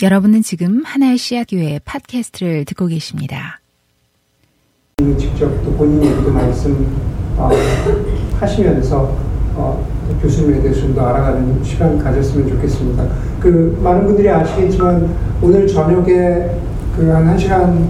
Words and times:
여러분은 0.00 0.42
지금 0.42 0.82
하나의 0.84 1.18
씨앗 1.18 1.48
교회 1.50 1.80
팟캐스트를 1.84 2.64
듣고 2.66 2.86
계십니다. 2.86 3.58
직접 5.18 5.48
또 5.64 5.72
본인 5.72 6.04
얘기도 6.04 6.30
말씀 6.32 6.86
어, 7.36 7.50
하시면서 8.38 9.16
어, 9.56 9.84
교수님에 10.22 10.60
대해서 10.62 10.82
좀 10.82 10.94
더 10.94 11.06
알아가는 11.08 11.64
시간 11.64 11.98
가졌으면 11.98 12.48
좋겠습니다. 12.48 13.08
그 13.40 13.76
많은 13.82 14.04
분들이 14.06 14.28
아시겠지만 14.30 15.16
오늘 15.42 15.66
저녁에 15.66 16.48
그한 16.96 17.36
1시간 17.36 17.88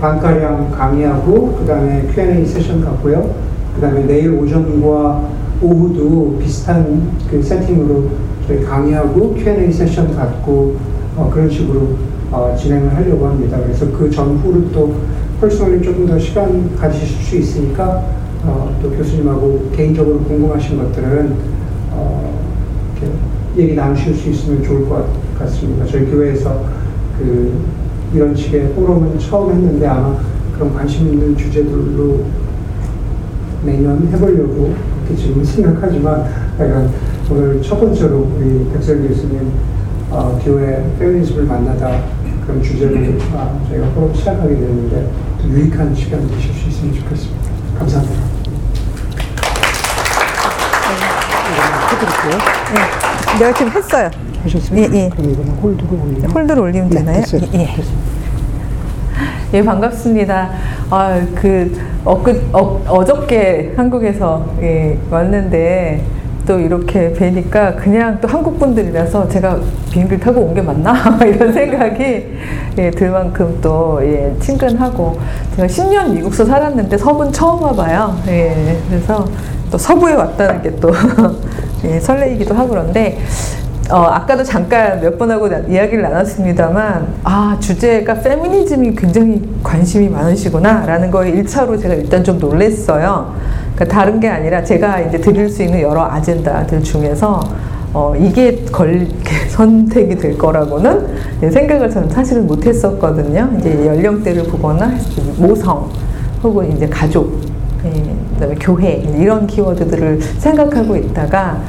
반가량 0.00 0.72
강의하고 0.72 1.58
그 1.60 1.64
다음에 1.66 2.08
Q&A 2.12 2.44
세션 2.44 2.80
갖고요. 2.84 3.34
그 3.76 3.80
다음에 3.80 4.04
내일 4.04 4.30
오전과 4.32 5.30
오후도 5.60 6.38
비슷한 6.40 7.16
그 7.30 7.40
세팅으로 7.40 8.10
강의하고 8.56 9.34
Q&A 9.34 9.70
세션 9.72 10.14
갖고 10.14 10.76
어, 11.16 11.30
그런 11.32 11.50
식으로 11.50 11.96
어, 12.30 12.54
진행을 12.58 12.94
하려고 12.94 13.26
합니다. 13.26 13.58
그래서 13.62 13.90
그 13.90 14.10
전후로 14.10 14.70
또 14.72 14.94
personally 15.40 15.82
조금 15.82 16.06
더 16.06 16.18
시간 16.18 16.74
가지실 16.76 17.22
수 17.22 17.36
있으니까 17.36 18.04
어, 18.44 18.76
또 18.82 18.90
교수님하고 18.90 19.70
개인적으로 19.74 20.20
궁금하신 20.20 20.78
것들은 20.78 21.36
어, 21.92 22.38
얘기 23.56 23.74
나누실 23.74 24.14
수 24.14 24.30
있으면 24.30 24.62
좋을 24.62 24.88
것 24.88 25.06
같습니다. 25.38 25.86
저희 25.86 26.06
교회에서 26.06 26.64
그 27.18 27.52
이런 28.14 28.34
식의 28.34 28.70
포럼은 28.70 29.18
처음 29.18 29.52
했는데 29.52 29.86
아마 29.86 30.16
그런 30.54 30.72
관심 30.74 31.12
있는 31.12 31.36
주제들로 31.36 32.24
매년 33.64 34.08
해보려고 34.12 34.74
그렇게 35.06 35.22
지금 35.22 35.44
생각하지만 35.44 36.24
약간 36.58 36.90
오늘 37.30 37.60
첫 37.62 37.78
번째로 37.78 38.30
우리 38.36 38.70
백설 38.72 39.06
교수님 39.06 39.52
어, 40.10 40.40
교회 40.42 40.82
페미니즘을 40.98 41.44
만나다 41.44 42.02
그런 42.46 42.62
주제로 42.62 42.96
아, 43.36 43.60
저희가 43.68 43.88
포럼 43.90 44.14
시작하게 44.14 44.54
됐는데 44.54 45.10
유익한 45.46 45.94
시간 45.94 46.26
되실 46.28 46.54
수 46.54 46.68
있으면 46.68 46.94
좋겠습니다. 46.94 47.50
감사합니다. 47.78 48.22
해드릴게요. 51.92 52.38
네. 52.74 53.38
내가 53.38 53.52
지금 53.54 53.72
했어요. 53.72 54.10
하셨어요? 54.42 54.78
예, 54.80 54.88
예. 54.94 55.08
그럼 55.10 55.30
이거는 55.30 55.50
홀드를 55.52 56.00
올리면 56.00 56.30
홀드를 56.30 56.62
올리면 56.62 56.88
네, 56.90 56.96
되나요? 56.98 57.16
예. 57.18 57.20
됐습니다. 57.20 57.58
예, 59.54 59.62
반갑습니다. 59.64 60.50
아, 60.90 61.26
그, 61.34 61.76
엊그, 62.04 62.50
어, 62.52 62.82
어저께 62.88 63.74
한국에서 63.76 64.46
예, 64.62 64.98
왔는데, 65.10 66.04
또 66.48 66.58
이렇게 66.58 67.12
뵈니까 67.12 67.74
그냥 67.76 68.16
또 68.22 68.26
한국 68.26 68.58
분들이라서 68.58 69.28
제가 69.28 69.58
비행기를 69.92 70.18
타고 70.18 70.40
온 70.40 70.54
게 70.54 70.62
맞나? 70.62 70.94
이런 71.22 71.52
생각이 71.52 72.26
예, 72.78 72.90
들 72.90 73.10
만큼 73.10 73.58
또 73.60 74.00
예, 74.02 74.34
친근하고 74.40 75.18
제가 75.56 75.68
10년 75.68 76.14
미국서 76.14 76.46
살았는데 76.46 76.96
서부는 76.96 77.32
처음 77.32 77.62
와봐요. 77.62 78.16
예, 78.28 78.78
그래서 78.88 79.26
또 79.70 79.76
서부에 79.76 80.14
왔다는 80.14 80.62
게또 80.62 80.90
예, 81.84 82.00
설레이기도 82.00 82.54
하고 82.54 82.70
그런데 82.70 83.18
어, 83.90 83.96
아까도 84.04 84.42
잠깐 84.42 85.00
몇 85.02 85.18
번 85.18 85.30
하고 85.30 85.48
나- 85.48 85.60
이야기를 85.60 86.02
나눴습니다만, 86.02 87.06
아, 87.24 87.56
주제가 87.58 88.14
페미니즘이 88.14 88.94
굉장히 88.94 89.42
관심이 89.62 90.10
많으시구나, 90.10 90.84
라는 90.84 91.10
거에 91.10 91.32
1차로 91.32 91.80
제가 91.80 91.94
일단 91.94 92.22
좀 92.22 92.38
놀랬어요. 92.38 93.34
그러니까 93.78 93.96
다른 93.96 94.18
게 94.18 94.28
아니라 94.28 94.64
제가 94.64 95.00
이제 95.02 95.18
드릴 95.18 95.48
수 95.48 95.62
있는 95.62 95.80
여러 95.80 96.02
아젠다들 96.02 96.82
중에서, 96.82 97.40
어, 97.94 98.12
이게 98.18 98.64
걸, 98.72 99.06
선택이 99.48 100.16
될 100.16 100.36
거라고는 100.36 101.06
예, 101.44 101.50
생각을 101.50 101.88
저는 101.88 102.10
사실은 102.10 102.48
못 102.48 102.66
했었거든요. 102.66 103.48
이제 103.56 103.86
연령대를 103.86 104.44
보거나 104.44 104.92
모성, 105.36 105.88
혹은 106.42 106.72
이제 106.72 106.88
가족, 106.88 107.40
예, 107.84 108.16
그다음에 108.34 108.56
교회, 108.60 108.94
이런 109.16 109.46
키워드들을 109.46 110.20
생각하고 110.38 110.96
있다가, 110.96 111.62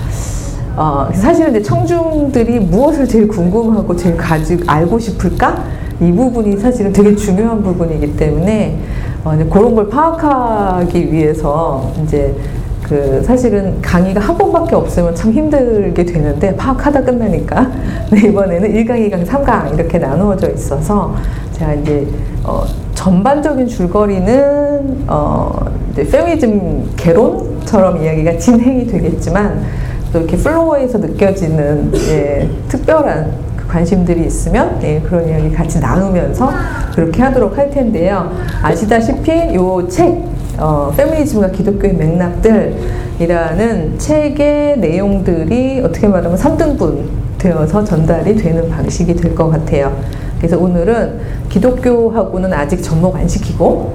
어, 0.75 1.09
사실은 1.13 1.51
이제 1.51 1.61
청중들이 1.61 2.59
무엇을 2.59 3.07
제일 3.07 3.27
궁금하고 3.27 3.95
제일 3.95 4.17
가지 4.17 4.57
알고 4.65 4.97
싶을까? 4.97 5.63
이 6.01 6.11
부분이 6.11 6.57
사실은 6.57 6.91
되게 6.91 7.15
중요한 7.15 7.61
부분이기 7.61 8.15
때문에 8.15 8.79
어, 9.23 9.33
이제 9.35 9.45
그런 9.45 9.75
걸 9.75 9.89
파악하기 9.89 11.11
위해서 11.11 11.91
이제 12.03 12.35
그 12.83 13.21
사실은 13.23 13.79
강의가 13.81 14.19
한 14.19 14.35
번밖에 14.37 14.75
없으면 14.75 15.13
참 15.13 15.31
힘들게 15.31 16.03
되는데 16.03 16.55
파악하다 16.55 17.03
끝나니까 17.03 17.71
네, 18.11 18.27
이번에는 18.29 18.73
1강, 18.73 19.11
2강, 19.11 19.25
3강 19.25 19.75
이렇게 19.75 19.99
나누어져 19.99 20.49
있어서 20.51 21.13
제가 21.53 21.75
이제 21.75 22.07
어, 22.43 22.63
전반적인 22.95 23.67
줄거리는 23.67 25.05
어, 25.07 25.53
이제 25.91 26.03
페미니즘 26.07 26.93
개론처럼 26.95 28.03
이야기가 28.03 28.37
진행이 28.37 28.87
되겠지만 28.87 29.63
또 30.11 30.19
이렇게 30.19 30.37
플로어에서 30.37 30.97
느껴지는 30.97 31.91
예, 32.09 32.49
특별한 32.69 33.31
그 33.31 33.48
관심들이 33.69 34.25
있으면 34.25 34.79
예, 34.83 34.99
그런 34.99 35.27
이야기 35.29 35.51
같이 35.51 35.79
나누면서 35.79 36.49
그렇게 36.95 37.21
하도록 37.21 37.57
할 37.57 37.69
텐데요. 37.69 38.31
아시다시피 38.61 39.53
요 39.55 39.87
책, 39.87 40.23
어, 40.57 40.91
페미니즘과 40.97 41.51
기독교의 41.51 41.93
맥락들이라는 41.95 43.99
책의 43.99 44.79
내용들이 44.79 45.81
어떻게 45.85 46.07
말하면 46.07 46.37
3등분 46.37 47.03
되어서 47.37 47.83
전달이 47.83 48.35
되는 48.35 48.67
방식이 48.69 49.15
될 49.15 49.35
것 49.35 49.49
같아요. 49.49 49.95
그래서 50.39 50.57
오늘은 50.57 51.19
기독교하고는 51.49 52.51
아직 52.53 52.81
접목 52.81 53.15
안 53.15 53.27
시키고 53.27 53.93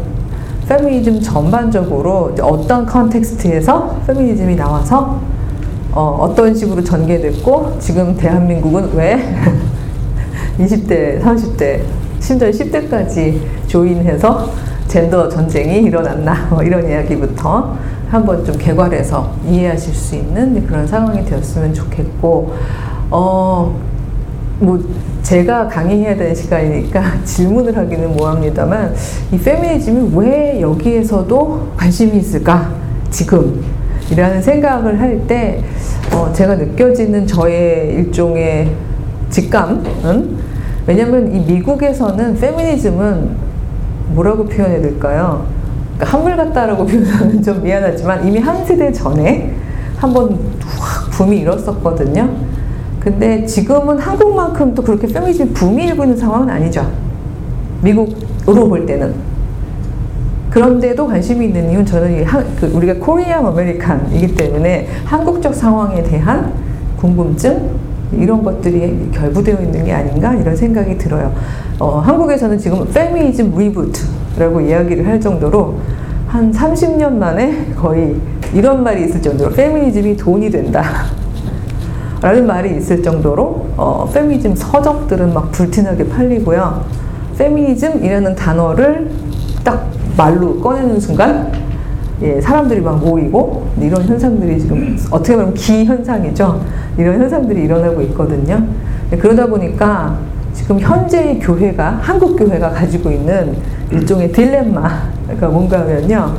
페미니즘 0.68 1.20
전반적으로 1.20 2.34
어떤 2.40 2.86
context에서 2.86 3.98
페미니즘이 4.06 4.56
나와서 4.56 5.20
어, 5.94 6.32
떤 6.36 6.54
식으로 6.54 6.82
전개됐고 6.82 7.76
지금 7.78 8.16
대한민국은 8.16 8.94
왜 8.94 9.16
20대, 10.58 11.22
30대, 11.22 11.80
심지어 12.18 12.48
10대까지 12.48 13.38
조인해서 13.68 14.50
젠더 14.88 15.28
전쟁이 15.28 15.82
일어났나? 15.82 16.48
뭐 16.50 16.62
이런 16.62 16.88
이야기부터 16.88 17.76
한번 18.08 18.44
좀 18.44 18.56
개괄해서 18.56 19.32
이해하실 19.48 19.94
수 19.94 20.14
있는 20.16 20.66
그런 20.66 20.86
상황이 20.86 21.24
되었으면 21.24 21.74
좋겠고 21.74 22.54
어, 23.10 23.76
뭐 24.58 24.80
제가 25.22 25.68
강의해야 25.68 26.16
되는 26.16 26.34
시간이니까 26.34 27.22
질문을 27.24 27.76
하기는 27.76 28.16
뭐합니다만 28.16 28.94
이 29.32 29.38
페미니즘이 29.38 30.12
왜 30.16 30.60
여기에서도 30.60 31.72
관심이 31.76 32.18
있을까? 32.18 32.72
지금 33.10 33.62
이라는 34.10 34.42
생각을 34.42 35.00
할때 35.00 35.62
어, 36.12 36.32
제가 36.32 36.56
느껴지는 36.56 37.26
저의 37.26 37.94
일종의 37.94 38.70
직감은 39.30 40.38
왜냐하면 40.86 41.34
이 41.34 41.40
미국에서는 41.40 42.38
페미니즘은 42.38 43.30
뭐라고 44.08 44.44
표현해야 44.44 44.80
될까요? 44.80 45.46
그러니까 45.96 46.16
한물 46.16 46.36
같다라고 46.36 46.84
표현하면 46.86 47.42
좀 47.42 47.62
미안하지만 47.62 48.26
이미 48.26 48.38
한 48.38 48.64
세대 48.64 48.92
전에 48.92 49.54
한번 49.96 50.38
확 50.60 51.10
붐이 51.10 51.38
일었었거든요. 51.38 52.28
근데 53.00 53.44
지금은 53.44 53.98
한국만큼 53.98 54.74
또 54.74 54.82
그렇게 54.82 55.06
페미니즘 55.06 55.52
붐이 55.54 55.86
일고 55.86 56.04
있는 56.04 56.16
상황은 56.16 56.48
아니죠. 56.50 56.90
미국으로 57.82 58.68
볼 58.68 58.86
때는. 58.86 59.33
그런데도 60.54 61.08
관심이 61.08 61.46
있는 61.46 61.68
이유는 61.68 61.84
저는 61.84 62.20
이 62.20 62.22
한- 62.22 62.46
그 62.54 62.66
우리가 62.66 62.94
코리안 63.04 63.44
아메리칸이기 63.44 64.36
때문에 64.36 64.86
한국적 65.04 65.52
상황에 65.52 66.00
대한 66.04 66.52
궁금증 66.96 67.70
이런 68.12 68.44
것들이 68.44 69.10
결부되어 69.12 69.58
있는 69.60 69.84
게 69.84 69.92
아닌가 69.92 70.32
이런 70.32 70.54
생각이 70.54 70.96
들어요. 70.96 71.34
어, 71.80 71.98
한국에서는 71.98 72.56
지금 72.56 72.86
페미니즘 72.86 73.52
reboot라고 73.58 74.60
이야기를 74.60 75.04
할 75.08 75.20
정도로 75.20 75.74
한 76.28 76.52
30년 76.52 77.14
만에 77.14 77.72
거의 77.74 78.14
이런 78.54 78.84
말이 78.84 79.06
있을 79.06 79.20
정도로 79.20 79.50
페미니즘이 79.50 80.16
돈이 80.16 80.50
된다. 80.50 80.84
라는 82.22 82.46
말이 82.46 82.76
있을 82.76 83.02
정도로 83.02 83.66
어, 83.76 84.08
페미니즘 84.14 84.54
서적들은 84.54 85.34
막 85.34 85.50
불티나게 85.50 86.08
팔리고요. 86.10 86.84
페미니즘이라는 87.38 88.36
단어를 88.36 89.10
딱 89.64 89.93
말로 90.16 90.60
꺼내는 90.60 91.00
순간 91.00 91.52
예, 92.22 92.40
사람들이 92.40 92.80
막 92.80 93.04
모이고 93.04 93.66
이런 93.80 94.04
현상들이 94.04 94.60
지금 94.60 94.96
어떻게 95.10 95.36
보면 95.36 95.54
기 95.54 95.84
현상이죠. 95.84 96.60
이런 96.96 97.20
현상들이 97.20 97.62
일어나고 97.62 98.00
있거든요. 98.02 98.64
예, 99.12 99.16
그러다 99.16 99.46
보니까 99.46 100.18
지금 100.52 100.78
현재의 100.78 101.40
교회가 101.40 101.98
한국 102.00 102.36
교회가 102.36 102.70
가지고 102.70 103.10
있는 103.10 103.56
일종의 103.90 104.30
딜레마가 104.30 105.48
뭔가 105.50 105.80
하면요. 105.80 106.34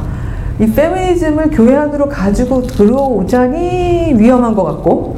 이 0.60 0.72
페미니즘을 0.72 1.50
교회 1.51 1.75
안으로 1.75 2.07
가지고 2.07 2.62
들어오자니 2.62 4.13
위험한 4.18 4.56
것 4.56 4.63
같고 4.63 5.18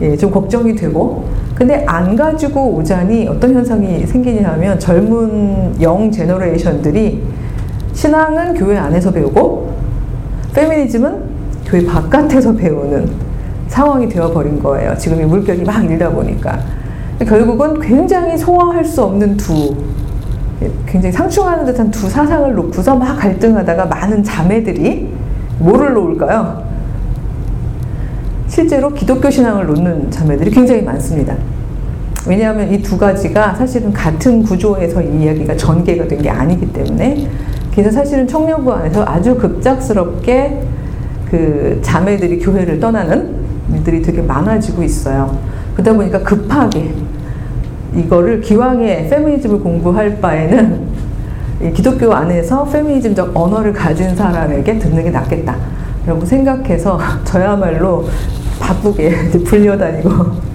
예, 0.00 0.16
좀 0.16 0.32
걱정이 0.32 0.74
되고 0.74 1.28
근데 1.54 1.84
안 1.86 2.16
가지고 2.16 2.74
오자니 2.74 3.28
어떤 3.28 3.54
현상이 3.54 4.04
생기냐면 4.04 4.76
젊은 4.80 5.80
영 5.80 6.10
제너레이션들이 6.10 7.22
신앙은 7.94 8.54
교회 8.54 8.76
안에서 8.76 9.10
배우고 9.10 9.72
페미니즘은 10.54 11.22
교회 11.66 11.84
바깥에서 11.86 12.54
배우는 12.54 13.08
상황이 13.68 14.08
되어버린 14.08 14.62
거예요. 14.62 14.94
지금 14.98 15.20
이 15.20 15.24
물결이 15.24 15.64
막 15.64 15.84
일다 15.84 16.10
보니까. 16.10 16.58
결국은 17.26 17.80
굉장히 17.80 18.36
소화할 18.36 18.84
수 18.84 19.02
없는 19.02 19.36
두, 19.36 19.74
굉장히 20.86 21.12
상충하는 21.12 21.64
듯한 21.64 21.90
두 21.90 22.08
사상을 22.08 22.52
놓고서 22.54 22.96
막 22.96 23.16
갈등하다가 23.16 23.86
많은 23.86 24.22
자매들이 24.22 25.08
뭐를 25.60 25.94
놓을까요? 25.94 26.62
실제로 28.48 28.90
기독교 28.92 29.30
신앙을 29.30 29.66
놓는 29.66 30.10
자매들이 30.10 30.50
굉장히 30.50 30.82
많습니다. 30.82 31.34
왜냐하면 32.26 32.72
이 32.72 32.82
두 32.82 32.96
가지가 32.96 33.54
사실은 33.54 33.92
같은 33.92 34.42
구조에서 34.42 35.02
이 35.02 35.22
이야기가 35.24 35.56
전개가 35.56 36.06
된 36.08 36.20
게 36.22 36.30
아니기 36.30 36.72
때문에 36.72 37.28
그래서 37.74 37.90
사실은 37.90 38.26
청년부 38.26 38.72
안에서 38.72 39.04
아주 39.04 39.34
급작스럽게 39.36 40.62
그 41.28 41.80
자매들이 41.82 42.38
교회를 42.38 42.78
떠나는 42.78 43.34
일들이 43.72 44.00
되게 44.00 44.22
많아지고 44.22 44.84
있어요. 44.84 45.36
그러다 45.72 45.92
보니까 45.92 46.22
급하게 46.22 46.94
이거를 47.96 48.40
기왕에 48.40 49.08
페미니즘을 49.08 49.58
공부할 49.60 50.20
바에는 50.20 50.82
기독교 51.74 52.12
안에서 52.12 52.64
페미니즘적 52.64 53.32
언어를 53.34 53.72
가진 53.72 54.14
사람에게 54.14 54.78
듣는 54.78 55.02
게 55.02 55.10
낫겠다. 55.10 55.56
라고 56.06 56.24
생각해서 56.24 56.98
저야말로 57.24 58.04
바쁘게 58.60 59.30
불려다니고 59.44 60.10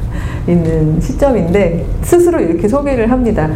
있는 0.47 1.01
시점인데 1.01 1.85
스스로 2.01 2.39
이렇게 2.39 2.67
소개를 2.67 3.11
합니다. 3.11 3.49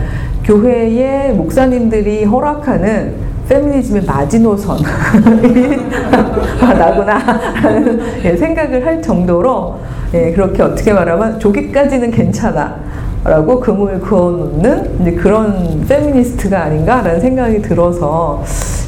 교회의 0.43 1.33
목사님들이 1.33 2.25
허락하는 2.25 3.32
페미니즘의 3.49 4.03
마지노선이 4.05 4.83
나구나 6.61 7.17
라는 7.61 7.99
예, 8.23 8.35
생각을 8.35 8.85
할 8.85 9.01
정도로 9.01 9.79
예, 10.13 10.31
그렇게 10.31 10.63
어떻게 10.63 10.93
말하면 10.93 11.39
조기까지는 11.39 12.11
괜찮아 12.11 12.75
라고 13.25 13.59
금을 13.59 13.99
그어놓는 14.01 15.15
그런 15.15 15.85
페미니스트가 15.87 16.63
아닌가라는 16.63 17.19
생각이 17.21 17.61
들어서 17.61 18.43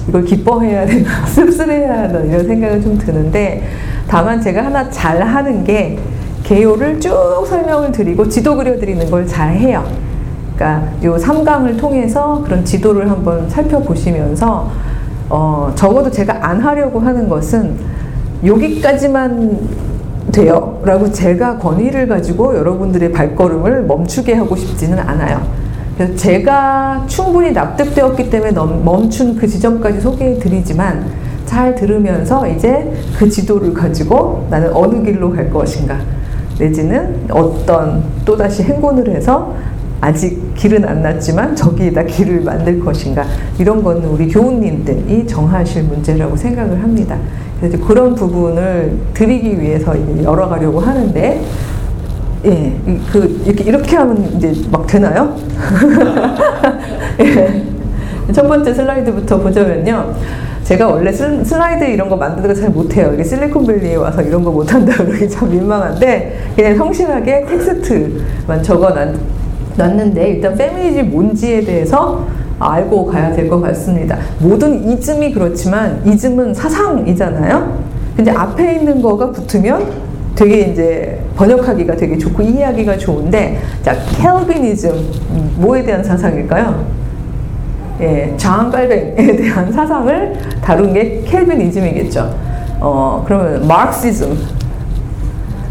이걸 0.07 0.24
기뻐해야 0.24 0.86
되나 0.86 1.10
씁쓸해야 1.25 2.04
하나 2.04 2.19
이런 2.19 2.46
생각은 2.46 2.81
좀 2.81 2.98
드는데 2.98 3.63
다만 4.07 4.40
제가 4.42 4.66
하나 4.66 4.90
잘 4.90 5.22
하는 5.22 5.63
게 5.63 5.98
개요를 6.44 7.00
쭉 7.00 7.46
설명을 7.48 7.92
드리고 7.92 8.30
지도 8.30 8.56
그려드리는 8.56 9.10
걸 9.10 9.25
잘 9.25 9.56
해요. 9.56 9.84
그러니까 10.56 10.90
요 11.04 11.16
3강을 11.18 11.78
통해서 11.78 12.42
그런 12.44 12.63
지도를 12.63 13.10
한번 13.12 13.50
살펴보시면서 13.50 14.72
어, 15.30 15.72
적어도 15.75 16.10
제가 16.10 16.38
안 16.42 16.62
하려고 16.62 17.00
하는 17.00 17.28
것은 17.28 17.78
여기까지만 18.44 19.60
돼요. 20.31 20.81
라고 20.84 21.12
제가 21.12 21.57
권위를 21.57 22.07
가지고 22.07 22.56
여러분들의 22.56 23.12
발걸음을 23.12 23.84
멈추게 23.84 24.34
하고 24.34 24.56
싶지는 24.56 25.00
않아요. 25.00 25.42
그래서 25.98 26.16
제가 26.16 27.06
충분히 27.07 27.52
납득되었기 27.52 28.30
때문에 28.30 28.52
멈춘 28.52 29.36
그 29.36 29.48
지점까지 29.48 30.02
소개해 30.02 30.40
드리지만 30.40 31.06
잘 31.46 31.75
들으면서 31.75 32.48
이제 32.48 32.92
그 33.18 33.30
지도를 33.30 33.74
가지고 33.74 34.48
나는 34.50 34.74
어느 34.74 35.04
길로 35.04 35.31
갈 35.31 35.50
것인가 35.50 35.98
내지는 36.60 37.28
어떤 37.30 38.04
또다시 38.25 38.63
행군을 38.63 39.10
해서 39.16 39.54
아직 40.02 40.42
길은 40.56 40.86
안 40.86 41.02
났지만 41.02 41.56
저기에다 41.56 42.04
길을 42.04 42.42
만들 42.42 42.80
것인가 42.80 43.25
이런 43.60 43.84
거는 43.84 44.06
우리 44.06 44.28
교우님들이 44.28 45.28
정하실 45.28 45.84
문제라고 45.84 46.36
생각을 46.36 46.81
합니다. 46.81 47.18
그래서 47.60 47.78
그런 47.86 48.16
부분을 48.16 48.98
드리기 49.13 49.60
위해서 49.60 49.94
열어가려고 50.24 50.80
하는데 50.80 51.42
예, 52.46 52.74
그 53.12 53.42
이렇게 53.46 53.63
이렇게 53.63 53.96
하면 53.96 54.24
이제 54.38 54.54
막 54.72 54.86
되나요? 54.86 55.36
예. 57.19 57.63
첫 58.31 58.48
번째 58.48 58.74
슬라이드부터 58.74 59.40
보자면요. 59.40 60.13
제가 60.63 60.88
원래 60.88 61.12
슬라이드 61.12 61.84
이런 61.86 62.10
거 62.10 62.16
만드는 62.16 62.48
거 62.48 62.60
잘 62.60 62.69
못해요. 62.72 63.12
이게 63.13 63.24
실리콘밸리에 63.24 63.96
와서 63.96 64.22
이런 64.22 64.44
거 64.44 64.52
못한다 64.52 64.96
그러기 64.96 65.30
참 65.30 65.50
민망한데 65.52 66.54
그냥 66.56 66.75
성실하게 66.75 67.46
텍스트만 67.46 68.63
적어 68.63 68.90
놨 68.90 69.13
는데 69.77 70.30
일단 70.30 70.56
페미니즘 70.56 71.12
뭔지에 71.12 71.62
대해서 71.62 72.25
알고 72.60 73.06
가야 73.07 73.33
될 73.33 73.50
것 73.50 73.60
같습니다. 73.62 74.18
모든 74.39 74.89
이즘이 74.89 75.33
그렇지만 75.33 76.01
이즘은 76.06 76.54
사상이잖아요. 76.54 77.77
근데 78.16 78.31
앞에 78.31 78.75
있는 78.75 79.01
거가 79.01 79.31
붙으면 79.31 79.86
되게 80.36 80.62
이제 80.62 81.19
번역하기가 81.36 81.95
되게 81.98 82.18
좋고 82.18 82.42
이해하기가 82.44 82.98
좋은데 82.98 83.60
자 83.83 83.94
켈비니즘 84.18 84.94
뭐에 85.57 85.83
대한 85.83 86.04
사상일까요? 86.04 86.86
예, 88.01 88.33
자한 88.38 88.69
깔뱅에 88.71 89.16
대한 89.38 89.71
사상을 89.71 90.33
다룬 90.62 90.94
게 90.94 91.21
켈빈이즘이겠죠. 91.25 92.33
어, 92.80 93.24
그러면 93.25 93.66
마르크시즘 93.68 94.38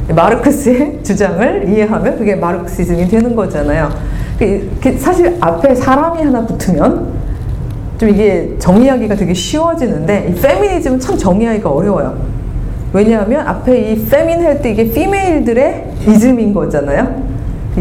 마르크스의 0.08 1.00
주장을 1.04 1.68
이해하면 1.68 2.18
그게 2.18 2.34
마르크시즘이 2.34 3.08
되는 3.08 3.34
거잖아요. 3.34 3.90
그, 4.38 4.96
사실 4.98 5.36
앞에 5.40 5.74
사람이 5.74 6.22
하나 6.22 6.44
붙으면 6.44 7.12
좀 7.98 8.08
이게 8.08 8.56
정의하기가 8.58 9.14
되게 9.14 9.32
쉬워지는데 9.32 10.30
이 10.30 10.40
페미니즘은 10.40 10.98
참 10.98 11.16
정의하기가 11.16 11.70
어려워요. 11.70 12.18
왜냐하면 12.92 13.46
앞에 13.46 13.92
이 13.92 14.06
페민 14.06 14.42
할 14.44 14.60
때 14.60 14.70
이게 14.70 14.90
피메일들의 14.90 15.92
이즘인 16.08 16.52
거잖아요. 16.52 17.22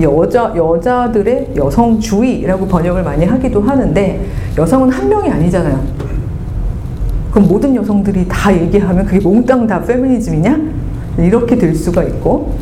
여자 0.01 0.53
여자들의 0.55 1.49
여성주의라고 1.55 2.67
번역을 2.67 3.03
많이 3.03 3.25
하기도 3.25 3.61
하는데 3.61 4.25
여성은 4.57 4.89
한 4.89 5.09
명이 5.09 5.29
아니잖아요. 5.29 5.79
그럼 7.31 7.47
모든 7.47 7.75
여성들이 7.75 8.27
다 8.27 8.55
얘기하면 8.55 9.05
그게 9.05 9.19
몽땅 9.19 9.67
다 9.67 9.81
페미니즘이냐? 9.81 10.59
이렇게 11.17 11.57
될 11.57 11.75
수가 11.75 12.03
있고 12.03 12.55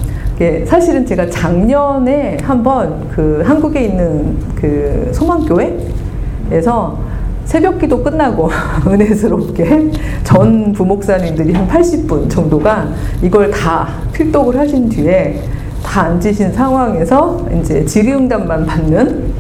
사실은 0.66 1.06
제가 1.06 1.30
작년에 1.30 2.38
한번 2.42 3.08
그 3.10 3.44
한국에 3.46 3.84
있는 3.84 4.38
그 4.56 5.12
소망교회에서 5.14 7.00
새벽 7.46 7.80
기도 7.80 8.02
끝나고 8.02 8.50
은혜스럽게 8.88 9.92
전 10.24 10.74
부목사님들이 10.74 11.54
한 11.54 11.68
80분 11.68 12.30
정도가 12.30 12.88
이걸 13.22 13.52
다 13.52 13.88
필독을 14.14 14.58
하신 14.58 14.90
뒤에 14.90 15.42
다 15.84 16.04
앉으신 16.04 16.54
상황에서 16.54 17.46
이제 17.60 17.86
질의응답만 17.86 18.66
받는 18.66 19.32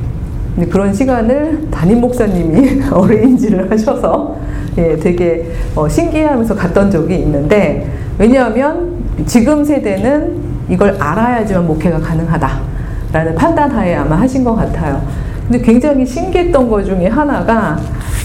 그런 0.69 0.93
시간을 0.93 1.69
담임 1.71 2.01
목사님이 2.01 2.83
어레인지를 2.91 3.71
하셔서 3.71 4.35
예, 4.77 4.97
되게 4.97 5.51
어, 5.75 5.87
신기해하면서 5.87 6.55
갔던 6.55 6.91
적이 6.91 7.15
있는데 7.19 7.87
왜냐하면 8.17 9.00
지금 9.25 9.63
세대는 9.63 10.35
이걸 10.69 10.97
알아야지만 10.99 11.67
목회가 11.67 11.99
가능하다라는 11.99 13.35
판단하에 13.35 13.95
아마 13.95 14.19
하신 14.21 14.43
것 14.43 14.55
같아요. 14.55 15.01
근데 15.47 15.59
굉장히 15.59 16.05
신기했던 16.05 16.69
것 16.69 16.83
중에 16.85 17.07
하나가 17.07 17.77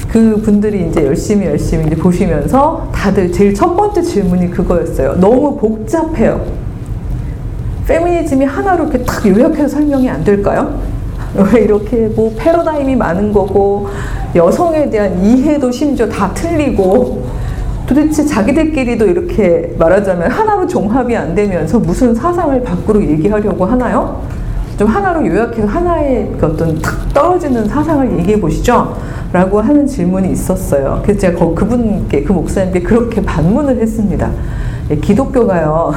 그 0.08 0.40
분들이 0.42 0.88
이제 0.88 1.04
열심히 1.04 1.46
열심히 1.46 1.86
이제 1.86 1.96
보시면서 1.96 2.88
다들 2.92 3.32
제일 3.32 3.52
첫 3.52 3.74
번째 3.74 4.00
질문이 4.00 4.50
그거였어요. 4.50 5.14
너무 5.20 5.56
복잡해요. 5.56 6.44
페미니즘이 7.86 8.44
하나로 8.44 8.84
이렇게 8.84 9.04
딱 9.04 9.26
요약해서 9.26 9.68
설명이 9.68 10.08
안 10.08 10.24
될까요? 10.24 10.80
왜 11.52 11.62
이렇게 11.62 12.08
뭐 12.08 12.32
패러다임이 12.36 12.96
많은 12.96 13.32
거고 13.32 13.88
여성에 14.34 14.88
대한 14.90 15.22
이해도 15.24 15.70
심지어 15.70 16.08
다 16.08 16.32
틀리고 16.32 17.25
도대체 17.86 18.24
자기들끼리도 18.24 19.06
이렇게 19.06 19.72
말하자면 19.78 20.30
하나로 20.30 20.66
종합이 20.66 21.16
안 21.16 21.34
되면서 21.34 21.78
무슨 21.78 22.14
사상을 22.14 22.60
밖으로 22.62 23.02
얘기하려고 23.02 23.64
하나요? 23.64 24.22
좀 24.76 24.88
하나로 24.88 25.26
요약해서 25.26 25.66
하나의 25.66 26.32
그 26.38 26.46
어떤 26.46 26.78
탁 26.82 26.92
떨어지는 27.14 27.66
사상을 27.66 28.18
얘기해 28.18 28.40
보시죠. 28.40 28.96
라고 29.32 29.60
하는 29.60 29.86
질문이 29.86 30.32
있었어요. 30.32 31.00
그래서 31.02 31.20
제가 31.20 31.38
그분께, 31.54 32.22
그 32.24 32.32
목사님께 32.32 32.80
그렇게 32.82 33.22
반문을 33.22 33.80
했습니다. 33.80 34.30
예, 34.90 34.96
기독교가요, 34.96 35.92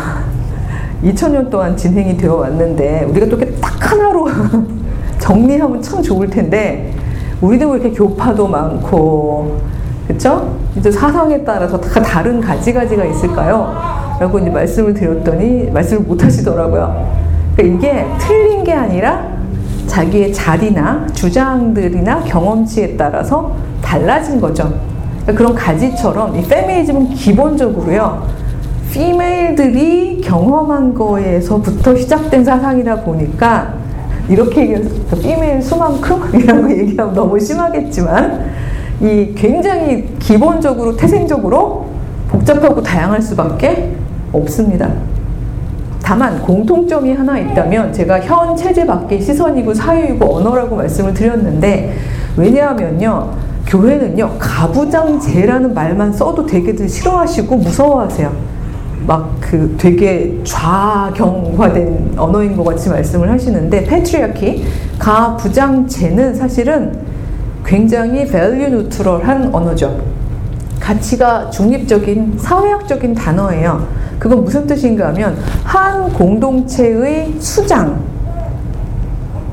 2000년 1.04 1.50
동안 1.50 1.76
진행이 1.76 2.18
되어 2.18 2.36
왔는데 2.36 3.06
우리가 3.10 3.28
또 3.28 3.38
이렇게 3.38 3.54
딱 3.60 3.92
하나로 3.92 4.28
정리하면 5.20 5.82
참 5.82 6.02
좋을 6.02 6.30
텐데 6.30 6.94
우리도 7.42 7.70
왜 7.70 7.80
이렇게 7.80 7.92
교파도 7.92 8.48
많고 8.48 9.69
그렇죠? 10.10 10.58
이제 10.76 10.90
사상에 10.92 11.44
따라서 11.44 11.80
다 11.80 12.02
다른 12.02 12.42
가지가지가 12.42 13.06
있을까요? 13.06 13.76
라고 14.20 14.40
이제 14.40 14.50
말씀을 14.50 14.92
드렸더니 14.96 15.70
말씀을 15.72 16.02
못 16.02 16.24
하시더라고요. 16.24 17.08
그러니까 17.56 17.78
이게 17.78 18.06
틀린 18.18 18.64
게 18.64 18.74
아니라 18.74 19.38
자기의 19.86 20.34
자리나 20.34 21.06
주장들이나 21.14 22.22
경험치에 22.24 22.98
따라서 22.98 23.52
달라진 23.84 24.42
거죠. 24.42 24.74
그러니까 25.22 25.34
그런 25.34 25.54
가지처럼 25.54 26.36
이 26.36 26.44
페미니즘은 26.44 27.10
기본적으로요. 27.10 28.28
피메일들이 28.92 30.22
경험한 30.22 30.96
거에서부터 30.96 31.96
시작된 31.96 32.44
사상이다 32.44 33.02
보니까 33.02 33.76
이렇게 34.28 34.62
얘기해서 34.62 35.16
피메일 35.22 35.62
수만큼이라고 35.62 36.72
얘기하면 36.76 37.14
너무 37.14 37.40
심하겠지만 37.40 38.69
이 39.02 39.34
굉장히 39.36 40.08
기본적으로 40.20 40.96
태생적으로 40.96 41.88
복잡하고 42.28 42.82
다양할 42.82 43.22
수밖에 43.22 43.96
없습니다. 44.34 44.92
다만 46.04 46.42
공통점이 46.42 47.14
하나 47.14 47.38
있다면 47.38 47.94
제가 47.94 48.22
현 48.22 48.56
체제 48.56 48.86
밖의 48.86 49.22
시선이고 49.22 49.74
사유이고 49.74 50.38
언어라고 50.38 50.76
말씀을 50.76 51.14
드렸는데 51.14 51.96
왜냐하면요 52.36 53.32
교회는요 53.68 54.38
가부장제라는 54.40 55.74
말만 55.74 56.12
써도 56.14 56.46
되게들 56.46 56.90
싫어하시고 56.90 57.56
무서워하세요. 57.56 58.50
막 59.08 59.40
그 59.50 59.76
되게 59.80 60.40
좌경화된 60.44 62.14
언어인 62.18 62.56
것 62.56 62.64
같이 62.64 62.88
말씀을 62.90 63.32
하시는데 63.32 63.84
patriarchy 63.84 64.64
가부장제는 65.00 66.36
사실은 66.36 67.09
굉장히 67.70 68.26
value 68.26 68.68
neutral한 68.70 69.54
언어죠. 69.54 70.02
가치가 70.80 71.52
중립적인 71.52 72.40
사회학적인 72.40 73.14
단어예요. 73.14 73.88
그건 74.18 74.44
무슨 74.44 74.66
뜻인가 74.66 75.10
하면 75.10 75.38
한 75.64 76.12
공동체의 76.12 77.36
수장 77.38 78.02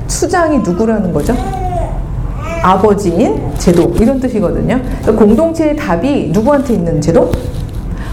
수장이 0.07 0.57
누구라는 0.59 1.13
거죠? 1.13 1.35
아버지인 2.63 3.51
제도 3.59 3.93
이런 3.99 4.19
뜻이거든요. 4.19 4.81
그러니까 5.03 5.11
공동체의 5.25 5.75
답이 5.75 6.31
누구한테 6.33 6.73
있는 6.73 6.99
제도? 6.99 7.31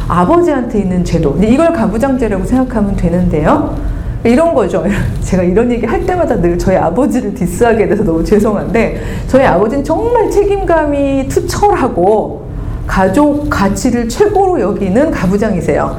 아버지한테 0.06 0.80
있는 0.80 1.02
제도. 1.02 1.34
이걸 1.42 1.72
가부장제라고 1.72 2.44
생각하면 2.44 2.94
되는데요. 2.94 3.74
이런 4.24 4.54
거죠. 4.54 4.84
제가 5.22 5.42
이런 5.42 5.70
얘기 5.70 5.86
할 5.86 6.04
때마다 6.04 6.40
늘 6.40 6.58
저희 6.58 6.76
아버지를 6.76 7.34
디스하게 7.34 7.88
돼서 7.88 8.02
너무 8.02 8.24
죄송한데 8.24 9.00
저희 9.28 9.44
아버지는 9.44 9.84
정말 9.84 10.30
책임감이 10.30 11.28
투철하고 11.28 12.44
가족 12.86 13.48
가치를 13.48 14.08
최고로 14.08 14.60
여기는 14.60 15.10
가부장이세요. 15.10 15.96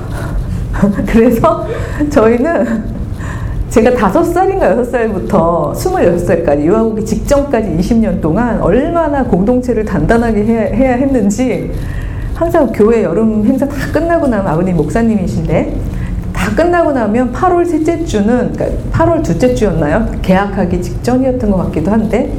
그래서 1.07 1.65
저희는 2.09 2.95
제가 3.69 3.93
다섯 3.93 4.23
살인가 4.23 4.71
여섯 4.71 4.85
살부터 4.85 5.73
스물여섯 5.73 6.27
살까지 6.27 6.63
유학 6.63 6.85
오기 6.85 7.03
직전까지 7.05 7.77
20년 7.77 8.21
동안 8.21 8.61
얼마나 8.61 9.23
공동체를 9.23 9.83
단단하게 9.83 10.45
해야, 10.45 10.61
해야 10.61 10.93
했는지 10.93 11.71
항상 12.33 12.71
교회 12.71 13.03
여름 13.03 13.45
행사 13.45 13.67
다 13.67 13.75
끝나고 13.91 14.27
나면 14.27 14.47
아버님 14.47 14.77
목사님이신데 14.77 15.73
다 16.45 16.51
끝나고 16.55 16.91
나면 16.91 17.33
8월 17.33 17.65
셋째 17.65 18.05
주는 18.05 18.53
그러니까 18.53 18.67
8월 18.91 19.23
둘째 19.23 19.55
주였나요? 19.55 20.05
개학하기 20.21 20.79
직전이었던 20.79 21.49
것 21.49 21.57
같기도 21.57 21.89
한데 21.89 22.31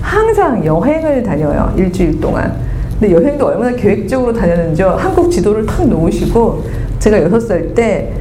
항상 0.00 0.64
여행을 0.64 1.22
다녀요 1.22 1.70
일주일 1.76 2.18
동안. 2.22 2.56
근데 2.98 3.14
여행도 3.14 3.44
얼마나 3.46 3.76
계획적으로 3.76 4.32
다녔는지 4.32 4.82
한국 4.82 5.30
지도를 5.30 5.66
탁 5.66 5.86
놓으시고 5.86 6.64
제가 7.00 7.22
여섯 7.22 7.40
살 7.40 7.74
때 7.74 8.14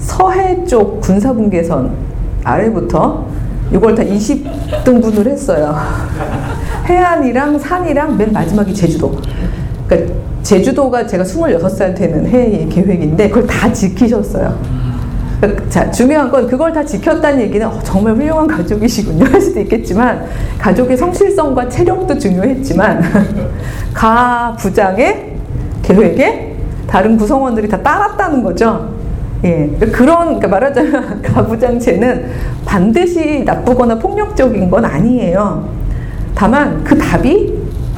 서해 0.00 0.62
쪽 0.66 1.00
군사분계선 1.00 1.90
아래부터 2.44 3.24
이걸 3.72 3.94
다 3.94 4.02
20등분을 4.02 5.28
했어요. 5.28 5.74
해안이랑 6.84 7.58
산이랑 7.58 8.18
맨 8.18 8.32
마지막이 8.32 8.74
제주도. 8.74 9.18
그러니까 9.88 10.12
제주도가 10.44 11.06
제가 11.06 11.24
26살 11.24 11.96
되는 11.96 12.26
해의 12.26 12.68
계획인데 12.68 13.28
그걸 13.30 13.46
다 13.46 13.72
지키셨어요. 13.72 14.84
자, 15.68 15.90
중요한 15.90 16.30
건 16.30 16.46
그걸 16.46 16.72
다 16.72 16.84
지켰다는 16.84 17.40
얘기는 17.40 17.66
어, 17.66 17.78
정말 17.82 18.14
훌륭한 18.14 18.46
가족이시군요 18.46 19.24
할 19.24 19.40
수도 19.40 19.60
있겠지만 19.60 20.24
가족의 20.58 20.96
성실성과 20.96 21.68
체력도 21.68 22.18
중요했지만 22.18 23.02
가 23.92 24.56
부장의 24.58 25.32
계획에 25.82 26.56
다른 26.86 27.16
구성원들이 27.16 27.68
다 27.68 27.82
따랐다는 27.82 28.42
거죠. 28.42 28.94
예, 29.44 29.68
그런 29.92 30.38
그러니까 30.38 30.48
말하자면 30.48 31.20
가부장제는 31.24 32.30
반드시 32.64 33.42
나쁘거나 33.44 33.98
폭력적인 33.98 34.70
건 34.70 34.84
아니에요. 34.84 35.68
다만 36.34 36.82
그 36.84 36.96
답이 36.96 37.53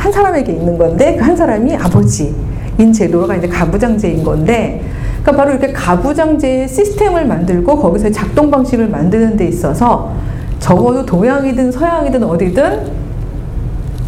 한 0.07 0.13
사람에게 0.13 0.53
있는 0.53 0.79
건데 0.79 1.17
그 1.17 1.27
한 1.27 1.35
사람이 1.37 1.75
아버지인 1.75 2.93
제도가 2.95 3.35
이제 3.35 3.49
가부장제인 3.49 4.23
건데 4.23 4.81
그러니까 5.23 5.33
바로 5.33 5.51
이렇게 5.51 5.73
가부장제의 5.73 6.69
시스템을 6.69 7.27
만들고 7.27 7.77
거기서 7.77 8.13
작동 8.13 8.49
방식을 8.49 8.89
만드는 8.89 9.37
데 9.37 9.49
있어서 9.49 10.13
적어도 10.61 11.05
동양이든 11.05 11.73
서양이든 11.73 12.23
어디든 12.23 12.93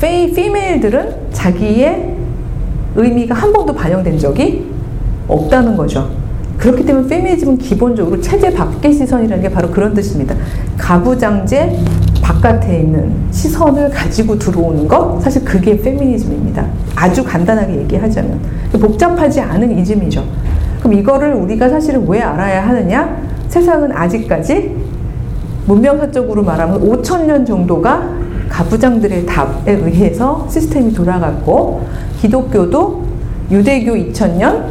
페이 0.00 0.33
피메일들은 0.33 1.33
자기의 1.33 2.14
의미가 2.95 3.35
한 3.35 3.52
번도 3.52 3.75
반영된 3.75 4.19
적이 4.19 4.71
없다는 5.26 5.76
거죠. 5.76 6.09
그렇기 6.59 6.85
때문에 6.85 7.07
페미니즘은 7.07 7.59
기본적으로 7.59 8.21
체제 8.21 8.53
밖의 8.53 8.93
시선이라는 8.93 9.43
게 9.43 9.50
바로 9.50 9.71
그런 9.71 9.95
뜻입니다. 9.95 10.35
가부장제 10.77 11.79
바깥에 12.21 12.81
있는 12.81 13.12
시선을 13.31 13.91
가지고 13.91 14.38
들어오는 14.38 14.87
것 14.88 15.21
사실 15.23 15.45
그게 15.45 15.81
페미니즘입니다. 15.81 16.67
아주 16.97 17.25
간단하게 17.25 17.77
얘기하자면 17.83 18.41
복잡하지 18.73 19.41
않은 19.41 19.79
이즘이죠. 19.79 20.25
그럼 20.81 20.95
이거를 20.95 21.35
우리가 21.35 21.69
사실은 21.69 22.07
왜 22.09 22.21
알아야 22.21 22.67
하느냐? 22.69 23.17
세상은 23.49 23.93
아직까지 23.93 24.77
문명사적으로 25.67 26.43
말하면 26.43 26.81
5천 26.81 27.27
년 27.27 27.45
정도가 27.47 28.19
가부장들의 28.49 29.27
답에 29.27 29.73
의해서 29.73 30.47
시스템이 30.50 30.93
돌아갔고 30.93 31.87
기독교도 32.21 33.05
유대교 33.50 33.93
2000년, 33.93 34.65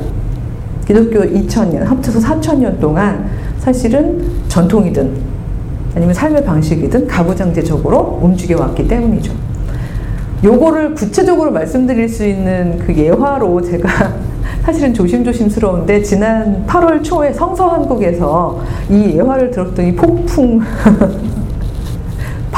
기독교 0.87 1.19
2000년 1.19 1.79
합쳐서 1.83 2.19
4000년 2.19 2.79
동안 2.79 3.29
사실은 3.59 4.23
전통이든 4.47 5.11
아니면 5.93 6.13
삶의 6.13 6.45
방식이든 6.45 7.07
가부장제적으로 7.07 8.19
움직여 8.21 8.57
왔기 8.57 8.87
때문이죠. 8.87 9.33
요거를 10.45 10.93
구체적으로 10.93 11.51
말씀드릴 11.51 12.07
수 12.07 12.25
있는 12.25 12.77
그 12.77 12.95
예화로 12.95 13.61
제가 13.63 14.13
사실은 14.63 14.93
조심조심스러운데 14.93 16.01
지난 16.03 16.65
8월 16.65 17.03
초에 17.03 17.33
성서한국에서 17.33 18.61
이 18.89 19.17
예화를 19.17 19.51
들었더니 19.51 19.93
폭풍 19.93 20.61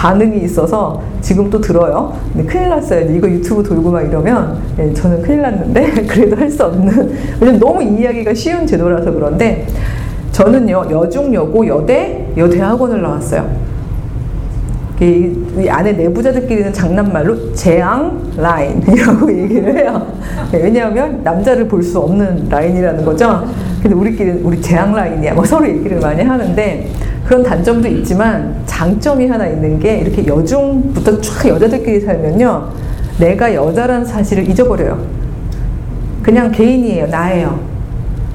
반응이 0.04 0.38
있어서 0.46 1.02
지금 1.20 1.50
또 1.50 1.60
들어요. 1.60 2.14
근데 2.32 2.48
큰일 2.50 2.70
났어요. 2.70 3.02
이거 3.14 3.30
유튜브 3.30 3.62
돌고 3.62 3.92
막 3.92 4.02
이러면 4.02 4.58
네, 4.78 4.94
저는 4.94 5.22
큰일 5.22 5.42
났는데 5.42 5.92
그래도 6.08 6.38
할 6.38 6.50
수 6.50 6.64
없는 6.64 7.18
왜냐면 7.42 7.60
너무 7.60 7.84
이해하기가 7.84 8.34
쉬운 8.34 8.66
제도라서 8.66 9.12
그런데 9.12 9.68
저는요 10.32 10.88
여중 10.90 11.34
여고 11.34 11.68
여대 11.68 12.26
여대학원을 12.38 13.02
나왔어요. 13.02 13.46
이, 15.02 15.36
이 15.58 15.68
안에 15.70 15.92
내부자들끼리는 15.94 16.72
장난말로 16.72 17.54
재앙 17.54 18.22
라인이라고 18.38 19.32
얘기를 19.38 19.78
해요. 19.78 20.08
네, 20.54 20.64
왜냐하면 20.64 21.20
남자를 21.24 21.68
볼 21.68 21.84
수 21.84 22.00
없는 22.00 22.48
라인이라는 22.50 23.04
거죠. 23.04 23.44
근데 23.82 23.96
우리끼리는 23.96 24.42
우리 24.46 24.62
재앙 24.62 24.94
라인이야. 24.94 25.34
뭐 25.34 25.44
서로 25.44 25.68
얘기를 25.68 26.00
많이 26.00 26.22
하는데 26.24 26.88
그런 27.30 27.44
단점도 27.44 27.88
있지만 27.90 28.60
장점이 28.66 29.28
하나 29.28 29.46
있는 29.46 29.80
게 29.80 30.00
이렇게 30.00 30.26
여중부터 30.26 31.22
쫙 31.22 31.48
여자들끼리 31.48 32.02
살면요. 32.02 32.70
내가 33.20 33.54
여자라는 33.54 34.04
사실을 34.04 34.50
잊어버려요. 34.50 35.00
그냥 36.24 36.52
개인이에요. 36.52 37.06
나예요. 37.06 37.60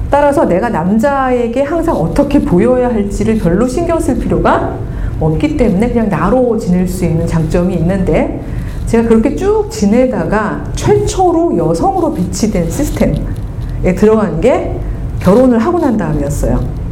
따라서 0.09 0.45
내가 0.45 0.69
남자에게 0.69 1.63
항상 1.63 1.93
어떻게 1.97 2.39
보여야 2.39 2.87
할지를 2.87 3.37
별로 3.37 3.67
신경 3.67 3.99
쓸 3.99 4.17
필요가 4.17 4.77
없기 5.19 5.57
때문에 5.57 5.89
그냥 5.89 6.07
나로 6.07 6.57
지낼 6.57 6.87
수 6.87 7.03
있는 7.03 7.27
장점이 7.27 7.73
있는데 7.75 8.41
제가 8.85 9.09
그렇게 9.09 9.35
쭉 9.35 9.67
지내다가 9.69 10.63
최초로 10.73 11.57
여성으로 11.57 12.13
배치된 12.13 12.69
시스템에 12.69 13.93
들어간 13.97 14.39
게 14.39 14.79
결혼을 15.19 15.59
하고 15.59 15.79
난 15.79 15.97
다음이었어요. 15.97 16.84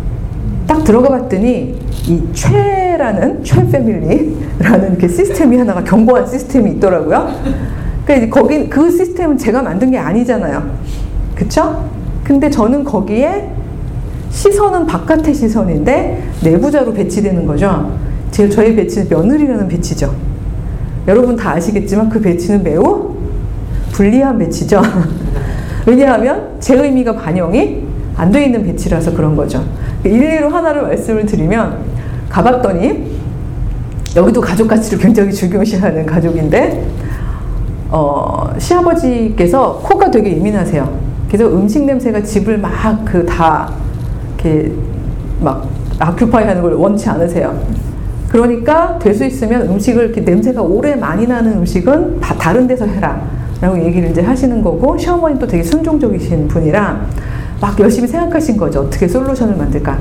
딱 0.67 0.83
들어가 0.83 1.09
봤더니 1.09 1.75
이 2.07 2.21
최라는 2.33 3.43
최 3.43 3.67
패밀리라는 3.69 4.97
그 4.97 5.07
시스템이 5.07 5.57
하나가 5.57 5.83
견고한 5.83 6.25
시스템이 6.27 6.71
있더라고요. 6.71 7.29
그러니까 8.05 8.41
거기 8.41 8.69
그 8.69 8.89
시스템은 8.91 9.37
제가 9.37 9.61
만든 9.61 9.91
게 9.91 9.97
아니잖아요. 9.97 10.63
그쵸? 11.35 11.89
근데 12.23 12.49
저는 12.49 12.83
거기에 12.83 13.49
시선은 14.29 14.85
바깥의 14.87 15.33
시선인데 15.33 16.23
내부자로 16.43 16.93
배치되는 16.93 17.45
거죠. 17.45 17.91
제 18.31 18.49
저희 18.49 18.75
배치는 18.75 19.07
며느리라는 19.09 19.67
배치죠. 19.67 20.13
여러분 21.07 21.35
다 21.35 21.51
아시겠지만 21.51 22.09
그 22.09 22.19
배치는 22.21 22.63
매우 22.63 23.15
불리한 23.91 24.39
배치죠. 24.39 24.81
왜냐하면 25.85 26.55
제 26.59 26.75
의미가 26.75 27.15
반영이 27.17 27.83
안 28.15 28.31
돼 28.31 28.45
있는 28.45 28.63
배치라서 28.63 29.13
그런 29.13 29.35
거죠. 29.35 29.63
일례로 30.03 30.49
하나를 30.49 30.83
말씀을 30.83 31.25
드리면 31.25 31.77
가봤더니 32.29 33.11
여기도 34.15 34.41
가족 34.41 34.67
가치를 34.67 34.99
굉장히 34.99 35.31
중요시하는 35.31 36.05
가족인데 36.05 36.85
어, 37.89 38.53
시아버지께서 38.57 39.79
코가 39.83 40.11
되게 40.11 40.35
예민하세요. 40.35 41.13
그래서 41.27 41.47
음식 41.51 41.83
냄새가 41.85 42.21
집을 42.23 42.57
막 42.57 43.05
그 43.05 43.25
다 43.25 43.71
이렇게 44.35 44.71
막 45.41 45.67
아큐파이 45.99 46.45
하는 46.45 46.61
걸 46.61 46.73
원치 46.73 47.07
않으세요. 47.09 47.57
그러니까 48.29 48.97
될 48.99 49.13
수 49.13 49.25
있으면 49.25 49.61
음식을 49.69 50.05
이렇게 50.05 50.21
냄새가 50.21 50.61
오래 50.61 50.95
많이 50.95 51.27
나는 51.27 51.53
음식은 51.59 52.19
다 52.19 52.35
다른 52.35 52.65
데서 52.67 52.85
해라. 52.85 53.21
라고 53.61 53.79
얘기를 53.81 54.09
이제 54.09 54.21
하시는 54.21 54.61
거고, 54.61 54.97
시어머니도 54.97 55.47
되게 55.47 55.63
순종적이신 55.63 56.47
분이라 56.49 57.05
막 57.63 57.79
열심히 57.79 58.09
생각하신 58.09 58.57
거죠. 58.57 58.81
어떻게 58.81 59.07
솔루션을 59.07 59.55
만들까. 59.55 59.97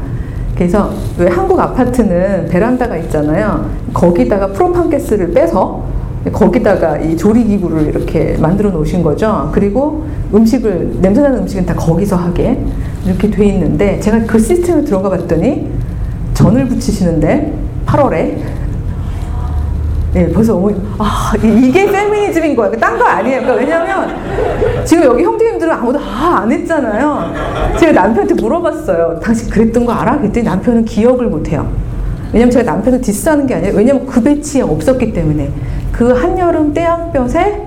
그래서 0.57 0.91
왜 1.17 1.29
한국 1.29 1.61
아파트는 1.61 2.49
베란다가 2.49 2.97
있잖아요. 2.97 3.71
거기다가 3.95 4.49
프로판 4.49 4.91
가스를 4.91 5.31
빼서 5.31 5.85
거기다가 6.33 6.99
이 6.99 7.17
조리 7.17 7.45
기구를 7.45 7.87
이렇게 7.87 8.37
만들어 8.41 8.71
놓으신 8.71 9.05
거죠. 9.05 9.49
그리고 9.53 10.05
음식을, 10.35 10.97
냄새나는 11.01 11.39
음식은 11.43 11.65
다 11.65 11.75
거기서 11.75 12.17
하게 12.17 12.59
이렇게 13.07 13.31
돼 13.31 13.47
있는데 13.47 14.01
제가 14.01 14.25
그 14.27 14.41
시스템에 14.41 14.83
들어가 14.83 15.11
봤더니 15.11 15.71
전을 16.35 16.67
붙이시는데 16.67 17.55
8월에 17.87 18.39
네, 20.13 20.31
벌써 20.31 20.55
어머니, 20.55 20.77
아, 20.99 21.33
이게 21.43 21.91
페미니즘인 21.91 22.55
거예요. 22.55 22.77
딴거 22.77 23.03
아니에요. 23.03 23.41
그러니까 23.41 23.55
왜냐면, 23.55 24.85
지금 24.85 25.05
여기 25.05 25.25
형제님들은 25.25 25.73
아무도 25.73 25.99
아, 25.99 26.41
안 26.43 26.53
했잖아요. 26.53 27.33
제가 27.79 27.93
남편한테 27.93 28.35
물어봤어요. 28.35 29.21
당신 29.23 29.49
그랬던 29.49 29.87
거 29.87 29.93
알아? 29.93 30.19
그랬더니 30.19 30.45
남편은 30.45 30.85
기억을 30.85 31.29
못 31.29 31.49
해요. 31.49 31.67
왜냐면 32.31 32.51
제가 32.51 32.71
남편을 32.73 33.01
디스하는 33.01 33.47
게 33.47 33.55
아니에요. 33.55 33.75
왜냐면 33.75 34.07
그 34.07 34.23
배치에 34.23 34.61
없었기 34.63 35.15
때문에. 35.15 35.51
그 35.93 36.13
한여름 36.13 36.75
때양볕에 36.75 37.67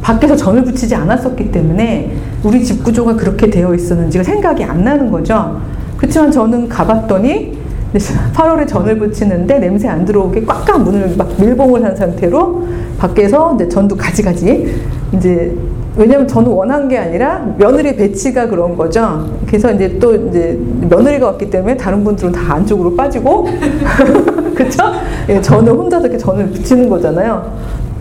밖에서 0.00 0.36
전을 0.36 0.64
붙이지 0.64 0.94
않았었기 0.94 1.50
때문에 1.50 2.16
우리 2.44 2.62
집 2.62 2.84
구조가 2.84 3.14
그렇게 3.16 3.50
되어 3.50 3.74
있었는지가 3.74 4.22
생각이 4.22 4.62
안 4.62 4.84
나는 4.84 5.10
거죠. 5.10 5.60
그렇지만 5.96 6.30
저는 6.30 6.68
가봤더니 6.68 7.63
8월에 8.34 8.66
전을 8.66 8.98
붙이는데 8.98 9.58
냄새 9.58 9.88
안 9.88 10.04
들어오게 10.04 10.44
꽉꽉 10.44 10.82
문을 10.82 11.14
막 11.16 11.30
밀봉을 11.38 11.84
한 11.84 11.94
상태로 11.94 12.64
밖에서 12.98 13.54
이제 13.54 13.68
전도 13.68 13.96
가지가지 13.96 14.82
이제 15.12 15.54
왜냐면 15.96 16.26
저는 16.26 16.50
원한 16.50 16.88
게 16.88 16.98
아니라 16.98 17.54
며느리 17.56 17.94
배치가 17.94 18.48
그런 18.48 18.76
거죠. 18.76 19.28
그래서 19.46 19.70
이제 19.70 19.96
또 20.00 20.12
이제 20.12 20.58
며느리가 20.80 21.26
왔기 21.26 21.50
때문에 21.50 21.76
다른 21.76 22.02
분들은 22.02 22.32
다 22.32 22.54
안쪽으로 22.54 22.96
빠지고 22.96 23.46
그렇죠? 24.56 24.82
예, 25.28 25.40
저는 25.40 25.72
혼자서 25.72 26.06
이렇게 26.06 26.18
전을 26.18 26.48
붙이는 26.50 26.88
거잖아요. 26.88 27.52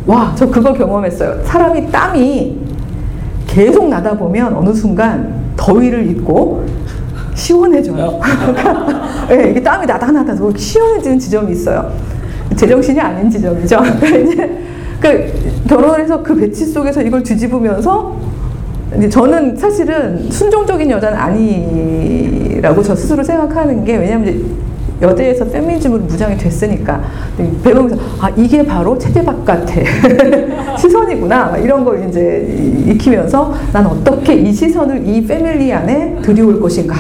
와, 0.08 0.34
저 0.36 0.50
그거 0.50 0.74
경험했어요. 0.74 1.44
사람이 1.44 1.92
땀이 1.92 2.58
계속 3.46 3.88
나다 3.88 4.18
보면 4.18 4.56
어느 4.56 4.74
순간 4.74 5.44
더위를 5.56 6.10
잊고 6.10 6.66
시원해져요. 7.36 8.20
네, 9.28 9.50
이게 9.52 9.62
땀이 9.62 9.86
나다 9.86 10.12
나다 10.12 10.36
시원해지는 10.56 11.20
지점이 11.20 11.52
있어요. 11.52 11.92
제정신이 12.56 13.00
아닌 13.00 13.30
지점이죠. 13.30 13.80
이제 14.04 14.58
그 15.00 15.64
결혼을 15.68 16.02
해서 16.02 16.22
그 16.22 16.36
배치 16.36 16.66
속에서 16.66 17.02
이걸 17.02 17.24
뒤집으면서 17.24 18.16
이제 18.98 19.10
저는 19.10 19.58
사실은 19.58 20.30
순종적인 20.30 20.90
여자는 20.90 21.18
아니라고 21.18 22.82
저 22.84 22.96
스스로 22.96 23.24
생각하는 23.24 23.84
게 23.84 23.98
왜냐하면 23.98 24.46
여대에서 25.02 25.46
페미니즘으로 25.46 26.04
무장이 26.04 26.38
됐으니까 26.38 27.02
배우면서 27.64 27.98
아 28.20 28.30
이게 28.38 28.66
바로 28.66 28.98
체제 28.98 29.24
바깥의 29.24 29.86
시선이구나 30.78 31.58
이런 31.58 31.84
걸 31.84 32.08
이제 32.08 32.84
익히면서 32.88 33.54
난 33.72 33.86
어떻게 33.86 34.36
이 34.36 34.52
시선을 34.52 35.08
이 35.08 35.26
패밀리 35.26 35.72
안에 35.74 36.18
들여올 36.22 36.62
것인가 36.62 36.96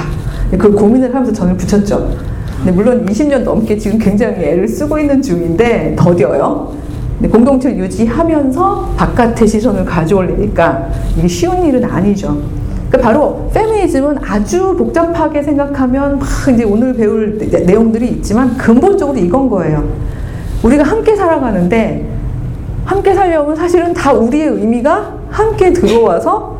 그걸 0.51 0.73
고민을 0.73 1.13
하면서 1.13 1.31
전을 1.31 1.55
붙였죠. 1.57 2.09
근데 2.57 2.71
물론 2.71 3.05
20년 3.05 3.39
넘게 3.39 3.77
지금 3.77 3.97
굉장히 3.97 4.43
애를 4.43 4.67
쓰고 4.67 4.99
있는 4.99 5.21
중인데 5.21 5.95
더뎌요. 5.97 6.73
공동체를 7.29 7.77
유지하면서 7.79 8.93
바깥의 8.97 9.47
시선을 9.47 9.85
가져올리니까 9.85 10.89
이게 11.17 11.27
쉬운 11.27 11.65
일은 11.65 11.83
아니죠. 11.85 12.37
그러니까 12.93 13.09
바로 13.09 13.49
페미니즘은 13.51 14.17
아주 14.23 14.75
복잡하게 14.77 15.41
생각하면 15.41 16.19
막 16.19 16.27
이제 16.53 16.63
오늘 16.63 16.93
배울 16.93 17.39
내용들이 17.39 18.07
있지만 18.09 18.55
근본적으로 18.55 19.17
이건 19.17 19.49
거예요. 19.49 19.83
우리가 20.61 20.83
함께 20.83 21.15
살아가는데 21.15 22.07
함께 22.85 23.15
살려면 23.15 23.55
사실은 23.55 23.93
다 23.93 24.13
우리의 24.13 24.47
의미가 24.47 25.11
함께 25.31 25.73
들어와서 25.73 26.59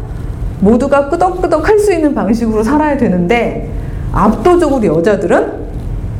모두가 0.59 1.09
끄덕끄덕 1.09 1.67
할 1.67 1.77
수 1.77 1.93
있는 1.93 2.15
방식으로 2.15 2.63
살아야 2.63 2.97
되는데 2.97 3.69
압도적으로 4.11 4.83
여자들은 4.83 5.63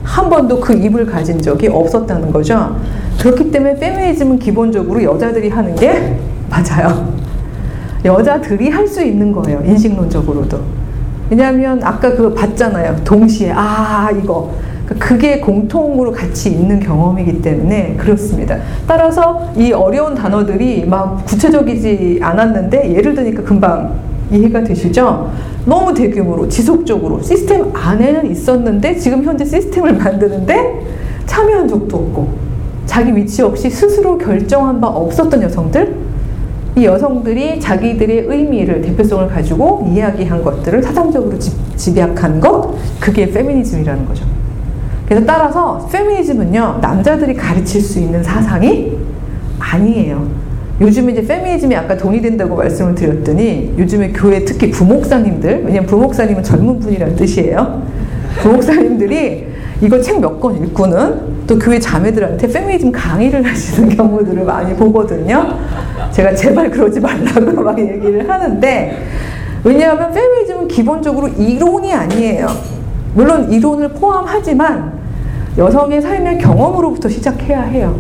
한 0.03 0.29
번도 0.29 0.59
그 0.59 0.73
입을 0.73 1.07
가진 1.07 1.41
적이 1.41 1.69
없었다는 1.69 2.31
거죠. 2.31 2.75
그렇기 3.19 3.49
때문에 3.49 3.75
페미니즘은 3.79 4.37
기본적으로 4.37 5.01
여자들이 5.01 5.49
하는 5.49 5.73
게 5.75 6.17
맞아요. 6.49 7.12
여자들이 8.05 8.69
할 8.69 8.87
수 8.87 9.03
있는 9.03 9.31
거예요. 9.31 9.61
인식론적으로도. 9.65 10.59
왜냐하면 11.29 11.81
아까 11.83 12.11
그거 12.11 12.33
봤잖아요. 12.33 12.97
동시에 13.03 13.51
아 13.55 14.09
이거 14.11 14.51
그러니까 14.85 15.07
그게 15.07 15.39
공통으로 15.39 16.11
같이 16.11 16.51
있는 16.51 16.79
경험이기 16.79 17.41
때문에 17.41 17.95
그렇습니다. 17.97 18.57
따라서 18.87 19.49
이 19.55 19.71
어려운 19.71 20.13
단어들이 20.13 20.85
막 20.85 21.25
구체적이지 21.25 22.19
않았는데 22.21 22.93
예를 22.93 23.15
드니까 23.15 23.41
금방 23.41 23.95
이해가 24.31 24.63
되시죠? 24.63 25.31
너무 25.65 25.93
대규모로 25.93 26.49
지속적으로 26.49 27.21
시스템 27.21 27.71
안에는 27.73 28.29
있었는데 28.29 28.97
지금 28.97 29.23
현재 29.23 29.45
시스템을 29.45 29.93
만드는데 29.93 30.81
참여한 31.25 31.67
적도 31.67 31.97
없고 31.97 32.33
자기 32.85 33.15
위치 33.15 33.41
없이 33.41 33.69
스스로 33.69 34.17
결정한 34.17 34.81
바 34.81 34.87
없었던 34.87 35.41
여성들 35.41 36.02
이 36.75 36.85
여성들이 36.85 37.59
자기들의 37.59 38.25
의미를 38.27 38.81
대표성을 38.81 39.27
가지고 39.27 39.87
이야기한 39.91 40.43
것들을 40.43 40.81
사상적으로 40.81 41.37
집, 41.37 41.53
집약한 41.77 42.39
것 42.39 42.75
그게 42.99 43.29
페미니즘이라는 43.29 44.05
거죠. 44.05 44.25
그래서 45.05 45.25
따라서 45.25 45.87
페미니즘은요 45.91 46.79
남자들이 46.81 47.35
가르칠 47.35 47.79
수 47.79 47.99
있는 47.99 48.23
사상이 48.23 48.97
아니에요. 49.59 50.27
요즘에 50.81 51.11
이제 51.11 51.21
페미니즘이 51.27 51.75
아까 51.75 51.95
돈이 51.95 52.21
된다고 52.21 52.55
말씀을 52.55 52.95
드렸더니 52.95 53.75
요즘에 53.77 54.11
교회 54.11 54.43
특히 54.43 54.71
부목사님들 54.71 55.63
왜냐면 55.65 55.85
부목사님은 55.85 56.41
젊은 56.41 56.79
분이라는 56.79 57.15
뜻이에요. 57.15 57.83
부목사님들이 58.41 59.52
이거 59.83 59.99
책몇 59.99 60.39
권 60.39 60.55
읽고는 60.63 61.45
또 61.45 61.59
교회 61.59 61.77
자매들한테 61.77 62.47
페미니즘 62.47 62.89
강의를 62.93 63.43
하시는 63.45 63.89
경우들을 63.89 64.45
많이 64.45 64.73
보거든요. 64.75 65.57
제가 66.11 66.33
제발 66.33 66.71
그러지 66.71 67.01
말라고 67.01 67.51
막 67.61 67.77
얘기를 67.77 68.27
하는데 68.29 69.03
왜냐하면 69.61 70.13
페미니즘은 70.13 70.67
기본적으로 70.69 71.27
이론이 71.27 71.93
아니에요. 71.93 72.47
물론 73.13 73.51
이론을 73.51 73.89
포함하지만 73.89 74.93
여성의 75.57 76.01
삶의 76.01 76.37
경험으로부터 76.37 77.09
시작해야 77.09 77.63
해요. 77.63 77.99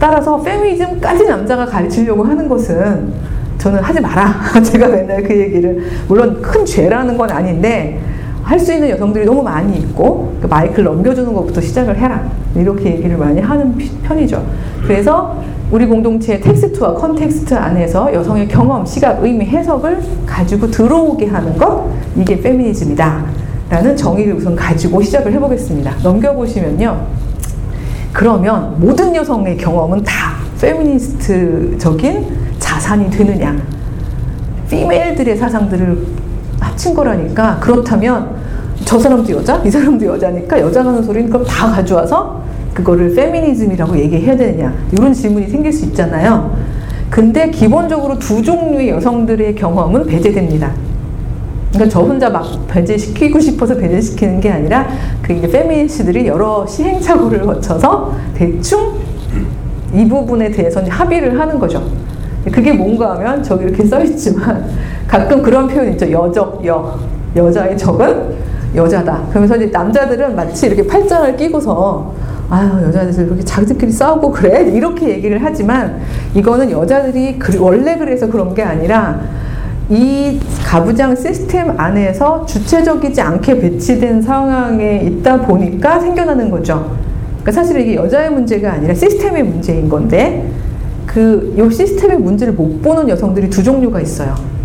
따라서 0.00 0.40
페미니즘까지 0.40 1.26
남자가 1.26 1.64
가르치려고 1.64 2.24
하는 2.24 2.48
것은 2.48 3.12
저는 3.58 3.80
하지 3.80 4.00
마라. 4.00 4.34
제가 4.64 4.88
맨날 4.88 5.22
그 5.22 5.38
얘기를 5.38 5.80
물론 6.08 6.42
큰 6.42 6.64
죄라는 6.64 7.16
건 7.16 7.30
아닌데 7.30 8.00
할 8.50 8.58
수 8.58 8.72
있는 8.72 8.88
여성들이 8.90 9.24
너무 9.26 9.44
많이 9.44 9.78
있고 9.78 10.36
그 10.40 10.48
마이크를 10.48 10.82
넘겨주는 10.86 11.32
것부터 11.32 11.60
시작을 11.60 11.96
해라. 11.96 12.28
이렇게 12.56 12.96
얘기를 12.96 13.16
많이 13.16 13.40
하는 13.40 13.78
편이죠. 14.02 14.44
그래서 14.82 15.40
우리 15.70 15.86
공동체의 15.86 16.40
텍스트와 16.40 16.94
컨텍스트 16.94 17.54
안에서 17.54 18.12
여성의 18.12 18.48
경험, 18.48 18.84
시각, 18.84 19.22
의미, 19.22 19.44
해석을 19.44 20.00
가지고 20.26 20.68
들어오게 20.68 21.26
하는 21.26 21.56
것 21.56 21.86
이게 22.16 22.40
페미니즘이다. 22.40 23.24
라는 23.70 23.96
정의를 23.96 24.34
우선 24.34 24.56
가지고 24.56 25.00
시작을 25.00 25.32
해보겠습니다. 25.32 25.98
넘겨보시면요. 26.02 27.06
그러면 28.12 28.74
모든 28.80 29.14
여성의 29.14 29.58
경험은 29.58 30.02
다 30.02 30.38
페미니스트적인 30.60 32.26
자산이 32.58 33.10
되느냐? 33.10 33.56
피메일들의 34.68 35.36
사상들을 35.36 36.19
합친 36.70 36.94
거라니까 36.94 37.58
그렇다면 37.60 38.30
저 38.84 38.98
사람도 38.98 39.30
여자, 39.32 39.62
이 39.64 39.70
사람도 39.70 40.06
여자니까 40.06 40.60
여자가 40.60 40.90
하는 40.90 41.02
소리는 41.02 41.28
그럼 41.28 41.44
다 41.44 41.70
가져와서 41.70 42.42
그거를 42.72 43.14
페미니즘이라고 43.14 43.98
얘기해야 43.98 44.36
되느냐 44.36 44.72
이런 44.92 45.12
질문이 45.12 45.48
생길 45.48 45.72
수 45.72 45.84
있잖아요. 45.86 46.56
근데 47.10 47.50
기본적으로 47.50 48.18
두 48.18 48.42
종류의 48.42 48.90
여성들의 48.90 49.54
경험은 49.56 50.06
배제됩니다. 50.06 50.72
그러니까 51.72 51.92
저 51.92 52.00
혼자 52.00 52.30
막 52.30 52.44
배제시키고 52.68 53.38
싶어서 53.40 53.76
배제시키는 53.76 54.40
게 54.40 54.50
아니라 54.50 54.88
그 55.22 55.32
이제 55.32 55.48
페미니스트들이 55.48 56.26
여러 56.26 56.66
시행착오를 56.66 57.42
거쳐서 57.42 58.14
대충 58.34 58.94
이 59.94 60.06
부분에 60.08 60.50
대해서 60.50 60.82
합의를 60.88 61.38
하는 61.38 61.58
거죠. 61.58 61.82
그게 62.50 62.72
뭔가 62.72 63.14
하면 63.16 63.42
저기 63.42 63.64
이렇게 63.64 63.84
써 63.84 64.02
있지만 64.02 64.64
가끔 65.10 65.42
그런 65.42 65.66
표현 65.66 65.90
있죠. 65.92 66.08
여적, 66.08 66.64
여. 66.66 66.98
여자의 67.34 67.76
적은 67.76 68.34
여자다. 68.74 69.22
그러면서 69.30 69.56
이제 69.56 69.66
남자들은 69.66 70.36
마치 70.36 70.66
이렇게 70.66 70.86
팔짱을 70.86 71.36
끼고서 71.36 72.14
아유 72.48 72.68
여자들 72.84 73.26
이렇게 73.26 73.42
자기들끼리 73.44 73.90
싸우고 73.90 74.30
그래 74.30 74.62
이렇게 74.70 75.08
얘기를 75.08 75.38
하지만 75.42 76.00
이거는 76.34 76.70
여자들이 76.70 77.38
원래 77.58 77.96
그래서 77.96 78.28
그런 78.28 78.54
게 78.54 78.62
아니라 78.62 79.20
이 79.88 80.40
가부장 80.64 81.16
시스템 81.16 81.78
안에서 81.78 82.46
주체적이지 82.46 83.20
않게 83.20 83.60
배치된 83.60 84.22
상황에 84.22 85.02
있다 85.02 85.40
보니까 85.42 85.98
생겨나는 85.98 86.50
거죠. 86.50 86.96
그러니까 87.40 87.52
사실 87.52 87.80
이게 87.80 87.96
여자의 87.96 88.30
문제가 88.30 88.72
아니라 88.72 88.94
시스템의 88.94 89.42
문제인 89.42 89.88
건데 89.88 90.48
그 91.06 91.54
이 91.56 91.74
시스템의 91.74 92.18
문제를 92.18 92.52
못 92.54 92.80
보는 92.82 93.08
여성들이 93.08 93.50
두 93.50 93.62
종류가 93.62 94.00
있어요. 94.00 94.59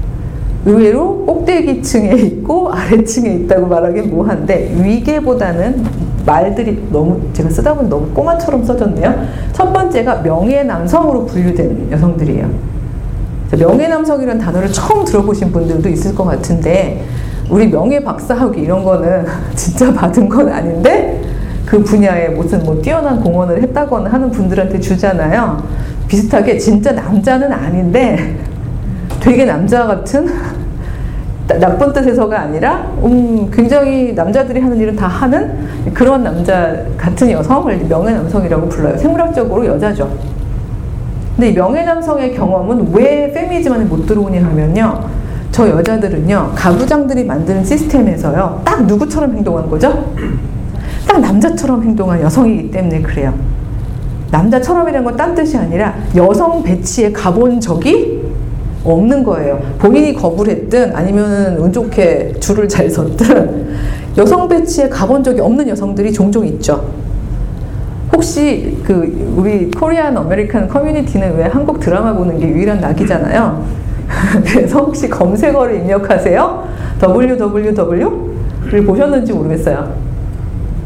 의외로 0.65 1.25
꼭대기층에 1.25 2.13
있고 2.13 2.71
아래층에 2.71 3.33
있다고 3.33 3.67
말하기엔 3.67 4.09
뭐한데 4.09 4.75
위계보다는 4.81 5.83
말들이 6.25 6.87
너무 6.91 7.21
제가 7.33 7.49
쓰다 7.51 7.75
보니 7.75 7.87
너무 7.87 8.07
꼬마처럼 8.09 8.63
써졌네요. 8.65 9.13
첫 9.53 9.71
번째가 9.71 10.23
명예 10.23 10.63
남성으로 10.63 11.25
분류된 11.25 11.89
여성들이에요. 11.91 12.49
명예 13.59 13.87
남성이라는 13.87 14.41
단어를 14.41 14.71
처음 14.71 15.05
들어보신 15.05 15.51
분들도 15.51 15.87
있을 15.89 16.15
것 16.15 16.25
같은데 16.25 17.03
우리 17.49 17.69
명예 17.69 17.99
박사학위 18.03 18.61
이런 18.61 18.83
거는 18.83 19.25
진짜 19.55 19.93
받은 19.93 20.27
건 20.27 20.49
아닌데 20.49 21.21
그 21.65 21.81
분야에 21.83 22.29
무슨 22.29 22.63
뭐 22.63 22.81
뛰어난 22.81 23.21
공헌을 23.21 23.61
했다거나 23.61 24.11
하는 24.11 24.31
분들한테 24.31 24.79
주잖아요. 24.79 25.63
비슷하게 26.07 26.57
진짜 26.57 26.91
남자는 26.91 27.51
아닌데 27.51 28.35
되게 29.25 29.43
남자 29.43 29.87
같은 29.87 30.27
나쁜 31.59 31.91
뜻에서가 31.91 32.41
아니라 32.41 32.91
음, 33.03 33.49
굉장히 33.51 34.13
남자들이 34.13 34.59
하는 34.59 34.77
일은 34.77 34.95
다 34.95 35.07
하는 35.07 35.67
그런 35.95 36.23
남자 36.23 36.75
같은 36.95 37.31
여성을 37.31 37.75
명예 37.87 38.13
남성이라고 38.13 38.69
불러요. 38.69 38.95
생물학적으로 38.97 39.65
여자죠. 39.65 40.15
근데 41.35 41.49
이 41.49 41.53
명예 41.53 41.83
남성의 41.83 42.35
경험은 42.35 42.89
왜 42.93 43.31
페미니즘 43.31 43.73
안에 43.73 43.85
못 43.85 44.05
들어오냐 44.05 44.45
하면요. 44.45 45.09
저 45.51 45.69
여자들은요, 45.69 46.51
가부장들이 46.53 47.23
만드는 47.25 47.63
시스템에서요, 47.63 48.61
딱 48.63 48.85
누구처럼 48.85 49.35
행동한 49.35 49.69
거죠? 49.69 50.13
딱 51.07 51.19
남자처럼 51.19 51.81
행동한 51.81 52.21
여성이기 52.21 52.69
때문에 52.71 53.01
그래요. 53.01 53.33
남자처럼이라는 54.31 55.03
건 55.03 55.15
딴 55.17 55.33
뜻이 55.33 55.57
아니라 55.57 55.95
여성 56.15 56.61
배치에 56.61 57.11
가본 57.11 57.59
적이 57.61 58.24
없는 58.85 59.23
거예요. 59.23 59.59
본인이 59.79 60.13
거부를 60.13 60.53
했든 60.53 60.95
아니면 60.95 61.57
운 61.57 61.71
좋게 61.73 62.35
줄을 62.39 62.67
잘 62.67 62.89
섰든 62.89 63.75
여성 64.17 64.47
배치에 64.47 64.87
가본 64.89 65.23
적이 65.23 65.41
없는 65.41 65.67
여성들이 65.67 66.13
종종 66.13 66.45
있죠. 66.47 66.85
혹시 68.13 68.77
그 68.83 69.33
우리 69.35 69.69
Korean 69.71 70.15
American 70.17 70.69
community는 70.69 71.35
왜 71.37 71.45
한국 71.45 71.79
드라마 71.79 72.13
보는 72.13 72.39
게 72.39 72.47
유일한 72.47 72.79
낙이잖아요. 72.79 73.65
그래서 74.45 74.79
혹시 74.79 75.09
검색어를 75.09 75.75
입력하세요. 75.75 76.67
www를 77.01 78.85
보셨는지 78.85 79.33
모르겠어요. 79.33 79.93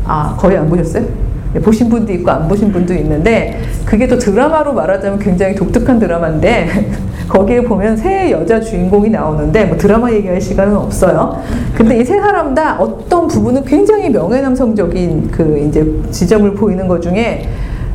아 0.05 0.35
거의 0.39 0.57
안 0.57 0.67
보셨어요? 0.69 1.05
네, 1.53 1.59
보신 1.59 1.89
분도 1.89 2.13
있고 2.13 2.29
안 2.29 2.47
보신 2.47 2.71
분도 2.71 2.93
있는데 2.93 3.59
그게 3.85 4.07
또 4.07 4.17
드라마로 4.19 4.73
말하자면 4.73 5.17
굉장히 5.19 5.55
독특한 5.55 5.97
드라마인데 5.97 6.67
거기에 7.27 7.61
보면 7.61 7.97
세 7.97 8.31
여자 8.31 8.59
주인공이 8.59 9.09
나오는데 9.09 9.65
뭐 9.65 9.77
드라마 9.77 10.11
얘기할 10.11 10.39
시간은 10.41 10.75
없어요. 10.75 11.41
근데 11.75 11.99
이 11.99 12.03
세 12.03 12.19
사람 12.19 12.53
다 12.55 12.77
어떤 12.79 13.27
부분은 13.27 13.63
굉장히 13.65 14.09
명예남성적인 14.09 15.29
그 15.31 15.57
이제 15.67 15.85
지점을 16.11 16.53
보이는 16.53 16.87
것 16.87 17.01
중에 17.01 17.47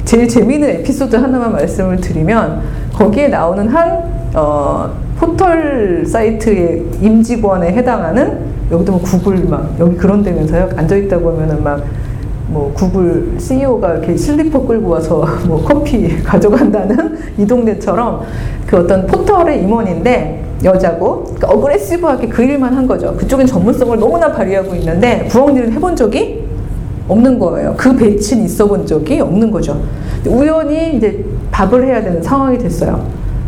제일 0.04 0.28
재미있는 0.28 0.68
에피소드 0.70 1.16
하나만 1.16 1.52
말씀을 1.52 1.96
드리면 1.96 2.60
거기에 2.92 3.28
나오는 3.28 3.68
한 3.68 4.02
어, 4.34 4.92
포털 5.18 6.04
사이트의 6.06 6.84
임직원에 7.00 7.72
해당하는 7.72 8.38
여기도 8.70 8.92
뭐 8.92 9.00
구글 9.00 9.44
막 9.48 9.74
여기 9.78 9.96
그런 9.96 10.22
데면서요 10.22 10.70
앉아 10.76 10.96
있다고 10.96 11.32
하면은 11.32 11.62
막 11.62 11.82
뭐 12.48 12.72
구글 12.74 13.34
CEO가 13.38 13.94
이렇게 13.94 14.16
슬리퍼 14.16 14.64
끌고 14.66 14.90
와서 14.90 15.26
뭐 15.46 15.62
커피 15.64 16.20
가져간다는 16.22 17.18
이 17.38 17.46
동네처럼 17.46 18.22
그 18.66 18.78
어떤 18.78 19.06
포털의 19.06 19.62
임원인데 19.62 20.44
여자고 20.62 21.24
그러니까 21.24 21.48
어그레시브하게 21.48 22.28
그 22.28 22.42
일만 22.42 22.74
한 22.74 22.86
거죠. 22.86 23.14
그쪽엔 23.16 23.46
전문성을 23.46 23.98
너무나 23.98 24.32
발휘하고 24.32 24.74
있는데 24.76 25.26
부엌일은 25.28 25.72
해본 25.72 25.96
적이 25.96 26.44
없는 27.08 27.38
거예요. 27.38 27.74
그 27.76 27.94
배치는 27.94 28.44
있어 28.44 28.66
본 28.66 28.86
적이 28.86 29.20
없는 29.20 29.50
거죠. 29.50 29.82
우연히 30.26 30.96
이제 30.96 31.22
밥을 31.50 31.86
해야 31.86 32.02
되는 32.02 32.22
상황이 32.22 32.56
됐어요. 32.56 33.04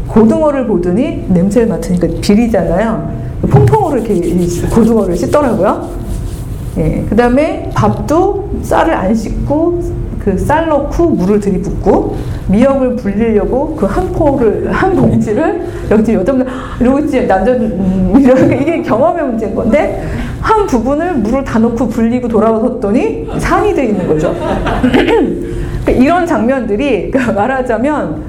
고등어를 0.09 0.67
보더니 0.67 1.25
냄새를 1.29 1.69
맡으니까 1.69 2.09
비리잖아요. 2.21 3.27
퐁퐁으로 3.51 3.99
이렇게 3.99 4.21
고등어를 4.69 5.17
씻더라고요. 5.17 5.89
예, 6.79 7.05
그 7.09 7.17
다음에 7.17 7.71
밥도 7.75 8.51
쌀을 8.63 8.93
안 8.95 9.15
씻고 9.15 9.81
그 10.25 10.37
쌀 10.37 10.67
넣고 10.69 11.11
물을 11.11 11.39
들이붓고 11.39 12.17
미역을 12.49 12.97
불리려고 12.97 13.77
그 13.77 13.87
한 13.87 14.11
포를 14.11 14.73
한 14.73 14.97
봉지를 14.97 15.65
여기 15.89 16.15
여자분 16.15 16.45
이러고 16.81 16.99
있지 17.01 17.25
남자들 17.27 17.61
음, 17.61 18.15
이렇게 18.19 18.57
이게 18.61 18.83
경험의 18.83 19.25
문제인 19.25 19.55
건데 19.55 20.03
한 20.41 20.67
부분을 20.67 21.15
물을 21.19 21.45
다 21.45 21.61
넣고 21.61 21.87
불리고 21.89 22.27
돌아섰더니 22.27 23.29
산이 23.39 23.73
돼 23.75 23.87
있는 23.87 24.07
거죠. 24.09 24.35
그러니까 24.83 25.93
이런 25.93 26.27
장면들이 26.27 27.13
그러니까 27.13 27.33
말하자면 27.33 28.23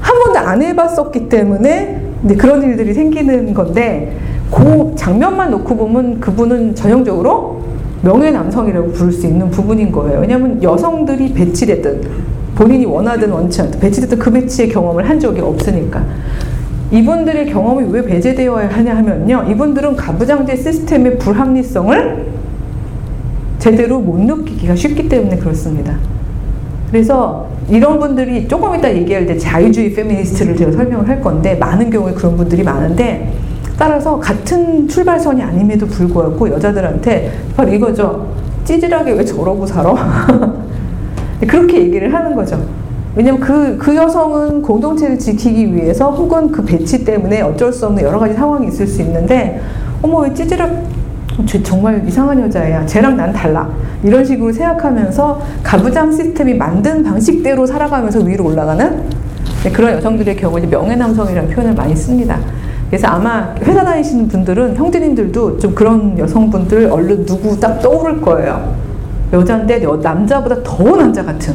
한 0.00 0.18
번도 0.24 0.38
안 0.38 0.62
해봤었기 0.62 1.28
때문에 1.28 2.00
그런 2.38 2.62
일들이 2.62 2.94
생기는 2.94 3.52
건데 3.54 4.16
그 4.52 4.92
장면만 4.94 5.50
놓고 5.50 5.76
보면 5.76 6.20
그분은 6.20 6.76
전형적으로 6.76 7.60
명예 8.02 8.30
남성이라고 8.30 8.92
부를 8.92 9.12
수 9.12 9.26
있는 9.26 9.50
부분인 9.50 9.92
거예요. 9.92 10.20
왜냐하면 10.20 10.62
여성들이 10.62 11.34
배치됐든 11.34 12.00
본인이 12.54 12.86
원하든 12.86 13.30
원치 13.30 13.60
않든 13.62 13.80
배치됐든 13.80 14.18
그 14.18 14.30
배치의 14.30 14.68
경험을 14.70 15.08
한 15.08 15.18
적이 15.18 15.40
없으니까. 15.40 16.04
이분들의 16.90 17.46
경험이 17.46 17.86
왜 17.90 18.02
배제되어야 18.02 18.68
하냐 18.68 18.96
하면요. 18.96 19.46
이분들은 19.50 19.96
가부장제 19.96 20.56
시스템의 20.56 21.18
불합리성을 21.18 22.26
제대로 23.58 24.00
못 24.00 24.18
느끼기가 24.20 24.74
쉽기 24.74 25.08
때문에 25.08 25.36
그렇습니다. 25.36 25.96
그래서 26.90 27.48
이런 27.68 28.00
분들이 28.00 28.48
조금 28.48 28.74
이따 28.74 28.92
얘기할 28.92 29.26
때 29.26 29.38
자유주의 29.38 29.92
페미니스트를 29.92 30.56
제가 30.56 30.72
설명을 30.72 31.08
할 31.08 31.20
건데 31.20 31.54
많은 31.54 31.90
경우에 31.90 32.12
그런 32.12 32.36
분들이 32.36 32.64
많은데 32.64 33.32
따라서 33.80 34.20
같은 34.20 34.86
출발선이 34.86 35.42
아님에도 35.42 35.86
불구하고 35.86 36.50
여자들한테 36.50 37.32
바로 37.56 37.72
이거죠. 37.72 38.28
찌질하게 38.62 39.12
왜 39.12 39.24
저러고 39.24 39.64
살아? 39.64 39.94
그렇게 41.48 41.80
얘기를 41.84 42.12
하는 42.12 42.36
거죠. 42.36 42.62
왜냐면 43.16 43.40
그, 43.40 43.78
그 43.78 43.96
여성은 43.96 44.60
공동체를 44.60 45.18
지키기 45.18 45.74
위해서 45.74 46.10
혹은 46.10 46.52
그 46.52 46.62
배치 46.62 47.02
때문에 47.06 47.40
어쩔 47.40 47.72
수 47.72 47.86
없는 47.86 48.02
여러 48.02 48.18
가지 48.18 48.34
상황이 48.34 48.68
있을 48.68 48.86
수 48.86 49.00
있는데, 49.00 49.62
어머, 50.02 50.18
왜 50.18 50.34
찌질하, 50.34 50.68
쟤 51.46 51.62
정말 51.62 52.06
이상한 52.06 52.38
여자야. 52.38 52.84
쟤랑 52.84 53.16
난 53.16 53.32
달라. 53.32 53.66
이런 54.04 54.22
식으로 54.22 54.52
생각하면서 54.52 55.40
가부장 55.62 56.12
시스템이 56.12 56.52
만든 56.52 57.02
방식대로 57.02 57.64
살아가면서 57.64 58.20
위로 58.20 58.44
올라가는 58.44 59.04
그런 59.72 59.94
여성들의 59.94 60.36
경우 60.36 60.60
명예남성이라는 60.60 61.48
표현을 61.48 61.74
많이 61.74 61.96
씁니다. 61.96 62.38
그래서 62.90 63.06
아마 63.06 63.54
회사 63.62 63.84
다니시는 63.84 64.26
분들은 64.26 64.76
형제님들도 64.76 65.58
좀 65.58 65.74
그런 65.74 66.18
여성분들 66.18 66.90
얼른 66.90 67.24
누구 67.24 67.58
딱 67.58 67.80
떠오를 67.80 68.20
거예요. 68.20 68.74
여자인데 69.32 69.78
남자보다 70.02 70.56
더 70.64 70.96
남자 70.96 71.24
같은. 71.24 71.54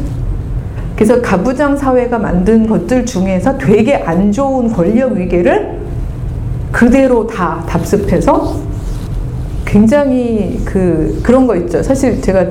그래서 0.96 1.22
가부장 1.22 1.76
사회가 1.76 2.18
만든 2.18 2.66
것들 2.66 3.06
중에서 3.06 3.58
되게 3.58 3.96
안 3.96 4.32
좋은 4.32 4.72
권력 4.72 5.12
위계를 5.12 5.78
그대로 6.72 7.28
다 7.28 7.62
답습해서 7.68 8.56
굉장히 9.66 10.62
그 10.64 11.20
그런 11.22 11.48
거 11.48 11.56
있죠. 11.58 11.84
사실 11.84 12.22
제가 12.22 12.46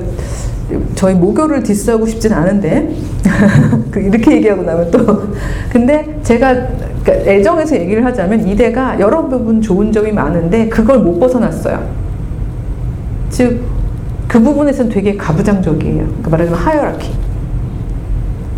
저희 0.93 1.15
모교를 1.15 1.63
디스하고 1.63 2.05
싶진 2.05 2.33
않은데 2.33 2.95
그 3.89 3.99
이렇게 3.99 4.33
얘기하고 4.33 4.61
나면 4.61 4.91
또 4.91 5.23
근데 5.71 6.19
제가 6.21 6.67
그러니까 7.05 7.31
애정에서 7.31 7.77
얘기를 7.77 8.03
하자면 8.03 8.47
이대가 8.47 8.99
여러 8.99 9.27
부분 9.29 9.61
좋은 9.61 9.93
점이 9.93 10.11
많은데 10.11 10.67
그걸 10.67 10.99
못 10.99 11.19
벗어났어요. 11.19 11.87
즉 13.29 13.75
그 14.27 14.41
부분에서는 14.41 14.91
되게 14.91 15.15
가부장적이에요. 15.15 16.03
그러니까 16.05 16.29
말하자면 16.29 16.59
hierarchy. 16.59 17.09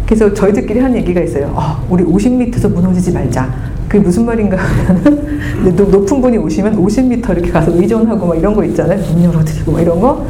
그래서 0.06 0.34
저희들끼리 0.34 0.80
한 0.80 0.96
얘기가 0.96 1.22
있어요. 1.22 1.54
아, 1.56 1.84
우리 1.90 2.04
50m에서 2.04 2.74
무너지지 2.74 3.12
말자. 3.12 3.48
그게 3.88 4.00
무슨 4.00 4.26
말인가 4.26 4.58
하면 4.58 5.76
높은 5.76 6.22
분이 6.22 6.38
오시면 6.38 6.78
50m 6.78 7.30
이렇게 7.32 7.52
가서 7.52 7.72
의전하고 7.76 8.26
막 8.26 8.38
이런 8.38 8.54
거 8.54 8.64
있잖아요. 8.64 9.00
문 9.14 9.24
열어드리고 9.26 9.72
막 9.72 9.82
이런 9.82 10.00
거. 10.00 10.26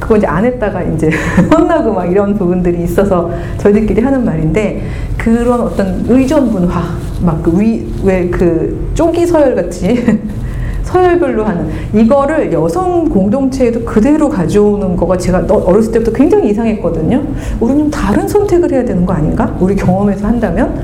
그거 0.00 0.16
이제 0.16 0.26
안 0.26 0.44
했다가 0.44 0.82
이제 0.82 1.10
혼나고 1.52 1.92
막 1.92 2.06
이런 2.06 2.34
부분들이 2.34 2.82
있어서 2.84 3.30
저희들끼리 3.58 4.00
하는 4.00 4.24
말인데 4.24 4.82
그런 5.16 5.60
어떤 5.60 6.04
의전 6.08 6.50
문화 6.50 6.82
막 7.22 7.42
그 7.42 7.50
위 7.58 7.84
왜 8.04 8.30
그 8.30 8.90
쪼기 8.94 9.26
서열 9.26 9.54
같이 9.56 10.04
서열별로 10.84 11.44
하는 11.44 11.68
이거를 11.92 12.50
여성 12.52 13.08
공동체에도 13.08 13.84
그대로 13.84 14.28
가져오는 14.28 14.96
거가 14.96 15.18
제가 15.18 15.44
어렸을 15.50 15.92
때부터 15.92 16.12
굉장히 16.12 16.50
이상했거든요. 16.50 17.22
우리는 17.60 17.80
좀 17.82 17.90
다른 17.90 18.26
선택을 18.26 18.72
해야 18.72 18.84
되는 18.84 19.04
거 19.04 19.12
아닌가? 19.12 19.54
우리 19.60 19.76
경험에서 19.76 20.26
한다면 20.26 20.80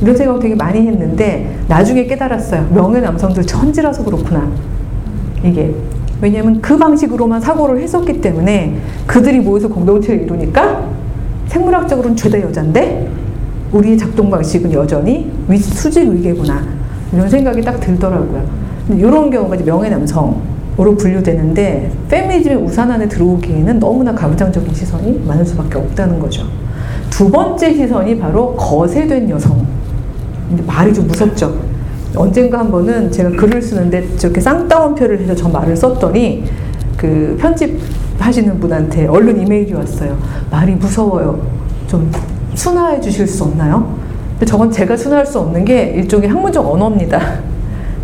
이런 0.00 0.14
생각 0.16 0.38
되게 0.38 0.54
많이 0.54 0.86
했는데 0.86 1.56
나중에 1.66 2.04
깨달았어요. 2.06 2.68
명예 2.72 3.00
남성들 3.00 3.44
천지라서 3.46 4.04
그렇구나. 4.04 4.48
이게 5.42 5.74
왜냐하면 6.20 6.60
그 6.60 6.76
방식으로만 6.76 7.40
사고를 7.40 7.80
했었기 7.80 8.20
때문에 8.20 8.76
그들이 9.06 9.40
모여서 9.40 9.68
공동체를 9.68 10.22
이루니까 10.22 10.88
생물학적으로는 11.46 12.16
죄다 12.16 12.40
여잔데 12.40 13.08
우리의 13.72 13.96
작동 13.98 14.30
방식은 14.30 14.72
여전히 14.72 15.30
수직 15.60 16.08
위계구나 16.08 16.62
이런 17.12 17.28
생각이 17.28 17.62
딱 17.62 17.80
들더라고요. 17.80 18.42
이런 18.90 19.30
경우가 19.30 19.56
이제 19.56 19.64
명예 19.64 19.88
남성으로 19.90 20.96
분류되는데 20.98 21.90
페미니즘의 22.08 22.56
우산 22.58 22.90
안에 22.90 23.08
들어오기에는 23.08 23.78
너무나 23.78 24.14
가부장적인 24.14 24.74
시선이 24.74 25.22
많을 25.26 25.44
수밖에 25.44 25.78
없다는 25.78 26.18
거죠. 26.18 26.44
두 27.10 27.30
번째 27.30 27.74
시선이 27.74 28.18
바로 28.18 28.54
거세된 28.56 29.28
여성. 29.30 29.66
말이 30.66 30.92
좀 30.94 31.06
무섭죠. 31.06 31.67
언젠가 32.18 32.58
한 32.58 32.70
번은 32.70 33.12
제가 33.12 33.30
글을 33.30 33.62
쓰는데 33.62 34.16
저렇게 34.16 34.40
쌍따옴표를 34.40 35.20
해서 35.20 35.34
저 35.36 35.48
말을 35.48 35.76
썼더니 35.76 36.44
그 36.96 37.36
편집 37.40 37.78
하시는 38.18 38.58
분한테 38.58 39.06
얼른 39.06 39.40
이메일이 39.40 39.72
왔어요. 39.72 40.18
말이 40.50 40.72
무서워요. 40.72 41.40
좀 41.86 42.10
순화해 42.54 43.00
주실 43.00 43.26
수 43.26 43.44
없나요? 43.44 43.96
근데 44.30 44.46
저건 44.46 44.70
제가 44.70 44.96
순화할 44.96 45.24
수 45.24 45.38
없는 45.38 45.64
게 45.64 45.92
일종의 45.96 46.28
학문적 46.28 46.66
언어입니다. 46.68 47.20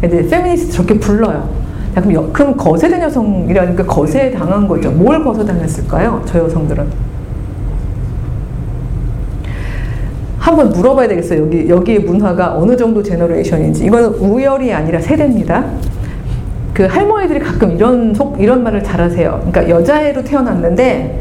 근데 0.00 0.26
페미니스트 0.28 0.72
저렇게 0.72 0.98
불러요. 0.98 1.48
그럼 2.32 2.56
거세된 2.56 3.02
여성이라니까 3.02 3.84
거세 3.84 4.30
당한 4.30 4.68
거죠. 4.68 4.90
뭘 4.90 5.22
거세당했을까요? 5.24 6.22
저 6.24 6.38
여성들은. 6.40 7.03
한번 10.44 10.68
물어봐야 10.72 11.08
되겠어요. 11.08 11.40
여기, 11.40 11.66
여기의 11.70 12.00
문화가 12.00 12.54
어느 12.58 12.76
정도 12.76 13.02
generation인지. 13.02 13.86
이거는 13.86 14.08
우열이 14.10 14.70
아니라 14.74 15.00
세대입니다. 15.00 15.64
그 16.74 16.82
할머니들이 16.84 17.40
가끔 17.40 17.72
이런 17.72 18.12
속, 18.12 18.38
이런 18.38 18.62
말을 18.62 18.84
잘 18.84 19.00
하세요. 19.00 19.40
그러니까 19.50 19.70
여자애로 19.70 20.22
태어났는데 20.22 21.18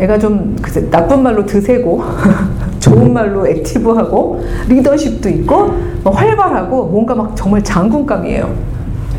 애가 0.00 0.18
좀 0.18 0.54
글쎄, 0.60 0.90
나쁜 0.90 1.22
말로 1.22 1.46
드세고 1.46 2.02
좋은 2.78 3.10
말로 3.14 3.46
액티브하고 3.46 4.42
리더십도 4.68 5.30
있고 5.30 5.68
뭐 6.04 6.12
활발하고 6.12 6.88
뭔가 6.88 7.14
막 7.14 7.34
정말 7.34 7.64
장군감이에요. 7.64 8.52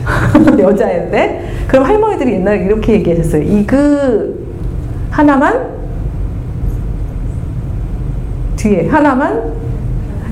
여자인데 0.59 1.63
그럼 1.67 1.85
할머니들이 1.85 2.33
옛날에 2.33 2.65
이렇게 2.65 2.93
얘기하셨어요. 2.93 3.41
이 3.41 3.65
그 3.65 4.43
하나만 5.09 5.72
뒤에 8.63 8.87
하나만 8.87 9.41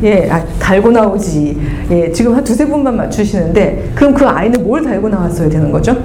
예, 0.04 0.28
아, 0.32 0.44
달고 0.58 0.90
나오지. 0.90 1.62
예, 1.92 2.12
지금 2.12 2.34
한 2.36 2.44
두세 2.44 2.66
분만 2.66 2.98
맞추시는데, 2.98 3.92
그럼 3.94 4.16
그 4.16 4.26
아이는 4.26 4.64
뭘 4.64 4.84
달고 4.84 5.10
나왔어야 5.10 5.48
되는 5.48 5.72
거죠? 5.72 5.96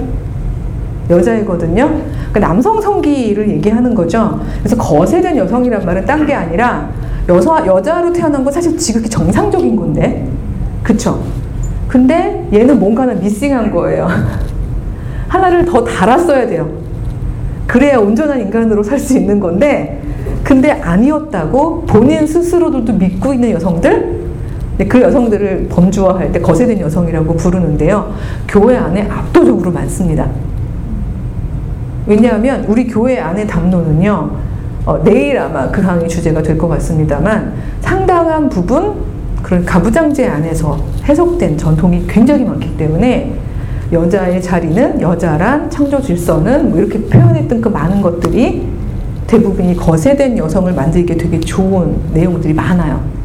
여자이거든요. 1.09 1.87
그러니까 2.29 2.39
남성 2.41 2.79
성기를 2.79 3.49
얘기하는 3.49 3.95
거죠. 3.95 4.39
그래서 4.59 4.75
거세된 4.77 5.35
여성이란 5.37 5.83
말은 5.83 6.05
딴 6.05 6.27
게 6.27 6.33
아니라, 6.33 6.91
여자, 7.27 7.65
여자로 7.65 8.13
태어난 8.13 8.43
건 8.43 8.53
사실 8.53 8.77
지극히 8.77 9.09
정상적인 9.09 9.75
건데. 9.75 10.27
그쵸? 10.83 11.23
근데 11.87 12.47
얘는 12.53 12.79
뭔가 12.79 13.01
하나 13.03 13.13
미싱한 13.15 13.71
거예요. 13.71 14.07
하나를 15.27 15.65
더 15.65 15.83
달았어야 15.83 16.45
돼요. 16.45 16.69
그래야 17.65 17.97
온전한 17.97 18.39
인간으로 18.41 18.83
살 18.83 18.99
수 18.99 19.17
있는 19.17 19.39
건데, 19.39 20.03
근데 20.47 20.71
아니었다고 20.71 21.81
본인 21.81 22.25
스스로들도 22.25 22.93
믿고 22.93 23.33
있는 23.33 23.51
여성들, 23.51 24.27
그 24.87 25.01
여성들을 25.01 25.67
범주화할 25.69 26.31
때 26.31 26.39
거세된 26.39 26.79
여성이라고 26.79 27.35
부르는데요. 27.35 28.13
교회 28.47 28.77
안에 28.77 29.09
압도적으로 29.09 29.69
많습니다. 29.73 30.25
왜냐하면 32.05 32.63
우리 32.69 32.87
교회 32.87 33.19
안의 33.19 33.45
담론은요, 33.45 34.31
어, 34.85 35.03
내일 35.03 35.37
아마 35.37 35.69
그 35.69 35.81
강의 35.81 36.07
주제가 36.07 36.41
될 36.41 36.57
것 36.57 36.69
같습니다만 36.69 37.53
상당한 37.81 38.47
부분 38.47 38.93
그런 39.43 39.65
가부장제 39.65 40.25
안에서 40.29 40.79
해석된 41.03 41.57
전통이 41.57 42.07
굉장히 42.07 42.45
많기 42.45 42.77
때문에 42.77 43.33
여자의 43.91 44.41
자리는 44.41 45.01
여자란 45.01 45.69
창조 45.69 46.01
질서는 46.01 46.69
뭐 46.69 46.79
이렇게 46.79 47.01
표현했던 47.01 47.59
그 47.59 47.67
많은 47.67 48.01
것들이 48.01 48.76
대부분이 49.27 49.75
거세된 49.75 50.37
여성을 50.37 50.71
만들기 50.73 51.17
되게 51.17 51.39
좋은 51.39 51.95
내용들이 52.13 52.53
많아요. 52.53 53.17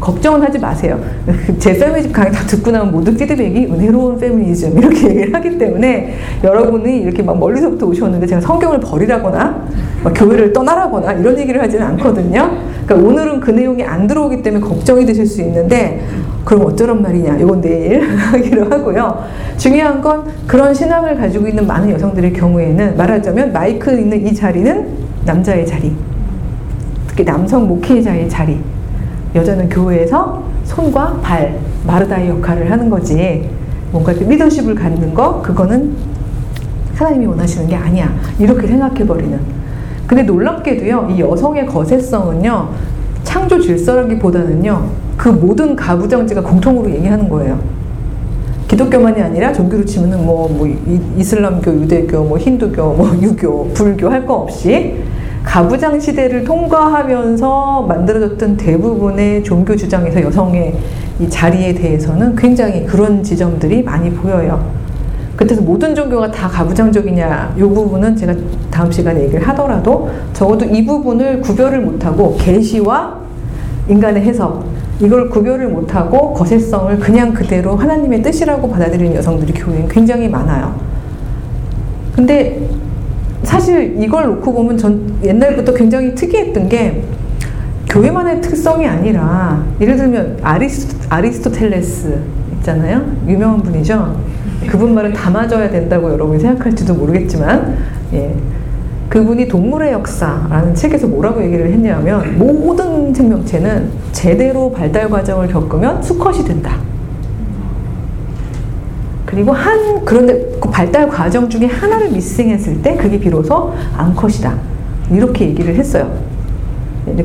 걱정은 0.00 0.42
하지 0.42 0.58
마세요. 0.58 0.98
제 1.60 1.74
페미니즘 1.74 2.10
강의 2.10 2.32
다 2.32 2.44
듣고 2.46 2.70
나면 2.70 2.90
모두 2.90 3.14
피드백이 3.14 3.66
은혜로운 3.66 4.18
페미니즘 4.18 4.78
이렇게 4.78 5.08
얘기를 5.10 5.34
하기 5.34 5.58
때문에 5.58 6.14
여러분이 6.42 7.00
이렇게 7.02 7.22
막 7.22 7.38
멀리서부터 7.38 7.86
오셨는데 7.86 8.26
제가 8.26 8.40
성경을 8.40 8.80
버리라거나 8.80 9.68
교회를 10.14 10.54
떠나라거나 10.54 11.12
이런 11.12 11.38
얘기를 11.38 11.60
하지는 11.60 11.86
않거든요. 11.88 12.50
그러니까 12.86 13.08
오늘은 13.08 13.40
그 13.40 13.50
내용이 13.50 13.84
안 13.84 14.06
들어오기 14.06 14.42
때문에 14.42 14.64
걱정이 14.64 15.04
되실 15.04 15.26
수 15.26 15.42
있는데 15.42 16.00
그럼 16.46 16.64
어쩌란 16.64 17.02
말이냐 17.02 17.36
이건 17.36 17.60
내일 17.60 18.08
하기로 18.16 18.70
하고요. 18.70 19.22
중요한 19.58 20.00
건 20.00 20.24
그런 20.46 20.72
신앙을 20.72 21.16
가지고 21.16 21.46
있는 21.46 21.66
많은 21.66 21.90
여성들의 21.90 22.32
경우에는 22.32 22.96
말하자면 22.96 23.52
마이크 23.52 23.92
있는 23.92 24.26
이 24.26 24.34
자리는 24.34 25.09
남자의 25.24 25.66
자리 25.66 25.94
특히 27.06 27.24
남성 27.24 27.66
목회자의 27.68 28.28
자리 28.28 28.60
여자는 29.34 29.68
교회에서 29.68 30.42
손과 30.64 31.18
발, 31.22 31.58
마르다의 31.86 32.28
역할을 32.28 32.70
하는 32.70 32.88
거지. 32.90 33.48
뭔가 33.92 34.12
리더십을 34.12 34.74
갖는 34.74 35.14
거, 35.14 35.42
그거는 35.42 35.94
하나님이 36.94 37.26
원하시는 37.26 37.68
게 37.68 37.74
아니야. 37.74 38.12
이렇게 38.38 38.66
생각해버리는. 38.66 39.38
근데 40.06 40.22
놀랍게도요, 40.22 41.08
이 41.10 41.20
여성의 41.20 41.66
거세성은요, 41.66 42.68
창조 43.24 43.60
질서라기보다는요, 43.60 44.84
그 45.16 45.28
모든 45.28 45.74
가부장제가 45.76 46.42
공통으로 46.42 46.90
얘기하는 46.90 47.28
거예요. 47.28 47.58
기독교만이 48.68 49.20
아니라 49.20 49.52
종교로 49.52 49.84
치면은 49.84 50.24
뭐, 50.24 50.48
뭐, 50.48 50.68
이슬람교, 51.16 51.72
유대교, 51.82 52.24
뭐, 52.24 52.38
힌두교, 52.38 52.94
뭐, 52.94 53.16
유교, 53.20 53.68
불교 53.74 54.08
할 54.08 54.24
거 54.24 54.34
없이 54.34 54.94
가부장 55.44 55.98
시대를 55.98 56.44
통과하면서 56.44 57.82
만들어졌던 57.82 58.56
대부분의 58.56 59.42
종교 59.42 59.74
주장에서 59.74 60.22
여성의 60.22 60.74
이 61.18 61.28
자리에 61.28 61.74
대해서는 61.74 62.36
굉장히 62.36 62.84
그런 62.84 63.22
지점들이 63.22 63.82
많이 63.82 64.10
보여요. 64.10 64.80
그래서 65.36 65.62
모든 65.62 65.94
종교가 65.94 66.30
다 66.30 66.48
가부장적이냐 66.48 67.54
이 67.56 67.60
부분은 67.60 68.14
제가 68.14 68.34
다음 68.70 68.92
시간에 68.92 69.22
얘기를 69.22 69.46
하더라도 69.48 70.10
적어도 70.34 70.66
이 70.66 70.84
부분을 70.84 71.40
구별을 71.40 71.80
못하고 71.80 72.36
계시와 72.36 73.18
인간의 73.88 74.22
해석 74.22 74.64
이걸 75.00 75.30
구별을 75.30 75.68
못하고 75.68 76.34
거세성을 76.34 76.98
그냥 76.98 77.32
그대로 77.32 77.74
하나님의 77.74 78.22
뜻이라고 78.22 78.68
받아들이는 78.68 79.16
여성들이 79.16 79.54
교회에 79.54 79.86
굉장히 79.88 80.28
많아요. 80.28 80.74
근데 82.14 82.68
사실 83.42 83.96
이걸 83.98 84.26
놓고 84.26 84.52
보면 84.52 84.76
전 84.76 85.14
옛날부터 85.22 85.74
굉장히 85.74 86.14
특이했던 86.14 86.68
게 86.68 87.02
교회만의 87.88 88.40
특성이 88.40 88.86
아니라 88.86 89.64
예를 89.80 89.96
들면 89.96 90.38
아리스토, 90.42 90.96
아리스토텔레스 91.08 92.18
있잖아요. 92.58 93.04
유명한 93.26 93.62
분이죠. 93.62 94.16
그분 94.68 94.94
말을 94.94 95.12
담아줘야 95.12 95.70
된다고 95.70 96.10
여러분이 96.12 96.38
생각할지도 96.38 96.94
모르겠지만, 96.94 97.76
예. 98.12 98.34
그분이 99.08 99.48
동물의 99.48 99.92
역사라는 99.92 100.74
책에서 100.74 101.08
뭐라고 101.08 101.42
얘기를 101.42 101.72
했냐면 101.72 102.38
모든 102.38 103.12
생명체는 103.12 103.90
제대로 104.12 104.70
발달 104.70 105.10
과정을 105.10 105.48
겪으면 105.48 106.00
수컷이 106.00 106.44
된다. 106.44 106.76
그리고 109.26 109.52
한 109.52 110.04
그런데 110.04 110.34
그 110.34 110.49
발달 110.70 111.08
과정 111.08 111.48
중에 111.48 111.66
하나를 111.66 112.10
미싱했을 112.10 112.82
때 112.82 112.96
그게 112.96 113.18
비로소 113.18 113.72
암컷이다. 113.96 114.54
이렇게 115.10 115.46
얘기를 115.46 115.74
했어요. 115.74 116.10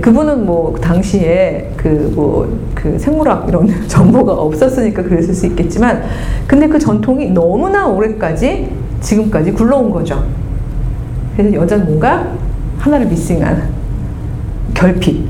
그분은 0.02 0.46
뭐 0.46 0.76
당시에 0.80 1.72
그 1.78 2.12
뭐 2.16 2.48
그 2.86 3.00
생물학 3.00 3.48
이런 3.50 3.68
정보가 3.88 4.32
없었으니까 4.32 5.02
그랬을 5.02 5.34
수 5.34 5.48
있겠지만 5.48 6.04
근데 6.46 6.68
그 6.68 6.78
전통이 6.78 7.32
너무나 7.32 7.88
오래까지 7.88 8.70
지금까지 9.02 9.52
굴러온 9.54 9.90
거죠. 9.90 10.24
그래서 11.36 11.56
여자는 11.56 11.86
뭔가 11.88 12.28
하나를 12.78 13.08
미싱한 13.08 13.64
결핍 14.76 15.26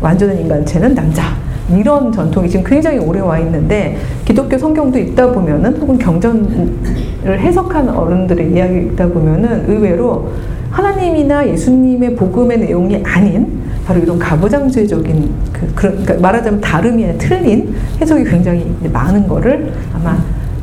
완전한 0.00 0.38
인간체는 0.40 0.94
남자 0.94 1.35
이런 1.74 2.12
전통이 2.12 2.48
지금 2.48 2.64
굉장히 2.64 2.98
오래 2.98 3.20
와 3.20 3.38
있는데 3.38 3.96
기독교 4.24 4.56
성경도 4.56 4.98
읽다 4.98 5.32
보면은 5.32 5.76
혹은 5.80 5.98
경전을 5.98 7.40
해석하는 7.40 7.92
어른들의 7.94 8.52
이야기를 8.52 8.82
읽다 8.84 9.08
보면은 9.08 9.64
의외로 9.68 10.30
하나님이나 10.70 11.46
예수님의 11.48 12.14
복음의 12.16 12.58
내용이 12.58 13.02
아닌 13.04 13.62
바로 13.84 14.00
이런 14.00 14.18
가부장제적인 14.18 15.30
그, 15.52 15.72
그러니까 15.74 16.14
말하자면 16.14 16.60
다름이 16.60 17.04
아니라 17.04 17.18
틀린 17.18 17.74
해석이 18.00 18.24
굉장히 18.24 18.74
많은 18.92 19.26
거를 19.26 19.72
아마 19.94 20.18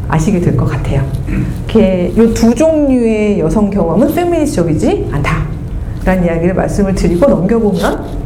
아시게 0.08 0.40
될 0.40 0.56
것 0.56 0.66
같아요. 0.66 1.02
이두 2.16 2.54
종류의 2.54 3.40
여성 3.40 3.70
경험은 3.70 4.14
페미니스적이지 4.14 5.10
않다. 5.12 5.44
라는 6.06 6.26
이야기를 6.26 6.54
말씀을 6.54 6.94
드리고 6.94 7.26
넘겨보면 7.28 8.23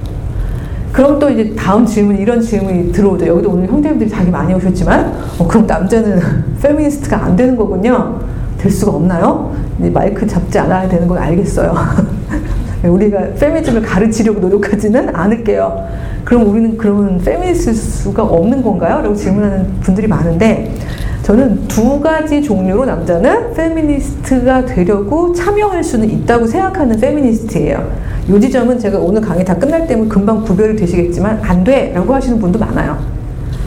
그럼 0.98 1.20
또 1.20 1.30
이제 1.30 1.54
다음 1.56 1.86
질문 1.86 2.18
이런 2.18 2.42
질문이 2.42 2.92
들어오죠. 2.92 3.28
여기도 3.28 3.52
오늘 3.52 3.68
형제님들이 3.68 4.10
자기 4.10 4.32
많이 4.32 4.52
오셨지만 4.56 5.14
어, 5.38 5.48
그럼 5.48 5.68
남자는 5.68 6.20
페미니스트가 6.60 7.24
안 7.24 7.36
되는 7.36 7.56
거군요. 7.56 8.20
될 8.58 8.72
수가 8.72 8.94
없나요? 8.94 9.56
마이크 9.94 10.26
잡지 10.26 10.58
않아야 10.58 10.90
되는 10.90 11.08
건 11.08 11.20
알겠어요. 11.20 11.76
우리가 12.84 13.20
페미니즘을 13.40 13.84
가르치려고 13.84 14.40
노력하지는 14.40 15.16
않을게요. 15.16 15.88
그럼 16.26 16.50
우리는 16.50 16.76
그러면 16.76 17.20
페미니스트 17.20 17.76
수가 17.76 18.24
없는 18.24 18.64
건가요? 18.64 19.04
라고 19.04 19.14
질문하는 19.14 19.80
분들이 19.82 20.08
많은데 20.08 20.74
저는 21.22 21.68
두 21.68 22.00
가지 22.00 22.42
종류로 22.42 22.86
남자는 22.86 23.54
페미니스트가 23.54 24.66
되려고 24.66 25.32
참여할 25.32 25.84
수는 25.84 26.10
있다고 26.10 26.48
생각하는 26.48 27.00
페미니스트예요. 27.00 27.88
요 28.30 28.40
지점은 28.40 28.78
제가 28.78 28.98
오늘 29.00 29.22
강의 29.22 29.46
다 29.46 29.56
끝날 29.56 29.88
때면 29.88 30.10
금방 30.10 30.44
구별이 30.44 30.76
되시겠지만 30.76 31.40
안 31.44 31.64
돼! 31.64 31.92
라고 31.94 32.14
하시는 32.14 32.38
분도 32.40 32.60
많아요. 32.60 32.98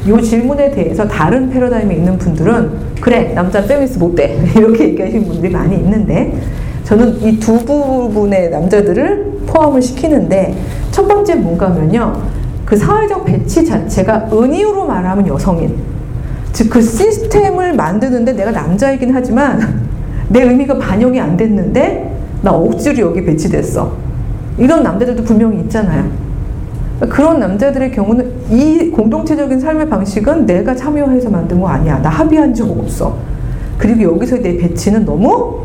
요 0.09 0.21
질문에 0.21 0.71
대해서 0.71 1.07
다른 1.09 1.49
패러다임에 1.51 1.95
있는 1.95 2.19
분들은 2.19 2.71
그래! 3.01 3.33
남자 3.35 3.63
페미니스트 3.65 3.99
못 3.99 4.15
돼! 4.15 4.39
이렇게 4.55 4.89
얘기하시는 4.91 5.27
분들이 5.27 5.51
많이 5.53 5.77
있는데 5.77 6.39
저는 6.85 7.23
이 7.23 7.39
두 7.39 7.59
부분의 7.65 8.51
남자들을 8.51 9.41
포함을 9.47 9.81
시키는데 9.81 10.55
첫 10.91 11.07
번째 11.09 11.37
뭔가면요. 11.37 12.23
그 12.67 12.77
사회적 12.77 13.25
배치 13.25 13.65
자체가 13.65 14.29
은유로 14.33 14.87
말하면 14.87 15.27
여성인. 15.27 15.75
즉 16.53 16.69
그 16.69 16.83
시스템을 16.83 17.75
만드는데 17.75 18.33
내가 18.33 18.51
남자이긴 18.51 19.15
하지만 19.15 19.81
내 20.29 20.43
의미가 20.43 20.79
반영이 20.79 21.19
안 21.19 21.37
됐는데 21.37 22.15
나 22.43 22.53
억지로 22.53 23.09
여기 23.09 23.25
배치됐어 23.25 24.10
이런 24.59 24.83
남자들도 24.83 25.25
분명히 25.25 25.61
있잖아요. 25.61 26.11
그런 27.09 27.41
남자들의 27.41 27.93
경우는 27.93 28.31
이 28.51 28.91
공동체적인 28.91 29.59
삶의 29.59 29.89
방식은 29.89 30.45
내가 30.45 30.75
참여해서 30.75 31.31
만든 31.31 31.61
거 31.61 31.69
아니야. 31.69 32.01
나 32.03 32.11
합의한 32.11 32.53
적 32.53 32.71
없어. 32.71 33.17
그리고 33.79 34.15
여기서 34.15 34.37
내 34.37 34.59
배치는 34.59 35.07
너무 35.07 35.61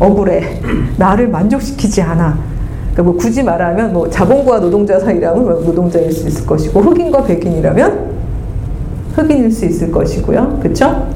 억울해. 0.00 0.60
나를 0.96 1.28
만족시키지 1.28 2.02
않아. 2.02 2.36
그러니까 2.92 3.02
뭐 3.04 3.16
굳이 3.16 3.42
말하면 3.42 3.92
뭐 3.92 4.10
자본과 4.10 4.58
노동자 4.60 4.98
사이라면 4.98 5.44
뭐 5.44 5.62
노동자일 5.64 6.10
수 6.10 6.26
있을 6.26 6.44
것이고 6.44 6.80
흑인과 6.80 7.24
백인이라면 7.24 8.10
흑인일 9.14 9.52
수 9.52 9.66
있을 9.66 9.92
것이고요. 9.92 10.58
그렇죠? 10.60 11.06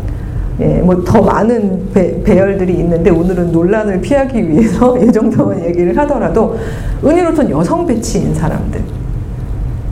예, 0.61 0.81
뭐 0.81 1.03
더 1.05 1.21
많은 1.21 1.91
배, 1.93 2.23
배열들이 2.23 2.75
있는데 2.75 3.11
오늘은 3.11 3.51
논란을 3.51 4.01
피하기 4.01 4.49
위해서 4.49 4.97
이 5.03 5.11
정도만 5.11 5.65
얘기를 5.65 5.97
하더라도 5.99 6.57
은유로선 7.05 7.51
여성 7.51 7.87
배치인 7.87 8.35
사람들. 8.35 8.81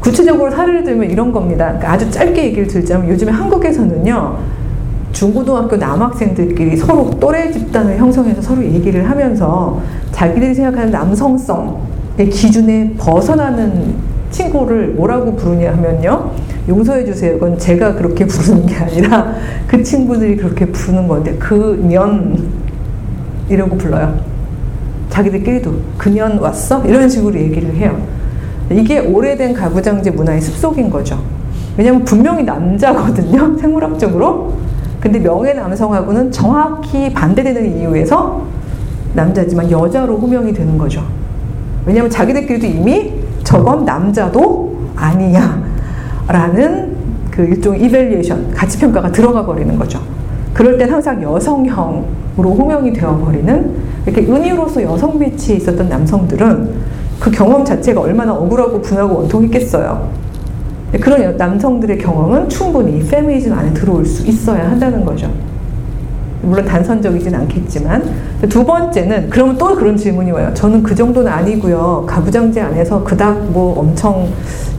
구체적으로 0.01 0.51
사례를 0.51 0.83
들면 0.83 1.11
이런 1.11 1.31
겁니다. 1.31 1.66
그러니까 1.66 1.92
아주 1.92 2.11
짧게 2.11 2.44
얘기를 2.46 2.66
들자면 2.66 3.09
요즘에 3.09 3.31
한국에서는요, 3.31 4.37
중고등학교 5.12 5.77
남학생들끼리 5.77 6.77
서로 6.77 7.11
또래 7.20 7.51
집단을 7.53 7.98
형성해서 7.98 8.42
서로 8.42 8.64
얘기를 8.64 9.09
하면서 9.09 9.81
자기들이 10.11 10.55
생각하는 10.55 10.90
남성성의 10.90 12.31
기준에 12.31 12.94
벗어나는 12.98 13.94
친구를 14.31 14.88
뭐라고 14.88 15.37
부르냐 15.37 15.72
하면요. 15.72 16.31
용서해 16.68 17.05
주세요. 17.05 17.35
그건 17.35 17.59
제가 17.59 17.94
그렇게 17.94 18.25
부르는 18.27 18.66
게 18.66 18.77
아니라 18.77 19.35
그 19.66 19.83
친구들이 19.83 20.37
그렇게 20.37 20.66
부르는 20.66 21.09
건데 21.09 21.35
그년 21.38 22.51
이라고 23.48 23.77
불러요. 23.77 24.18
자기들끼리도 25.11 25.75
그년 25.98 26.38
왔어? 26.38 26.85
이런 26.85 27.09
식으로 27.09 27.38
얘기를 27.38 27.75
해요. 27.75 28.01
이게 28.70 29.01
오래된 29.01 29.53
가부장제 29.53 30.11
문화의 30.12 30.40
습속인 30.40 30.88
거죠. 30.88 31.22
왜냐면 31.77 32.05
분명히 32.05 32.44
남자거든요. 32.44 33.57
생물학적으로. 33.61 34.55
근데 35.01 35.18
명예 35.18 35.53
남성하고는 35.53 36.31
정확히 36.31 37.12
반대되는 37.12 37.81
이유에서 37.81 38.42
남자지만 39.14 39.70
여자로 39.70 40.16
호명이 40.16 40.53
되는 40.53 40.79
거죠. 40.79 41.05
왜냐면 41.85 42.09
자기들끼리도 42.09 42.66
이미 42.66 43.12
저건 43.42 43.85
남자도 43.85 44.77
아니야. 44.94 45.72
라는 46.29 46.97
그 47.31 47.43
일종의 47.43 47.83
이벨리에이션, 47.83 48.53
가치평가가 48.53 49.11
들어가 49.11 49.45
버리는 49.45 49.77
거죠. 49.77 50.01
그럴 50.53 50.77
땐 50.77 50.91
항상 50.91 51.23
여성형으로 51.23 52.55
호명이 52.55 52.93
되어버리는 52.93 53.75
이렇게 54.07 54.23
은유로서 54.23 54.83
여성 54.83 55.19
빛이 55.19 55.57
있었던 55.57 55.89
남성들은 55.89 56.71
그 57.19 57.31
경험 57.31 57.65
자체가 57.65 58.01
얼마나 58.01 58.35
억울하고 58.35 58.81
분하고 58.83 59.21
원통했겠어요. 59.21 60.11
그런 61.01 61.37
남성들의 61.37 61.99
경험은 61.99 62.49
충분히 62.49 63.03
페미니즘 63.09 63.53
안에 63.53 63.73
들어올 63.73 64.05
수 64.05 64.27
있어야 64.27 64.71
한다는 64.71 65.05
거죠. 65.05 65.31
물론 66.43 66.65
단선적이진 66.65 67.35
않겠지만 67.35 68.03
두 68.49 68.65
번째는 68.65 69.31
그러면 69.31 69.57
또 69.57 69.75
그런 69.77 69.97
질문이 69.97 70.31
와요. 70.33 70.51
저는 70.55 70.83
그 70.83 70.95
정도는 70.95 71.31
아니고요. 71.31 72.05
가부장제 72.07 72.61
안에서 72.61 73.03
그닥 73.05 73.51
뭐 73.53 73.79
엄청 73.79 74.29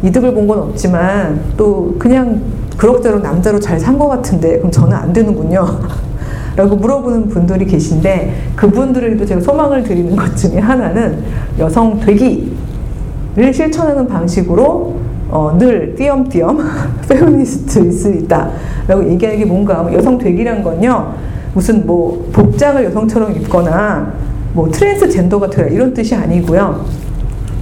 이득을 0.03 0.33
본 0.33 0.43
건 0.47 0.59
없지만 0.59 1.39
또 1.55 1.95
그냥 1.97 2.41
그럭저럭 2.77 3.21
남자로 3.21 3.59
잘 3.59 3.79
산 3.79 3.97
것 3.97 4.07
같은데 4.09 4.57
그럼 4.57 4.71
저는 4.71 4.95
안 4.95 5.13
되는군요. 5.13 5.65
라고 6.55 6.75
물어보는 6.75 7.29
분들이 7.29 7.65
계신데 7.65 8.51
그분들에게도 8.55 9.25
제가 9.25 9.41
소망을 9.41 9.81
드리는 9.83 10.15
것 10.15 10.35
중에 10.35 10.59
하나는 10.59 11.23
여성 11.57 11.99
되기를 11.99 13.53
실천하는 13.53 14.07
방식으로 14.07 14.95
어, 15.31 15.55
늘 15.57 15.95
띄엄띄엄 15.95 16.59
페미니스트일 17.09 17.91
수 17.91 18.09
있다 18.11 18.51
라고 18.87 19.09
얘기하는 19.09 19.39
게 19.39 19.45
뭔가 19.45 19.87
여성 19.93 20.17
되기란 20.19 20.61
건요 20.61 21.13
무슨 21.53 21.85
뭐 21.85 22.27
복장을 22.33 22.83
여성처럼 22.83 23.33
입거나 23.33 24.13
뭐 24.53 24.69
트랜스젠더가 24.69 25.49
되라 25.49 25.67
이런 25.67 25.93
뜻이 25.93 26.15
아니고요. 26.15 26.85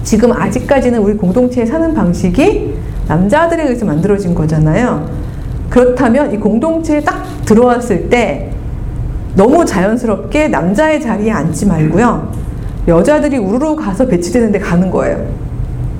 지금 0.04 0.32
아직까지는 0.32 1.00
우리 1.00 1.16
공동체에 1.16 1.66
사는 1.66 1.94
방식이 1.94 2.74
남자들에 3.08 3.64
의해서 3.64 3.86
만들어진 3.86 4.34
거잖아요. 4.34 5.10
그렇다면 5.70 6.34
이 6.34 6.38
공동체에 6.38 7.02
딱 7.02 7.24
들어왔을 7.46 8.10
때 8.10 8.52
너무 9.36 9.66
자연스럽게 9.66 10.50
남자의 10.50 11.02
자리에 11.02 11.32
앉지 11.32 11.66
말고요. 11.66 12.32
여자들이 12.88 13.38
우르르 13.38 13.76
가서 13.76 14.08
배치되는 14.08 14.52
데 14.52 14.60
가는 14.60 14.90
거예요. 14.90 15.26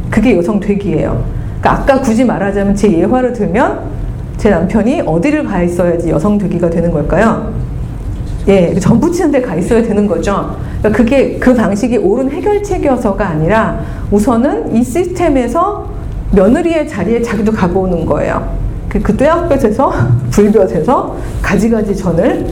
그게 0.10 0.36
여성 0.36 0.60
되기예요. 0.60 1.24
그러니까 1.60 1.84
아까 1.84 2.02
굳이 2.02 2.26
말하자면 2.26 2.76
제 2.76 2.92
예화를 2.92 3.34
들면 3.34 3.80
제 4.38 4.50
남편이 4.50 5.02
어디를 5.02 5.46
가 5.46 5.62
있어야지 5.62 6.10
여성 6.10 6.38
되기가 6.38 6.70
되는 6.70 6.92
걸까요? 6.92 7.54
예, 8.48 8.74
전부 8.80 9.12
치는 9.12 9.32
데 9.32 9.42
가 9.42 9.56
있어야 9.56 9.82
되는 9.84 10.08
거죠. 10.08 10.56
그러니까 10.80 10.98
그게 10.98 11.38
그 11.38 11.54
방식이 11.54 11.98
옳은 11.98 12.32
해결책이어서가 12.32 13.28
아니라 13.28 13.80
우선은 14.12 14.76
이 14.76 14.84
시스템에서 14.84 15.88
며느리의 16.32 16.88
자리에 16.88 17.22
자기도 17.22 17.52
가보는 17.52 18.06
거예요. 18.06 18.56
그, 18.90 19.00
그 19.02 19.16
뙤약볕에서 19.16 19.94
불볕에서 20.32 21.16
가지가지 21.42 21.96
전을 21.96 22.48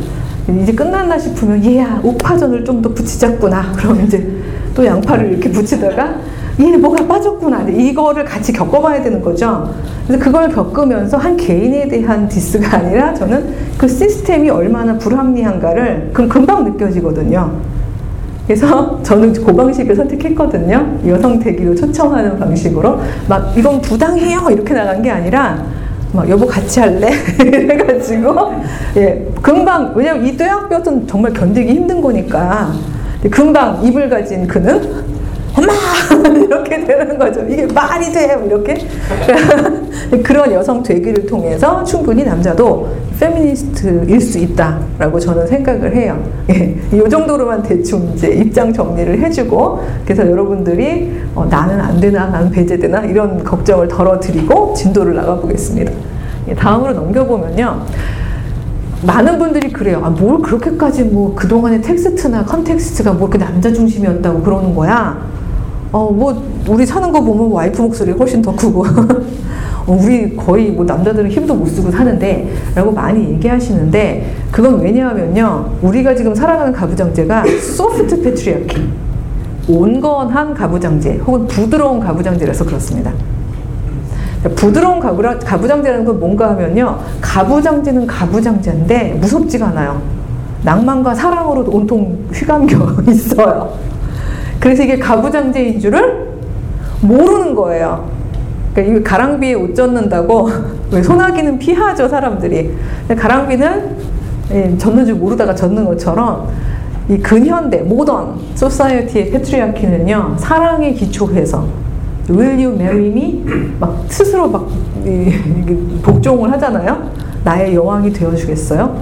이제 0.61 0.71
끝났나 0.73 1.17
싶으면 1.17 1.63
얘야 1.65 1.99
우파전을 2.03 2.63
좀 2.65 2.81
더 2.81 2.89
붙이자꾸나 2.93 3.73
그럼 3.75 4.01
이제 4.05 4.25
또 4.73 4.85
양파를 4.85 5.31
이렇게 5.31 5.51
붙이다가 5.51 6.15
얘 6.59 6.75
뭐가 6.75 7.07
빠졌구나. 7.07 7.61
이거를 7.69 8.25
같이 8.25 8.51
겪어봐야 8.51 9.01
되는 9.01 9.21
거죠. 9.21 9.73
그래서 10.05 10.23
그걸 10.23 10.49
겪으면서 10.49 11.17
한 11.17 11.37
개인에 11.37 11.87
대한 11.87 12.27
디스가 12.27 12.77
아니라 12.77 13.13
저는 13.13 13.53
그 13.77 13.87
시스템이 13.87 14.49
얼마나 14.49 14.97
불합리한가를 14.97 16.11
그 16.13 16.27
금방 16.27 16.65
느껴지거든요. 16.65 17.51
그래서 18.45 19.01
저는 19.03 19.31
그 19.31 19.55
방식을 19.55 19.95
선택했거든요. 19.95 20.99
여성 21.07 21.39
대기로 21.39 21.75
초청하는 21.75 22.39
방식으로. 22.39 22.99
막 23.29 23.53
이건 23.55 23.79
부당해요. 23.79 24.49
이렇게 24.51 24.73
나간 24.73 25.01
게 25.01 25.11
아니라 25.11 25.63
막 26.11 26.27
여보 26.27 26.45
같이 26.45 26.79
할래? 26.79 27.11
해가지고. 27.39 28.53
예 28.97 29.27
금방. 29.41 29.93
왜냐면 29.95 30.25
이 30.25 30.35
뙤약볕은 30.35 31.07
정말 31.07 31.31
견디기 31.31 31.71
힘든 31.71 32.01
거니까. 32.01 32.73
금방 33.29 33.83
입을 33.83 34.09
가진 34.09 34.47
그는 34.47 35.18
이렇게 36.45 36.83
되는 36.85 37.17
거죠. 37.17 37.45
이게 37.47 37.65
말이 37.67 38.11
돼 38.11 38.37
이렇게 38.45 38.77
그런 40.23 40.51
여성 40.51 40.81
되기를 40.83 41.25
통해서 41.25 41.83
충분히 41.83 42.23
남자도 42.23 42.87
페미니스트일 43.19 44.19
수 44.21 44.39
있다라고 44.39 45.19
저는 45.19 45.47
생각을 45.47 45.95
해요. 45.95 46.21
예, 46.49 46.75
이 46.91 47.09
정도로만 47.09 47.63
대충 47.63 48.11
이제 48.13 48.29
입장 48.29 48.71
정리를 48.71 49.19
해주고 49.19 49.83
그래서 50.05 50.29
여러분들이 50.29 51.11
어, 51.35 51.45
나는 51.45 51.79
안 51.79 51.99
되나 51.99 52.27
나는 52.27 52.49
배제되나 52.49 53.05
이런 53.05 53.43
걱정을 53.43 53.87
덜어드리고 53.87 54.73
진도를 54.73 55.15
나가보겠습니다. 55.15 55.91
예, 56.47 56.55
다음으로 56.55 56.93
넘겨보면요. 56.93 57.85
많은 59.05 59.39
분들이 59.39 59.71
그래요. 59.71 60.01
아, 60.03 60.09
뭘 60.09 60.41
그렇게까지 60.41 61.05
뭐 61.05 61.33
그동안의 61.33 61.81
텍스트나 61.81 62.43
컨텍스트가 62.45 63.13
뭐 63.13 63.29
이렇게 63.29 63.37
남자 63.37 63.71
중심이었다고 63.71 64.41
그러는 64.41 64.75
거야. 64.75 65.17
어, 65.91 66.11
뭐, 66.11 66.43
우리 66.67 66.85
사는 66.85 67.11
거 67.11 67.19
보면 67.21 67.51
와이프 67.51 67.81
목소리 67.81 68.11
훨씬 68.11 68.41
더 68.41 68.55
크고. 68.55 68.85
어, 69.87 69.97
우리 69.99 70.35
거의 70.35 70.69
뭐 70.69 70.85
남자들은 70.85 71.31
힘도 71.31 71.55
못 71.55 71.65
쓰고 71.67 71.89
사는데, 71.89 72.53
라고 72.75 72.91
많이 72.91 73.31
얘기하시는데, 73.33 74.35
그건 74.51 74.79
왜냐하면요. 74.81 75.77
우리가 75.81 76.13
지금 76.13 76.35
살아가는 76.35 76.71
가부장제가 76.71 77.43
soft 77.75 78.21
patriarchy. 78.21 78.89
온건한 79.67 80.53
가부장제, 80.53 81.17
혹은 81.25 81.47
부드러운 81.47 81.99
가부장제라서 81.99 82.65
그렇습니다. 82.65 83.11
부드러운 84.55 84.99
가부라, 84.99 85.37
가부장제라는 85.39 86.05
건 86.05 86.19
뭔가 86.19 86.49
하면요. 86.49 86.99
가부장제는 87.19 88.07
가부장제인데 88.07 89.17
무섭지가 89.19 89.67
않아요. 89.69 90.01
낭만과 90.63 91.13
사랑으로 91.13 91.65
온통 91.69 92.17
휘감겨 92.33 93.03
있어요. 93.11 93.73
그래서 94.59 94.83
이게 94.83 94.97
가부장제인 94.97 95.79
줄을 95.79 96.29
모르는 97.01 97.55
거예요. 97.55 98.09
그러니까 98.73 98.99
이 98.99 99.03
가랑비에 99.03 99.53
옷 99.53 99.73
젖는다고 99.75 100.49
왜 100.91 101.01
소나기는 101.01 101.57
피하죠 101.59 102.07
사람들이. 102.07 102.75
가랑비는 103.17 103.97
예, 104.51 104.77
젖는 104.77 105.05
줄 105.05 105.15
모르다가 105.15 105.53
젖는 105.53 105.85
것처럼 105.85 106.49
이 107.07 107.17
근현대 107.17 107.81
모던 107.81 108.39
소사이어티의 108.55 109.31
패트리아키는요 109.31 110.35
사랑에 110.37 110.93
기초해서 110.93 111.67
Will 112.29 112.63
you 112.63 112.75
marry 112.75 113.07
me? 113.07 113.43
막 113.79 114.05
스스로 114.07 114.47
막 114.49 114.67
이, 115.05 115.31
복종을 116.03 116.51
하잖아요. 116.53 117.11
나의 117.43 117.73
여왕이 117.75 118.11
되어주겠어요? 118.13 118.95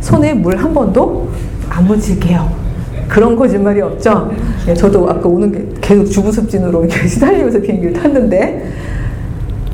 손에 0.00 0.34
물 0.34 0.56
한 0.56 0.74
번도 0.74 1.28
안 1.70 1.86
묻힐게요. 1.86 2.63
그런 3.08 3.36
거짓말이 3.36 3.80
없죠. 3.80 4.32
예, 4.68 4.74
저도 4.74 5.08
아까 5.08 5.28
오는 5.28 5.52
게 5.52 5.66
계속 5.80 6.04
주부습진으로 6.06 6.86
시달리면서 6.88 7.60
비행기를 7.60 7.92
탔는데 7.92 8.72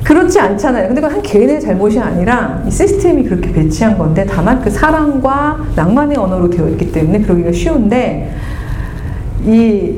그렇지 0.05 0.41
않잖아요. 0.41 0.89
근데 0.89 1.01
그건 1.01 1.17
한 1.17 1.23
개인의 1.23 1.61
잘못이 1.61 2.01
아니라 2.01 2.63
이 2.67 2.71
시스템이 2.71 3.25
그렇게 3.25 3.53
배치한 3.53 3.97
건데 3.97 4.27
다만 4.29 4.61
그 4.61 4.69
사랑과 4.71 5.59
낭만의 5.77 6.17
언어로 6.17 6.51
되어 6.51 6.69
있기 6.71 6.91
때문에 6.91 7.21
그러기가 7.21 7.53
쉬운데 7.53 8.35
이 9.45 9.95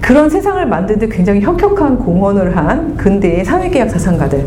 그런 0.00 0.30
세상을 0.30 0.64
만드는데 0.64 1.08
굉장히 1.14 1.40
혁혁한 1.40 1.98
공헌을 1.98 2.56
한 2.56 2.96
근대의 2.96 3.44
사회계약 3.44 3.90
사상가들 3.90 4.46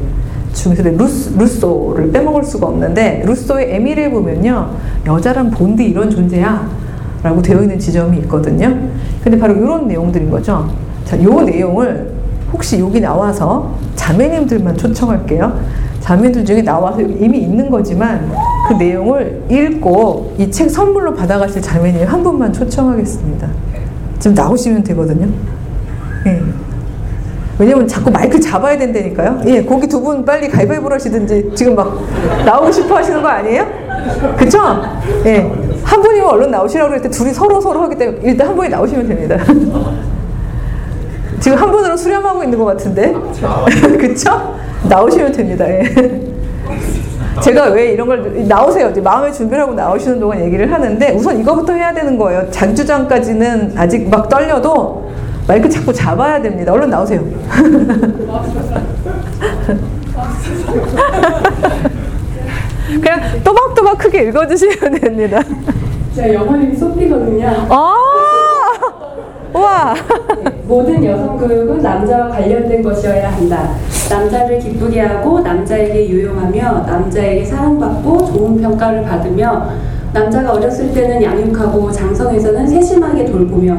중에서 0.54 0.84
루스, 0.84 1.38
루소를 1.38 2.12
빼먹을 2.12 2.44
수가 2.44 2.68
없는데 2.68 3.24
루소의 3.26 3.76
에밀에 3.76 4.10
보면요 4.10 4.70
여자란 5.06 5.52
본디 5.52 5.84
이런 5.84 6.10
존재야 6.10 6.70
라고 7.24 7.42
되어 7.42 7.62
있는 7.62 7.78
지점이 7.78 8.18
있거든요 8.20 8.76
근데 9.24 9.38
바로 9.38 9.54
이런 9.56 9.88
내용들인 9.88 10.30
거죠 10.32 10.70
자, 11.06 11.22
요 11.22 11.42
내용을 11.42 12.12
혹시 12.52 12.80
여기 12.80 13.00
나와서 13.00 13.76
자매님들만 13.96 14.76
초청할게요 14.78 15.60
자매들 16.00 16.44
중에 16.44 16.62
나와서 16.64 17.00
이미 17.02 17.40
있는 17.40 17.70
거지만 17.70 18.32
그 18.68 18.74
내용을 18.74 19.44
읽고 19.50 20.36
이 20.40 20.50
책 20.50 20.70
선물로 20.70 21.14
받아가실 21.14 21.62
자매님 21.62 22.08
한 22.08 22.24
분만 22.24 22.52
초청하겠습니다 22.52 23.48
지금 24.20 24.36
나오시면 24.36 24.84
되거든요. 24.84 25.28
예. 26.28 26.42
왜냐면 27.58 27.88
자꾸 27.88 28.12
마이크 28.12 28.40
잡아야 28.40 28.78
된다니까요. 28.78 29.42
예, 29.48 29.64
거기 29.66 29.88
두 29.88 30.00
분 30.02 30.24
빨리 30.24 30.48
가위바위보를 30.48 30.96
하시든지 30.96 31.52
지금 31.56 31.76
막 31.76 32.00
나오고 32.46 32.72
싶어 32.72 32.98
하시는 32.98 33.20
거 33.22 33.28
아니에요? 33.28 33.66
그쵸? 34.38 34.60
예. 35.26 35.52
한 35.92 36.02
분이면 36.02 36.30
얼른 36.30 36.52
나오시라고 36.52 37.02
때 37.02 37.10
둘이 37.10 37.34
서로 37.34 37.60
서로 37.60 37.82
하기 37.82 37.98
때문에 37.98 38.20
일단 38.24 38.48
한 38.48 38.56
분이 38.56 38.70
나오시면 38.70 39.10
됩니다. 39.10 39.38
지금 41.42 41.58
한 41.58 41.70
분으로 41.70 41.98
수렴하고 41.98 42.42
있는 42.46 42.58
것 42.58 42.64
같은데. 42.64 43.12
그쵸? 44.00 44.56
나오시면 44.88 45.34
됩니다. 45.34 45.70
예. 45.70 45.84
제가 47.42 47.66
왜 47.72 47.92
이런 47.92 48.08
걸 48.08 48.48
나오세요. 48.48 48.90
이제 48.92 49.02
마음의 49.02 49.34
준비를 49.34 49.64
하고 49.64 49.74
나오시는 49.74 50.22
동안 50.22 50.40
얘기를 50.40 50.72
하는데 50.72 51.12
우선 51.12 51.38
이거부터 51.38 51.74
해야 51.74 51.94
되는 51.94 52.18
거예요. 52.18 52.50
장주장까지는 52.52 53.74
아직 53.76 54.10
막 54.10 54.30
떨려도 54.30 55.12
마이크 55.46 55.68
자꾸 55.68 55.92
잡아야 55.92 56.42
됩니다. 56.42 56.72
얼른 56.72 56.90
나오세요. 56.90 57.22
그냥 63.02 63.20
또박또박 63.44 63.98
크게 63.98 64.24
읽어주시면 64.30 65.00
됩니다. 65.00 65.42
제가 66.16 66.34
영어는 66.34 66.76
소피거든요. 66.76 67.48
아, 67.70 67.96
와. 69.54 69.96
모든 70.68 71.04
여성 71.04 71.38
교육은 71.38 71.80
남자와 71.82 72.30
관련된 72.30 72.84
것이어야 72.84 73.32
한다. 73.32 73.72
남자를 74.10 74.60
기쁘게 74.60 75.02
하고 75.02 75.40
남자에게 75.40 76.10
유용하며 76.10 76.84
남자에게 76.86 77.46
사랑받고 77.46 78.26
좋은 78.26 78.62
평가를 78.62 79.04
받으며 79.04 79.70
남자가 80.14 80.54
어렸을 80.54 80.94
때는 80.94 81.24
양육하고 81.24 81.92
장성에서는 81.92 82.68
세심하게 82.68 83.26
돌보며 83.26 83.78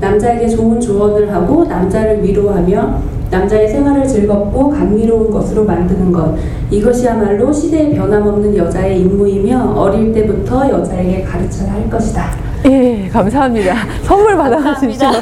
남자에게 0.00 0.48
좋은 0.48 0.80
조언을 0.80 1.32
하고 1.32 1.64
남자를 1.64 2.22
위로하며 2.22 3.00
남자의 3.32 3.66
생활을 3.66 4.06
즐겁고 4.06 4.68
감미로운 4.68 5.30
것으로 5.30 5.64
만드는 5.64 6.12
것 6.12 6.36
이것이야말로 6.70 7.50
시대에 7.50 7.94
변함없는 7.96 8.54
여자의 8.54 9.00
임무이며 9.00 9.72
어릴 9.74 10.12
때부터 10.12 10.68
여자에게 10.68 11.22
가르쳐야 11.22 11.72
할 11.72 11.88
것이다. 11.88 12.30
예, 12.66 13.08
감사합니다. 13.10 13.74
선물 14.02 14.36
받아가십시오. 14.36 15.08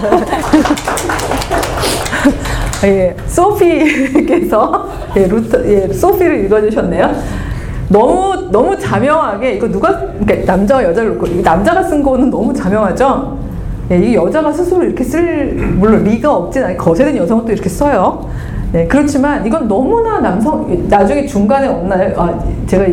예, 2.84 3.14
소피께서 3.26 4.88
예, 5.16 5.26
루터, 5.28 5.64
예, 5.64 5.86
소피를 5.92 6.44
읽어주셨네요. 6.46 7.14
너무 7.88 8.48
너무 8.50 8.76
자명하게 8.76 9.54
이거 9.54 9.68
누가 9.68 9.96
그러니까 10.18 10.52
남자와 10.52 10.82
여자를 10.82 11.10
놓고 11.10 11.26
이 11.28 11.42
남자가 11.42 11.80
쓴 11.84 12.02
거는 12.02 12.28
너무 12.28 12.52
자명하죠. 12.52 13.38
예, 13.90 13.98
이 13.98 14.14
여자가 14.14 14.52
스스로 14.52 14.84
이렇게 14.84 15.02
쓸 15.02 15.54
물론 15.54 16.04
리가 16.04 16.32
없진 16.32 16.62
않아요. 16.62 16.76
거세된 16.76 17.16
여성은 17.16 17.44
또 17.44 17.52
이렇게 17.52 17.68
써요. 17.68 18.28
네, 18.72 18.86
그렇지만 18.86 19.44
이건 19.44 19.66
너무나 19.66 20.20
남성 20.20 20.86
나중에 20.88 21.26
중간에 21.26 21.66
없나요? 21.66 22.14
아, 22.16 22.38
제가 22.68 22.86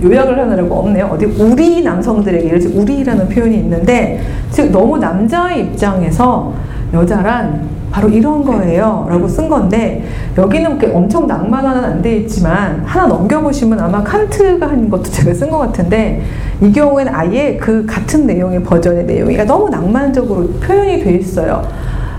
요약을 0.00 0.38
하느라고 0.38 0.74
없네요. 0.76 1.06
어디 1.06 1.24
우리 1.24 1.82
남성들에게 1.82 2.46
예를 2.46 2.58
들어 2.60 2.80
우리라는 2.80 3.28
표현이 3.28 3.56
있는데 3.56 4.20
즉 4.50 4.70
너무 4.70 4.96
남자의 4.96 5.62
입장에서 5.62 6.52
여자란 6.92 7.73
바로 7.94 8.08
이런 8.08 8.42
거예요. 8.42 9.06
라고 9.08 9.28
쓴 9.28 9.48
건데, 9.48 10.04
여기는 10.36 10.80
엄청 10.92 11.28
낭만화는 11.28 11.84
안 11.84 12.02
돼 12.02 12.16
있지만, 12.16 12.82
하나 12.84 13.06
넘겨보시면 13.06 13.78
아마 13.78 14.02
칸트가 14.02 14.66
한 14.66 14.90
것도 14.90 15.04
제가 15.04 15.32
쓴 15.32 15.48
것 15.48 15.58
같은데, 15.58 16.20
이 16.60 16.72
경우에는 16.72 17.14
아예 17.14 17.56
그 17.56 17.86
같은 17.86 18.26
내용의 18.26 18.64
버전의 18.64 19.04
내용이 19.04 19.36
너무 19.44 19.68
낭만적으로 19.68 20.48
표현이 20.58 21.04
돼 21.04 21.12
있어요. 21.12 21.62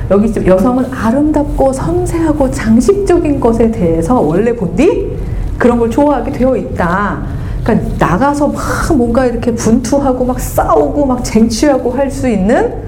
여기 0.09 0.31
여성은 0.47 0.85
아름답고 0.93 1.73
섬세하고 1.73 2.49
장식적인 2.51 3.41
것에 3.41 3.69
대해서 3.69 4.21
원래 4.21 4.55
본디 4.55 5.17
그런 5.57 5.77
걸 5.77 5.89
좋아하게 5.89 6.31
되어 6.31 6.55
있다. 6.55 7.17
그러니까 7.65 7.95
나가서 7.99 8.47
막 8.47 8.61
뭔가 8.95 9.25
이렇게 9.25 9.53
분투하고 9.53 10.23
막 10.23 10.39
싸우고 10.39 11.05
막 11.05 11.21
쟁취하고 11.21 11.91
할 11.91 12.09
수 12.09 12.29
있는 12.29 12.85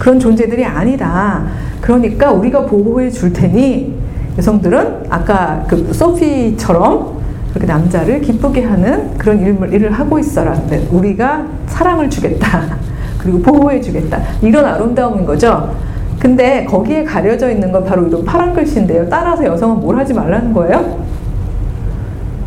그런 0.00 0.18
존재들이 0.18 0.64
아니다. 0.64 1.44
그러니까 1.82 2.32
우리가 2.32 2.64
보호해 2.64 3.10
줄 3.10 3.34
테니 3.34 3.94
여성들은 4.38 5.04
아까 5.10 5.62
그 5.68 5.92
소피처럼 5.92 7.20
그렇게 7.50 7.66
남자를 7.66 8.22
기쁘게 8.22 8.64
하는 8.64 9.18
그런 9.18 9.40
일을, 9.40 9.92
하고 9.92 10.18
있어라. 10.18 10.54
네, 10.70 10.88
우리가 10.90 11.44
사랑을 11.66 12.08
주겠다. 12.08 12.78
그리고 13.20 13.40
보호해 13.42 13.78
주겠다. 13.82 14.22
이런 14.40 14.64
아름다움인 14.64 15.26
거죠. 15.26 15.74
근데 16.18 16.64
거기에 16.64 17.04
가려져 17.04 17.50
있는 17.50 17.70
건 17.70 17.84
바로 17.84 18.06
이런 18.06 18.24
파란 18.24 18.54
글씨인데요. 18.54 19.06
따라서 19.10 19.44
여성은 19.44 19.80
뭘 19.80 19.98
하지 19.98 20.14
말라는 20.14 20.54
거예요? 20.54 20.98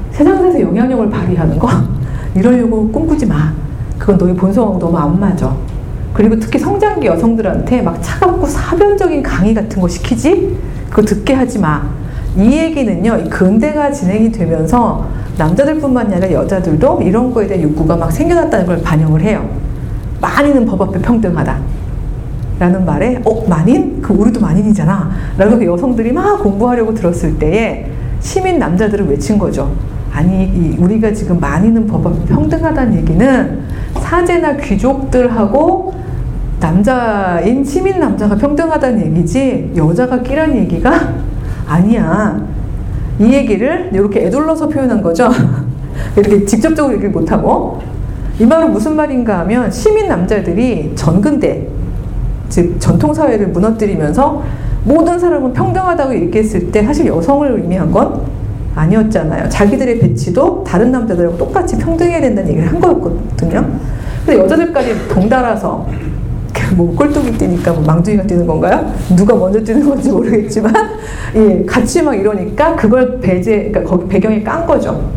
세상에서 0.10 0.60
영향력을 0.60 1.08
발휘하는 1.08 1.60
거 1.60 1.70
이러려고 2.34 2.90
꿈꾸지 2.90 3.28
마. 3.28 3.54
그건 4.00 4.18
너희 4.18 4.34
본성하고 4.34 4.80
너무 4.80 4.98
안 4.98 5.20
맞아. 5.20 5.56
그리고 6.14 6.40
특히 6.40 6.60
성장기 6.60 7.08
여성들한테 7.08 7.82
막 7.82 7.98
차갑고 8.02 8.46
사변적인 8.46 9.24
강의 9.24 9.54
같은 9.54 9.82
거 9.82 9.88
시키지? 9.88 10.56
그거 10.90 11.02
듣게 11.02 11.34
하지 11.34 11.60
마. 11.60 11.84
이 12.38 12.58
얘기는요, 12.58 13.18
이 13.18 13.30
근대가 13.30 13.92
진행이 13.92 14.32
되면서 14.32 15.08
남자들뿐만이 15.38 16.14
아니라 16.14 16.32
여자들도 16.32 17.02
이런 17.02 17.34
거에 17.34 17.48
대한 17.48 17.64
욕구가 17.64 17.96
막 17.96 18.12
생겨났다는 18.12 18.66
걸 18.66 18.82
반영을 18.82 19.22
해요. 19.22 19.50
만인은 20.22 20.66
법 20.66 20.82
앞에 20.82 21.00
평등하다. 21.00 21.58
라는 22.60 22.86
말에, 22.86 23.20
어, 23.26 23.46
만인? 23.48 24.02
그 24.02 24.14
우리도 24.14 24.40
만인이잖아. 24.40 25.12
라고 25.38 25.58
그 25.58 25.66
여성들이 25.66 26.14
막 26.14 26.42
공부하려고 26.42 26.94
들었을 26.94 27.38
때에 27.40 27.88
시민 28.20 28.60
남자들은 28.60 29.10
외친 29.10 29.40
거죠. 29.40 29.72
아니, 30.14 30.76
우리가 30.80 31.12
지금 31.14 31.40
만인은 31.40 31.88
법 31.88 32.06
앞에 32.06 32.26
평등하다는 32.26 32.96
얘기는 32.98 33.60
사제나 34.00 34.58
귀족들하고 34.58 36.03
남자인 36.64 37.62
시민 37.66 38.00
남자가 38.00 38.38
평등하다는 38.38 39.08
얘기지 39.08 39.74
여자가 39.76 40.22
끼란 40.22 40.56
얘기가 40.56 40.94
아니야. 41.68 42.42
이 43.20 43.34
얘기를 43.34 43.90
이렇게 43.92 44.26
애둘러서 44.28 44.70
표현한 44.70 45.02
거죠. 45.02 45.30
이렇게 46.16 46.46
직접적으로 46.46 46.94
얘기를 46.94 47.12
못하고. 47.12 47.82
이 48.40 48.46
말은 48.46 48.72
무슨 48.72 48.96
말인가 48.96 49.40
하면 49.40 49.70
시민 49.70 50.08
남자들이 50.08 50.94
전근대, 50.96 51.68
즉 52.48 52.78
전통 52.80 53.14
사회를 53.14 53.50
무너뜨리면서 53.50 54.42
모든 54.86 55.20
사람은 55.20 55.52
평등하다고 55.52 56.16
얘기했을 56.16 56.72
때 56.72 56.82
사실 56.84 57.08
여성을 57.08 57.60
의미한 57.60 57.92
건 57.92 58.22
아니었잖아요. 58.74 59.50
자기들의 59.50 60.00
배치도 60.00 60.64
다른 60.66 60.92
남자들하고 60.94 61.38
똑같이 61.38 61.78
평등해야 61.78 62.22
된다는 62.22 62.50
얘기를 62.52 62.72
한 62.72 62.80
거였거든요. 62.80 63.66
근데 64.26 64.40
여자들까지 64.40 65.10
동달아서 65.10 65.86
뭐 66.76 66.96
꼴뚜기 66.96 67.38
뛰니까 67.38 67.72
뭐 67.74 67.84
망둥이가 67.86 68.24
뛰는 68.24 68.48
건가요? 68.48 68.92
누가 69.16 69.36
먼저 69.36 69.62
뛰는 69.64 69.88
건지 69.88 70.10
모르겠지만 70.10 70.74
예 71.36 71.64
같이 71.66 72.02
막 72.02 72.16
이러니까 72.16 72.76
그걸 72.76 73.20
배제 73.20 73.70
그러니까 73.72 73.84
거기 73.84 74.08
배경에 74.08 74.42
깐 74.42 74.66
거죠. 74.66 75.12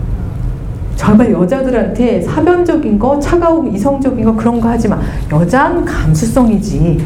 정말 0.97 1.30
여자들한테 1.30 2.22
사변적인 2.22 2.99
거, 2.99 3.18
차가움, 3.18 3.74
이성적인 3.74 4.24
거 4.24 4.34
그런 4.34 4.61
거 4.61 4.68
하지 4.68 4.89
마. 4.89 4.99
여자는 5.30 5.84
감수성이지. 5.84 7.05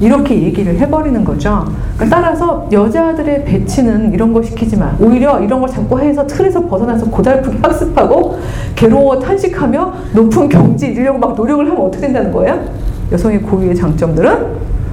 이렇게 0.00 0.42
얘기를 0.42 0.76
해버리는 0.78 1.24
거죠. 1.24 1.64
그러니까 1.96 2.20
따라서 2.20 2.68
여자들의 2.70 3.44
배치는 3.44 4.12
이런 4.12 4.32
거 4.32 4.42
시키지 4.42 4.76
마. 4.76 4.94
오히려 5.00 5.40
이런 5.40 5.60
걸 5.60 5.68
자꾸 5.68 5.98
해서 6.00 6.26
틀에서 6.26 6.66
벗어나서 6.66 7.06
고달프게 7.06 7.58
학습하고 7.62 8.38
괴로워 8.74 9.18
탄식하며 9.18 9.94
높은 10.14 10.48
경지 10.48 10.88
이러려고 10.88 11.18
막 11.18 11.34
노력을 11.34 11.64
하면 11.68 11.80
어떻게 11.80 12.06
된다는 12.06 12.32
거예요? 12.32 12.60
여성의 13.12 13.42
고유의 13.42 13.74
장점들은 13.74 14.46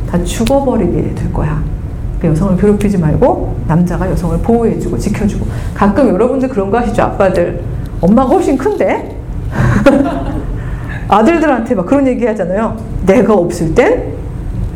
다 0.10 0.24
죽어버리게 0.24 1.16
될 1.16 1.34
거야. 1.34 1.62
그러니까 2.18 2.30
여성을 2.30 2.58
괴롭히지 2.58 2.98
말고 2.98 3.56
남자가 3.68 4.10
여성을 4.10 4.38
보호해주고 4.40 4.98
지켜주고. 4.98 5.46
가끔 5.74 6.10
여러분들 6.10 6.50
그런 6.50 6.72
거 6.72 6.80
하시죠? 6.80 7.04
아빠들. 7.04 7.62
엄마가 8.02 8.30
훨씬 8.30 8.58
큰데? 8.58 9.16
아들들한테 11.08 11.76
막 11.76 11.86
그런 11.86 12.08
얘기 12.08 12.26
하잖아요. 12.26 12.78
내가 13.06 13.34
없을 13.34 13.74
땐 13.76 14.16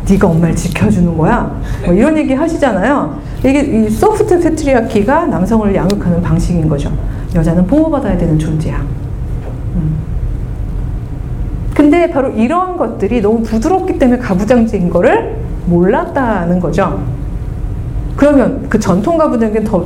네가 0.09 0.27
엄마를 0.27 0.55
지켜주는 0.55 1.17
거야. 1.17 1.59
뭐 1.85 1.93
이런 1.93 2.17
얘기 2.17 2.33
하시잖아요. 2.33 3.19
이게 3.39 3.59
이 3.61 3.89
소프트 3.89 4.39
패트리아키가 4.39 5.27
남성을 5.27 5.73
양육하는 5.73 6.21
방식인 6.21 6.67
거죠. 6.67 6.91
여자는 7.35 7.65
보호받아야 7.67 8.17
되는 8.17 8.37
존재야. 8.37 8.77
음. 8.77 8.98
근데 11.79 12.09
바로 12.09 12.27
이런 12.31 12.75
것들이 12.75 13.21
너무 13.21 13.41
부드럽기 13.41 13.97
때문에 13.97 14.19
가부장제인 14.19 14.89
거를 14.89 15.37
몰랐다는 15.65 16.59
거죠. 16.59 17.01
그러면 18.17 18.65
그 18.67 18.77
전통 18.77 19.17
가부장제는 19.17 19.65
더 19.65 19.85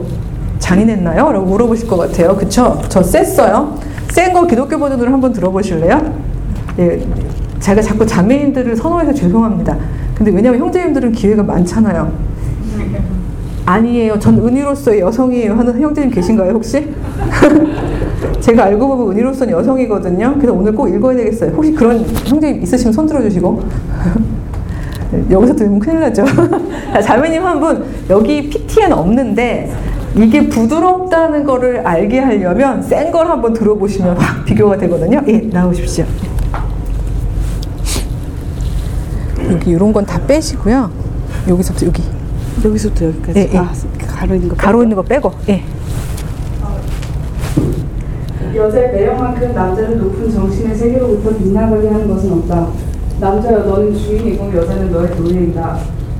잔인했나요? 0.57 1.31
라고 1.31 1.45
물어보실 1.45 1.87
것 1.87 1.97
같아요. 1.97 2.35
그쵸? 2.35 2.81
저 2.89 3.03
셌어요. 3.03 3.77
센 4.09 4.33
거 4.33 4.47
기독교 4.47 4.79
버전으로 4.79 5.11
한번 5.11 5.31
들어보실래요? 5.33 6.13
예, 6.79 6.99
제가 7.59 7.79
자꾸 7.79 8.07
자매인들을 8.07 8.75
선호해서 8.75 9.13
죄송합니다. 9.13 9.77
근데 10.15 10.31
왜냐면 10.31 10.61
형제님들은 10.61 11.11
기회가 11.11 11.43
많잖아요. 11.43 12.11
아니에요. 13.67 14.17
전 14.17 14.39
은희로서의 14.39 14.99
여성이에요. 15.01 15.53
하는 15.53 15.79
형제님 15.79 16.09
계신가요, 16.09 16.53
혹시? 16.53 16.91
제가 18.39 18.65
알고 18.65 18.87
보면 18.87 19.11
은희로서는 19.15 19.53
여성이거든요. 19.53 20.35
그래서 20.35 20.53
오늘 20.53 20.73
꼭 20.73 20.87
읽어야 20.87 21.15
되겠어요. 21.17 21.51
혹시 21.51 21.71
그런 21.73 22.05
형제님 22.25 22.61
있으시면 22.63 22.93
손 22.93 23.05
들어주시고. 23.05 23.61
여기서 25.29 25.55
들으면 25.55 25.79
큰일 25.79 25.99
나죠. 25.99 26.25
자매님 27.03 27.45
한 27.45 27.59
분, 27.59 27.85
여기 28.09 28.49
PTN 28.49 28.93
없는데, 28.93 29.71
이게 30.15 30.47
부드럽다는 30.49 31.43
거를 31.43 31.85
알게 31.85 32.19
하려면 32.19 32.81
센 32.81 33.11
걸 33.11 33.27
한번 33.27 33.53
들어보시면 33.53 34.15
막 34.17 34.43
비교가 34.45 34.75
되거든요. 34.77 35.21
예, 35.27 35.37
나오십시오. 35.51 36.05
여기 39.51 39.71
이런 39.71 39.93
건 39.93 40.05
다 40.05 40.19
빼시고요. 40.25 40.89
여기서부터 41.47 41.85
여기. 41.87 42.03
여기서부터 42.63 43.05
여기까지. 43.05 43.39
예, 43.39 43.49
예. 43.53 43.57
아, 43.57 43.71
가로 44.07 44.35
있는 44.35 44.49
거. 44.49 44.55
가로 44.55 44.81
있는 44.83 44.95
거 44.95 45.01
빼고. 45.03 45.31
예. 45.49 45.63
여자의 48.55 48.91
매력만큼 48.91 49.53
남자를 49.53 49.97
높은 49.97 50.29
정신의 50.29 50.75
세계로부터 50.75 51.35
빗나가게 51.37 51.87
하는 51.87 52.07
것은 52.07 52.31
없다. 52.33 52.67
남자여 53.19 53.59
너는 53.63 53.95
주인이고 53.95 54.53
여자는 54.55 54.91
너의 54.91 55.15
노예이다. 55.15 55.79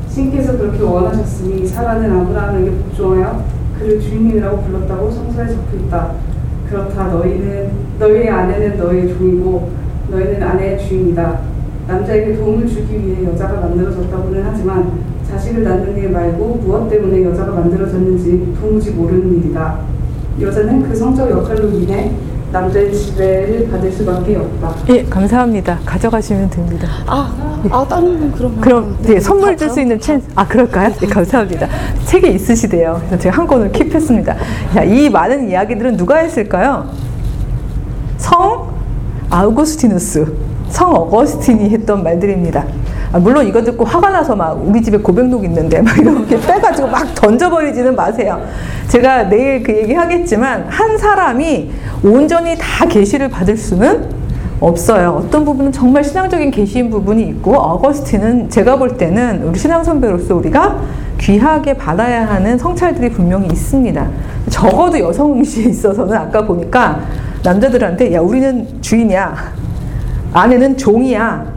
신께서 0.10 0.58
그렇게 0.58 0.82
원하셨으니 0.82 1.68
사라는 1.68 2.12
아브라함에게 2.12 2.72
복종하여 2.72 3.44
그를 3.78 4.00
주인이라고 4.00 4.62
불렀다고 4.64 5.12
성서에 5.12 5.48
적혀있다. 5.48 6.12
그렇다 6.70 7.08
너희는 7.08 7.72
너희의 8.00 8.30
아내는 8.30 8.78
너희의 8.78 9.10
종이고 9.10 9.70
너희는 10.10 10.42
아내의 10.42 10.80
주인이다. 10.80 11.40
남자에게 11.88 12.36
도움을 12.36 12.68
주기 12.68 12.94
위해 12.98 13.26
여자가 13.26 13.60
만들어졌다고는 13.60 14.42
하지만 14.44 14.92
자식을 15.28 15.64
낳는 15.64 15.98
일 15.98 16.10
말고 16.10 16.62
무엇 16.64 16.90
때문에 16.90 17.24
여자가 17.26 17.52
만들어졌는지 17.52 18.56
도무지 18.60 18.92
모르는 18.92 19.38
일이다. 19.38 19.80
여자는 20.40 20.84
그 20.90 20.96
성적 20.96 21.30
역할로 21.30 21.70
인해 21.70 22.12
남자의 22.52 22.94
지배를 22.94 23.68
받을 23.72 23.92
수밖에 23.92 24.36
없다. 24.36 24.76
예, 24.90 25.04
감사합니다. 25.06 25.80
가져가시면 25.86 26.50
됩니다. 26.52 26.88
아, 27.08 27.34
아, 27.72 27.86
다른 27.88 28.20
건 28.20 28.32
그러면. 28.32 28.62
그럼 28.62 28.98
네, 29.02 29.20
선물 29.20 29.58
줄 29.58 29.70
수 29.72 29.82
있는 29.82 30.00
찬스 30.00 30.28
아 30.36 30.48
그럴까요? 30.48 30.92
네, 30.94 31.08
감사합니다. 31.08 31.68
책이 32.06 32.32
있으시대요. 32.36 32.98
그래서 33.08 33.18
제가 33.18 33.38
한 33.38 33.48
권을 33.48 33.72
킵했습니다. 33.72 34.36
자, 34.74 34.84
이 34.84 35.10
많은 35.10 35.50
이야기들은 35.50 35.98
누가 35.98 36.18
했을까요? 36.18 36.86
성 38.18 38.72
아우구스티누스, 39.32 40.32
성 40.70 40.94
어거스틴이 40.94 41.70
했던 41.72 42.04
말들입니다. 42.04 42.66
아, 43.14 43.20
물론 43.20 43.46
이거 43.46 43.64
듣고 43.64 43.86
화가 43.86 44.10
나서 44.10 44.36
막 44.36 44.60
우리 44.66 44.82
집에 44.82 44.98
고백록 44.98 45.46
있는데 45.46 45.80
막 45.84 45.96
이렇게 46.00 46.36
빼가지고 46.36 46.88
막 46.88 47.14
던져버리지는 47.14 47.96
마세요. 47.96 48.42
제가 48.88 49.30
내일 49.30 49.62
그 49.62 49.72
얘기 49.72 49.94
하겠지만 49.94 50.66
한 50.68 50.98
사람이 50.98 51.72
온전히 52.04 52.58
다 52.58 52.88
계시를 52.88 53.30
받을 53.30 53.56
수는 53.56 54.10
없어요. 54.60 55.22
어떤 55.24 55.46
부분은 55.46 55.72
정말 55.72 56.04
신앙적인 56.04 56.50
계시인 56.50 56.90
부분이 56.90 57.22
있고 57.30 57.54
어거스틴은 57.54 58.50
제가 58.50 58.78
볼 58.78 58.98
때는 58.98 59.44
우리 59.44 59.60
신앙 59.60 59.84
선배로서 59.84 60.36
우리가 60.36 60.80
귀하게 61.20 61.76
받아야 61.76 62.28
하는 62.28 62.58
성찰들이 62.58 63.12
분명히 63.12 63.46
있습니다. 63.48 64.08
적어도 64.50 65.00
여성 65.00 65.34
응시에 65.34 65.66
있어서는 65.66 66.18
아까 66.18 66.44
보니까 66.44 67.02
남자들한테 67.44 68.12
야 68.14 68.22
우리는 68.22 68.68
주인이야, 68.82 69.36
아내는 70.34 70.78
종이야. 70.78 71.54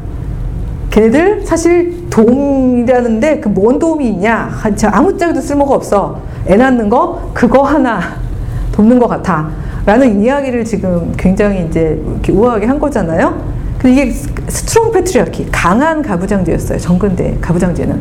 걔네들 0.97 1.45
사실 1.45 2.09
도움이라는데 2.09 3.41
그 3.41 3.51
뭔 3.53 3.79
도움이 3.79 4.09
있냐? 4.09 4.49
아무짝에도 4.93 5.41
쓸모가 5.43 5.75
없어. 5.75 6.19
애 6.49 6.57
낳는 6.57 6.89
거 6.89 7.31
그거 7.35 7.63
하나 7.63 8.01
돕는 8.73 8.99
것 8.99 9.07
같아. 9.07 9.51
라는 9.85 10.23
이야기를 10.23 10.65
지금 10.65 11.13
굉장히 11.17 11.67
이제 11.69 12.03
우아하게 12.31 12.67
한 12.67 12.79
거잖아요. 12.79 13.39
근데 13.79 13.93
이게 13.93 14.11
strong 14.11 14.91
patriarchy, 14.93 15.49
강한 15.53 16.01
가부장제였어요. 16.03 16.79
전근대 16.79 17.37
가부장제는. 17.43 18.01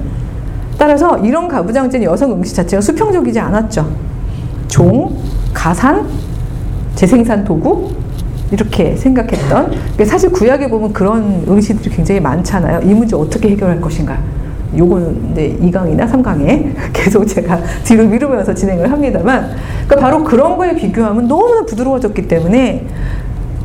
따라서 0.77 1.17
이런 1.19 1.47
가부장제는 1.49 2.05
여성 2.05 2.31
응시 2.31 2.55
자체가 2.55 2.79
수평적이지 2.81 3.39
않았죠. 3.39 3.87
종, 4.69 5.15
가산, 5.53 6.07
재생산 6.95 7.43
도구, 7.43 7.91
이렇게 8.51 8.95
생각했던. 8.95 9.73
사실 10.05 10.31
구약에 10.31 10.69
보면 10.69 10.93
그런 10.93 11.43
응시들이 11.47 11.95
굉장히 11.95 12.21
많잖아요. 12.21 12.81
이 12.83 12.93
문제 12.93 13.15
어떻게 13.15 13.49
해결할 13.49 13.81
것인가. 13.81 14.17
요거는 14.77 15.31
이제 15.31 15.57
2강이나 15.61 16.09
3강에 16.11 16.73
계속 16.91 17.25
제가 17.25 17.59
뒤로 17.83 18.05
미루면서 18.05 18.53
진행을 18.53 18.91
합니다만, 18.91 19.55
그러니까 19.87 19.95
바로 19.95 20.23
그런 20.23 20.57
거에 20.57 20.75
비교하면 20.75 21.27
너무나 21.27 21.65
부드러워졌기 21.65 22.27
때문에 22.27 22.85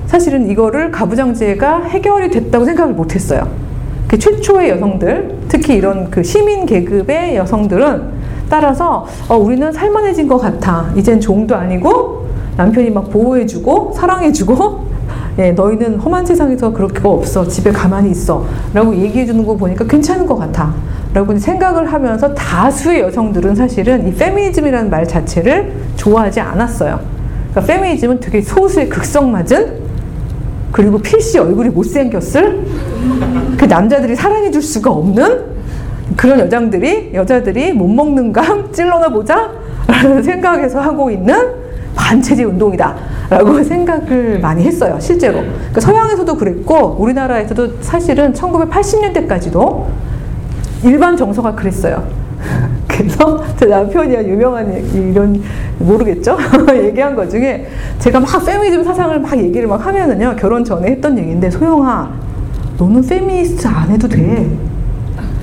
사실은 0.06 0.48
이거를 0.48 0.90
가부장제가 0.90 1.84
해결이 1.84 2.30
됐다고 2.30 2.64
생각을 2.64 2.94
못 2.94 3.14
했어요. 3.14 3.48
그 4.08 4.18
최초의 4.18 4.70
여성들, 4.70 5.38
특히 5.48 5.74
이런 5.76 6.10
그 6.10 6.22
시민 6.22 6.66
계급의 6.66 7.36
여성들은 7.36 8.20
따라서 8.48 9.06
어, 9.28 9.36
우리는 9.36 9.70
살만해진 9.72 10.26
것 10.26 10.38
같아. 10.38 10.90
이젠 10.96 11.20
종도 11.20 11.54
아니고 11.54 12.26
남편이 12.56 12.90
막 12.90 13.10
보호해주고 13.10 13.92
사랑해주고 13.94 14.90
예, 15.38 15.52
너희는 15.52 15.98
험한 15.98 16.26
세상에서 16.26 16.72
그렇게 16.72 17.00
없어. 17.04 17.46
집에 17.46 17.70
가만히 17.70 18.10
있어. 18.10 18.44
라고 18.74 18.94
얘기해주는 18.94 19.46
거 19.46 19.56
보니까 19.56 19.86
괜찮은 19.86 20.26
것 20.26 20.36
같아. 20.36 20.74
라고 21.14 21.36
생각을 21.36 21.92
하면서 21.92 22.34
다수의 22.34 23.00
여성들은 23.00 23.54
사실은 23.54 24.06
이 24.06 24.14
페미니즘이라는 24.14 24.90
말 24.90 25.06
자체를 25.06 25.72
좋아하지 25.96 26.40
않았어요. 26.40 27.00
그러니까 27.50 27.72
페미니즘은 27.72 28.20
되게 28.20 28.42
소수의 28.42 28.88
극성 28.88 29.32
맞은 29.32 29.80
그리고 30.72 30.98
필시 30.98 31.38
얼굴이 31.38 31.70
못생겼을 31.70 32.64
그 33.58 33.64
남자들이 33.64 34.14
사랑해줄 34.14 34.62
수가 34.62 34.90
없는 34.90 35.44
그런 36.16 36.38
여장들이 36.40 37.10
여자들이 37.14 37.72
못 37.72 37.88
먹는 37.88 38.32
감 38.32 38.70
찔러나 38.72 39.08
보자 39.08 39.50
라는 39.88 40.22
생각에서 40.22 40.80
하고 40.80 41.10
있는 41.10 41.59
반체제 41.94 42.44
운동이다 42.44 42.94
라고 43.30 43.62
생각을 43.64 44.40
많이 44.40 44.64
했어요 44.64 44.98
실제로. 45.00 45.40
그러니까 45.40 45.80
서양에서도 45.80 46.36
그랬고 46.36 46.96
우리나라에서도 46.98 47.82
사실은 47.82 48.32
1980년대까지도 48.32 49.86
일반 50.84 51.16
정서가 51.16 51.54
그랬어요. 51.54 52.02
그래서 52.88 53.42
제 53.56 53.66
남편이 53.66 54.14
유명한 54.14 54.72
이런 54.94 55.42
모르겠죠? 55.78 56.36
얘기한 56.74 57.14
것 57.14 57.30
중에 57.30 57.68
제가 57.98 58.20
막 58.20 58.44
페미니즘 58.44 58.82
사상을 58.84 59.18
막 59.20 59.38
얘기를 59.38 59.68
막 59.68 59.84
하면은요 59.84 60.36
결혼 60.36 60.64
전에 60.64 60.90
했던 60.90 61.18
얘기인데 61.18 61.50
소영아 61.50 62.10
너는 62.78 63.06
페미니스트 63.06 63.68
안 63.68 63.90
해도 63.90 64.08
돼 64.08 64.48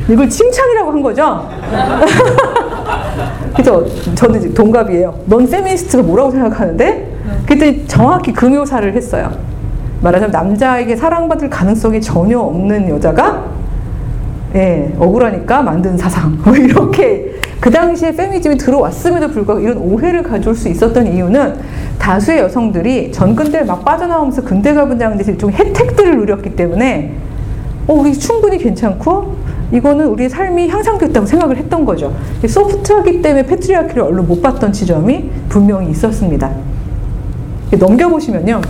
이걸 0.10 0.30
칭찬이라고 0.30 0.92
한 0.92 1.02
거죠? 1.02 1.50
그죠? 3.56 3.86
저는 4.16 4.54
동갑이에요. 4.54 5.14
넌 5.26 5.50
페미니스트가 5.50 6.04
뭐라고 6.04 6.32
생각하는데? 6.32 7.18
그랬더니 7.46 7.88
정확히 7.88 8.32
그 8.32 8.46
묘사를 8.46 8.94
했어요. 8.94 9.32
말하자면 10.02 10.32
남자에게 10.32 10.96
사랑받을 10.96 11.50
가능성이 11.50 12.00
전혀 12.00 12.40
없는 12.40 12.90
여자가 12.90 13.58
예, 14.56 14.94
억울하니까 14.98 15.62
만든 15.62 15.98
사상. 15.98 16.38
뭐 16.44 16.56
이렇게 16.56 17.34
그 17.60 17.70
당시에 17.70 18.16
페미니즘이 18.16 18.58
들어왔음에도 18.58 19.30
불구하고 19.30 19.62
이런 19.62 19.78
오해를 19.78 20.24
가져올 20.24 20.56
수 20.56 20.70
있었던 20.70 21.08
이유는 21.08 21.56
다수의 22.00 22.40
여성들이 22.40 23.12
전근대를 23.12 23.66
막 23.66 23.84
빠져나오면서 23.84 24.44
근대 24.44 24.74
가분장에서 24.74 25.32
일종 25.32 25.52
혜택들을 25.52 26.18
누렸기 26.18 26.56
때문에 26.56 27.14
어, 27.88 27.94
우리 27.94 28.14
충분히 28.14 28.58
괜찮고 28.58 29.37
이거는 29.72 30.08
우리의 30.08 30.30
삶이 30.30 30.70
향상됐다고 30.70 31.26
생각을 31.26 31.58
했던 31.58 31.86
거죠. 31.86 32.14
소프트하기 32.48 33.22
때문에 33.22 33.46
패트리아키를 33.46 34.02
얼른 34.02 34.28
못 34.28 34.42
봤던 34.42 34.72
지점이 34.72 35.30
분명히 35.50 35.90
있었습니다. 35.92 36.50
넘겨보시면요. 37.78 38.62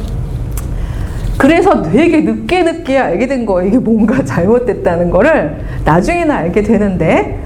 그래서 1.38 1.84
되게 1.84 2.22
늦게 2.22 2.64
늦게 2.64 2.98
알게 2.98 3.28
된 3.28 3.46
거예요. 3.46 3.70
이게 3.70 3.78
뭔가 3.78 4.24
잘못됐다는 4.26 5.12
거를 5.12 5.60
나중에는 5.86 6.34
알게 6.34 6.64
되는데, 6.64 7.40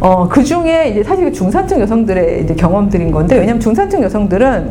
어, 0.00 0.28
그 0.28 0.44
중에 0.44 0.90
이제 0.90 1.02
사실 1.02 1.32
중산층 1.32 1.80
여성들의 1.80 2.44
이제 2.44 2.54
경험들인 2.54 3.10
건데, 3.10 3.38
왜냐면 3.38 3.58
중산층 3.58 4.02
여성들은 4.02 4.70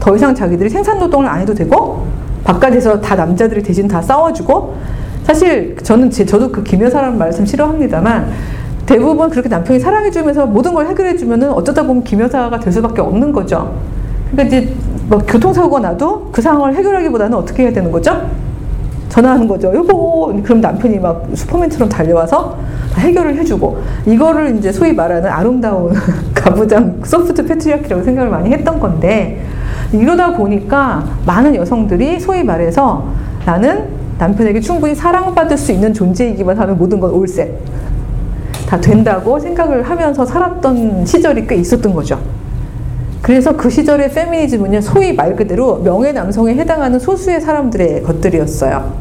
더 0.00 0.16
이상 0.16 0.34
자기들이 0.34 0.68
생산 0.68 0.98
노동을 0.98 1.28
안 1.28 1.40
해도 1.40 1.54
되고, 1.54 2.04
바깥에서 2.42 3.00
다 3.00 3.14
남자들이 3.14 3.62
대신 3.62 3.86
다 3.86 4.02
싸워주고, 4.02 4.74
사실 5.26 5.74
저는 5.82 6.08
제, 6.08 6.24
저도 6.24 6.52
그 6.52 6.62
김여사라는 6.62 7.18
말씀 7.18 7.44
싫어합니다만, 7.44 8.30
대부분 8.86 9.28
그렇게 9.28 9.48
남편이 9.48 9.80
사랑해주면서 9.80 10.46
모든 10.46 10.72
걸 10.72 10.86
해결해주면은 10.86 11.50
어쩌다 11.50 11.82
보면 11.82 12.04
김여사가 12.04 12.60
될 12.60 12.72
수밖에 12.72 13.00
없는 13.00 13.32
거죠. 13.32 13.74
그러니까 14.30 14.56
이제 14.56 14.72
뭐 15.08 15.18
교통사고가 15.18 15.80
나도 15.80 16.28
그 16.30 16.40
상황을 16.40 16.76
해결하기보다는 16.76 17.36
어떻게 17.36 17.64
해야 17.64 17.72
되는 17.72 17.90
거죠? 17.90 18.30
전화하는 19.08 19.48
거죠. 19.48 19.74
여보, 19.74 20.32
그럼 20.44 20.60
남편이 20.60 21.00
막 21.00 21.26
슈퍼맨처럼 21.34 21.88
달려와서 21.88 22.58
해결을 22.94 23.36
해주고 23.38 23.82
이거를 24.06 24.56
이제 24.56 24.70
소위 24.70 24.92
말하는 24.92 25.28
아름다운 25.28 25.92
가부장 26.34 27.00
소프트 27.04 27.44
패트리아키라고 27.44 28.04
생각을 28.04 28.30
많이 28.30 28.52
했던 28.52 28.78
건데 28.78 29.44
이러다 29.92 30.36
보니까 30.36 31.04
많은 31.26 31.56
여성들이 31.56 32.20
소위 32.20 32.44
말해서 32.44 33.08
나는 33.44 34.05
남편에게 34.18 34.60
충분히 34.60 34.94
사랑받을 34.94 35.56
수 35.56 35.72
있는 35.72 35.92
존재이기만 35.92 36.58
하면 36.58 36.78
모든 36.78 37.00
건 37.00 37.10
올셋 37.10 37.50
다 38.66 38.80
된다고 38.80 39.38
생각을 39.38 39.82
하면서 39.82 40.24
살았던 40.24 41.06
시절이 41.06 41.46
꽤 41.46 41.56
있었던 41.56 41.94
거죠. 41.94 42.18
그래서 43.22 43.56
그 43.56 43.68
시절의 43.70 44.10
페미니즘은요, 44.12 44.80
소위 44.80 45.12
말 45.12 45.34
그대로 45.34 45.78
명예 45.78 46.12
남성에 46.12 46.54
해당하는 46.54 46.98
소수의 46.98 47.40
사람들의 47.40 48.02
것들이었어요. 48.02 48.92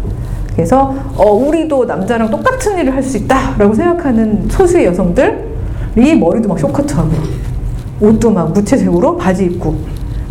그래서 0.56 0.96
어, 1.16 1.32
우리도 1.32 1.86
남자랑 1.86 2.30
똑같은 2.32 2.78
일을 2.80 2.96
할 2.96 3.04
수 3.04 3.18
있다 3.18 3.56
라고 3.58 3.74
생각하는 3.74 4.48
소수의 4.50 4.86
여성들이 4.86 6.16
머리도 6.20 6.48
막 6.48 6.58
쇼커트하고 6.58 7.10
옷도 8.02 8.32
막 8.32 8.52
무채색으로 8.54 9.18
바지 9.18 9.46
입고 9.46 9.76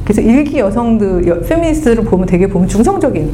그래서 0.03 0.21
일기 0.23 0.59
여성들 0.59 1.43
페미니스트를 1.47 2.05
보면 2.05 2.27
되게 2.27 2.47
보면 2.47 2.69
중성적인 2.69 3.31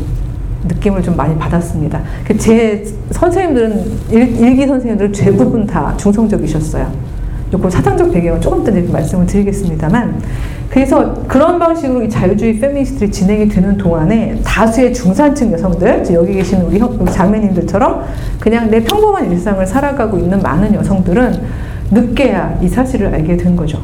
느낌을 0.64 1.02
좀 1.02 1.16
많이 1.16 1.36
받았습니다. 1.38 2.00
그제 2.24 2.84
선생님들은 3.11 3.84
일, 4.11 4.56
기 4.56 4.66
선생님들은 4.66 5.12
대부분 5.12 5.66
다 5.66 5.94
중성적이셨어요. 5.96 7.11
조금 7.50 7.68
사상적 7.68 8.12
배경은 8.12 8.40
조금 8.40 8.62
더 8.62 8.92
말씀을 8.92 9.26
드리겠습니다만 9.26 10.22
그래서 10.68 11.14
그런 11.26 11.58
방식으로 11.58 12.04
이 12.04 12.08
자유주의 12.08 12.61
페미니스트들이 12.61 13.11
진행이 13.11 13.48
되는 13.48 13.76
동안에 13.76 14.40
다수의 14.44 14.94
중산층 14.94 15.52
여성들, 15.52 16.04
여기 16.12 16.34
계신 16.34 16.61
우리 16.61 16.80
자매님들처럼 17.11 18.04
그냥 18.38 18.70
내 18.70 18.80
평범한 18.84 19.32
일상을 19.32 19.66
살아가고 19.66 20.18
있는 20.18 20.38
많은 20.40 20.72
여성들은 20.74 21.42
늦게야 21.90 22.61
이 22.62 22.68
사실을 22.68 23.12
알게 23.12 23.36
된 23.36 23.56
거죠. 23.56 23.80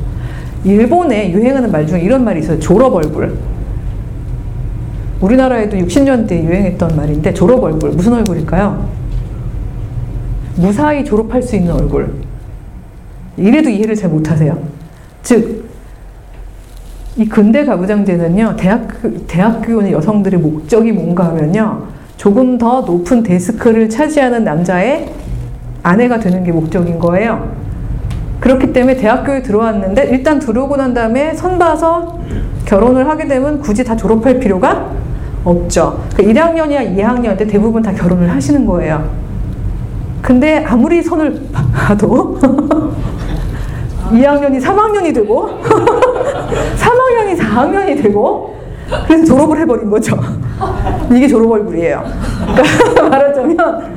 일본에 0.62 1.33
유행하는 1.33 1.72
말 1.72 1.87
중에 1.89 2.01
이런 2.01 2.24
말이 2.24 2.41
있어요. 2.41 2.61
졸업 2.61 2.95
얼굴. 2.95 3.37
우리나라에도 5.21 5.77
60년대에 5.79 6.45
유행했던 6.45 6.97
말인데 6.97 7.33
졸업 7.33 7.62
얼굴. 7.62 7.91
무슨 7.91 8.12
얼굴일까요? 8.14 8.89
무사히 10.57 11.05
졸업할 11.05 11.43
수 11.43 11.57
있는 11.57 11.73
얼굴. 11.73 12.14
이래도 13.37 13.69
이해를 13.69 13.95
잘 13.95 14.11
못하세요. 14.11 14.59
즉, 15.23 15.64
이 17.17 17.27
근대 17.27 17.64
가부장제는요, 17.64 18.57
대학교, 18.57 19.27
대학교의 19.27 19.93
여성들의 19.93 20.41
목적이 20.41 20.93
뭔가 20.93 21.27
하면요, 21.27 21.85
조금 22.17 22.59
더 22.59 22.83
높은 22.83 23.23
데스크를 23.23 23.89
차지하는 23.89 24.45
남자의 24.45 25.11
아내가 25.83 26.19
되는 26.19 26.45
게 26.45 26.53
목적인 26.53 26.99
거예요. 26.99 27.55
그렇기 28.41 28.73
때문에 28.73 28.97
대학교에 28.97 29.43
들어왔는데, 29.43 30.09
일단 30.11 30.39
들어오고 30.39 30.77
난 30.77 30.93
다음에 30.93 31.35
선 31.35 31.59
봐서 31.59 32.21
결혼을 32.67 33.09
하게 33.09 33.27
되면 33.27 33.61
굳이 33.61 33.83
다 33.85 33.97
졸업할 33.97 34.39
필요가 34.39 34.91
없죠. 35.57 36.03
그 36.16 36.22
1학년이야 36.22 36.97
2학년 36.97 37.36
때 37.38 37.47
대부분 37.47 37.80
다 37.82 37.92
결혼을 37.92 38.28
하시는 38.30 38.66
거예요. 38.66 39.09
근데 40.20 40.64
아무리 40.64 41.01
선을 41.03 41.40
봐도 41.72 42.36
2학년이 44.11 44.61
3학년이 44.61 45.14
되고 45.14 45.49
3학년이 45.62 47.38
4학년이 47.38 48.03
되고 48.03 48.57
그래서 49.07 49.24
졸업을 49.24 49.59
해버린 49.61 49.88
거죠. 49.90 50.18
이게 51.12 51.28
졸업 51.28 51.51
얼굴이에요. 51.53 52.03
그러니까 52.55 53.03
말하자면 53.09 53.94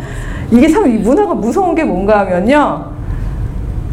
이게 0.51 0.67
참 0.67 0.85
이 0.87 0.97
문화가 0.97 1.33
무서운 1.33 1.75
게 1.75 1.83
뭔가 1.83 2.19
하면요. 2.19 2.85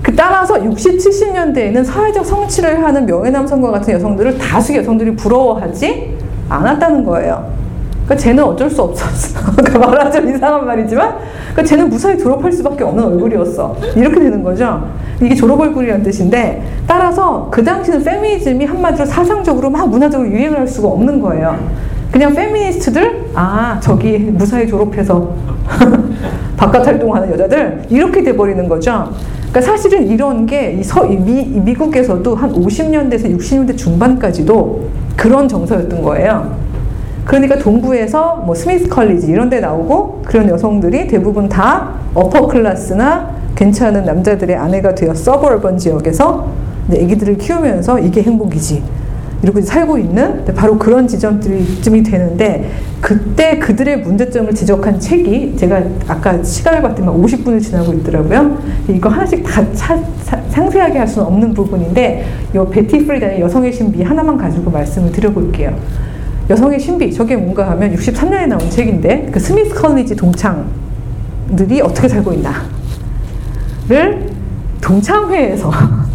그 0.03 0.15
따라서 0.15 0.63
60, 0.65 0.99
70년대에는 0.99 1.85
사회적 1.85 2.25
성취를 2.25 2.83
하는 2.83 3.05
명예 3.05 3.29
남성과 3.31 3.71
같은 3.73 3.95
여성들을 3.95 4.39
다수 4.39 4.75
여성들이 4.75 5.17
부러워하지 5.17 6.16
않았다는 6.49 7.05
거예요. 7.05 7.57
그러니까 8.07 8.17
쟤는 8.17 8.45
어쩔 8.45 8.71
수 8.71 8.83
없었어. 8.83 9.41
그러니까 9.57 9.79
말하자면 9.79 10.37
이상한 10.37 10.65
말이지만, 10.65 11.17
그러니까 11.53 11.63
쟤는 11.65 11.89
무사히 11.89 12.17
졸업할 12.17 12.53
수밖에 12.53 12.85
없는 12.85 13.05
얼굴이었어. 13.05 13.77
이렇게 13.97 14.21
되는 14.21 14.43
거죠. 14.43 14.89
이게 15.21 15.35
졸업 15.35 15.61
얼굴이라는 15.61 16.05
뜻인데, 16.05 16.63
따라서 16.87 17.49
그 17.51 17.65
당시는 17.65 18.05
페미니즘이 18.05 18.65
한마디로 18.65 19.05
사상적으로 19.07 19.71
막 19.71 19.89
문화적으로 19.89 20.29
유행을 20.31 20.61
할 20.61 20.69
수가 20.69 20.89
없는 20.89 21.21
거예요. 21.21 21.59
그냥 22.13 22.33
페미니스트들, 22.33 23.31
아, 23.35 23.79
저기 23.81 24.19
무사히 24.19 24.69
졸업해서 24.69 25.35
바깥 26.57 26.87
활동하는 26.87 27.31
여자들, 27.33 27.83
이렇게 27.91 28.23
돼버리는 28.23 28.69
거죠. 28.69 29.11
그러니까 29.51 29.61
사실은 29.61 30.09
이런 30.09 30.47
게이 30.47 30.83
서, 30.83 31.07
이 31.07 31.17
미, 31.17 31.41
이 31.41 31.61
미국에서도 31.61 32.35
한 32.35 32.53
50년대에서 32.53 33.37
60년대 33.39 33.77
중반까지도 33.77 34.89
그런 35.17 35.49
정서였던 35.49 36.03
거예요. 36.03 36.57
그러니까 37.25 37.59
동부에서 37.59 38.43
뭐 38.47 38.55
스미스 38.55 38.89
College 38.89 39.27
이런 39.27 39.51
데 39.51 39.61
나오고 39.61 40.23
그런 40.25 40.49
여성들이 40.49 41.09
대부분 41.09 41.49
다 41.49 41.95
upper 42.15 42.47
class나 42.47 43.31
괜찮은 43.57 44.05
남자들의 44.05 44.55
아내가 44.55 44.95
되어 44.95 45.13
suburban 45.13 45.79
지역에서 45.79 46.49
이제 46.89 47.03
아기들을 47.03 47.39
키우면서 47.39 47.99
이게 47.99 48.23
행복이지. 48.23 48.83
이러고 49.43 49.61
살고 49.61 49.99
있는 49.99 50.45
바로 50.55 50.79
그런 50.79 51.07
지점들이 51.07 51.81
되는데 52.03 52.71
그때 53.01 53.59
그들의 53.59 54.01
문제점을 54.01 54.53
지적한 54.55 54.99
책이 54.99 55.57
제가 55.57 55.83
아까 56.09 56.43
시간을 56.43 56.83
봤더니 56.83 57.07
50분을 57.09 57.63
지나고 57.63 57.93
있더라고요. 57.95 58.59
이거 58.89 59.09
하나씩 59.09 59.45
다 59.45 59.65
차, 59.75 59.99
차, 60.25 60.41
상세하게 60.49 60.99
할 60.99 61.07
수는 61.07 61.27
없는 61.27 61.55
부분인데 61.55 62.27
이 62.55 62.71
베티 62.71 63.07
프리단의 63.07 63.41
여성의 63.41 63.73
신비 63.73 64.03
하나만 64.03 64.39
가지고 64.39 64.71
말씀을 64.71 65.13
드려볼게요. 65.13 65.77
여성의 66.49 66.81
신비 66.81 67.13
저게 67.13 67.37
뭔가 67.37 67.71
하면 67.71 67.95
63년에 67.95 68.47
나온 68.47 68.71
책인데 68.71 69.31
그 69.33 69.41
스미스 69.41 69.75
College 69.75 70.17
동창들이 70.17 71.81
어떻게 71.83 72.09
살고 72.09 72.33
있나를 72.33 74.31
동창회에서 74.81 76.06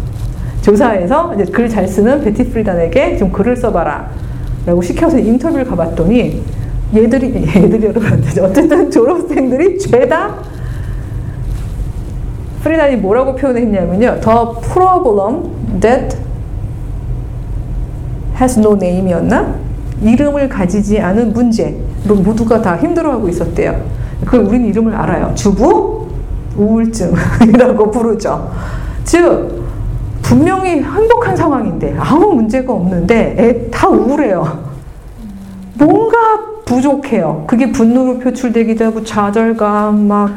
조사해서 0.62 1.34
이제 1.34 1.44
글 1.50 1.68
잘 1.68 1.86
쓰는 1.86 2.22
베티 2.22 2.50
프리단에게 2.50 3.16
좀 3.16 3.30
글을 3.30 3.56
써봐라 3.56 4.10
라고 4.64 4.80
시켜서 4.80 5.18
인터뷰를 5.18 5.64
가봤더니 5.64 6.42
얘들이 6.94 7.34
얘들이 7.56 7.86
여러분 7.86 8.22
어쨌든 8.42 8.90
졸업생들이 8.90 9.78
죄다? 9.78 10.34
프리단이 12.62 12.96
뭐라고 12.96 13.34
표현했냐면요. 13.34 14.20
The 14.20 14.36
problem 14.72 15.80
that 15.80 16.16
has 18.40 18.58
no 18.58 18.74
name이었나? 18.74 19.56
이름을 20.00 20.48
가지지 20.48 21.00
않은 21.00 21.32
문제로 21.32 21.74
모두가 22.22 22.62
다 22.62 22.76
힘들어하고 22.76 23.28
있었대요. 23.28 23.82
그걸 24.24 24.42
우리는 24.42 24.68
이름을 24.68 24.94
알아요. 24.94 25.32
주부? 25.34 26.06
우울증이라고 26.56 27.90
부르죠. 27.90 28.50
즉 29.04 29.61
분명히 30.32 30.80
행복한 30.80 31.36
상황인데 31.36 31.94
아무 31.98 32.32
문제가 32.32 32.72
없는데 32.72 33.36
애 33.38 33.70
다 33.70 33.88
우울해요. 33.88 34.64
뭔가 35.74 36.16
부족해요. 36.64 37.44
그게 37.46 37.70
분노로 37.70 38.18
표출되기도 38.18 38.86
하고 38.86 39.04
좌절감 39.04 40.06
막 40.06 40.34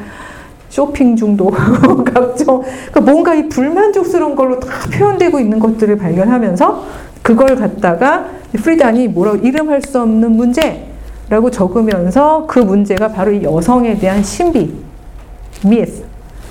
쇼핑 0.68 1.16
중독 1.16 1.52
각종 2.14 2.62
그러니까 2.92 3.02
뭔가 3.02 3.36
이 3.36 3.48
불만족스러운 3.48 4.36
걸로 4.36 4.60
다 4.60 4.68
표현되고 4.92 5.40
있는 5.40 5.60
것들을 5.60 5.98
발견하면서 5.98 6.84
그걸 7.22 7.56
갖다가 7.56 8.26
프리단이 8.52 9.08
뭐라고 9.08 9.38
이름할 9.38 9.82
수 9.82 10.02
없는 10.02 10.32
문제라고 10.32 11.50
적으면서 11.52 12.46
그 12.48 12.60
문제가 12.60 13.08
바로 13.08 13.32
이 13.32 13.44
여성에 13.44 13.98
대한 13.98 14.22
신비, 14.22 14.74
미스. 15.66 16.04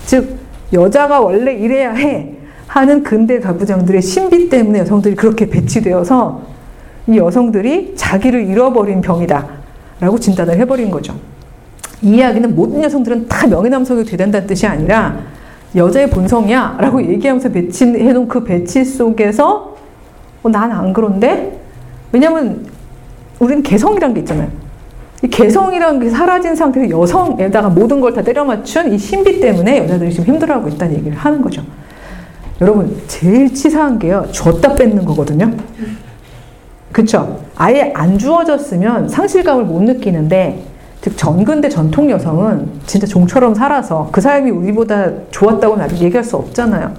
즉, 0.06 0.38
여자가 0.72 1.20
원래 1.20 1.52
이래야 1.52 1.92
해. 1.92 2.33
하는 2.66 3.02
근대 3.02 3.40
가부장들의 3.40 4.02
신비 4.02 4.48
때문에 4.48 4.80
여성들이 4.80 5.14
그렇게 5.14 5.48
배치되어서 5.48 6.42
이 7.06 7.18
여성들이 7.18 7.94
자기를 7.96 8.46
잃어버린 8.46 9.00
병이다. 9.00 9.46
라고 10.00 10.18
진단을 10.18 10.58
해버린 10.58 10.90
거죠. 10.90 11.14
이 12.02 12.16
이야기는 12.16 12.54
모든 12.54 12.82
여성들은 12.82 13.28
다 13.28 13.46
명예남성이 13.46 14.04
된다는 14.04 14.46
뜻이 14.46 14.66
아니라 14.66 15.18
여자의 15.76 16.10
본성이야. 16.10 16.76
라고 16.80 17.02
얘기하면서 17.02 17.50
배치해놓은 17.50 18.28
그 18.28 18.44
배치 18.44 18.84
속에서 18.84 19.76
어, 20.42 20.48
난안 20.48 20.92
그런데? 20.92 21.58
왜냐면 22.12 22.66
우리는 23.38 23.62
개성이란 23.62 24.14
게 24.14 24.20
있잖아요. 24.20 24.48
이 25.22 25.28
개성이라는 25.28 26.00
게 26.00 26.10
사라진 26.10 26.54
상태에서 26.54 26.90
여성에다가 27.00 27.70
모든 27.70 28.00
걸 28.00 28.12
다 28.14 28.22
때려 28.22 28.44
맞춘 28.44 28.92
이 28.92 28.98
신비 28.98 29.40
때문에 29.40 29.78
여자들이 29.84 30.10
지금 30.12 30.34
힘들어하고 30.34 30.68
있다는 30.68 30.96
얘기를 30.96 31.16
하는 31.16 31.40
거죠. 31.40 31.62
여러분, 32.60 33.02
제일 33.08 33.52
치사한 33.52 33.98
게요. 33.98 34.26
줬다 34.30 34.74
뺏는 34.74 35.04
거거든요. 35.04 35.52
그쵸? 36.92 37.40
아예 37.56 37.92
안 37.94 38.16
주어졌으면 38.18 39.08
상실감을 39.08 39.64
못 39.64 39.82
느끼는데, 39.82 40.62
즉, 41.00 41.16
전근대 41.16 41.68
전통 41.68 42.08
여성은 42.10 42.68
진짜 42.86 43.06
종처럼 43.06 43.54
살아서 43.54 44.08
그 44.12 44.20
삶이 44.20 44.50
우리보다 44.50 45.10
좋았다고는 45.30 45.84
아직 45.84 46.00
얘기할 46.00 46.22
수 46.22 46.36
없잖아요. 46.36 46.92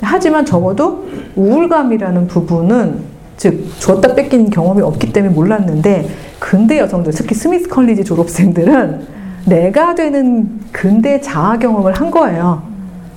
하지만 0.00 0.44
적어도 0.44 1.06
우울감이라는 1.36 2.26
부분은 2.26 3.12
즉 3.36 3.64
줬다 3.78 4.14
뺏긴 4.14 4.50
경험이 4.50 4.82
없기 4.82 5.12
때문에 5.12 5.32
몰랐는데 5.32 6.08
근대 6.38 6.78
여성들 6.78 7.12
특히 7.12 7.34
스미스 7.34 7.68
컬리지 7.68 8.04
졸업생들은 8.04 9.06
내가 9.46 9.94
되는 9.94 10.60
근대 10.70 11.20
자아 11.20 11.58
경험을 11.58 11.92
한 11.94 12.10
거예요. 12.10 12.62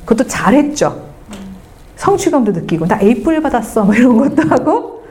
그것도 0.05 0.27
잘했죠. 0.27 1.04
성취감도 1.95 2.51
느끼고 2.51 2.87
나 2.87 2.99
에이플 3.01 3.41
받았어 3.41 3.83
뭐 3.83 3.95
이런 3.95 4.17
것도 4.17 4.47
하고 4.49 5.03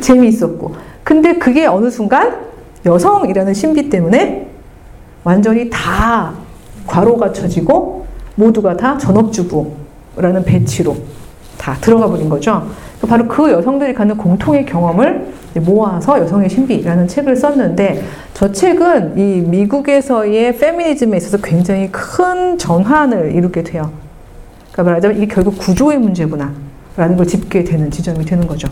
재미있었고 0.00 0.74
근데 1.02 1.38
그게 1.38 1.66
어느 1.66 1.90
순간 1.90 2.46
여성이라는 2.84 3.54
신비 3.54 3.88
때문에 3.88 4.48
완전히 5.24 5.68
다 5.70 6.34
과로가 6.86 7.32
쳐지고 7.32 8.06
모두가 8.36 8.76
다 8.76 8.96
전업주부라는 8.96 10.44
배치로 10.44 10.96
다 11.58 11.76
들어가 11.80 12.06
버린 12.08 12.28
거죠. 12.28 12.68
바로 13.08 13.26
그 13.26 13.50
여성들이 13.50 13.94
갖는 13.94 14.16
공통의 14.16 14.66
경험을 14.66 15.32
모아서 15.56 16.18
여성의 16.18 16.50
신비라는 16.50 17.08
책을 17.08 17.36
썼는데 17.36 18.04
저 18.34 18.52
책은 18.52 19.18
이 19.18 19.40
미국에서의 19.40 20.56
페미니즘에 20.58 21.16
있어서 21.16 21.38
굉장히 21.38 21.90
큰 21.90 22.58
전환을 22.58 23.34
이루게 23.34 23.62
돼요. 23.62 23.90
그러니까 24.76 24.82
말하자면 24.82 25.16
이게 25.16 25.26
결국 25.26 25.56
구조의 25.58 25.98
문제구나 25.98 26.52
라는 26.96 27.16
걸 27.16 27.26
짚게 27.26 27.64
되는 27.64 27.90
지점이 27.90 28.24
되는 28.26 28.46
거죠. 28.46 28.68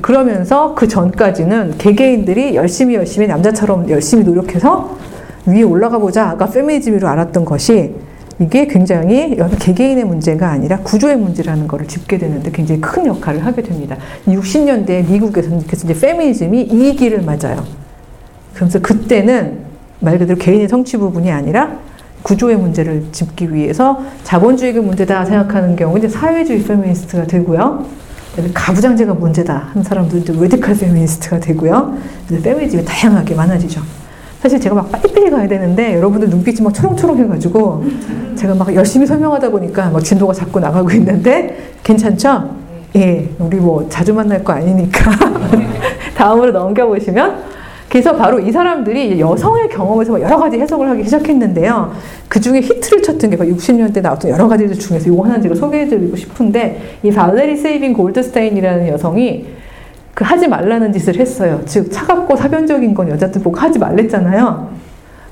그러면서 0.00 0.74
그 0.74 0.86
전까지는 0.86 1.78
개개인들이 1.78 2.54
열심히 2.54 2.94
열심히 2.94 3.26
남자처럼 3.26 3.90
열심히 3.90 4.22
노력해서 4.22 4.96
위에 5.46 5.62
올라가 5.62 5.98
보자가 5.98 6.46
페미니즘으로 6.46 7.08
알았던 7.08 7.44
것이 7.44 7.94
이게 8.38 8.66
굉장히 8.68 9.36
개개인의 9.58 10.04
문제가 10.04 10.50
아니라 10.50 10.78
구조의 10.78 11.16
문제라는 11.16 11.66
것을 11.66 11.88
짚게 11.88 12.18
되는데 12.18 12.50
굉장히 12.52 12.80
큰 12.80 13.06
역할을 13.06 13.44
하게 13.44 13.62
됩니다. 13.62 13.96
60년대 14.26 15.10
미국에서는 15.10 15.62
그래서 15.66 15.88
이제 15.88 15.98
페미니즘이 15.98 16.60
이기를 16.60 17.22
맞아요. 17.22 17.64
그래서 18.54 18.78
그때는 18.78 19.58
말 20.00 20.18
그대로 20.18 20.38
개인의 20.38 20.68
성취 20.68 20.96
부분이 20.96 21.32
아니라 21.32 21.78
구조의 22.22 22.56
문제를 22.56 23.06
짚기 23.12 23.54
위해서 23.54 24.00
자본주의가 24.24 24.80
문제다 24.80 25.24
생각하는 25.24 25.76
경우 25.76 25.96
이제 25.98 26.08
사회주의 26.08 26.62
페미니스트가 26.62 27.26
되고요. 27.26 27.84
가부장제가 28.54 29.14
문제다 29.14 29.70
하는 29.72 29.82
이제 30.18 30.32
radical 30.36 30.76
페미니스트가 30.76 31.40
되고요. 31.40 31.94
이제 32.26 32.40
페미니즘이 32.40 32.84
다양하게 32.84 33.34
많아지죠. 33.34 33.80
사실 34.40 34.60
제가 34.60 34.76
막 34.76 34.92
빨리빨리 34.92 35.30
가야 35.30 35.48
되는데 35.48 35.94
여러분들 35.96 36.28
눈빛이 36.30 36.62
막 36.62 36.72
초롱초롱 36.72 37.18
해가지고 37.18 37.84
제가 38.36 38.54
막 38.54 38.72
열심히 38.74 39.04
설명하다 39.06 39.50
보니까 39.50 39.90
막 39.90 40.02
진도가 40.02 40.32
자꾸 40.32 40.60
나가고 40.60 40.90
있는데 40.92 41.72
괜찮죠? 41.82 42.50
예, 42.96 43.28
우리 43.38 43.56
뭐 43.56 43.86
자주 43.88 44.14
만날 44.14 44.44
거 44.44 44.52
아니니까 44.52 45.10
다음으로 46.14 46.52
넘겨보시면 46.52 47.57
그래서 47.88 48.14
바로 48.14 48.38
이 48.38 48.52
사람들이 48.52 49.18
여성의 49.18 49.68
경험에서 49.70 50.20
여러 50.20 50.36
가지 50.36 50.58
해석을 50.58 50.88
하기 50.90 51.04
시작했는데요. 51.04 51.92
그 52.28 52.38
중에 52.40 52.60
히트를 52.60 53.02
쳤던 53.02 53.30
게 53.30 53.36
60년대 53.36 54.02
나왔던 54.02 54.30
여러 54.30 54.46
가지들 54.46 54.78
중에서 54.78 55.10
이거 55.10 55.24
하나 55.24 55.40
제가 55.40 55.54
소개해드리고 55.54 56.14
싶은데 56.16 56.98
이 57.02 57.10
발레리 57.10 57.56
세이빙 57.56 57.94
골드스타인이라는 57.94 58.88
여성이 58.88 59.46
그 60.12 60.24
하지 60.24 60.48
말라는 60.48 60.92
짓을 60.92 61.16
했어요. 61.18 61.62
즉 61.64 61.90
차갑고 61.90 62.36
사변적인 62.36 62.92
건 62.92 63.08
여자들 63.08 63.40
보고 63.40 63.56
하지 63.56 63.78
말랬잖아요. 63.78 64.68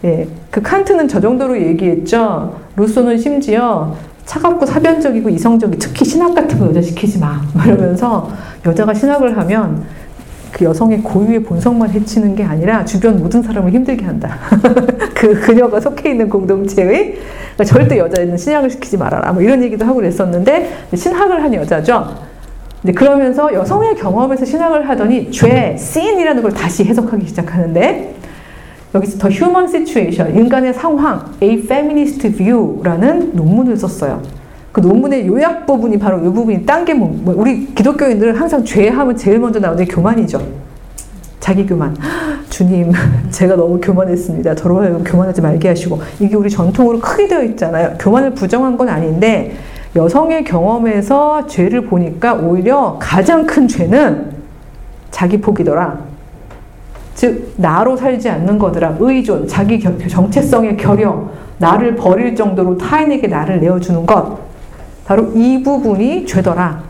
예, 0.04 0.28
그 0.50 0.62
칸트는 0.62 1.08
저 1.08 1.20
정도로 1.20 1.60
얘기했죠. 1.60 2.54
루소는 2.76 3.18
심지어 3.18 3.94
차갑고 4.24 4.64
사변적이고 4.64 5.28
이성적이 5.28 5.78
특히 5.78 6.04
신학 6.04 6.34
같은 6.34 6.58
거 6.58 6.66
여자 6.66 6.80
시키지 6.80 7.18
마. 7.18 7.40
이러면서 7.64 8.30
여자가 8.64 8.94
신학을 8.94 9.36
하면 9.36 9.84
그 10.52 10.64
여성의 10.64 11.02
고유의 11.02 11.42
본성만 11.42 11.90
해치는 11.90 12.34
게 12.34 12.44
아니라 12.44 12.84
주변 12.84 13.18
모든 13.18 13.42
사람을 13.42 13.72
힘들게 13.72 14.04
한다. 14.04 14.38
그 15.14 15.40
그녀가 15.40 15.80
속해 15.80 16.10
있는 16.10 16.28
공동체의 16.28 17.18
그러니까 17.54 17.64
절대 17.64 17.98
여자는 17.98 18.36
신학을 18.36 18.70
시키지 18.70 18.96
말아라. 18.96 19.32
뭐 19.32 19.42
이런 19.42 19.62
얘기도 19.62 19.84
하고 19.84 19.96
그랬었는데 19.96 20.86
신학을 20.94 21.42
한 21.42 21.52
여자죠. 21.54 22.26
근데 22.82 22.92
그러면서 22.92 23.52
여성의 23.52 23.96
경험에서 23.96 24.44
신학을 24.44 24.88
하더니 24.88 25.30
죄, 25.30 25.74
sin이라는 25.78 26.42
걸 26.42 26.52
다시 26.52 26.84
해석하기 26.84 27.26
시작하는데 27.26 28.14
여기서 28.94 29.18
The 29.18 29.36
Human 29.36 29.66
Situation, 29.66 30.36
인간의 30.38 30.72
상황, 30.72 31.34
A 31.42 31.54
Feminist 31.64 32.32
View라는 32.32 33.34
논문을 33.34 33.76
썼어요. 33.76 34.22
그 34.76 34.82
논문의 34.82 35.26
요약 35.26 35.64
부분이 35.64 35.98
바로 35.98 36.18
이 36.18 36.24
부분이 36.24 36.66
딴게 36.66 36.92
뭐, 36.92 37.08
뭐 37.08 37.34
우리 37.34 37.64
기독교인들은 37.74 38.36
항상 38.36 38.62
죄하면 38.62 39.16
제일 39.16 39.38
먼저 39.38 39.58
나오는 39.58 39.82
게 39.82 39.90
교만이죠. 39.90 40.38
자기 41.40 41.64
교만. 41.64 41.96
주님, 42.50 42.92
제가 43.32 43.56
너무 43.56 43.80
교만했습니다. 43.80 44.54
저로 44.54 44.82
하여금 44.82 45.02
교만하지 45.02 45.40
말게 45.40 45.68
하시고 45.68 45.98
이게 46.20 46.36
우리 46.36 46.50
전통으로 46.50 47.00
크게 47.00 47.26
되어 47.26 47.42
있잖아요. 47.44 47.94
교만을 47.98 48.34
부정한 48.34 48.76
건 48.76 48.90
아닌데 48.90 49.56
여성의 49.96 50.44
경험에서 50.44 51.46
죄를 51.46 51.86
보니까 51.86 52.34
오히려 52.34 52.98
가장 53.00 53.46
큰 53.46 53.66
죄는 53.66 54.30
자기 55.10 55.40
포기더라. 55.40 56.00
즉 57.14 57.54
나로 57.56 57.96
살지 57.96 58.28
않는 58.28 58.58
거더라. 58.58 58.98
의존, 59.00 59.48
자기 59.48 59.80
정체성의 59.80 60.76
결여, 60.76 61.30
나를 61.56 61.96
버릴 61.96 62.36
정도로 62.36 62.76
타인에게 62.76 63.26
나를 63.26 63.58
내어주는 63.58 64.04
것. 64.04 64.45
바로 65.06 65.32
이 65.34 65.62
부분이 65.62 66.26
죄더라. 66.26 66.82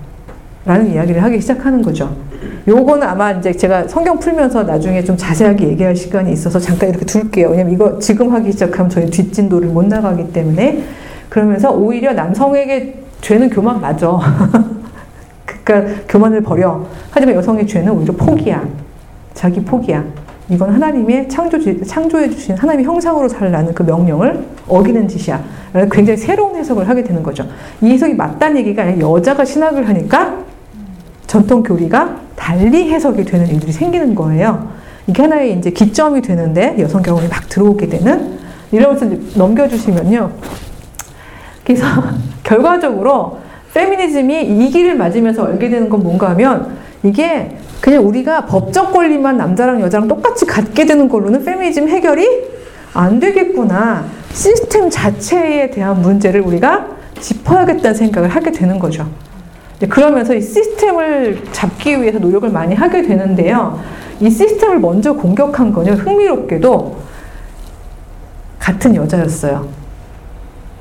라는 0.65 0.93
이야기를 0.93 1.23
하기 1.23 1.41
시작하는 1.41 1.81
거죠. 1.81 2.17
요거는 2.67 3.07
아마 3.07 3.31
이제 3.31 3.53
제가 3.53 3.87
성경 3.87 4.19
풀면서 4.19 4.65
나중에 4.65 5.05
좀 5.05 5.17
자세하게 5.17 5.69
얘기할 5.69 5.95
시간이 5.95 6.33
있어서 6.33 6.59
잠깐 6.59 6.89
이렇게 6.89 7.05
둘게요. 7.05 7.51
왜냐면 7.51 7.73
이거 7.73 7.99
지금 8.01 8.33
하기 8.33 8.51
시작하면 8.51 8.91
저희 8.91 9.07
뒷진도를 9.07 9.69
못 9.69 9.87
나가기 9.87 10.33
때문에 10.33 10.83
그러면서 11.29 11.71
오히려 11.71 12.13
남성에게 12.15 13.03
죄는 13.21 13.51
교만 13.51 13.81
맞아. 13.81 14.19
그러니까 15.63 16.03
교만을 16.09 16.41
버려. 16.41 16.85
하지만 17.11 17.37
여성의 17.37 17.67
죄는 17.67 17.93
오히려 17.93 18.13
포기야. 18.15 18.67
자기 19.35 19.63
포기야. 19.63 20.03
이건 20.49 20.73
하나님의 20.73 21.29
창조, 21.29 21.59
창조해 21.85 22.31
주신 22.31 22.57
하나님의 22.57 22.87
형상으로 22.87 23.29
살라는 23.29 23.75
그 23.75 23.83
명령을 23.83 24.45
어기는 24.69 25.09
짓이야. 25.09 25.43
굉장히 25.91 26.17
새로운 26.17 26.57
해석을 26.57 26.89
하게 26.89 27.03
되는 27.03 27.23
거죠. 27.23 27.47
이 27.81 27.91
해석이 27.91 28.15
맞다는 28.15 28.59
얘기가 28.59 28.83
아니라 28.83 29.01
여자가 29.01 29.45
신학을 29.45 29.89
하니까 29.89 30.39
전통 31.27 31.63
교리가 31.63 32.21
달리 32.37 32.91
해석이 32.91 33.25
되는 33.25 33.47
일들이 33.49 33.73
생기는 33.73 34.15
거예요. 34.15 34.69
이게 35.09 35.23
하나의 35.23 35.59
이제 35.59 35.71
기점이 35.71 36.23
되는데 36.23 36.77
여성 36.79 37.03
경험이 37.03 37.29
막 37.29 37.49
들어오게 37.49 37.89
되는 37.89 38.39
이러면서 38.71 39.07
넘겨주시면요. 39.35 40.31
그래서 41.65 41.87
결과적으로 42.45 43.39
페미니즘이 43.75 44.43
이 44.43 44.71
길을 44.71 44.97
맞으면서 44.97 45.45
알게 45.45 45.69
되는 45.69 45.89
건 45.89 46.03
뭔가 46.03 46.31
하면 46.31 46.77
이게 47.03 47.57
그냥 47.81 48.07
우리가 48.07 48.47
법적 48.47 48.93
권리만 48.93 49.37
남자랑 49.37 49.81
여자랑 49.81 50.09
똑같이 50.09 50.47
갖게 50.47 50.87
되는 50.87 51.09
걸로는 51.09 51.45
페미니즘 51.45 51.89
해결이 51.89 52.27
안 52.95 53.21
되겠구나. 53.21 54.05
시스템 54.33 54.91
자체에 54.91 55.71
대한 55.71 56.01
문제를 56.01 56.41
우리가 56.41 56.87
짚어야겠다는 57.21 57.95
생각을 57.95 58.29
하게 58.29 58.53
되는 58.53 58.79
거죠. 58.79 59.09
그러면서 59.89 60.35
이 60.35 60.41
시스템을 60.41 61.45
잡기 61.53 62.01
위해서 62.01 62.19
노력을 62.19 62.49
많이 62.51 62.75
하게 62.75 63.03
되는데요. 63.03 63.79
이 64.21 64.31
시스템을 64.31 64.81
먼저 64.81 65.13
공격한 65.13 65.73
거는 65.73 65.95
흥미롭게도 65.95 66.97
같은 68.59 68.95
여자였어요. 68.97 69.69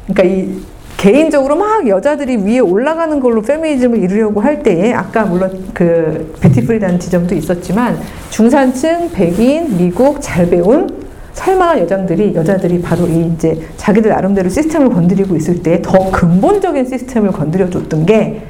그러니까 0.07 0.23
이 0.23 0.61
개인적으로 0.97 1.55
막 1.55 1.87
여자들이 1.87 2.37
위에 2.37 2.59
올라가는 2.59 3.19
걸로 3.19 3.41
페미니즘을 3.41 3.99
이루려고 3.99 4.41
할 4.41 4.63
때에 4.63 4.93
아까 4.93 5.25
물론 5.25 5.65
그 5.73 6.33
프리다는 6.39 6.99
지점도 6.99 7.35
있었지만 7.35 7.99
중산층, 8.29 9.11
백인, 9.11 9.77
미국 9.77 10.19
잘 10.21 10.49
배운 10.49 11.05
살만한 11.33 11.79
여장들이 11.79 12.33
여자들이 12.33 12.81
바로 12.81 13.05
이 13.07 13.31
이제 13.35 13.59
자기들 13.75 14.09
나름대로 14.09 14.49
시스템을 14.49 14.89
건드리고 14.89 15.35
있을 15.35 15.61
때 15.61 15.81
더 15.81 16.09
근본적인 16.11 16.85
시스템을 16.85 17.31
건드려 17.31 17.69
줬던 17.69 18.05
게 18.05 18.41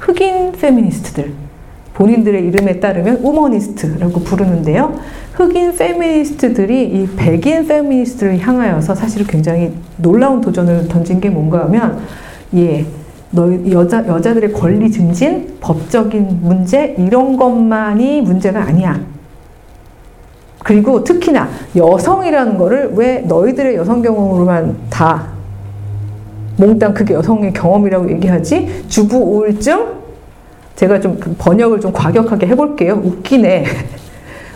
흑인 0.00 0.52
페미니스트들 0.52 1.32
본인들의 1.94 2.46
이름에 2.46 2.80
따르면 2.80 3.16
womanist라고 3.16 4.20
부르는데요. 4.20 4.98
흑인 5.40 5.74
페미니스트들이 5.74 6.84
이 6.84 7.08
백인 7.16 7.66
페미니스트를 7.66 8.38
향하여서 8.38 8.94
사실 8.94 9.26
굉장히 9.26 9.72
놀라운 9.96 10.42
도전을 10.42 10.86
던진 10.86 11.18
게 11.18 11.30
뭔가 11.30 11.60
하면 11.64 11.98
얘, 12.54 12.84
너 13.30 13.50
여자 13.70 14.06
여자들의 14.06 14.52
권리 14.52 14.90
증진, 14.90 15.56
법적인 15.62 16.40
문제 16.42 16.94
이런 16.98 17.38
것만이 17.38 18.20
문제가 18.20 18.60
아니야. 18.60 19.00
그리고 20.62 21.02
특히나 21.02 21.48
여성이라는 21.74 22.58
거를 22.58 22.92
왜 22.94 23.20
너희들의 23.20 23.76
여성 23.76 24.02
경험으로만 24.02 24.76
다 24.90 25.28
몽땅 26.58 26.92
그게 26.92 27.14
여성의 27.14 27.54
경험이라고 27.54 28.10
얘기하지? 28.10 28.84
주부 28.88 29.16
우울증? 29.16 30.00
제가 30.76 31.00
좀 31.00 31.18
번역을 31.38 31.80
좀 31.80 31.92
과격하게 31.94 32.48
해볼게요. 32.48 33.00
웃기네. 33.02 33.64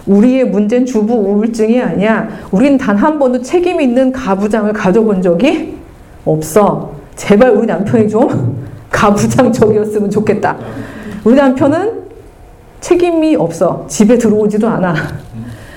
우리의 0.07 0.45
문제는 0.45 0.87
주부 0.87 1.15
우울증이 1.15 1.81
아니야. 1.81 2.29
우린 2.51 2.77
단 2.79 2.97
한 2.97 3.19
번도 3.19 3.43
책임 3.43 3.81
있는 3.81 4.13
가부장을 4.13 4.73
가져본 4.73 5.23
적이 5.23 5.75
없어. 6.25 6.93
제발 7.17 7.51
우리 7.51 7.67
남편이 7.67 8.09
좀 8.09 8.65
가부장적이었으면 8.91 10.11
좋겠다. 10.11 10.57
우리 11.25 11.35
남편은 11.37 12.05
책임이 12.81 13.37
없어. 13.37 13.87
집에 13.89 14.19
들어오지도 14.19 14.69
않아. 14.69 14.95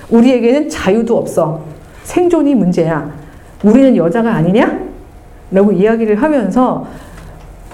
우리에게는 0.10 0.70
자유도 0.70 1.18
없어. 1.18 1.62
생존이 2.04 2.54
문제야. 2.56 3.10
우리는 3.64 3.96
여자가 3.96 4.34
아니냐? 4.34 4.80
라고 5.52 5.72
이야기를 5.72 6.22
하면서 6.22 6.86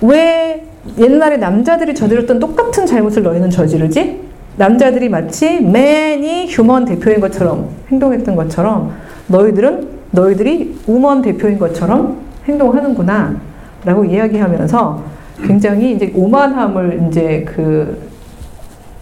왜 0.01 0.66
옛날에 0.99 1.38
남자들이 1.38 1.95
저질렀던 1.95 2.39
똑같은 2.39 2.86
잘못을 2.86 3.24
너희는 3.24 3.49
저지르지? 3.49 4.22
남자들이 4.58 5.10
마치 5.10 5.60
맨이 5.60 6.47
휴먼 6.47 6.86
대표인 6.86 7.20
것처럼 7.20 7.70
행동했던 7.91 8.36
것처럼 8.36 8.91
너희들은 9.28 9.88
너희들이 10.12 10.80
우먼 10.86 11.22
대표인 11.22 11.58
것처럼 11.58 12.18
행동하는구나 12.45 13.36
라고 13.84 14.06
이야기하면서 14.06 15.01
굉장히 15.47 15.93
이제 15.93 16.12
오만함을 16.16 17.08
이제 17.10 17.43
그 17.47 18.10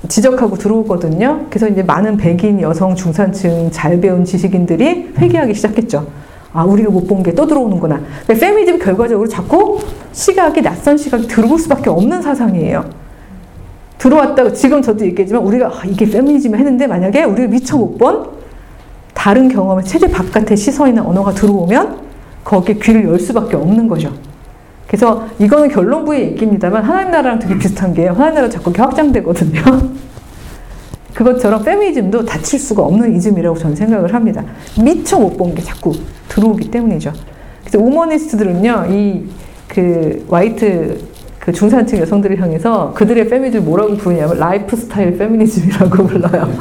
지적하고 0.08 0.56
들어오거든요. 0.56 1.45
그래서 1.49 1.68
이제 1.68 1.84
많은 1.84 2.18
백인 2.18 2.62
여성 2.62 2.95
중산층 2.95 3.70
잘 3.72 3.99
배운 3.99 4.24
지식인들이 4.26 5.14
회개하기 5.18 5.54
시작했죠. 5.54 6.08
아, 6.54 6.64
우리가 6.64 6.89
못본 6.89 7.24
게 7.24 7.32
또 7.34 7.45
들어오는구나. 7.45 8.02
페미니즘 8.28 8.80
결과적으로 8.80 9.28
자꾸 9.28 9.80
시각이 10.12 10.62
낯선 10.62 10.97
시각이 10.97 11.28
들어올 11.28 11.60
수밖에 11.60 11.89
없는 11.89 12.22
사상이에요. 12.22 12.86
들어왔다고 14.02 14.52
지금 14.54 14.82
저도 14.82 15.06
얘기했지만 15.06 15.43
우리가 15.43 15.68
아, 15.68 15.82
이게 15.86 16.10
페미니즘 16.10 16.56
했는데 16.56 16.88
만약에 16.88 17.24
우리가 17.24 17.47
미처 17.49 17.78
못 17.78 17.97
본 17.99 18.26
다른 19.14 19.47
경험의 19.47 19.86
체제 19.86 20.10
바깥의 20.10 20.58
시선이나 20.58 21.04
언어가 21.06 21.32
들어오면 21.32 21.99
거기에 22.43 22.76
귀를 22.82 23.04
열 23.06 23.20
수밖에 23.20 23.56
없는 23.56 23.88
거죠. 23.88 24.12
그래서 24.88 25.28
이거는 25.38 25.70
결론부의 25.70 26.32
얘기입니다만 26.32 26.84
하나님 26.84 27.12
나라랑 27.12 27.38
되게 27.38 27.56
비슷한 27.60 27.93
게 27.93 28.08
하나님 28.08 28.36
나라 28.36 28.49
자꾸 28.49 28.72
확장되거든요. 28.76 29.62
그것처럼 31.14 31.64
페미니즘도 31.64 32.26
닫힐 32.26 32.60
수가 32.60 32.82
없는 32.82 33.16
이즘이라고 33.18 33.56
저는 33.60 33.76
생각을 33.76 34.12
합니다. 34.16 34.43
미처 34.84 35.20
못 35.20 35.38
본 35.38 35.54
게 35.54 35.62
자꾸 35.62 35.93
들어오기 36.30 36.72
때문이죠. 36.72 37.14
그래서 37.60 37.78
womanist들은요, 37.78 38.86
이 38.89 39.24
그 39.24 40.26
white 40.32 40.99
그 41.42 41.52
중산층 41.52 41.98
여성들을 41.98 42.39
향해서 42.39 42.94
그들의 42.94 43.28
페미니즘 43.28 43.66
뭐라고 43.66 43.96
부르냐면 43.98 44.38
라이프 44.38 44.76
스타일 44.76 45.18
페미니즘이라고 45.18 45.89
불러요. 46.06 46.54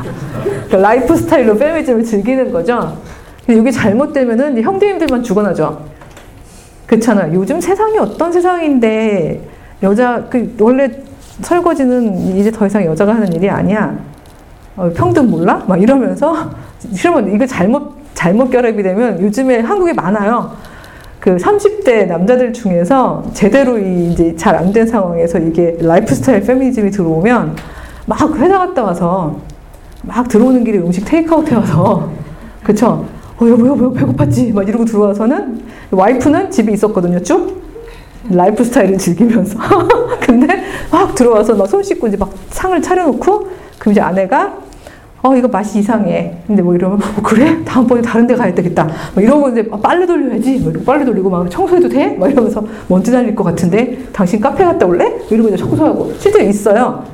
그러니까 0.43 0.76
라이프 0.78 1.14
스타일로 1.14 1.57
페미니즘을 1.57 2.03
즐기는 2.03 2.51
거죠. 2.51 2.97
근데 3.45 3.61
이게 3.61 3.70
잘못되면은 3.70 4.61
형제님들만 4.62 5.22
죽어나죠. 5.22 5.85
그렇잖아. 6.87 7.31
요즘 7.35 7.61
세상이 7.61 7.99
어떤 7.99 8.33
세상인데 8.33 9.47
여자 9.83 10.24
그 10.31 10.57
원래 10.59 10.91
설거지는 11.43 12.37
이제 12.39 12.51
더 12.51 12.66
이상 12.66 12.83
여자가 12.85 13.14
하는 13.14 13.31
일이 13.35 13.51
아니야. 13.51 13.99
어, 14.76 14.91
평등 14.95 15.31
몰라? 15.31 15.62
막 15.68 15.81
이러면서 15.81 16.51
이러면 16.91 17.35
이거 17.35 17.47
잘못 17.47 18.01
잘못 18.14 18.51
결합이 18.51 18.83
되면 18.83 19.20
요즘에 19.20 19.61
한국에 19.61 19.93
많아요. 19.93 20.53
그 21.21 21.37
30대 21.37 22.07
남자들 22.07 22.53
중에서 22.53 23.23
제대로 23.35 23.79
이 23.79 24.11
이제 24.12 24.35
잘 24.37 24.57
안 24.57 24.73
된 24.73 24.87
상황에서 24.87 25.39
이게 25.39 25.77
라이프스타일 25.81 26.41
페미니즘이 26.43 26.91
들어오면 26.91 27.57
막 28.07 28.37
회사 28.39 28.59
갔다 28.59 28.83
와서 28.85 29.37
막 30.03 30.27
들어오는 30.29 30.64
길에 30.64 30.79
음식 30.79 31.05
테이크아웃 31.05 31.51
해와서 31.51 32.11
그쵸? 32.64 33.05
어 33.39 33.47
여보 33.49 33.66
여보 33.66 33.93
배고팠지? 33.93 34.53
막 34.55 34.66
이러고 34.68 34.85
들어와서는 34.87 35.61
와이프는 35.91 36.51
집에 36.51 36.73
있었거든요 36.73 37.21
쭉 37.23 37.61
라이프 38.31 38.62
스타일을 38.64 38.97
즐기면서 38.99 39.59
근데 40.21 40.62
막 40.91 41.14
들어와서 41.14 41.55
막 41.55 41.66
손 41.68 41.83
씻고 41.83 42.07
이제 42.09 42.16
막 42.16 42.31
상을 42.51 42.81
차려놓고 42.81 43.49
그럼 43.79 43.93
이제 43.93 44.01
아내가 44.01 44.55
어 45.23 45.37
이거 45.37 45.49
맛이 45.49 45.81
이상해 45.81 46.35
근데 46.47 46.62
뭐 46.62 46.75
이러면 46.75 46.99
어, 46.99 47.23
그래 47.23 47.62
다음번에 47.64 48.01
다른 48.01 48.27
데 48.27 48.35
가야 48.35 48.55
되겠다 48.55 48.85
막 48.85 49.23
이러고 49.23 49.51
이제 49.51 49.68
아, 49.71 49.77
빨래 49.77 50.07
돌려야지 50.07 50.61
뭐 50.61 50.71
이러고 50.71 50.85
빨래 50.87 51.05
돌리고 51.05 51.29
막 51.29 51.51
청소해도 51.51 51.89
돼? 51.91 52.16
막 52.16 52.31
이러면서 52.31 52.64
먼지 52.89 53.11
날릴 53.11 53.35
것 53.35 53.45
같은데 53.45 53.99
당신 54.12 54.41
카페 54.41 54.64
갔다 54.64 54.87
올래? 54.87 55.12
이러고 55.31 55.49
이제 55.49 55.59
청소하고 55.59 56.14
실제로 56.18 56.49
있어요 56.49 57.05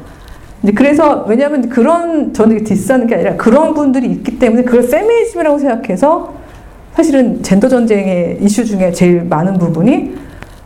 이제 0.63 0.73
그래서 0.73 1.25
왜냐하면 1.29 1.69
그런 1.69 2.33
저는 2.33 2.63
디스하는 2.63 3.09
게 3.09 3.17
아니라 3.17 3.35
그런 3.35 3.75
분들이 3.75 4.07
있기 4.13 4.39
때문에 4.39 4.63
그걸 4.63 4.89
페미니즘이라고 4.89 5.59
생각해서 5.59 6.33
사실은 6.95 7.43
젠더 7.43 7.69
전쟁의 7.69 8.39
이슈 8.41 8.65
중에 8.65 8.93
제일 8.93 9.25
많은 9.25 9.59
부분이 9.59 10.15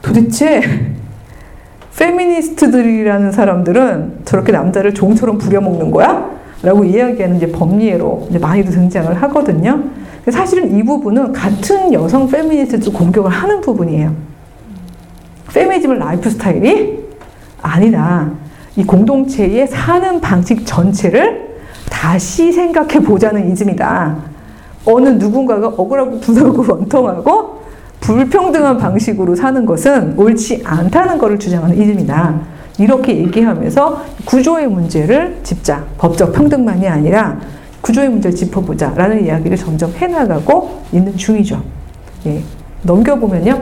도대체 0.03 0.61
페미니스트들이라는 1.99 3.33
사람들은 3.33 4.21
저렇게 4.27 4.53
남자를 4.53 4.95
종처럼 4.95 5.39
부려먹는 5.39 5.91
거야? 5.91 6.40
라고 6.63 6.85
이야기하는 6.85 7.37
이제 7.37 7.51
법리예로 7.51 8.27
이제 8.31 8.39
많이도 8.39 8.71
등장을 8.71 9.23
하거든요. 9.23 9.83
사실은 10.31 10.77
이 10.77 10.83
부분은 10.83 11.33
같은 11.33 11.93
여성 11.93 12.29
페미니스트도 12.29 12.93
공격을 12.93 13.31
하는 13.31 13.61
부분이에요. 13.61 14.15
페미니즘은 15.53 15.99
라이프 15.99 16.29
스타일이 16.29 17.01
아니다. 17.63 18.31
이 18.77 18.85
공동체의 18.85 19.67
사는 19.67 20.21
방식 20.21 20.67
전체를 20.67 21.51
다시 21.91 22.53
생각해 22.53 23.01
보자는 23.01 23.51
이즘이다. 23.51 24.17
어느 24.85 25.09
누군가가 25.09 25.69
억울하고 25.69 26.21
분하고 26.21 26.65
원통하고 26.73 27.61
불평등한 28.01 28.79
방식으로 28.79 29.35
사는 29.35 29.67
것은 29.67 30.15
옳지 30.17 30.63
않다는 30.65 31.19
것을 31.19 31.39
주장하는 31.39 31.77
이즘이다. 31.77 32.41
이렇게 32.81 33.15
얘기하면서 33.19 34.05
구조의 34.25 34.67
문제를 34.69 35.41
짚자. 35.43 35.85
법적 35.99 36.33
평등만이 36.33 36.89
아니라 36.89 37.39
구조의 37.83 38.09
문제를 38.09 38.35
짚어보자. 38.35 38.95
라는 38.97 39.23
이야기를 39.23 39.57
점점 39.59 39.93
해나가고 39.93 40.81
있는 40.91 41.15
중이죠. 41.15 41.63
예. 42.27 42.43
넘겨보면요. 42.83 43.61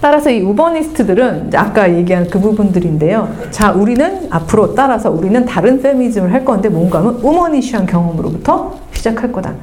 따라서 0.00 0.30
이 0.30 0.40
우버니스트들은 0.40 1.50
아까 1.56 1.92
얘기한 1.92 2.28
그 2.30 2.38
부분들인데요. 2.38 3.28
자, 3.50 3.72
우리는 3.72 4.28
앞으로 4.30 4.76
따라서 4.76 5.10
우리는 5.10 5.44
다른 5.44 5.82
페미니즘을 5.82 6.32
할 6.32 6.44
건데 6.44 6.68
뭔가 6.68 7.00
하면 7.00 7.16
우머니시한 7.16 7.86
경험으로부터 7.86 8.78
시작할 8.92 9.32
거다. 9.32 9.54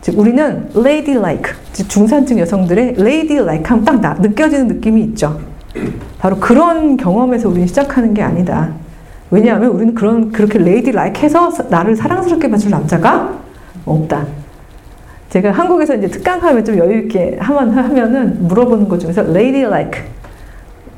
즉 0.00 0.18
우리는 0.18 0.70
lady-like, 0.74 1.52
즉 1.74 1.90
중산층 1.90 2.38
여성들의 2.38 2.94
lady-like 2.96 3.64
하면 3.66 3.84
딱 3.84 4.00
나, 4.00 4.14
느껴지는 4.14 4.68
느낌이 4.68 5.02
있죠. 5.02 5.38
바로 6.18 6.36
그런 6.36 6.96
경험에서 6.96 7.48
우리는 7.48 7.66
시작하는 7.66 8.14
게 8.14 8.22
아니다. 8.22 8.70
왜냐하면 9.30 9.70
우리는 9.70 9.94
그런 9.94 10.32
그렇게 10.32 10.58
lady-like 10.58 11.22
해서 11.22 11.50
나를 11.68 11.94
사랑스럽게 11.96 12.50
봐줄 12.50 12.70
남자가 12.70 13.38
없다. 13.84 14.26
제가 15.28 15.50
한국에서 15.50 15.94
이제 15.96 16.08
특강하면 16.08 16.64
좀 16.64 16.78
여유 16.78 16.98
있게 17.02 17.36
하면 17.38 17.70
하면은 17.70 18.48
물어보는 18.48 18.88
것 18.88 18.98
중에서 18.98 19.22
lady-like 19.22 20.00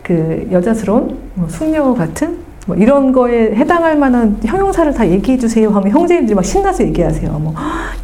그 0.02 0.48
여자스러운 0.52 1.18
뭐 1.34 1.48
숙녀 1.48 1.92
같은 1.94 2.38
뭐 2.70 2.76
이런 2.76 3.10
거에 3.10 3.52
해당할 3.56 3.96
만한 3.96 4.36
형용사를 4.44 4.94
다 4.94 5.08
얘기해 5.08 5.38
주세요 5.38 5.70
하면 5.70 5.90
형제님들이 5.90 6.36
막 6.36 6.44
신나서 6.44 6.84
얘기하세요. 6.84 7.32
뭐 7.40 7.52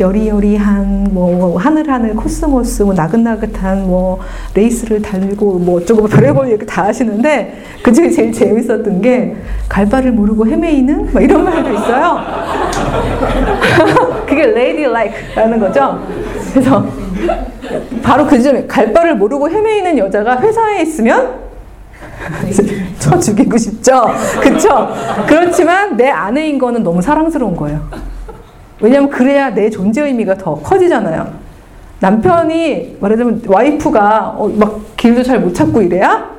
여리여리한 0.01 1.11
뭐 1.13 1.57
하늘하늘 1.57 2.17
코스모스 2.17 2.83
뭐 2.83 2.93
나긋나긋한 2.93 3.87
뭐 3.87 4.19
레이스를 4.55 5.03
달고 5.03 5.61
뭐 5.61 5.77
어쩌고 5.77 6.01
뭐 6.01 6.11
별의별 6.11 6.51
얘기 6.51 6.67
다 6.67 6.83
하시는데 6.87 7.63
그 7.81 7.93
중에 7.93 8.11
제일 8.11 8.33
재밌었던 8.33 9.01
게 9.03 9.37
갈바를 9.69 10.11
모르고 10.11 10.49
헤매이는 10.49 11.13
막 11.13 11.23
이런 11.23 11.45
말도 11.45 11.73
있어요. 11.73 12.19
그게 14.27 14.47
ladylike라는 14.47 15.61
거죠. 15.61 16.01
그래서 16.53 16.85
바로 18.03 18.27
그 18.27 18.43
점에 18.43 18.67
갈바를 18.67 19.15
모르고 19.15 19.49
헤매이는 19.49 19.97
여자가 19.99 20.41
회사에 20.41 20.83
있으면 20.83 21.46
쳐 22.99 23.19
죽이고 23.19 23.57
싶죠. 23.57 24.05
그쵸? 24.41 24.89
그렇지만 25.27 25.97
내 25.97 26.09
아내인 26.09 26.59
거는 26.59 26.83
너무 26.83 27.01
사랑스러운 27.03 27.57
거예요. 27.57 27.81
왜냐면 28.81 29.09
그래야 29.09 29.51
내 29.55 29.71
존재 29.71 30.03
의미가 30.03 30.35
더 30.37 30.55
커지잖아요. 30.57 31.27
남편이 32.01 32.99
말하자면 33.01 33.43
와이프가 33.47 34.35
어, 34.37 34.49
막 34.49 34.81
길도 34.97 35.23
잘 35.23 35.41
못 35.41 35.55
찾고 35.55 35.81
이래야 35.81 36.31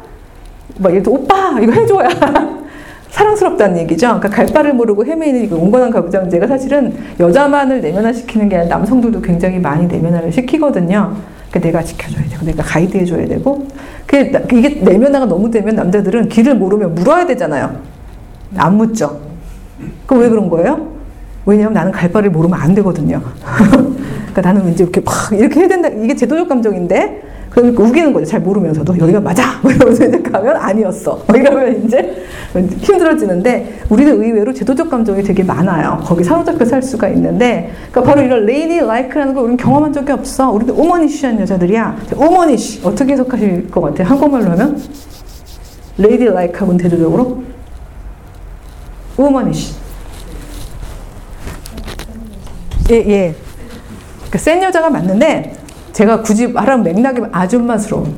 막 0.78 0.92
들어 0.92 1.12
오빠 1.14 1.60
이거 1.60 1.72
해줘야 1.72 2.08
사랑스럽다는 3.10 3.80
얘기죠. 3.80 4.08
그러니까 4.08 4.30
갈 4.30 4.46
바를 4.46 4.74
모르고 4.74 5.04
헤매는 5.06 5.44
이거 5.44 5.56
온건한 5.56 5.90
가부장제가 5.90 6.46
사실은 6.46 6.96
여자만을 7.20 7.82
내면화시키는 7.82 8.50
게 8.50 8.58
아니라 8.58 8.78
남성들도 8.78 9.22
굉장히 9.22 9.58
많이 9.58 9.88
내면화를 9.88 10.32
시키거든요. 10.32 11.16
그러니까 11.50 11.60
내가 11.60 11.84
지켜줘야 11.84 12.24
되고 12.30 12.45
내가 12.45 12.64
가이드해줘야 12.64 13.28
되고 13.28 13.68
그게 14.06 14.32
이게 14.54 14.82
내면화가 14.82 15.26
너무 15.26 15.50
되면 15.50 15.76
남자들은 15.76 16.30
길을 16.30 16.56
모르면 16.56 16.95
물어야 16.95 17.26
되잖아요. 17.26 17.78
안 18.56 18.78
묻죠. 18.78 19.20
그럼 20.06 20.24
왜 20.24 20.30
그런 20.30 20.50
거예요? 20.50 20.88
왜냐하면 21.45 21.74
나는 21.74 21.91
갈 21.91 22.12
바를 22.12 22.30
모르면 22.30 22.60
안 22.60 22.74
되거든요. 22.76 23.22
그러니까 23.48 24.41
나는 24.41 24.66
왠지 24.66 24.84
이렇게 24.84 25.02
막 25.02 25.14
이렇게 25.32 25.62
해야 25.62 25.68
된다. 25.68 25.88
이게 25.89 26.16
제도적 26.16 26.48
감정인데 26.48 27.24
그러니까 27.62 27.84
우기는 27.84 28.14
거죠. 28.14 28.26
잘 28.26 28.39
모르면서도 28.39 28.99
여기가 28.99 29.20
맞아. 29.20 29.58
뭐 29.64 29.72
이러면서 29.72 30.05
이제 30.05 30.22
가면 30.22 30.55
아니었어. 30.55 31.24
뭐 31.28 31.36
이러면 31.36 31.86
이제 31.86 32.24
힘들어지는데 32.53 33.80
우리는 33.89 34.22
의외로 34.22 34.53
제도적 34.53 34.91
감정이 34.91 35.24
되게 35.24 35.43
많아요. 35.43 35.99
거기 36.03 36.24
사로잡혀 36.24 36.64
살 36.66 36.84
수가 36.84 37.08
있는데 37.10 37.72
그러니까 37.91 38.14
바로 38.14 38.26
이런 38.26 38.45
lady-like라는 38.45 39.34
걸 39.34 39.43
우리는 39.43 39.58
경험한 39.58 39.91
적이 39.91 40.12
없어. 40.12 40.51
우리는 40.51 40.72
womanish한 40.76 41.39
여자들이야. 41.39 41.97
womanish 42.16 42.82
어떻게 42.84 43.14
해석하실 43.14 43.72
것 43.72 43.82
같아요? 43.82 44.08
한국말로 44.08 44.51
하면 44.51 44.80
lady-like 45.97 46.60
하면 46.60 46.78
대조적으로 46.78 47.41
womanish 49.18 49.74
예, 52.91 52.95
예. 52.97 53.36
그러니까 54.18 54.38
센 54.38 54.62
여자가 54.62 54.91
맞는데 54.91 55.57
제가 55.98 56.22
굳이 56.22 56.45
말하면 56.45 56.84
맥락이 56.84 57.24
아줌마스러운, 57.32 58.14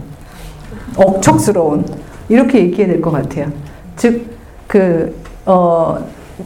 억척스러운 0.98 1.86
이렇게 2.28 2.60
얘기해야 2.60 2.88
될 2.88 3.02
것 3.02 3.10
같아요. 3.10 3.48
즉, 3.96 4.26
그, 4.68 5.16
어, 5.46 5.98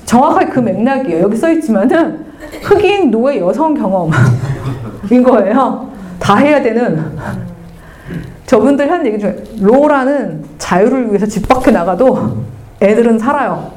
정확하게 0.05 0.45
그 0.51 0.59
맥락이에요. 0.59 1.23
여기 1.23 1.35
써 1.35 1.51
있지만은 1.51 2.23
흑인 2.61 3.09
노예 3.09 3.39
여성 3.39 3.73
경험인 3.73 5.23
거예요. 5.25 5.89
다 6.19 6.35
해야 6.35 6.61
되는. 6.61 7.03
저분들 8.45 8.91
하는 8.91 9.07
얘기 9.07 9.17
중에 9.17 9.35
로라는 9.59 10.43
자유를 10.59 11.07
위해서 11.07 11.25
집 11.25 11.47
밖에 11.47 11.71
나가도 11.71 12.43
애들은 12.79 13.17
살아요. 13.17 13.71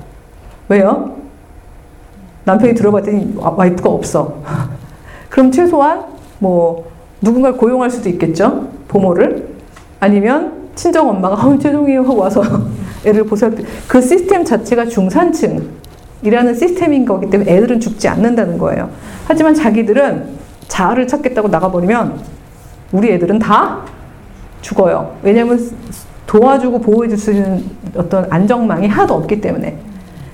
왜요? 0.69 1.17
남편이 2.45 2.75
들어봤더니 2.75 3.33
와이프가 3.39 3.89
없어. 3.89 4.43
그럼 5.31 5.51
최소한 5.51 6.05
뭐 6.39 6.96
누군가를 7.27 7.57
고용할 7.59 7.91
수도 7.91 8.09
있겠죠. 8.09 8.69
부모를. 8.89 9.49
아니면 10.01 10.53
친정 10.75 11.09
엄마가 11.09 11.35
어, 11.47 11.59
죄송해요 11.59 12.03
하고 12.03 12.17
와서 12.17 12.43
애를 13.05 13.25
보살피. 13.25 13.65
그 13.89 14.01
시스템 14.01 14.45
자체가 14.45 14.87
중산층이라는 14.87 16.55
시스템인 16.55 17.05
거기 17.05 17.29
때문에 17.29 17.53
애들은 17.53 17.81
죽지 17.81 18.09
않는다는 18.09 18.59
거예요. 18.59 18.91
하지만 19.27 19.55
자기들은 19.55 20.37
자아를 20.69 21.07
찾겠다고 21.07 21.49
나가버리면 21.49 22.21
우리 22.93 23.11
애들은 23.13 23.39
다 23.39 23.81
죽어요. 24.61 25.17
왜냐하면 25.23 25.59
도와주고 26.27 26.81
보호해줄 26.81 27.19
수 27.19 27.33
있는 27.33 27.65
어떤 27.97 28.27
안정망이 28.31 28.89
하나도 28.89 29.15
없기 29.15 29.41
때문에. 29.41 29.77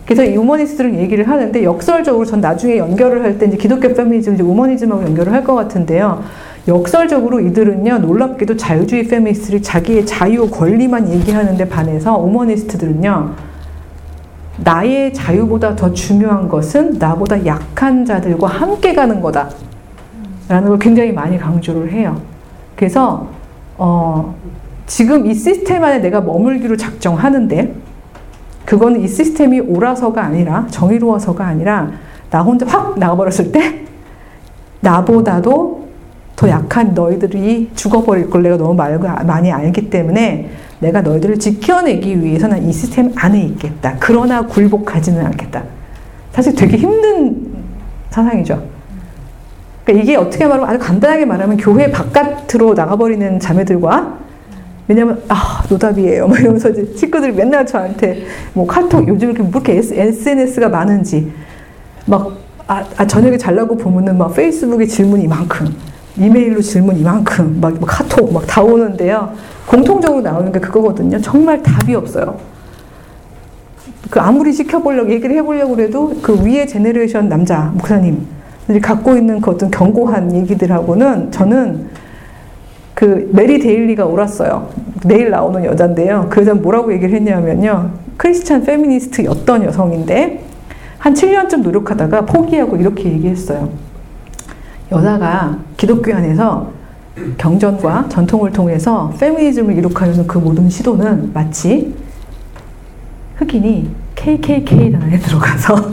그래서 0.06 0.24
이 0.24 0.36
womanist를 0.36 0.94
얘기를 0.98 1.28
하는데 1.28 1.62
역설적으로 1.62 2.24
전 2.24 2.40
나중에 2.40 2.78
연결을 2.78 3.22
할 3.22 3.38
때 3.38 3.46
이제 3.46 3.56
기독교 3.56 3.88
페미니즘, 3.92 4.34
이제 4.34 4.42
womanism하고 4.42 5.02
연결을 5.04 5.32
할 5.32 5.44
것 5.44 5.54
같은데요. 5.54 6.22
역설적으로 6.68 7.40
이들은요 7.40 7.98
놀랍게도 7.98 8.56
자유주의 8.56 9.08
페미니스트를 9.08 9.62
자기의 9.62 10.06
자유 10.06 10.48
권리만 10.48 11.12
얘기하는데 11.12 11.68
반해서 11.68 12.16
womanist들은요 12.18 13.34
나의 14.58 15.12
자유보다 15.12 15.74
더 15.74 15.92
중요한 15.92 16.48
것은 16.48 16.98
나보다 16.98 17.44
약한 17.46 18.04
자들과 18.04 18.46
함께 18.46 18.94
가는 18.94 19.20
거다. 19.20 19.50
라는 20.48 20.68
걸 20.68 20.78
굉장히 20.78 21.12
많이 21.12 21.38
강조를 21.38 21.92
해요. 21.92 22.20
그래서 22.76 23.28
어, 23.78 24.34
지금 24.86 25.26
이 25.26 25.34
시스템 25.34 25.82
안에 25.82 25.98
내가 25.98 26.20
머물기로 26.20 26.76
작정하는데 26.76 27.74
그거는 28.66 29.00
이 29.00 29.08
시스템이 29.08 29.60
옳아서가 29.60 30.22
아니라 30.22 30.66
정의로워서가 30.70 31.44
아니라 31.44 31.90
나 32.30 32.42
혼자 32.42 32.66
확 32.66 32.98
나가버렸을 32.98 33.50
때 33.50 33.84
나보다도 34.80 35.88
더 36.42 36.48
약한 36.48 36.92
너희들이 36.92 37.70
죽어버릴 37.76 38.28
걸 38.28 38.42
내가 38.42 38.56
너무 38.56 38.74
말, 38.74 38.98
많이 38.98 39.52
알기 39.52 39.88
때문에 39.90 40.50
내가 40.80 41.00
너희들을 41.00 41.38
지켜내기 41.38 42.20
위해서는 42.20 42.68
이 42.68 42.72
시스템 42.72 43.12
안에 43.14 43.40
있겠다. 43.44 43.94
그러나 44.00 44.44
굴복하지는 44.44 45.24
않겠다. 45.24 45.62
사실 46.32 46.56
되게 46.56 46.78
힘든 46.78 47.46
사상이죠. 48.10 48.60
그러니까 49.84 50.02
이게 50.02 50.16
어떻게 50.16 50.44
말하면 50.44 50.68
아주 50.68 50.84
간단하게 50.84 51.26
말하면 51.26 51.58
교회 51.58 51.92
바깥으로 51.92 52.74
나가버리는 52.74 53.38
자매들과 53.38 54.18
왜냐면 54.88 55.22
아 55.28 55.62
노답이에요. 55.70 56.26
막 56.26 56.40
이러면서 56.40 56.70
이제 56.70 56.92
친구들이 56.96 57.34
맨날 57.34 57.64
저한테 57.64 58.24
뭐 58.52 58.66
카톡 58.66 59.06
요즘 59.06 59.30
이렇게 59.30 59.44
뭐 59.44 59.62
이렇게 59.62 59.76
SNS가 59.78 60.68
많은지 60.68 61.30
막 62.04 62.32
아, 62.66 62.84
아 62.96 63.06
저녁에 63.06 63.38
잘라고 63.38 63.76
보면은 63.76 64.18
막 64.18 64.34
페이스북에 64.34 64.86
질문 64.86 65.20
이만큼 65.20 65.91
이메일로 66.16 66.60
질문 66.60 66.96
이만큼 66.96 67.58
막, 67.60 67.78
막 67.80 67.86
카톡 67.86 68.32
막 68.32 68.46
다 68.46 68.62
오는데요. 68.62 69.32
공통적으로 69.66 70.20
나오는 70.20 70.52
게 70.52 70.60
그거거든요. 70.60 71.20
정말 71.20 71.62
답이 71.62 71.94
없어요. 71.94 72.36
그 74.10 74.20
아무리 74.20 74.52
지켜보려고 74.52 75.10
얘기를 75.10 75.34
해보려고 75.36 75.80
해도 75.80 76.14
그 76.20 76.44
위에 76.44 76.66
generation 76.66 77.28
남자 77.28 77.72
목사님들이 77.74 78.80
갖고 78.82 79.16
있는 79.16 79.40
그 79.40 79.50
어떤 79.52 79.70
견고한 79.70 80.34
얘기들하고는 80.34 81.30
저는 81.32 81.88
그 82.94 83.30
메리 83.32 83.58
데일리가 83.58 84.04
옳았어요. 84.04 84.68
내일 85.06 85.30
나오는 85.30 85.64
여잔데요. 85.64 86.26
그 86.28 86.42
여자 86.42 86.52
뭐라고 86.52 86.92
얘기를 86.92 87.14
했냐면요. 87.14 87.90
크리스찬 88.18 88.64
페미니스트였던 88.64 89.64
여성인데 89.64 90.44
한 90.98 91.14
7년쯤 91.14 91.62
노력하다가 91.62 92.26
포기하고 92.26 92.76
이렇게 92.76 93.10
얘기했어요. 93.10 93.70
여자가 94.92 95.56
기독교 95.76 96.14
안에서 96.14 96.70
경전과 97.38 98.08
전통을 98.08 98.52
통해서 98.52 99.12
페미니즘을 99.18 99.76
이룩하려는 99.78 100.26
그 100.26 100.38
모든 100.38 100.68
시도는 100.68 101.32
마치 101.32 101.94
흑인이 103.36 103.90
KKK단에 104.14 105.18
들어가서 105.18 105.76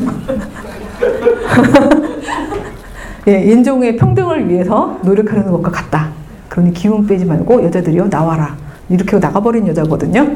예, 3.27 3.43
인종의 3.43 3.95
평등을 3.97 4.49
위해서 4.49 4.97
노력하는 5.03 5.51
것과 5.51 5.71
같다. 5.71 6.09
그러니 6.47 6.73
기운 6.73 7.05
빼지 7.05 7.25
말고 7.25 7.63
여자들이요 7.63 8.09
나와라. 8.09 8.55
이렇게 8.89 9.17
나가버린 9.17 9.67
여자거든요. 9.67 10.27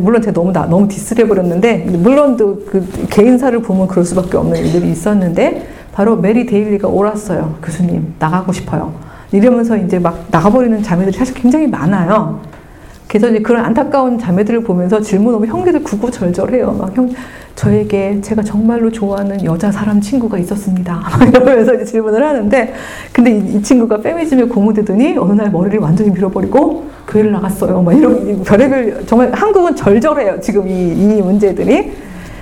물론 0.00 0.20
제가 0.20 0.34
너무 0.34 0.52
나, 0.52 0.66
너무 0.66 0.86
디스를 0.88 1.24
해버렸는데 1.24 1.86
물론 1.98 2.36
그 2.36 2.86
개인사를 3.08 3.60
보면 3.62 3.88
그럴 3.88 4.04
수밖에 4.04 4.36
없는 4.36 4.58
일들이 4.58 4.90
있었는데 4.90 5.77
바로 5.98 6.14
메리 6.14 6.46
데일리가 6.46 6.86
옳았어요. 6.86 7.56
교수님 7.60 8.14
나가고 8.20 8.52
싶어요. 8.52 8.92
이러면서 9.32 9.76
이제 9.76 9.98
막 9.98 10.26
나가버리는 10.30 10.80
자매들이 10.80 11.16
사실 11.16 11.34
굉장히 11.34 11.66
많아요. 11.66 12.38
그래서 13.08 13.28
이제 13.28 13.40
그런 13.40 13.64
안타까운 13.64 14.16
자매들을 14.16 14.62
보면서 14.62 15.00
질문 15.00 15.34
오면 15.34 15.48
형제들 15.48 15.82
구구절절해요. 15.82 16.72
막 16.74 16.96
형, 16.96 17.10
저에게 17.56 18.20
제가 18.20 18.44
정말로 18.44 18.92
좋아하는 18.92 19.44
여자 19.44 19.72
사람 19.72 20.00
친구가 20.00 20.38
있었습니다. 20.38 21.02
이러면서 21.26 21.74
이제 21.74 21.84
질문을 21.84 22.24
하는데, 22.24 22.74
근데 23.12 23.32
이, 23.32 23.56
이 23.56 23.60
친구가 23.60 23.96
페미즘에 23.96 24.44
고무되더니 24.44 25.16
어느 25.18 25.32
날 25.32 25.50
머리를 25.50 25.80
완전히 25.80 26.12
밀어버리고 26.12 26.84
교회를 27.08 27.32
나갔어요. 27.32 27.82
막 27.82 27.92
이런 27.92 28.44
별의별 28.44 29.02
정말 29.06 29.32
한국은 29.32 29.74
절절해요. 29.74 30.38
지금 30.42 30.68
이, 30.68 30.92
이 30.92 31.20
문제들이. 31.20 31.90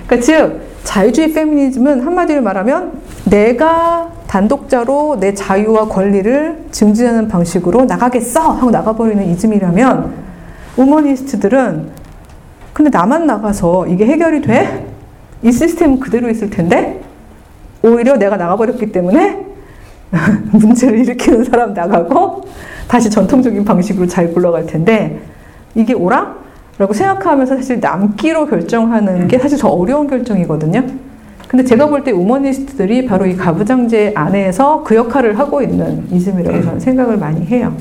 그러니까 0.05 0.19
즉 0.23 0.76
자유주의 0.87 1.33
페미니즘은 1.33 1.99
한마디로 1.99 2.41
말하면 2.41 2.93
내가 3.25 4.09
단독자로 4.27 5.17
내 5.19 5.33
자유와 5.33 5.89
권리를 5.89 6.67
증진하는 6.71 7.27
방식으로 7.27 7.83
나가겠어 7.83 8.39
하고 8.53 8.71
나가버리는 8.71 9.21
이즘이라면 9.31 10.13
우머니스트들은 10.77 11.89
근데 12.71 12.89
나만 12.89 13.25
나가서 13.25 13.87
이게 13.87 14.05
해결이 14.05 14.41
돼? 14.43 14.87
이 15.43 15.51
시스템은 15.51 15.99
그대로 15.99 16.29
있을 16.29 16.49
텐데 16.49 17.01
오히려 17.83 18.15
내가 18.15 18.37
나가버렸기 18.37 18.93
때문에 18.93 19.45
문제를 20.53 20.99
일으키는 20.99 21.43
사람 21.43 21.73
나가고 21.73 22.45
다시 22.87 23.09
전통적인 23.09 23.65
방식으로 23.65 24.07
잘 24.07 24.33
굴러갈 24.33 24.65
텐데 24.65 25.19
이게 25.75 25.93
오라? 25.93 26.46
라고 26.77 26.93
생각하면서 26.93 27.55
사실 27.55 27.79
남기로 27.79 28.47
결정하는 28.47 29.27
게 29.27 29.39
사실 29.39 29.57
더 29.57 29.69
어려운 29.69 30.07
결정이거든요. 30.07 30.83
근데 31.47 31.63
제가 31.63 31.87
볼 31.87 32.03
때 32.03 32.11
우머니스트들이 32.11 33.05
바로 33.05 33.25
이 33.25 33.35
가부장제 33.35 34.11
안에서 34.15 34.83
그 34.83 34.95
역할을 34.95 35.39
하고 35.39 35.61
있는 35.61 36.05
이즘이라고 36.11 36.61
저는 36.61 36.79
생각을 36.79 37.17
많이 37.17 37.45
해요. 37.45 37.73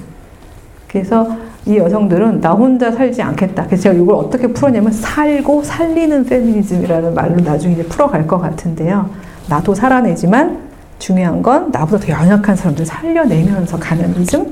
그래서 0.88 1.28
이 1.66 1.76
여성들은 1.76 2.40
나 2.40 2.52
혼자 2.52 2.92
살지 2.92 3.20
않겠다. 3.20 3.66
그래서 3.66 3.82
제가 3.84 3.94
이걸 3.96 4.14
어떻게 4.14 4.46
풀었냐면 4.46 4.92
살고 4.92 5.64
살리는 5.64 6.24
페미니즘이라는 6.24 7.12
말로 7.12 7.36
나중에 7.42 7.74
이제 7.74 7.82
풀어갈 7.84 8.26
것 8.26 8.38
같은데요. 8.38 9.10
나도 9.48 9.74
살아내지만 9.74 10.58
중요한 11.00 11.42
건 11.42 11.70
나보다 11.72 12.06
더 12.06 12.12
연약한 12.12 12.54
사람들 12.54 12.86
살려내면서 12.86 13.78
가는 13.78 14.14
이즘? 14.20 14.46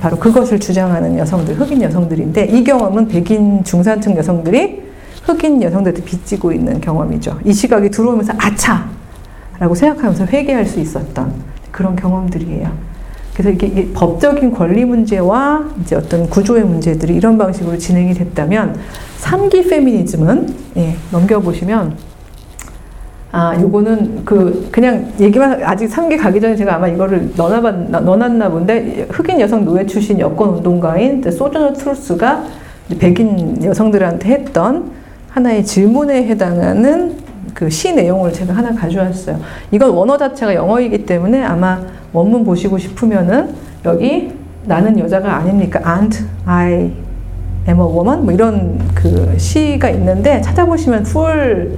바로 0.00 0.16
그것을 0.18 0.58
주장하는 0.58 1.18
여성들, 1.18 1.54
흑인 1.58 1.82
여성들인데 1.82 2.46
이 2.46 2.64
경험은 2.64 3.08
백인 3.08 3.62
중산층 3.64 4.16
여성들이 4.16 4.82
흑인 5.24 5.62
여성들한테 5.62 6.04
빚지고 6.04 6.52
있는 6.52 6.80
경험이죠. 6.80 7.40
이 7.44 7.52
시각이 7.52 7.90
들어오면서 7.90 8.34
아차! 8.36 8.88
라고 9.58 9.74
생각하면서 9.74 10.26
회개할 10.26 10.66
수 10.66 10.80
있었던 10.80 11.32
그런 11.70 11.96
경험들이에요. 11.96 12.94
그래서 13.34 13.50
이게, 13.50 13.92
법적인 13.92 14.52
권리 14.52 14.84
문제와 14.84 15.64
이제 15.80 15.96
어떤 15.96 16.28
구조의 16.28 16.64
문제들이 16.64 17.14
이런 17.14 17.36
방식으로 17.36 17.78
진행이 17.78 18.14
됐다면 18.14 18.78
3기 19.20 19.68
페미니즘은 19.68 20.54
예, 20.76 20.96
넘겨보시면 21.10 21.96
아, 23.36 23.60
요거는 23.60 24.24
그 24.24 24.68
그냥 24.70 25.12
얘기만 25.18 25.60
아직 25.64 25.88
3기 25.88 26.16
가기 26.16 26.40
전에 26.40 26.54
제가 26.54 26.76
아마 26.76 26.86
이거를 26.86 27.32
넣어봤, 27.36 27.90
넣어놨나 27.90 28.48
본데 28.48 29.08
흑인 29.10 29.40
여성 29.40 29.64
노예 29.64 29.84
출신 29.84 30.20
여권 30.20 30.50
운동가인 30.50 31.20
소저너 31.20 31.72
트루스가 31.72 32.44
백인 33.00 33.60
여성들한테 33.64 34.28
했던 34.28 34.92
하나의 35.30 35.64
질문에 35.64 36.28
해당하는 36.28 37.16
그 37.54 37.68
시 37.68 37.92
내용을 37.92 38.32
제가 38.32 38.52
하나 38.52 38.72
가져왔어요. 38.72 39.40
이건 39.72 39.90
원어 39.90 40.16
자체가 40.16 40.54
영어이기 40.54 41.04
때문에 41.04 41.42
아마 41.42 41.80
원문 42.12 42.44
보시고 42.44 42.78
싶으면은 42.78 43.48
여기 43.84 44.32
나는 44.64 44.96
여자가 44.96 45.34
아닙니까? 45.38 45.80
Ain't 45.84 46.24
I 46.46 47.80
a 47.80 47.84
woman? 47.84 48.24
뭐 48.24 48.32
이런 48.32 48.78
그 48.94 49.34
시가 49.36 49.90
있는데 49.90 50.40
찾아보시면 50.40 51.02
full 51.02 51.76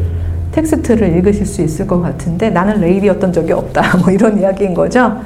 text를 0.57 1.15
읽으실 1.17 1.45
수 1.45 1.61
있을 1.61 1.87
것 1.87 2.01
같은데 2.01 2.49
나는 2.49 2.81
레이디였던 2.81 3.33
적이 3.33 3.53
없다. 3.53 3.99
뭐 4.01 4.11
이런 4.11 4.39
이야기인 4.39 4.73
거죠. 4.73 5.21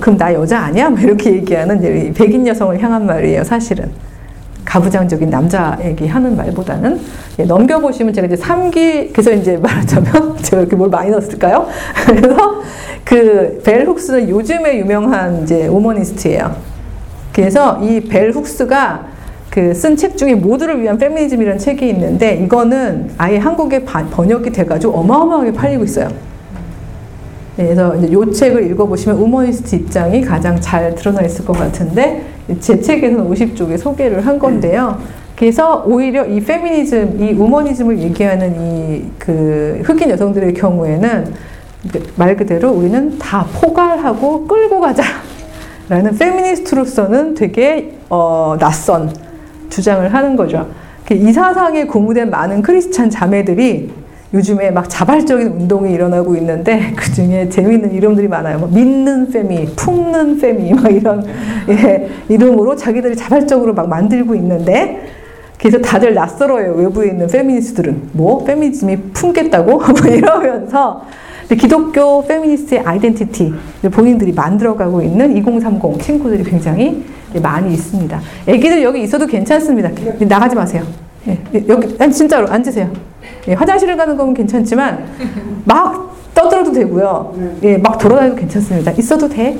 그럼 0.00 0.16
나 0.16 0.34
여자 0.34 0.58
아니야? 0.58 0.90
뭐 0.90 0.98
이렇게 0.98 1.32
얘기하는 1.34 2.12
백인 2.14 2.44
여성을 2.46 2.82
향한 2.82 3.06
말이에요, 3.06 3.44
사실은. 3.44 3.90
가부장적인 4.64 5.30
남자에게 5.30 6.08
하는 6.08 6.36
말보다는 6.36 7.00
예, 7.38 7.44
넘겨보시면 7.44 8.12
제가 8.12 8.26
이제 8.26 8.34
3기 8.34 9.12
그래서 9.12 9.30
이제 9.32 9.56
말하자면 9.62 10.38
제가 10.38 10.62
이렇게 10.62 10.74
뭘 10.74 10.88
많이 10.90 11.10
넣었을까요? 11.10 11.68
그래서 12.06 12.62
그 13.04 13.60
벨 13.62 13.86
훅스는 13.86 14.28
요즘에 14.28 14.78
유명한 14.78 15.42
이제 15.44 15.68
오머니스트예요. 15.68 16.56
그래서 17.32 17.78
이 17.82 18.00
벨 18.08 18.32
훅스가 18.32 19.13
그 19.54 19.72
쓴 19.72 19.96
책 19.96 20.16
중에 20.16 20.34
모두를 20.34 20.82
위한 20.82 20.98
페미니즘이라는 20.98 21.58
책이 21.58 21.88
있는데 21.90 22.34
이거는 22.44 23.10
아예 23.18 23.38
한국에 23.38 23.84
번역이 23.84 24.50
돼가지고 24.50 24.94
어마어마하게 24.94 25.52
팔리고 25.52 25.84
있어요. 25.84 26.08
네, 27.56 27.66
그래서 27.66 27.94
이제 27.94 28.08
이 28.08 28.32
책을 28.32 28.68
읽어보시면 28.72 29.16
우머니스트 29.16 29.76
입장이 29.76 30.22
가장 30.22 30.60
잘 30.60 30.92
드러나 30.96 31.22
있을 31.22 31.44
것 31.44 31.52
같은데 31.56 32.24
제 32.58 32.80
책에서는 32.80 33.30
50쪽에 33.30 33.78
소개를 33.78 34.26
한 34.26 34.40
건데요. 34.40 34.98
그래서 35.36 35.84
오히려 35.86 36.24
이 36.26 36.40
페미니즘, 36.40 37.22
이 37.22 37.32
우머니즘을 37.32 37.98
얘기하는 38.00 38.56
이 38.60 39.04
그 39.18 39.80
흑인 39.84 40.10
여성들의 40.10 40.54
경우에는 40.54 41.32
말 42.16 42.36
그대로 42.36 42.70
우리는 42.72 43.18
다 43.18 43.46
포괄하고 43.54 44.46
끌고 44.46 44.80
가자. 44.80 45.04
라는 45.88 46.16
페미니스트로서는 46.16 47.34
되게 47.34 47.92
어, 48.10 48.56
낯선 48.58 49.10
주장을 49.70 50.12
하는 50.12 50.36
거죠. 50.36 50.68
이 51.10 51.32
사상에 51.32 51.84
고무된 51.84 52.30
많은 52.30 52.62
크리스찬 52.62 53.10
자매들이 53.10 54.04
요즘에 54.34 54.72
막 54.72 54.90
자발적인 54.90 55.46
운동이 55.46 55.92
일어나고 55.92 56.34
있는데 56.36 56.92
그 56.96 57.12
중에 57.12 57.48
재미있는 57.48 57.92
이름들이 57.92 58.26
많아요. 58.26 58.58
뭐 58.58 58.68
믿는 58.68 59.30
페미, 59.30 59.66
품는 59.76 60.38
페미, 60.40 60.74
막 60.74 60.92
이런 60.92 61.24
예, 61.68 62.08
이름으로 62.28 62.74
자기들이 62.74 63.16
자발적으로 63.16 63.74
막 63.74 63.88
만들고 63.88 64.34
있는데 64.34 65.06
그래서 65.58 65.78
다들 65.78 66.14
낯설어요. 66.14 66.72
외부에 66.72 67.08
있는 67.08 67.28
페미니스트들은 67.28 68.10
뭐 68.12 68.42
페미니즘이 68.44 68.96
품겠다고 69.12 69.78
뭐 69.78 70.10
이러면서 70.10 71.04
기독교 71.48 72.26
페미니스트의 72.26 72.80
아이덴티티 72.80 73.54
본인들이 73.90 74.32
만들어가고 74.32 75.02
있는 75.02 75.36
2030 75.36 76.00
친구들이 76.00 76.44
굉장히 76.44 77.04
많이 77.42 77.74
있습니다. 77.74 78.20
애기들 78.46 78.82
여기 78.82 79.02
있어도 79.02 79.26
괜찮습니다. 79.26 79.90
나가지 80.26 80.54
마세요. 80.54 80.82
예, 81.26 81.38
여기 81.68 81.96
진짜로 82.12 82.48
앉으세요. 82.48 82.90
예, 83.48 83.54
화장실을 83.54 83.96
가는 83.96 84.16
건 84.16 84.34
괜찮지만 84.34 85.04
막 85.64 86.14
떠들어도 86.34 86.72
되고요. 86.72 87.34
예, 87.62 87.78
막 87.78 87.98
돌아다녀도 87.98 88.36
괜찮습니다. 88.36 88.92
있어도 88.92 89.28
돼. 89.28 89.58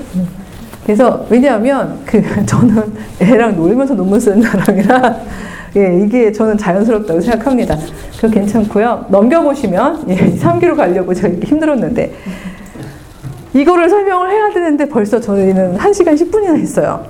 그래서 0.85 1.25
왜냐하면 1.31 2.01
그 2.05 2.23
저는 2.45 2.93
애랑 3.21 3.57
놀면서 3.57 3.95
논문 3.95 4.21
쓰는 4.21 4.43
사람이라 4.43 5.17
예, 5.77 6.01
이게 6.05 6.31
저는 6.31 6.57
자연스럽다고 6.57 7.21
생각합니다. 7.21 7.77
그 8.21 8.31
괜찮고요. 8.31 9.07
넘겨보시면 9.09 10.05
예, 10.09 10.17
3기로 10.17 10.77
가려고 10.77 11.13
제가 11.13 11.35
힘들었는데 11.45 12.13
이거를 13.55 13.89
설명을 13.89 14.31
해야 14.31 14.51
되는데 14.51 14.89
벌써 14.89 15.21
저희는 15.21 15.77
1시간 15.77 16.15
10분이나 16.15 16.57
했어요. 16.57 17.07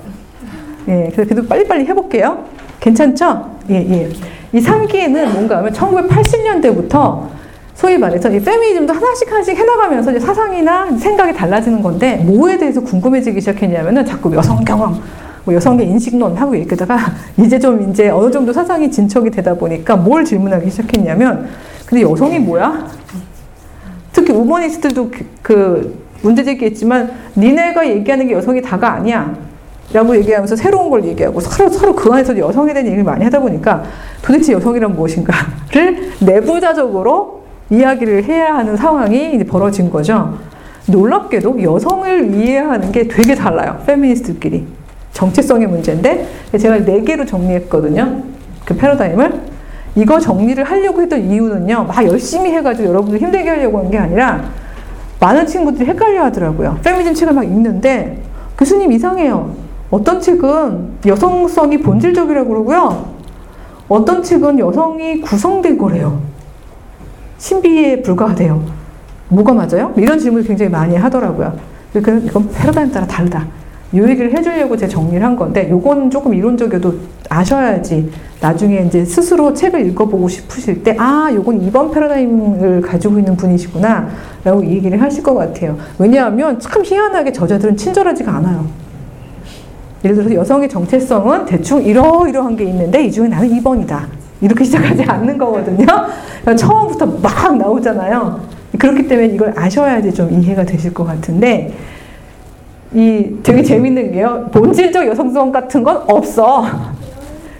예, 0.87 1.11
그래도 1.15 1.45
빨리빨리 1.45 1.85
해볼게요. 1.85 2.45
괜찮죠? 2.79 3.51
예, 3.69 3.75
예. 3.75 4.09
이 4.53 4.61
3기에는 4.61 5.31
뭔가 5.33 5.57
하면 5.57 5.71
1980년대부터 5.73 7.27
소위 7.73 7.97
말해서 7.97 8.29
이 8.31 8.39
페미니즘도 8.39 8.93
하나씩 8.93 9.31
하나씩 9.31 9.57
해나가면서 9.57 10.11
이제 10.11 10.19
사상이나 10.19 10.97
생각이 10.97 11.33
달라지는 11.33 11.81
건데 11.81 12.15
뭐에 12.25 12.57
대해서 12.57 12.81
궁금해지기 12.81 13.41
시작했냐면은 13.41 14.05
자꾸 14.05 14.33
여성 14.33 14.63
경험, 14.63 15.01
뭐 15.45 15.53
여성의 15.53 15.87
인식론 15.87 16.35
하고 16.35 16.57
얘기하다가 16.57 16.97
이제 17.37 17.57
좀 17.57 17.89
이제 17.89 18.09
어느 18.09 18.31
정도 18.31 18.51
사상이 18.51 18.91
진척이 18.91 19.29
되다 19.29 19.53
보니까 19.53 19.95
뭘 19.95 20.25
질문하기 20.25 20.69
시작했냐면 20.69 21.47
근데 21.85 22.01
여성이 22.01 22.39
뭐야? 22.39 22.87
특히 24.11 24.33
우머니스트들도 24.33 25.11
그, 25.11 25.25
그 25.41 26.05
문제 26.21 26.43
제기했지만 26.43 27.11
니네가 27.35 27.87
얘기하는 27.87 28.27
게 28.27 28.33
여성이 28.33 28.61
다가 28.61 28.93
아니야. 28.93 29.35
라고 29.93 30.15
얘기하면서 30.15 30.55
새로운 30.55 30.89
걸 30.89 31.05
얘기하고 31.05 31.39
서로, 31.39 31.69
서로 31.69 31.95
그 31.95 32.11
안에서 32.11 32.35
여성에 32.35 32.73
대한 32.73 32.87
얘기를 32.87 33.03
많이 33.03 33.23
하다 33.23 33.39
보니까 33.39 33.83
도대체 34.23 34.53
여성이란 34.53 34.95
무엇인가를 34.95 36.13
내부자적으로 36.25 37.43
이야기를 37.69 38.23
해야 38.23 38.55
하는 38.55 38.75
상황이 38.75 39.37
벌어진 39.43 39.91
거죠. 39.91 40.39
놀랍게도 40.87 41.61
여성을 41.61 42.33
이해하는 42.33 42.91
게 42.91 43.07
되게 43.07 43.35
달라요. 43.35 43.81
페미니스트들끼리. 43.85 44.65
정체성의 45.15 45.67
문제인데 45.67 46.27
제가 46.59 46.83
네 46.85 47.01
개로 47.01 47.25
정리했거든요. 47.25 48.21
그 48.65 48.75
패러다임을. 48.75 49.55
이거 49.95 50.19
정리를 50.19 50.61
하려고 50.61 51.01
했던 51.01 51.23
이유는요. 51.23 51.85
막 51.85 52.05
열심히 52.05 52.51
해가지고 52.51 52.89
여러분들 52.89 53.19
힘들게 53.19 53.49
하려고 53.49 53.79
한 53.79 53.89
게 53.89 53.97
아니라 53.97 54.43
많은 55.21 55.47
친구들이 55.47 55.85
헷갈려 55.89 56.25
하더라고요. 56.25 56.77
페미니즘 56.83 57.13
책을 57.13 57.33
막 57.33 57.43
읽는데 57.43 58.21
교수님 58.57 58.91
이상해요. 58.91 59.55
어떤 59.89 60.19
책은 60.19 60.89
여성성이 61.05 61.77
본질적이라고 61.79 62.49
그러고요. 62.49 63.15
어떤 63.87 64.21
책은 64.21 64.59
여성이 64.59 65.21
구성된 65.21 65.77
거래요. 65.77 66.19
신비에 67.37 68.01
불과하대요. 68.01 68.61
뭐가 69.29 69.53
맞아요? 69.53 69.93
이런 69.95 70.19
질문을 70.19 70.45
굉장히 70.45 70.69
많이 70.69 70.97
하더라고요. 70.97 71.53
그러니까 71.93 72.27
이건 72.29 72.49
패러다임 72.51 72.91
따라 72.91 73.07
다르다. 73.07 73.45
이 73.95 73.99
얘기를 73.99 74.37
해주려고 74.37 74.75
제가 74.75 74.91
정리를 74.91 75.23
한 75.23 75.37
건데, 75.37 75.69
요건 75.69 76.09
조금 76.09 76.33
이론적이어도 76.33 76.95
아셔야지 77.29 78.11
나중에 78.41 78.83
이제 78.85 79.05
스스로 79.05 79.53
책을 79.53 79.85
읽어보고 79.87 80.27
싶으실 80.27 80.83
때, 80.83 80.97
아, 80.99 81.31
요건 81.33 81.61
이번 81.61 81.91
패러다임을 81.91 82.81
가지고 82.81 83.17
있는 83.17 83.37
분이시구나, 83.37 84.09
라고 84.43 84.61
이 84.61 84.71
얘기를 84.71 85.01
하실 85.01 85.23
것 85.23 85.33
같아요. 85.33 85.77
왜냐하면 85.97 86.59
참 86.59 86.83
희한하게 86.83 87.31
저자들은 87.31 87.77
친절하지가 87.77 88.33
않아요. 88.33 88.67
예를 90.03 90.17
들어서 90.17 90.35
여성의 90.35 90.67
정체성은 90.67 91.45
대충 91.45 91.81
이러이러한 91.81 92.57
게 92.57 92.65
있는데 92.65 93.05
이 93.05 93.11
중에 93.11 93.29
나는 93.29 93.49
2번이다. 93.49 94.01
이렇게 94.41 94.63
시작하지 94.65 95.03
않는 95.03 95.37
거거든요. 95.37 95.85
그러니까 95.85 96.55
처음부터 96.55 97.05
막 97.05 97.57
나오잖아요. 97.57 98.41
그렇기 98.77 99.07
때문에 99.07 99.27
이걸 99.33 99.53
아셔야지 99.55 100.13
좀 100.13 100.31
이해가 100.31 100.65
되실 100.65 100.93
것 100.93 101.05
같은데 101.05 101.73
이 102.93 103.37
되게 103.43 103.63
재밌는 103.63 104.11
게요. 104.11 104.49
본질적 104.51 105.07
여성성 105.07 105.51
같은 105.51 105.83
건 105.83 106.03
없어. 106.07 106.65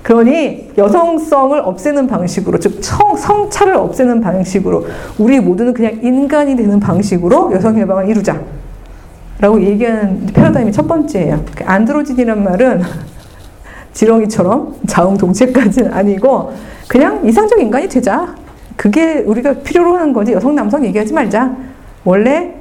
그러니 0.03 0.71
여성성을 0.77 1.59
없애는 1.59 2.07
방식으로 2.07 2.59
즉 2.59 2.83
성, 2.83 3.15
성차를 3.15 3.73
없애는 3.75 4.21
방식으로 4.21 4.85
우리 5.17 5.39
모두는 5.39 5.73
그냥 5.73 5.99
인간이 6.03 6.55
되는 6.55 6.79
방식으로 6.79 7.51
여성 7.53 7.75
해방을 7.75 8.07
이루자. 8.09 8.39
라고 9.39 9.59
얘기하는 9.61 10.27
패러다임이 10.27 10.71
첫 10.71 10.87
번째예요. 10.87 11.43
그 11.55 11.63
안드로진이란 11.65 12.43
말은 12.43 12.83
지렁이처럼 13.93 14.75
자웅동체까지는 14.87 15.91
아니고 15.91 16.53
그냥 16.87 17.25
이상적 17.25 17.59
인간이 17.59 17.89
되자. 17.89 18.35
그게 18.75 19.23
우리가 19.25 19.53
필요로 19.53 19.95
하는 19.95 20.13
거지 20.13 20.33
여성 20.33 20.53
남성 20.53 20.85
얘기하지 20.85 21.13
말자. 21.13 21.55
원래 22.03 22.53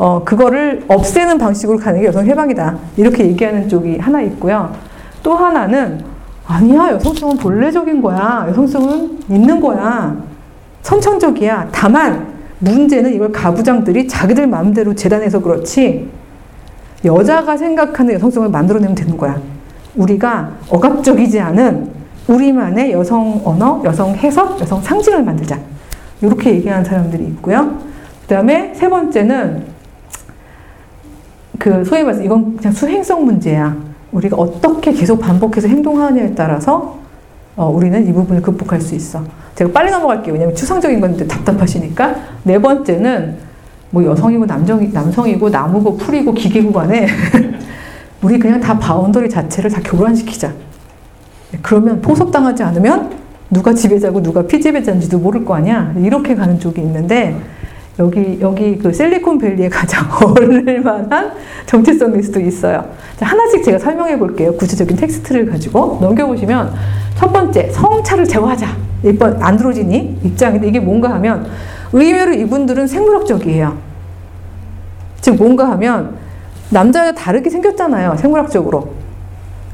어 0.00 0.24
그거를 0.24 0.82
없애는 0.88 1.36
방식으로 1.36 1.76
가는 1.76 2.00
게 2.00 2.06
여성 2.06 2.24
해방이다. 2.24 2.74
이렇게 2.96 3.26
얘기하는 3.26 3.68
쪽이 3.68 3.98
하나 3.98 4.22
있고요. 4.22 4.74
또 5.22 5.34
하나는 5.34 6.00
아니야 6.46 6.92
여성성은 6.92 7.36
본래적인 7.36 8.00
거야. 8.00 8.46
여성성은 8.48 9.18
있는 9.28 9.60
거야. 9.60 10.16
선천적이야. 10.80 11.68
다만 11.70 12.28
문제는 12.60 13.12
이걸 13.12 13.30
가부장들이 13.30 14.08
자기들 14.08 14.46
마음대로 14.46 14.94
재단해서 14.94 15.42
그렇지 15.42 16.08
여자가 17.04 17.58
생각하는 17.58 18.14
여성성을 18.14 18.48
만들어내면 18.48 18.94
되는 18.94 19.18
거야. 19.18 19.38
우리가 19.96 20.52
억압적이지 20.70 21.38
않은 21.40 21.90
우리만의 22.26 22.92
여성 22.92 23.42
언어, 23.44 23.82
여성 23.84 24.14
해석, 24.14 24.58
여성 24.62 24.80
상징을 24.80 25.22
만들자. 25.24 25.58
이렇게 26.22 26.52
얘기하는 26.54 26.86
사람들이 26.86 27.22
있고요. 27.24 27.76
그 28.22 28.34
다음에 28.34 28.72
세 28.74 28.88
번째는 28.88 29.69
그 31.60 31.84
소위 31.84 32.02
말해서 32.02 32.24
이건 32.24 32.56
그냥 32.56 32.72
수행성 32.72 33.26
문제야. 33.26 33.76
우리가 34.12 34.34
어떻게 34.36 34.92
계속 34.94 35.20
반복해서 35.20 35.68
행동하느냐에 35.68 36.34
따라서 36.34 36.98
어, 37.54 37.68
우리는 37.68 38.08
이 38.08 38.12
부분을 38.14 38.40
극복할 38.40 38.80
수 38.80 38.94
있어. 38.94 39.22
제가 39.54 39.70
빨리 39.70 39.90
넘어갈게요. 39.90 40.32
왜냐면 40.32 40.54
추상적인 40.54 41.00
건데 41.02 41.26
답답하시니까. 41.26 42.16
네 42.44 42.58
번째는 42.58 43.36
뭐 43.90 44.02
여성이고 44.02 44.46
남정, 44.46 44.90
남성이고 44.90 45.50
나무고 45.50 45.98
풀이고 45.98 46.32
기계고 46.32 46.72
간에 46.72 47.06
우리 48.22 48.38
그냥 48.38 48.58
다 48.58 48.78
boundary 48.78 49.28
자체를 49.28 49.70
다 49.70 49.82
교란시키자. 49.84 50.54
그러면 51.60 52.00
포섭당하지 52.00 52.62
않으면 52.62 53.10
누가 53.50 53.74
지배자고 53.74 54.22
누가 54.22 54.46
피지배자인지도 54.46 55.18
모를 55.18 55.44
거 55.44 55.56
아니야. 55.56 55.92
이렇게 55.98 56.34
가는 56.34 56.58
쪽이 56.58 56.80
있는데 56.80 57.36
여기 57.98 58.38
여기 58.40 58.78
그 58.78 58.92
실리콘밸리에 58.92 59.68
가장 59.68 60.06
어울릴 60.22 60.80
만한 60.80 61.32
정체성일 61.66 62.22
수도 62.22 62.40
있어요. 62.40 62.84
자, 63.16 63.26
하나씩 63.26 63.62
제가 63.64 63.78
설명해 63.78 64.18
볼게요. 64.18 64.52
구체적인 64.54 64.96
텍스트를 64.96 65.46
가지고 65.46 65.98
넘겨보시면 66.00 66.72
첫 67.16 67.32
번째 67.32 67.70
성차를 67.70 68.24
제거하자. 68.24 68.68
이번 69.04 69.42
안드로지니 69.42 70.20
입장인데 70.24 70.68
이게 70.68 70.80
뭔가 70.80 71.10
하면 71.14 71.46
의외로 71.92 72.32
이분들은 72.32 72.86
생물학적이에요. 72.86 73.76
즉 75.20 75.36
뭔가 75.36 75.70
하면 75.72 76.14
남자와 76.70 77.12
다르게 77.12 77.50
생겼잖아요. 77.50 78.16
생물학적으로. 78.16 79.00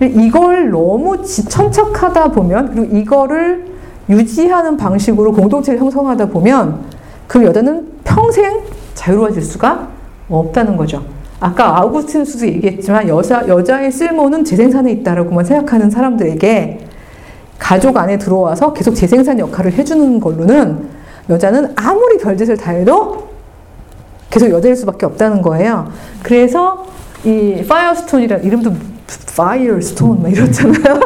이걸 0.01 0.71
너무 0.71 1.23
천착하다 1.23 2.33
보면 2.33 2.75
그리고 2.75 2.97
이거를 2.97 3.67
유지하는 4.09 4.77
방식으로 4.77 5.33
공동체를 5.33 5.81
형성하다 5.81 6.27
보면 6.27 6.81
그 7.27 7.43
여자는 7.45 7.96
평생 8.07 8.63
자유로워질 8.95 9.43
수가 9.43 9.89
없다는 10.31 10.77
거죠. 10.77 11.05
아까 11.39 11.79
아우구스티누스도 11.79 12.47
얘기했지만 12.47 13.09
여자 13.09 13.47
여자의 13.47 13.93
쓸모는 13.93 14.45
재생산에 14.45 14.91
있다라고만 14.93 15.45
생각하는 15.45 15.91
사람들에게 15.91 16.87
가족 17.59 17.97
안에 17.97 18.17
들어와서 18.17 18.73
계속 18.73 18.95
재생산 18.95 19.39
역할을 19.39 19.73
해주는 19.73 20.21
걸로는 20.21 20.89
여자는 21.29 21.73
아무리 21.77 22.19
별짓을 22.19 22.57
다 22.57 22.71
해도 22.71 23.29
계속 24.31 24.51
여자일 24.51 24.77
수밖에 24.77 25.07
없다는 25.07 25.43
거예요. 25.43 25.91
그래서 26.23 26.87
이 27.25 27.65
파이어스톤이라 27.69 28.39
이름도 28.39 28.73
파이어스톤 29.37 30.23
막 30.23 30.33
이렇잖아요. 30.33 31.01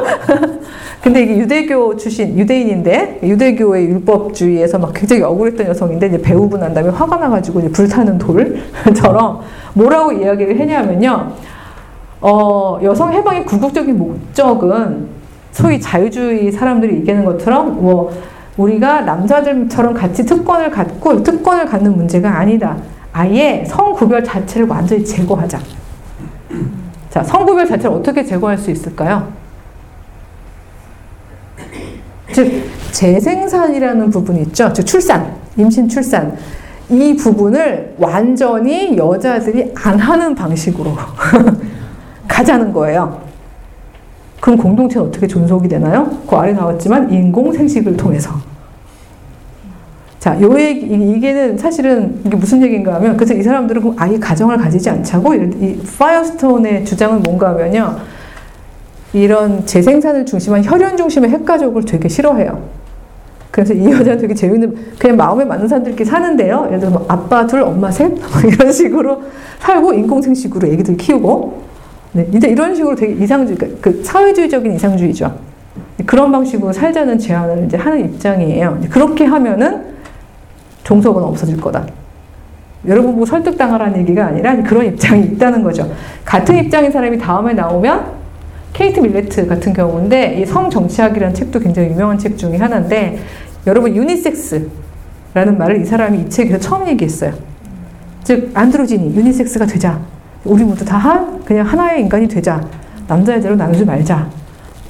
근데 1.03 1.23
이게 1.23 1.39
유대교 1.39 1.97
출신, 1.97 2.39
유대인인데, 2.39 3.21
유대교의 3.23 3.87
율법주의에서 3.87 4.79
막 4.79 4.93
굉장히 4.93 5.23
억울했던 5.23 5.67
여성인데, 5.69 6.09
이제 6.09 6.21
배우고 6.21 6.59
난 6.59 6.75
다음에 6.75 6.91
화가 6.91 7.17
나가지고 7.17 7.61
이제 7.61 7.71
불타는 7.71 8.19
돌처럼 8.19 9.41
뭐라고 9.73 10.13
이야기를 10.13 10.59
했냐면요. 10.59 11.33
어, 12.21 12.79
여성 12.83 13.13
해방의 13.13 13.47
궁극적인 13.47 13.97
목적은 13.97 15.09
소위 15.53 15.81
자유주의 15.81 16.53
사람들이 16.53 16.97
얘기하는 16.97 17.25
것처럼 17.25 17.81
뭐 17.81 18.13
우리가 18.59 19.01
남자들처럼 19.01 19.95
같이 19.95 20.27
특권을 20.27 20.71
갖고 20.71 21.23
특권을 21.23 21.65
갖는 21.65 21.97
문제가 21.97 22.39
아니다. 22.39 22.77
아예 23.13 23.65
성구별 23.67 24.23
자체를 24.23 24.69
완전히 24.69 25.03
제거하자. 25.03 25.59
자, 27.09 27.23
성구별 27.23 27.67
자체를 27.67 27.97
어떻게 27.97 28.23
제거할 28.23 28.59
수 28.59 28.71
있을까요? 28.71 29.40
즉, 32.33 32.65
재생산이라는 32.93 34.11
부분이 34.11 34.43
있죠. 34.43 34.73
즉, 34.73 34.85
출산, 34.85 35.35
임신 35.57 35.89
출산. 35.89 36.37
이 36.89 37.15
부분을 37.15 37.95
완전히 37.99 38.97
여자들이 38.97 39.73
안 39.77 39.99
하는 39.99 40.35
방식으로 40.35 40.93
가자는 42.27 42.73
거예요. 42.73 43.21
그럼 44.41 44.59
공동체는 44.59 45.09
어떻게 45.09 45.27
존속이 45.27 45.69
되나요? 45.69 46.19
그 46.27 46.35
아래 46.35 46.53
나왔지만 46.53 47.13
인공 47.13 47.53
생식을 47.53 47.97
통해서. 47.97 48.33
자, 50.19 50.39
요 50.41 50.59
얘기, 50.59 50.87
이게는 50.87 51.57
사실은 51.57 52.21
이게 52.27 52.37
무슨 52.37 52.63
얘기인가 52.63 52.95
하면, 52.97 53.17
그래서 53.17 53.35
이 53.35 53.43
사람들은 53.43 53.95
아예 53.97 54.19
가정을 54.19 54.59
가지지 54.59 54.91
않자고, 54.91 55.35
이 55.35 55.81
파이어스톤의 55.99 56.85
주장은 56.85 57.23
뭔가 57.23 57.51
하면요. 57.51 57.97
이런 59.13 59.67
재생산을 59.67 60.25
중심한 60.27 60.65
혈연 60.65 60.97
중심의 60.97 61.31
핵가족을 61.31 61.85
되게 61.85 62.09
싫어해요. 62.09 62.81
그래서 63.51 63.75
이 63.75 63.91
여자는 63.91 64.19
되게 64.19 64.35
재밌는, 64.35 64.77
그냥 64.99 65.17
마음에 65.17 65.45
맞는 65.45 65.67
사람들끼리 65.67 66.05
사는데요. 66.05 66.67
예를 66.69 66.81
들어 66.81 66.91
뭐 66.91 67.05
아빠 67.09 67.47
둘, 67.47 67.63
엄마 67.63 67.91
셋? 67.91 68.13
이런 68.47 68.71
식으로 68.71 69.23
살고 69.59 69.93
인공생식으로 69.93 70.69
애기들 70.69 70.97
키우고, 70.97 71.63
네, 72.13 72.29
이제 72.33 72.49
이런 72.49 72.75
식으로 72.75 72.95
되게 72.95 73.13
이상주의, 73.25 73.59
그, 73.59 73.79
그 73.81 74.05
사회주의적인 74.05 74.73
이상주의죠. 74.75 75.35
그런 76.07 76.31
방식으로 76.31 76.73
살자는 76.73 77.19
제안을 77.19 77.65
이제 77.67 77.77
하는 77.77 78.05
입장이에요. 78.05 78.81
그렇게 78.89 79.25
하면은 79.25 79.85
종속은 80.85 81.23
없어질 81.23 81.61
거다. 81.61 81.87
여러분 82.87 83.15
뭐 83.15 83.27
설득당하라는 83.27 84.01
얘기가 84.01 84.27
아니라 84.27 84.63
그런 84.63 84.87
입장이 84.87 85.25
있다는 85.25 85.63
거죠. 85.63 85.91
같은 86.25 86.57
입장인 86.57 86.91
사람이 86.91 87.19
다음에 87.19 87.53
나오면 87.53 88.20
케이트 88.73 89.01
밀레트 89.01 89.47
같은 89.47 89.73
경우인데 89.73 90.41
이 90.41 90.47
성정치학이라는 90.47 91.35
책도 91.35 91.61
굉장히 91.61 91.91
유명한 91.91 92.19
책 92.19 92.39
중에 92.39 92.57
하나인데 92.57 93.19
여러분 93.67 93.95
유니섹스라는 93.95 95.59
말을 95.59 95.83
이 95.83 95.85
사람이 95.85 96.21
이 96.21 96.31
책에서 96.31 96.59
처음 96.59 96.89
얘기했어요. 96.89 97.35
즉 98.25 98.51
안드로지니 98.55 99.15
유니섹스가 99.17 99.67
되자. 99.67 100.01
우리 100.45 100.65
모두 100.65 100.85
다 100.85 100.97
한, 100.97 101.45
그냥 101.45 101.67
하나의 101.67 102.01
인간이 102.01 102.29
되자. 102.29 102.65
남자 103.07 103.35
여자로 103.35 103.57
나누지 103.57 103.85
말자. 103.85 104.31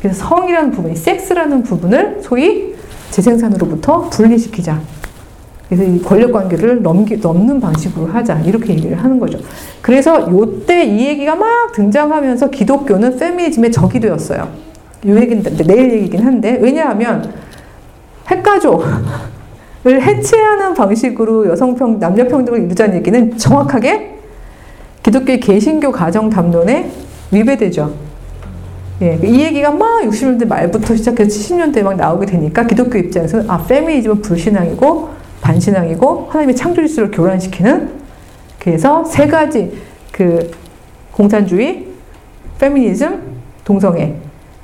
그래서 0.01 0.29
성이라는 0.29 0.71
부분, 0.71 0.95
섹스라는 0.95 1.63
부분을 1.63 2.21
소위 2.23 2.75
재생산으로부터 3.11 4.09
분리시키자. 4.11 4.81
그래서 5.71 5.85
이 5.85 6.03
권력 6.03 6.33
관계를 6.33 6.83
넘기, 6.83 7.17
넘는 7.19 7.61
방식으로 7.61 8.09
하자. 8.09 8.41
이렇게 8.41 8.73
얘기를 8.73 8.99
하는 8.99 9.21
거죠. 9.21 9.39
그래서 9.81 10.29
요때 10.29 10.85
이 10.85 11.07
얘기가 11.07 11.37
막 11.37 11.71
등장하면서 11.73 12.51
기독교는 12.51 13.17
페미니즘의 13.17 13.71
적이 13.71 14.01
되었어요. 14.01 14.49
요 15.07 15.17
얘기는 15.17 15.45
내일 15.65 15.93
얘기긴 15.93 16.27
한데, 16.27 16.59
왜냐하면 16.61 17.33
핵가족을 18.27 18.83
해체하는 19.87 20.75
방식으로 20.75 21.47
여성평, 21.47 22.01
남녀평등을 22.01 22.65
이루자는 22.65 22.97
얘기는 22.97 23.39
정확하게 23.39 24.17
기독교의 25.05 25.39
개신교 25.39 25.93
가정 25.93 26.29
담론에 26.29 26.91
위배되죠. 27.31 27.95
예, 29.03 29.21
이 29.23 29.41
얘기가 29.41 29.71
막 29.71 30.03
60년대 30.03 30.49
말부터 30.49 30.97
시작해서 30.97 31.31
70년대 31.31 31.83
막 31.83 31.95
나오게 31.95 32.27
되니까 32.27 32.67
기독교 32.67 32.99
입장에서는 32.99 33.49
아, 33.49 33.59
페미니즘은 33.59 34.21
불신앙이고 34.21 35.20
반신앙이고 35.41 36.29
하나님의 36.31 36.57
창조 36.57 36.87
질서를 36.87 37.11
교란시키는 37.11 37.91
그래서 38.59 39.05
세 39.05 39.27
가지 39.27 39.73
그 40.13 40.51
공산주의, 41.13 41.87
페미니즘, 42.59 43.23
동성애 43.65 44.15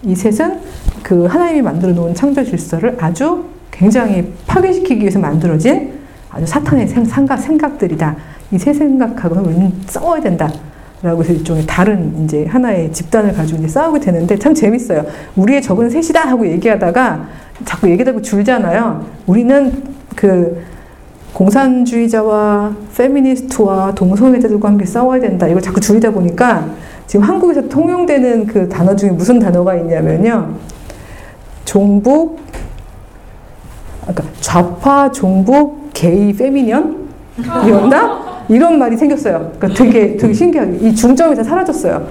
이 0.02 0.14
셋은 0.14 0.60
그 1.02 1.24
하나님이 1.24 1.62
만들어 1.62 1.92
놓은 1.92 2.14
창조 2.14 2.44
질서를 2.44 2.96
아주 3.00 3.44
굉장히 3.70 4.32
파괴시키기 4.46 5.00
위해서 5.00 5.18
만들어진 5.18 5.92
아주 6.30 6.46
사탄의 6.46 6.88
생각, 6.88 7.36
생각들이다. 7.36 8.16
이 8.52 8.58
세 8.58 8.72
생각하고는 8.72 9.44
우리는 9.44 9.72
싸워야 9.86 10.20
된다. 10.20 10.48
라고 11.02 11.22
해서 11.22 11.32
일종의 11.32 11.64
다른 11.66 12.24
이제 12.24 12.46
하나의 12.46 12.92
집단을 12.92 13.32
가지고 13.32 13.58
이제 13.58 13.68
싸우게 13.68 14.00
되는데 14.00 14.38
참 14.38 14.54
재밌어요. 14.54 15.04
우리의 15.36 15.60
적은 15.60 15.90
셋이다 15.90 16.20
하고 16.20 16.46
얘기하다가 16.48 17.28
자꾸 17.64 17.90
얘기하고 17.90 18.22
줄잖아요. 18.22 19.04
우리는 19.26 19.82
그 20.16 20.64
공산주의자와 21.34 22.74
페미니스트와 22.96 23.94
동성애자들과 23.94 24.68
함께 24.68 24.86
싸워야 24.86 25.20
된다. 25.20 25.46
이걸 25.46 25.60
자꾸 25.60 25.78
줄이다 25.78 26.10
보니까 26.10 26.66
지금 27.06 27.24
한국에서 27.24 27.68
통용되는 27.68 28.46
그 28.46 28.68
단어 28.68 28.96
중에 28.96 29.10
무슨 29.10 29.38
단어가 29.38 29.76
있냐면요. 29.76 30.54
종북, 31.66 32.40
그러니까 34.00 34.24
좌파 34.40 35.12
종북 35.12 35.90
게이 35.92 36.32
페미니언 36.32 37.08
이었나? 37.66 38.44
이런 38.48 38.78
말이 38.78 38.96
생겼어요. 38.96 39.52
그러니까 39.58 39.68
되게 39.84 40.16
되게 40.16 40.32
신기하게 40.32 40.78
이 40.78 40.94
중점이 40.94 41.34
다 41.36 41.42
사라졌어요. 41.42 42.06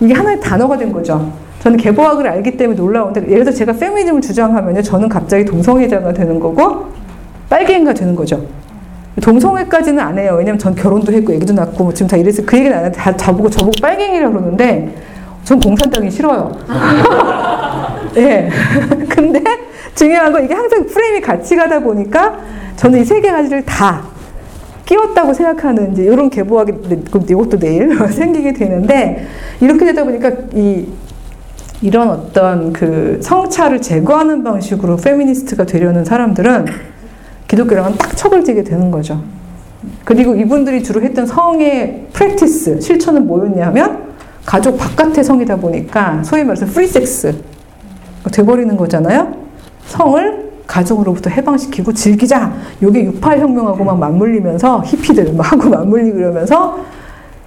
이게 0.00 0.14
하나의 0.14 0.40
단어가 0.40 0.76
된 0.76 0.92
거죠. 0.92 1.32
저는 1.62 1.78
개보학을 1.78 2.26
알기 2.26 2.56
때문에 2.56 2.76
놀라운데 2.76 3.24
예를 3.28 3.44
들어 3.44 3.54
제가 3.54 3.72
페미니즘을 3.74 4.20
주장하면요, 4.20 4.82
저는 4.82 5.08
갑자기 5.08 5.44
동성애자가 5.44 6.12
되는 6.12 6.40
거고 6.40 6.86
빨갱이가 7.48 7.94
되는 7.94 8.16
거죠. 8.16 8.44
동성애까지는 9.22 10.02
안 10.02 10.18
해요. 10.18 10.34
왜냐면 10.38 10.58
전 10.58 10.74
결혼도 10.74 11.12
했고 11.12 11.32
애기도 11.32 11.52
낳고 11.52 11.84
뭐 11.84 11.94
지금 11.94 12.08
다 12.08 12.16
이래서 12.16 12.42
그 12.44 12.56
얘기는 12.56 12.72
안 12.76 12.80
하는데 12.84 12.98
다 12.98 13.16
저보고 13.16 13.48
저보고 13.48 13.72
빨갱이라 13.80 14.30
그러는데 14.30 14.92
전 15.44 15.60
공산당이 15.60 16.10
싫어요. 16.10 16.50
예. 18.16 18.20
네. 18.20 18.50
근데 19.08 19.40
중요한 19.94 20.32
건 20.32 20.44
이게 20.44 20.54
항상 20.54 20.84
프레임이 20.86 21.20
같이 21.20 21.54
가다 21.54 21.78
보니까 21.80 22.40
저는 22.74 23.00
이 23.00 23.04
세 23.04 23.20
가지를 23.20 23.64
다 23.64 24.02
끼웠다고 24.84 25.32
생각하는 25.32 25.92
이제 25.92 26.02
이런 26.02 26.28
개보하게 26.28 26.74
이것도 27.28 27.58
내일 27.58 27.96
생기게 28.10 28.52
되는데 28.52 29.26
이렇게 29.60 29.84
되다 29.84 30.02
보니까 30.04 30.30
이 30.54 30.86
이런 31.82 32.08
어떤 32.10 32.72
그 32.72 33.18
성차를 33.20 33.82
제거하는 33.82 34.44
방식으로 34.44 34.96
페미니스트가 34.96 35.66
되려는 35.66 36.04
사람들은 36.04 36.66
기독교랑은 37.48 37.98
딱 37.98 38.16
척을 38.16 38.44
지게 38.44 38.62
되는 38.62 38.90
거죠. 38.90 39.20
그리고 40.04 40.36
이분들이 40.36 40.82
주로 40.82 41.02
했던 41.02 41.26
성의 41.26 42.06
practice, 42.12 42.80
실천은 42.80 43.26
뭐였냐 43.26 43.66
하면 43.66 44.12
가족 44.46 44.78
바깥의 44.78 45.24
성이다 45.24 45.56
보니까 45.56 46.22
소위 46.22 46.44
말해서 46.44 46.66
프리섹스 46.66 47.34
돼버리는 48.32 48.76
거잖아요. 48.76 49.34
성을 49.86 50.52
가정으로부터 50.68 51.30
해방시키고 51.30 51.92
즐기자. 51.92 52.52
요게 52.80 53.06
68 53.06 53.40
혁명하고 53.40 53.84
막 53.84 53.98
맞물리면서 53.98 54.84
히피들 54.86 55.34
막 55.34 55.50
하고 55.50 55.68
맞물리고 55.70 56.18
이러면서 56.18 56.78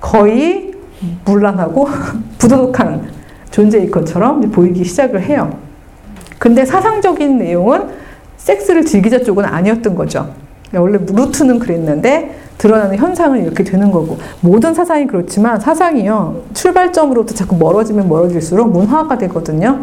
거의 0.01 0.73
문란하고 1.23 1.87
부도덕한 2.37 3.14
존재일 3.55 3.89
것처럼 3.89 4.41
보이기 4.51 4.83
시작을 4.83 5.21
해요. 5.21 5.57
근데 6.39 6.65
사상적인 6.65 7.37
내용은 7.37 7.87
섹스를 8.35 8.85
즐기자 8.85 9.19
쪽은 9.19 9.45
아니었던 9.45 9.95
거죠. 9.95 10.29
원래 10.73 10.99
루트는 10.99 11.59
그랬는데 11.59 12.37
드러나는 12.57 12.97
현상은 12.97 13.45
이렇게 13.45 13.63
되는 13.63 13.91
거고 13.91 14.17
모든 14.41 14.73
사상이 14.73 15.07
그렇지만 15.07 15.57
사상이요 15.57 16.41
출발점으로부터 16.53 17.33
자꾸 17.33 17.55
멀어지면 17.55 18.09
멀어질수록 18.09 18.71
문화가 18.71 19.17
되거든요. 19.19 19.79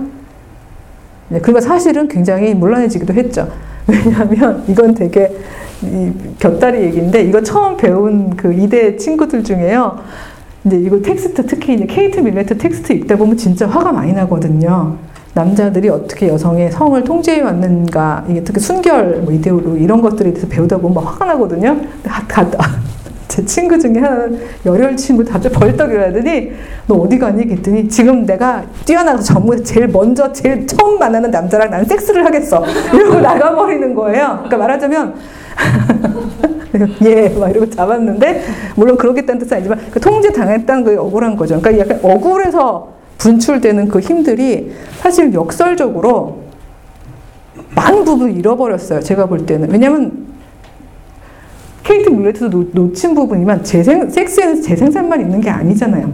네, 1.31 1.41
그리고 1.41 1.59
사실은 1.61 2.09
굉장히 2.09 2.53
문란해지기도 2.53 3.15
했죠. 3.15 3.49
왜냐하면 3.89 4.65
이건 4.69 4.93
되게 4.93 5.35
곁다리 6.39 6.83
얘기인데 6.83 7.23
이거 7.23 7.43
처음 7.43 7.79
배운 7.79 8.37
그 8.37 8.53
이대 8.53 8.99
친구들 8.99 9.43
중에요. 9.43 9.99
이제 10.65 10.77
이거 10.77 11.01
텍스트 11.01 11.45
특히 11.47 11.75
이제 11.75 11.87
케이트 11.87 12.21
밀레트 12.21 12.57
텍스트 12.57 12.93
읽다 12.93 13.17
보면 13.17 13.37
진짜 13.37 13.67
화가 13.67 13.93
많이 13.93 14.13
나거든요. 14.13 14.97
남자들이 15.35 15.89
어떻게 15.89 16.29
여성의 16.29 16.71
성을 16.73 17.03
통제해 17.05 17.41
왔는가, 17.41 18.27
이게 18.29 18.45
특히 18.45 18.61
순결, 18.61 19.23
뭐 19.25 19.33
이데올로 19.33 19.77
이런 19.77 20.03
것들에 20.03 20.31
대해서 20.31 20.47
배우다 20.47 20.77
보면 20.77 20.95
막 20.95 21.13
화가 21.13 21.25
나거든요. 21.25 21.77
제 23.29 23.43
친구 23.47 23.79
중에 23.79 23.95
한 23.99 24.39
열혈 24.67 24.95
친구 24.95 25.25
갑자기 25.25 25.55
벌떡 25.55 25.91
일어나더니 25.91 26.53
너 26.87 26.97
어디 26.97 27.19
가니? 27.19 27.47
그랬더니 27.47 27.89
지금 27.89 28.27
내가 28.27 28.63
뛰어나서 28.85 29.23
전국에서 29.23 29.65
제일 29.65 29.89
먼저 29.89 30.31
제일 30.35 30.67
처음 30.67 30.99
만나는 30.99 31.31
남자랑 31.31 31.71
난 31.71 31.83
섹스를 31.83 32.27
하겠어. 32.27 32.63
이러고 32.93 33.21
나가버리는 33.21 33.95
거예요. 33.95 34.35
그러니까 34.45 34.59
말하자면 34.59 35.15
예, 37.05 37.29
막 37.29 37.51
이러고 37.51 37.69
잡았는데 37.69 38.43
물론 38.77 38.97
그렇겠다는 38.97 39.41
뜻은 39.41 39.57
아니지만 39.59 39.79
그 39.91 40.01
통제 40.01 40.33
당했다는 40.33 40.85
게 40.85 40.97
억울한 40.97 41.37
거죠. 41.37 41.61
그러니까 41.61 41.85
약간 41.85 42.01
억울해서 42.03 42.93
분출되는 43.19 43.89
그 43.89 44.01
힘들이 44.01 44.73
사실 44.99 45.33
역설적으로 45.33 46.43
많은 47.75 48.05
부분을 48.05 48.37
잃어버렸어요. 48.37 49.01
제가 49.01 49.27
볼 49.27 49.47
때는 49.47 49.71
왜냐하면 49.71 50.27
케이트 51.83 52.09
물레트도 52.09 52.51
놓, 52.51 52.71
놓친 52.73 53.15
부분이지만 53.15 53.65
재생, 53.65 54.09
섹스에는 54.09 54.63
재생산만 54.63 55.21
있는 55.21 55.41
게 55.41 55.51
아니잖아요. 55.51 56.13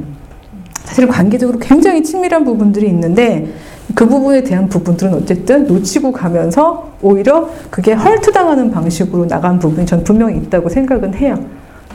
사실 0.85 1.07
관계적으로 1.07 1.59
굉장히 1.59 2.03
친밀한 2.03 2.45
부분들이 2.45 2.89
있는데 2.89 3.47
그 3.95 4.07
부분에 4.07 4.43
대한 4.43 4.69
부분들은 4.69 5.15
어쨌든 5.15 5.67
놓치고 5.67 6.13
가면서 6.13 6.93
오히려 7.01 7.49
그게 7.71 7.93
헐트당하는 7.93 8.71
방식으로 8.71 9.27
나간 9.27 9.59
부분이 9.59 9.87
전 9.87 10.05
분명히 10.05 10.37
있다고 10.39 10.69
생각은 10.69 11.15
해요. 11.15 11.39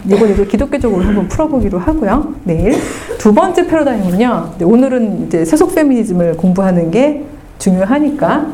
이걸 0.06 0.48
기독교적으로 0.48 1.02
한번 1.04 1.28
풀어보기로 1.28 1.80
하고요. 1.80 2.36
내일 2.44 2.76
두 3.18 3.34
번째 3.34 3.68
패러다임은요. 3.68 4.56
오늘은 4.64 5.28
이제 5.28 5.46
세속 5.46 5.76
페미니즘을 5.76 6.36
공부하는 6.36 6.92
게 6.92 7.24
중요하니까 7.60 8.48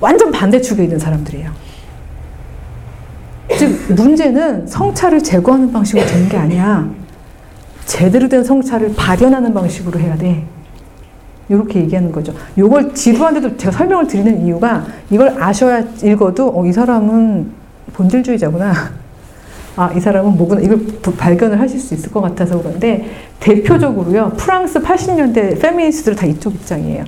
완전 0.00 0.30
반대축에 0.30 0.84
있는 0.84 0.98
사람들이에요. 0.98 1.50
즉 3.58 3.92
문제는 3.94 4.66
성차를 4.66 5.22
제거하는 5.22 5.72
방식으로 5.72 6.06
되는 6.06 6.28
게 6.28 6.36
아니야. 6.36 6.88
제대로 7.84 8.28
된 8.28 8.44
성차를 8.44 8.94
발현하는 8.96 9.52
방식으로 9.52 9.98
해야 9.98 10.16
돼. 10.16 10.44
이렇게 11.48 11.80
얘기하는 11.80 12.12
거죠. 12.12 12.34
이걸 12.56 12.94
지루한데도 12.94 13.56
제가 13.56 13.72
설명을 13.72 14.06
드리는 14.06 14.44
이유가 14.44 14.86
이걸 15.10 15.34
아셔야 15.42 15.84
읽어도 16.02 16.52
어, 16.54 16.66
이 16.66 16.72
사람은 16.72 17.50
본질주의자구나. 17.94 18.72
아, 19.76 19.92
이 19.92 20.00
사람은 20.00 20.36
뭐구나. 20.36 20.60
이걸 20.60 20.80
발견을 21.16 21.60
하실 21.60 21.78
수 21.78 21.94
있을 21.94 22.10
것 22.10 22.20
같아서 22.20 22.60
그런데 22.60 23.10
대표적으로요. 23.38 24.32
프랑스 24.36 24.80
80년대 24.80 25.60
페미니스트들 25.60 26.16
다 26.16 26.26
이쪽 26.26 26.54
입장이에요. 26.54 27.04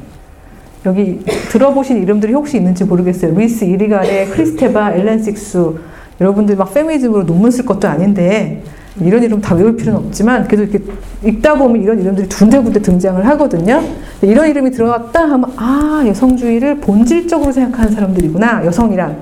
여기 0.86 1.18
들어보신 1.50 2.00
이름들이 2.02 2.32
혹시 2.32 2.56
있는지 2.56 2.84
모르겠어요. 2.84 3.34
루이스 3.34 3.64
이리가레, 3.64 4.26
크리스테바, 4.26 4.92
엘렌 4.92 5.22
식수. 5.22 5.78
여러분들 6.20 6.56
막 6.56 6.72
페미니즘으로 6.72 7.26
논문 7.26 7.50
쓸 7.50 7.66
것도 7.66 7.88
아닌데 7.88 8.62
이런 9.06 9.22
이름 9.22 9.40
다 9.40 9.54
외울 9.54 9.76
필요는 9.76 10.06
없지만 10.06 10.46
그래도 10.46 10.64
이렇게 10.64 10.84
읽다 11.24 11.54
보면 11.54 11.82
이런 11.82 12.00
이름들이 12.00 12.28
군데군데 12.28 12.80
등장을 12.80 13.24
하거든요. 13.28 13.82
이런 14.22 14.48
이름이 14.48 14.70
들어갔다 14.70 15.22
하면 15.22 15.52
아 15.56 16.02
여성주의를 16.06 16.76
본질적으로 16.78 17.52
생각하는 17.52 17.92
사람들이구나 17.92 18.64
여성이란. 18.66 19.16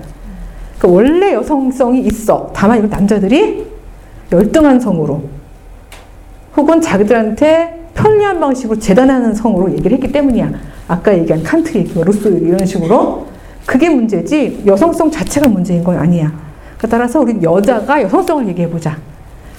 그러니까 0.78 0.88
원래 0.88 1.34
여성성이 1.34 2.02
있어. 2.02 2.50
다만 2.54 2.78
이건 2.78 2.90
남자들이 2.90 3.66
열등한 4.32 4.80
성으로 4.80 5.22
혹은 6.56 6.80
자기들한테 6.80 7.90
편리한 7.94 8.38
방식으로 8.40 8.78
재단하는 8.78 9.34
성으로 9.34 9.72
얘기를 9.72 9.92
했기 9.92 10.12
때문이야. 10.12 10.50
아까 10.86 11.16
얘기한 11.16 11.42
칸트 11.42 11.76
얘기, 11.76 12.00
루소 12.00 12.32
얘기 12.34 12.46
이런 12.46 12.64
식으로 12.64 13.26
그게 13.66 13.90
문제지 13.90 14.62
여성성 14.66 15.10
자체가 15.10 15.48
문제인 15.48 15.84
건 15.84 15.98
아니야. 15.98 16.32
그러니까 16.78 16.88
따라서 16.88 17.20
우리 17.20 17.42
여자가 17.42 18.02
여성성을 18.02 18.48
얘기해 18.48 18.70
보자. 18.70 18.96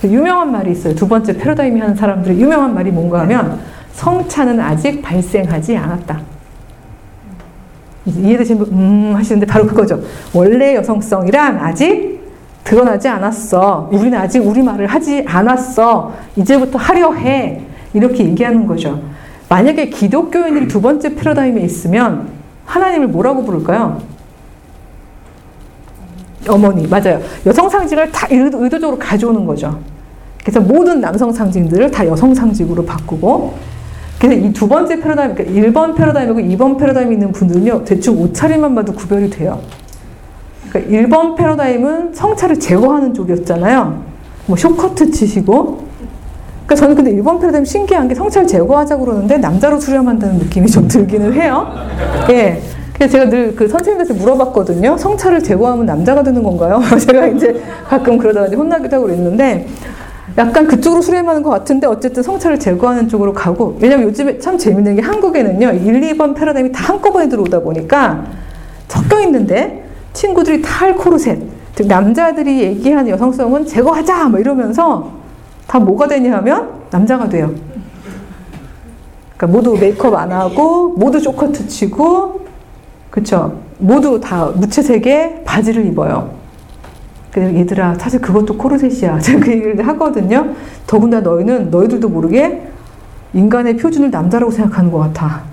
유명한 0.03 0.51
말이 0.51 0.71
있어요. 0.71 0.95
두 0.95 1.07
번째 1.07 1.37
패러다임이 1.37 1.79
하는 1.79 1.95
사람들의 1.95 2.39
유명한 2.39 2.73
말이 2.73 2.91
뭔가 2.91 3.21
하면 3.21 3.59
성차는 3.93 4.59
아직 4.59 5.01
발생하지 5.01 5.75
않았다. 5.75 6.21
이해되시는 8.05 8.63
분, 8.63 8.73
음, 8.73 9.15
하시는데 9.15 9.45
바로 9.45 9.67
그거죠. 9.67 10.01
원래 10.33 10.75
여성성이란 10.75 11.57
아직 11.57 12.19
드러나지 12.63 13.07
않았어. 13.07 13.89
우리는 13.91 14.17
아직 14.17 14.39
우리 14.39 14.61
말을 14.61 14.87
하지 14.87 15.25
않았어. 15.27 16.13
이제부터 16.35 16.77
하려 16.77 17.13
해. 17.13 17.61
이렇게 17.93 18.23
얘기하는 18.25 18.67
거죠. 18.67 19.01
만약에 19.49 19.89
기독교인들이 19.89 20.67
두 20.67 20.79
번째 20.79 21.15
패러다임에 21.15 21.61
있으면 21.61 22.29
하나님을 22.65 23.07
뭐라고 23.07 23.43
부를까요? 23.43 23.99
어머니, 26.47 26.87
맞아요. 26.87 27.19
여성 27.45 27.69
상징을 27.69 28.11
다 28.11 28.27
의도적으로 28.31 28.97
가져오는 28.97 29.45
거죠. 29.45 29.79
그래서 30.41 30.59
모든 30.61 31.01
남성 31.01 31.31
상징들을 31.31 31.91
다 31.91 32.05
여성 32.07 32.33
상징으로 32.33 32.85
바꾸고, 32.85 33.53
그래서 34.19 34.35
이 34.47 34.51
두 34.53 34.67
번째 34.67 34.99
패러다임, 34.99 35.35
그러니까 35.35 35.59
1번 35.61 35.95
패러다임이고 35.95 36.39
2번 36.57 36.77
패러다임이 36.77 37.13
있는 37.13 37.31
분들은요, 37.31 37.83
대충 37.85 38.21
옷차림만 38.21 38.75
봐도 38.75 38.93
구별이 38.93 39.29
돼요. 39.29 39.59
그러니까 40.69 40.91
1번 40.97 41.35
패러다임은 41.35 42.13
성차를 42.13 42.59
제거하는 42.59 43.13
쪽이었잖아요. 43.13 44.03
뭐 44.45 44.57
쇼커트 44.57 45.11
치시고. 45.11 45.87
그러니까 46.65 46.75
저는 46.75 46.95
근데 46.95 47.11
1번 47.13 47.39
패러다임 47.39 47.65
신기한 47.65 48.07
게 48.07 48.13
성차를 48.15 48.47
제거하자고 48.47 49.05
그러는데 49.05 49.37
남자로 49.37 49.79
수렴한다는 49.79 50.37
느낌이 50.37 50.67
좀 50.69 50.87
들기는 50.87 51.33
해요. 51.33 51.67
예. 52.29 52.61
그래서 52.99 53.13
제가 53.13 53.29
늘 53.29 53.55
그 53.55 53.67
선생님한테 53.67 54.13
물어봤거든요. 54.13 54.97
성차를 54.97 55.41
제거하면 55.41 55.85
남자가 55.85 56.21
되는 56.21 56.43
건가요? 56.43 56.81
제가 56.99 57.27
이제 57.27 57.61
가끔 57.87 58.17
그러다가 58.17 58.47
이제 58.47 58.57
혼나기도 58.57 58.97
하고 58.97 59.05
그랬는데 59.05 59.67
약간 60.37 60.67
그쪽으로 60.67 61.01
수렴하는 61.01 61.41
것 61.41 61.49
같은데 61.49 61.87
어쨌든 61.87 62.21
성차를 62.21 62.59
제거하는 62.59 63.07
쪽으로 63.07 63.33
가고 63.33 63.77
왜냐면 63.79 64.07
요즘에 64.07 64.37
참 64.39 64.57
재밌는 64.57 64.97
게 64.97 65.01
한국에는요 65.01 65.71
1, 65.71 66.01
2번 66.17 66.35
패러다임이 66.35 66.71
다 66.73 66.93
한꺼번에 66.93 67.29
들어오다 67.29 67.61
보니까 67.61 68.25
섞여 68.89 69.21
있는데 69.21 69.85
친구들이 70.13 70.61
다할 70.61 70.95
코르셋 70.95 71.39
즉 71.75 71.87
남자들이 71.87 72.61
얘기하는 72.61 73.09
여성성은 73.11 73.65
제거하자 73.65 74.29
뭐 74.29 74.39
이러면서 74.39 75.11
다 75.67 75.79
뭐가 75.79 76.07
되냐 76.07 76.35
하면 76.37 76.69
남자가 76.91 77.29
돼요. 77.29 77.51
그러니까 79.37 79.47
모두 79.47 79.79
메이크업 79.79 80.13
안 80.15 80.31
하고 80.31 80.89
모두 80.97 81.19
쇼커트 81.19 81.67
치고 81.67 82.48
그쵸 83.09 83.59
모두 83.79 84.19
다 84.19 84.47
무채색의 84.47 85.43
바지를 85.45 85.85
입어요. 85.85 86.31
그래서 87.31 87.55
얘들아 87.55 87.95
사실 87.95 88.19
그것도 88.21 88.57
코르셋이야. 88.57 89.19
제가 89.21 89.39
그 89.39 89.51
얘기를 89.51 89.87
하거든요. 89.87 90.53
더군다나 90.87 91.23
너희는 91.23 91.69
너희들도 91.69 92.09
모르게 92.09 92.67
인간의 93.33 93.77
표준을 93.77 94.09
남자라고 94.09 94.51
생각하는 94.51 94.91
것 94.91 94.99
같아. 94.99 95.43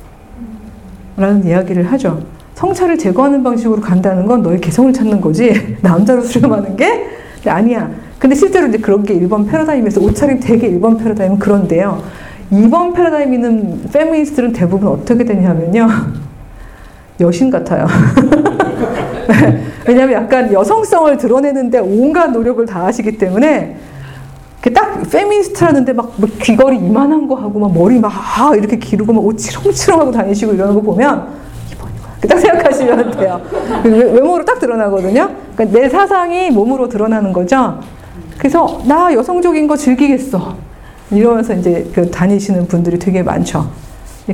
라는 1.16 1.45
이야기를 1.45 1.91
하죠. 1.93 2.23
성차를 2.55 2.97
제거하는 2.99 3.43
방식으로 3.43 3.81
간다는 3.81 4.27
건 4.27 4.43
너의 4.43 4.61
개성을 4.61 4.93
찾는 4.93 5.20
거지 5.20 5.77
남자로 5.83 6.23
수렴하는 6.23 6.77
게 6.77 7.07
아니야. 7.47 7.91
근데 8.19 8.35
실제로 8.35 8.66
이제 8.66 8.78
그런 8.78 9.03
게 9.05 9.15
1번 9.20 9.49
패러다임에서 9.49 10.01
옷차림 10.01 10.41
되게 10.41 10.70
1번 10.73 10.99
패러다임은 10.99 11.39
그런데요. 11.39 12.03
2번 12.51 12.95
패러다임 12.95 13.35
있는 13.35 13.83
페미니스트들은 13.93 14.53
대부분 14.53 14.89
어떻게 14.89 15.24
되냐면요. 15.24 15.87
여신 17.20 17.51
같아요. 17.51 17.86
왜냐하면 19.86 20.22
약간 20.22 20.52
여성성을 20.52 21.16
드러내는데 21.16 21.78
온갖 21.78 22.30
노력을 22.30 22.64
다 22.66 22.84
하시기 22.86 23.18
때문에 23.18 23.76
딱 24.74 25.09
페미니스트라는데 25.10 25.93
막, 25.93 26.12
막 26.16 26.30
귀걸이 26.40 26.76
이만한 26.78 27.28
거 27.28 27.36
하고 27.36 27.60
막 27.60 27.72
머리 27.72 28.01
막 28.01 28.12
이렇게 28.56 28.76
기르고 28.78 29.12
막 29.12 29.24
옷 29.24 29.38
치렁치렁하고 29.38 30.10
다니시고 30.10 30.55
이러는 30.55 30.74
거 30.74 30.80
보면 30.80 31.28
딱 32.28 32.38
생각하시면 32.38 33.10
돼요. 33.12 33.40
외모로 33.84 34.44
딱 34.44 34.59
드러나거든요. 34.59 35.30
그러니까 35.55 35.78
내 35.78 35.88
사상이 35.88 36.51
몸으로 36.51 36.88
드러나는 36.88 37.32
거죠. 37.32 37.78
그래서 38.38 38.80
나 38.86 39.12
여성적인 39.12 39.68
거 39.68 39.76
즐기겠어. 39.76 40.56
이러면서 41.10 41.55
이제 41.55 41.88
그 41.94 42.10
다니시는 42.10 42.66
분들이 42.66 42.98
되게 42.98 43.22
많죠. 43.22 43.70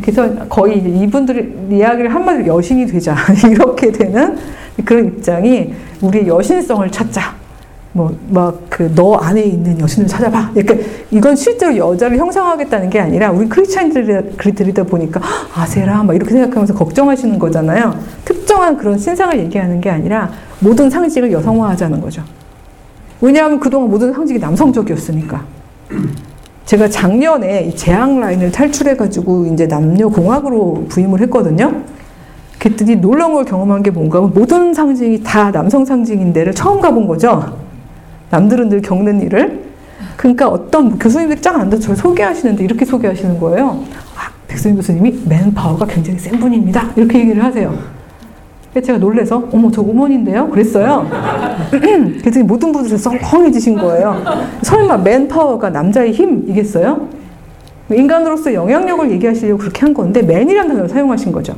그래서 0.00 0.34
거의 0.48 0.78
이분들 0.78 1.68
이야기를 1.70 2.14
한마디로 2.14 2.46
여신이 2.56 2.86
되자 2.86 3.14
이렇게 3.50 3.92
되는 3.92 4.36
그런 4.84 5.06
입장이 5.06 5.74
우리의 6.00 6.26
여신성을 6.28 6.90
찾자. 6.90 7.34
뭐 7.94 8.10
막 8.30 8.70
그 8.70 8.88
너 8.94 9.16
안에 9.16 9.42
있는 9.42 9.78
여신을 9.78 10.08
찾아봐. 10.08 10.52
이렇게 10.54 10.82
이건 11.10 11.36
실제로 11.36 11.76
여자를 11.76 12.16
형성하겠다는 12.16 12.88
게 12.88 12.98
아니라 12.98 13.30
우리 13.30 13.46
크리스찬들이다 13.50 14.84
보니까 14.84 15.20
아세라 15.54 16.02
막 16.02 16.14
이렇게 16.16 16.30
생각하면서 16.30 16.72
걱정하시는 16.72 17.38
거잖아요. 17.38 17.94
특정한 18.24 18.78
그런 18.78 18.96
신상을 18.98 19.38
얘기하는 19.40 19.82
게 19.82 19.90
아니라 19.90 20.30
모든 20.60 20.88
상징을 20.88 21.30
여성화하자는 21.32 22.00
거죠. 22.00 22.22
왜냐하면 23.20 23.60
그동안 23.60 23.90
모든 23.90 24.10
상징이 24.14 24.38
남성적이었으니까. 24.38 25.44
제가 26.66 26.88
작년에 26.88 27.74
재앙 27.74 28.20
라인을 28.20 28.52
탈출해가지고 28.52 29.46
이제 29.46 29.66
남녀 29.66 30.08
공학으로 30.08 30.86
부임을 30.88 31.20
했거든요. 31.22 31.82
그랬더니 32.58 32.96
놀라운 32.96 33.34
걸 33.34 33.44
경험한 33.44 33.82
게 33.82 33.90
뭔가 33.90 34.20
모든 34.20 34.72
상징이 34.72 35.22
다 35.24 35.50
남성 35.50 35.84
상징인데를 35.84 36.54
처음 36.54 36.80
가본 36.80 37.08
거죠. 37.08 37.58
남들은 38.30 38.68
늘 38.68 38.80
겪는 38.80 39.20
일을. 39.22 39.64
그러니까 40.16 40.48
어떤 40.48 40.98
교수님들이 40.98 41.40
쫙 41.40 41.58
앉아서 41.58 41.82
저를 41.82 41.96
소개하시는데 41.96 42.62
이렇게 42.62 42.84
소개하시는 42.84 43.40
거예요. 43.40 43.82
아, 44.16 44.30
백수인 44.46 44.76
교수님이 44.76 45.22
맨파워가 45.26 45.86
굉장히 45.86 46.18
센 46.18 46.38
분입니다. 46.38 46.92
이렇게 46.94 47.18
얘기를 47.18 47.42
하세요. 47.42 47.76
그래서 48.72 48.86
제가 48.86 48.98
놀래서 48.98 49.44
어머 49.52 49.70
저 49.70 49.82
음원인데요? 49.82 50.48
그랬어요. 50.48 51.06
그랬더니 51.70 52.44
모든 52.44 52.72
분들이 52.72 52.96
썰렁해지신 52.96 53.76
거예요. 53.76 54.22
설마 54.62 54.98
manpower가 54.98 55.70
남자의 55.70 56.12
힘이겠어요? 56.12 57.08
인간으로서 57.90 58.54
영향력을 58.54 59.10
얘기하시려고 59.10 59.58
그렇게 59.58 59.80
한 59.80 59.92
건데 59.92 60.22
man이라는 60.22 60.68
단어를 60.68 60.88
사용하신 60.88 61.32
거죠. 61.32 61.54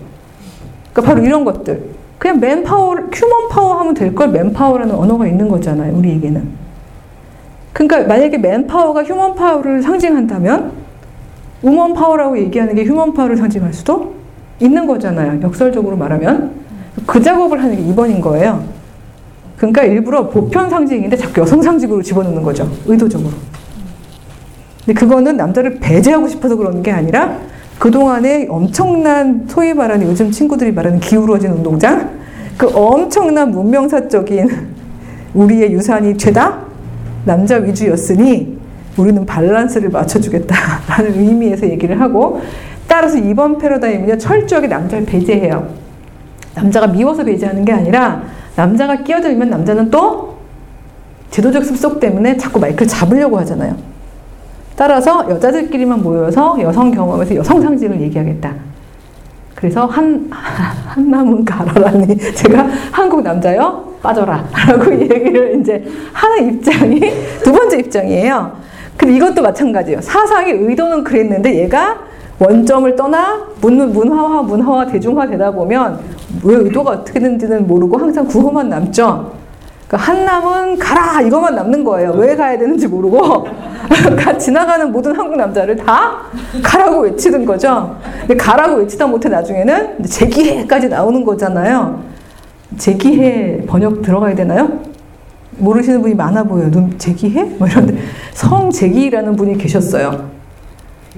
그러니까 0.93 1.15
바로 1.15 1.25
이런 1.25 1.45
것들. 1.45 1.83
그냥 2.19 2.41
manpower, 2.41 2.97
human 3.13 3.49
power 3.51 3.75
하면 3.81 3.95
될 3.95 4.15
걸 4.15 4.29
manpower라는 4.29 4.95
언어가 4.95 5.27
있는 5.27 5.49
거잖아요. 5.49 5.95
우리에게는. 5.97 6.49
그러니까 7.73 8.09
만약에 8.09 8.39
manpower가 8.39 9.05
human 9.05 9.35
power를 9.35 9.83
상징한다면 9.83 10.73
woman 11.63 11.95
power라고 11.95 12.39
얘기하는 12.39 12.75
게 12.75 12.85
human 12.85 13.15
power를 13.15 13.37
상징할 13.37 13.73
수도 13.73 14.15
있는 14.59 14.87
거잖아요. 14.87 15.41
역설적으로 15.43 15.97
말하면. 15.97 16.64
그 17.07 17.23
작업을 17.23 17.63
하는 17.63 17.77
게 17.77 17.93
2번인 17.93 18.21
거예요. 18.21 18.65
그러니까 19.57 19.85
일부러 19.85 20.29
보편 20.29 20.69
상징인데 20.69 21.17
자꾸 21.17 21.41
여성 21.41 21.63
상징으로 21.63 22.03
집어넣는 22.03 22.43
거죠. 22.43 22.71
의도적으로. 22.87 23.31
근데 24.85 24.99
그거는 24.99 25.37
남자를 25.37 25.79
배제하고 25.81 26.29
싶어서 26.29 26.57
그러는 26.57 26.83
게 26.83 26.91
아니라 26.91 27.39
그동안에 27.79 28.47
엄청난 28.49 29.47
소위 29.49 29.73
말하는 29.73 30.07
요즘 30.07 30.31
친구들이 30.31 30.73
말하는 30.73 31.01
기울어진 31.01 31.51
운동장 31.51 32.11
그 32.57 32.71
엄청난 32.75 33.51
문명사적인 33.51 34.75
우리의 35.35 35.73
유산이 35.73 36.17
죄다 36.17 36.61
남자 37.25 37.57
위주였으니 37.57 38.59
우리는 38.97 39.27
밸런스를 39.27 39.91
맞춰주겠다라는 39.91 41.19
의미에서 41.19 41.69
얘기를 41.69 42.01
하고 42.01 42.41
따라서 42.87 43.19
이번 43.19 43.59
패러다임은요 43.59 44.19
철저하게 44.19 44.69
남자를 44.69 45.05
배제해요. 45.05 45.84
남자가 46.55 46.87
미워서 46.87 47.25
배제하는 47.25 47.65
게 47.65 47.73
아니라 47.73 48.23
남자가 48.57 48.97
끼어들면 48.97 49.51
남자는 49.51 49.91
또 49.91 50.35
제도적 51.31 51.65
습속 51.65 51.99
때문에 51.99 52.37
자꾸 52.37 52.61
마이크를 52.61 52.87
잡으려고 52.87 53.39
하잖아요. 53.41 53.77
따라서 54.77 55.29
여자들끼리만 55.29 56.03
모여서 56.03 56.57
여성 56.61 56.91
경험에서 56.91 57.35
여성 57.37 57.61
상징을 57.61 58.01
얘기하겠다. 58.03 58.53
그래서 59.55 59.87
한, 59.87 60.27
한 60.31 61.11
남은 61.11 61.45
가라라니 61.45 62.17
제가 62.35 62.69
한국 62.93 63.23
남자요? 63.23 63.95
빠져라. 64.03 64.45
라고 64.69 64.93
얘기를 64.93 65.59
이제 65.61 65.85
하는 66.13 66.55
입장이 66.55 67.01
두 67.43 67.53
번째 67.53 67.79
입장이에요. 67.79 68.53
근데 68.97 69.17
이것도 69.17 69.43
마찬가지예요. 69.43 70.01
사상의 70.01 70.53
의도는 70.53 71.03
그랬는데 71.03 71.63
얘가 71.63 71.99
원점을 72.39 72.95
떠나 72.97 73.43
문, 73.61 73.93
문화화, 73.93 74.43
문화화, 74.43 74.87
대중화 74.87 75.27
되다 75.27 75.51
보면 75.51 75.99
왜 76.43 76.55
의도가 76.57 76.91
어떻게 76.91 77.21
되는지는 77.21 77.67
모르고 77.67 77.99
항상 77.99 78.27
구호만 78.27 78.69
남죠. 78.69 79.33
그러니까 79.87 80.13
한남은 80.13 80.79
가라 80.79 81.21
이것만 81.23 81.55
남는 81.55 81.85
거예요. 81.85 82.13
왜 82.13 82.35
가야 82.35 82.59
되는지 82.59 82.89
모르고 82.89 83.47
지나가는 84.39 84.91
모든 84.91 85.15
한국 85.17 85.37
남자를 85.37 85.77
다 85.77 86.23
가라고 86.63 87.01
외치는 87.01 87.45
거죠. 87.45 87.97
근데 88.21 88.37
가라고 88.37 88.77
외치다 88.77 89.07
못해 89.07 89.29
나중에는 89.29 90.03
제기해까지 90.05 90.89
나오는 90.89 91.25
거잖아요. 91.25 92.03
제기해 92.79 93.65
번역 93.67 94.03
들어가야 94.03 94.35
되나요? 94.35 94.81
모르시는 95.59 96.03
분이 96.03 96.15
많아 96.15 96.43
보여요. 96.45 96.71
눈 96.71 96.99
제기해? 96.99 97.45
뭐 97.59 97.69
이런데 97.69 97.97
성제기라는 98.33 99.37
분이 99.37 99.59
계셨어요. 99.59 100.34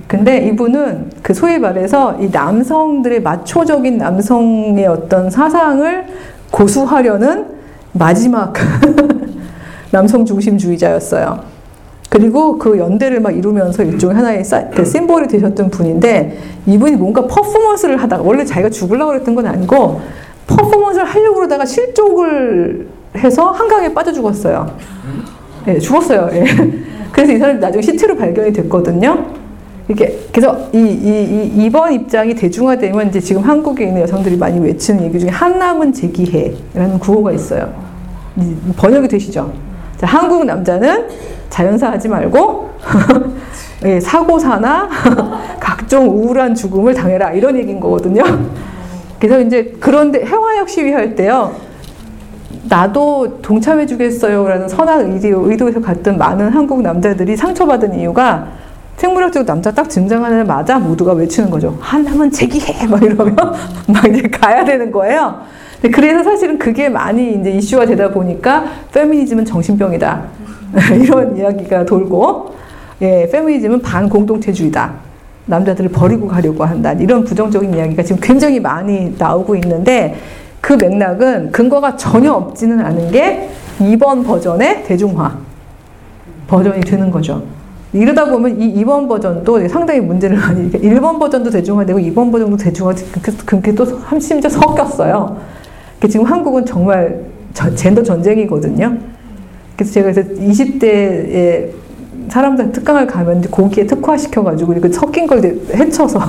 근데 0.06 0.46
이분은 0.46 1.10
그 1.22 1.32
소위 1.32 1.58
말해서 1.58 2.18
이 2.20 2.28
남성들의 2.30 3.22
마초적인 3.22 3.98
남성의 3.98 4.86
어떤 4.86 5.30
사상을 5.30 6.06
고수하려는 6.50 7.46
마지막 7.92 8.52
남성 9.90 10.24
중심주의자였어요. 10.24 11.56
그리고 12.10 12.58
그 12.58 12.78
연대를 12.78 13.20
막 13.20 13.36
이루면서 13.36 13.82
일종의 13.82 14.16
하나의 14.16 14.44
사, 14.44 14.68
그 14.68 14.84
심볼이 14.84 15.26
되셨던 15.28 15.70
분인데 15.70 16.38
이분이 16.66 16.96
뭔가 16.96 17.26
퍼포먼스를 17.26 17.96
하다가 17.96 18.22
원래 18.22 18.44
자기가 18.44 18.70
죽으려고 18.70 19.12
그랬던 19.12 19.34
건 19.34 19.46
아니고 19.46 20.00
퍼포먼스를 20.46 21.06
하려고 21.06 21.36
그러다가 21.36 21.64
실족을 21.64 22.86
해서 23.16 23.50
한강에 23.50 23.92
빠져 23.92 24.12
죽었어요. 24.12 24.76
예, 25.66 25.78
죽었어요. 25.78 26.28
예. 26.32 26.44
그래서 27.10 27.32
이 27.32 27.38
사람이 27.38 27.58
나중에 27.58 27.82
시체로 27.82 28.14
발견이 28.16 28.52
됐거든요. 28.52 29.45
이렇게 29.88 30.18
그래서 30.32 30.68
이, 30.72 30.78
이, 30.78 30.82
이, 30.84 31.64
이번 31.64 31.92
입장이 31.92 32.34
대중화되면 32.34 33.08
이제 33.08 33.20
지금 33.20 33.42
한국에 33.42 33.86
있는 33.86 34.02
여성들이 34.02 34.36
많이 34.36 34.58
외치는 34.58 35.04
얘기 35.04 35.18
중에 35.20 35.30
한남은 35.30 35.92
제기해라는 35.92 36.98
구호가 36.98 37.32
있어요. 37.32 37.72
번역이 38.76 39.08
되시죠? 39.08 39.52
자, 39.96 40.06
한국 40.06 40.44
남자는 40.44 41.06
자연사 41.48 41.90
하지 41.90 42.08
말고 42.08 42.70
예, 43.84 44.00
사고사나 44.00 44.88
각종 45.60 46.08
우울한 46.08 46.54
죽음을 46.54 46.92
당해라 46.92 47.32
이런 47.32 47.56
얘기인 47.56 47.78
거거든요. 47.78 48.22
그래서 49.20 49.40
이제 49.40 49.74
그런데 49.80 50.24
해화역 50.24 50.68
시위할 50.68 51.14
때요. 51.14 51.54
나도 52.68 53.40
동참해 53.42 53.86
주겠어요라는 53.86 54.68
선한 54.68 55.12
의도, 55.12 55.48
의도에서 55.48 55.80
갔던 55.80 56.18
많은 56.18 56.48
한국 56.48 56.82
남자들이 56.82 57.36
상처받은 57.36 57.98
이유가 57.98 58.48
생물학적으로 58.96 59.46
남자 59.46 59.70
딱 59.70 59.88
등장하자마자 59.88 60.78
모두가 60.78 61.12
외치는 61.12 61.50
거죠. 61.50 61.76
한남은 61.80 62.30
제기해! 62.30 62.86
막 62.86 63.02
이러면 63.02 63.36
막 63.88 64.06
이제 64.08 64.22
가야 64.22 64.64
되는 64.64 64.90
거예요. 64.90 65.40
그래서 65.92 66.24
사실은 66.24 66.58
그게 66.58 66.88
많이 66.88 67.34
이제 67.34 67.50
이슈가 67.50 67.86
되다 67.86 68.10
보니까 68.10 68.64
페미니즘은 68.92 69.44
정신병이다. 69.44 70.22
이런 71.00 71.36
이야기가 71.36 71.84
돌고, 71.84 72.54
예, 73.02 73.28
페미니즘은 73.30 73.82
반공동체주의다. 73.82 75.06
남자들을 75.44 75.90
버리고 75.90 76.26
가려고 76.26 76.64
한다. 76.64 76.92
이런 76.92 77.22
부정적인 77.22 77.74
이야기가 77.74 78.02
지금 78.02 78.20
굉장히 78.20 78.58
많이 78.58 79.14
나오고 79.16 79.54
있는데 79.56 80.16
그 80.60 80.72
맥락은 80.72 81.52
근거가 81.52 81.96
전혀 81.96 82.32
없지는 82.32 82.80
않은 82.80 83.12
게 83.12 83.50
이번 83.80 84.24
버전의 84.24 84.84
대중화 84.84 85.38
버전이 86.48 86.80
되는 86.80 87.10
거죠. 87.10 87.42
이러다 87.92 88.26
보면 88.26 88.60
이 88.60 88.84
2번 88.84 89.08
버전도 89.08 89.68
상당히 89.68 90.00
문제를 90.00 90.36
많이, 90.36 90.70
1번 90.70 91.18
버전도 91.18 91.50
대중화되고 91.50 91.98
2번 91.98 92.32
버전도 92.32 92.56
대중화, 92.56 92.94
그게 93.44 93.74
또 93.74 93.86
심지어 94.20 94.50
섞였어요. 94.50 95.36
지금 96.08 96.26
한국은 96.26 96.66
정말 96.66 97.24
젠더 97.52 98.02
전쟁이거든요. 98.02 98.98
그래서 99.76 99.92
제가 99.92 100.12
그래서 100.12 100.30
20대에 100.30 101.70
사람들 102.28 102.72
특강을 102.72 103.06
가면 103.06 103.42
고기에 103.42 103.86
특화시켜가지고 103.86 104.74
그 104.80 104.92
섞인 104.92 105.26
걸 105.26 105.42
헤쳐서 105.72 106.20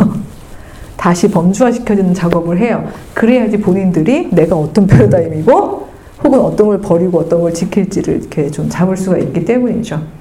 다시 0.96 1.30
범주화시켜주는 1.30 2.14
작업을 2.14 2.60
해요. 2.60 2.88
그래야지 3.14 3.58
본인들이 3.58 4.30
내가 4.32 4.56
어떤 4.56 4.88
패러다임이고 4.88 5.88
혹은 6.24 6.40
어떤 6.40 6.68
걸 6.68 6.82
버리고 6.82 7.20
어떤 7.20 7.42
걸 7.42 7.54
지킬지를 7.54 8.16
이렇게 8.16 8.50
좀 8.50 8.68
잡을 8.70 8.98
수가 8.98 9.18
있기 9.18 9.46
때문이죠. 9.46 10.17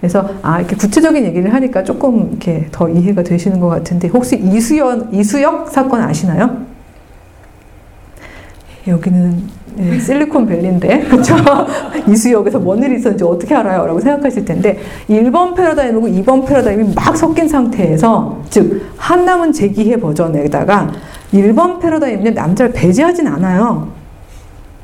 그래서 0.00 0.28
아 0.42 0.58
이렇게 0.60 0.76
구체적인 0.76 1.24
얘기를 1.24 1.52
하니까 1.52 1.84
조금 1.84 2.30
이렇게 2.30 2.66
더 2.72 2.88
이해가 2.88 3.22
되시는 3.22 3.60
것 3.60 3.68
같은데 3.68 4.08
혹시 4.08 4.36
이수연 4.36 5.10
이수역 5.12 5.70
사건 5.70 6.00
아시나요? 6.00 6.64
여기는 8.88 9.60
네, 9.76 9.98
실리콘밸리인데 10.00 11.00
그렇죠? 11.00 11.36
이수역에서 12.08 12.58
뭔 12.58 12.82
일이 12.82 12.96
있었는지 12.96 13.24
어떻게 13.24 13.54
알아요? 13.54 13.86
라고 13.86 14.00
생각하실 14.00 14.44
텐데 14.46 14.78
1번 15.08 15.54
패러다임이고 15.54 16.08
2번 16.08 16.46
패러다임이 16.46 16.94
막 16.94 17.14
섞인 17.16 17.46
상태에서 17.46 18.42
즉 18.48 18.90
한남은 18.96 19.52
제기해 19.52 20.00
버전에다가 20.00 20.90
1번 21.34 21.78
패러다임은 21.80 22.34
남자를 22.34 22.72
배제하진 22.72 23.26
않아요. 23.26 23.88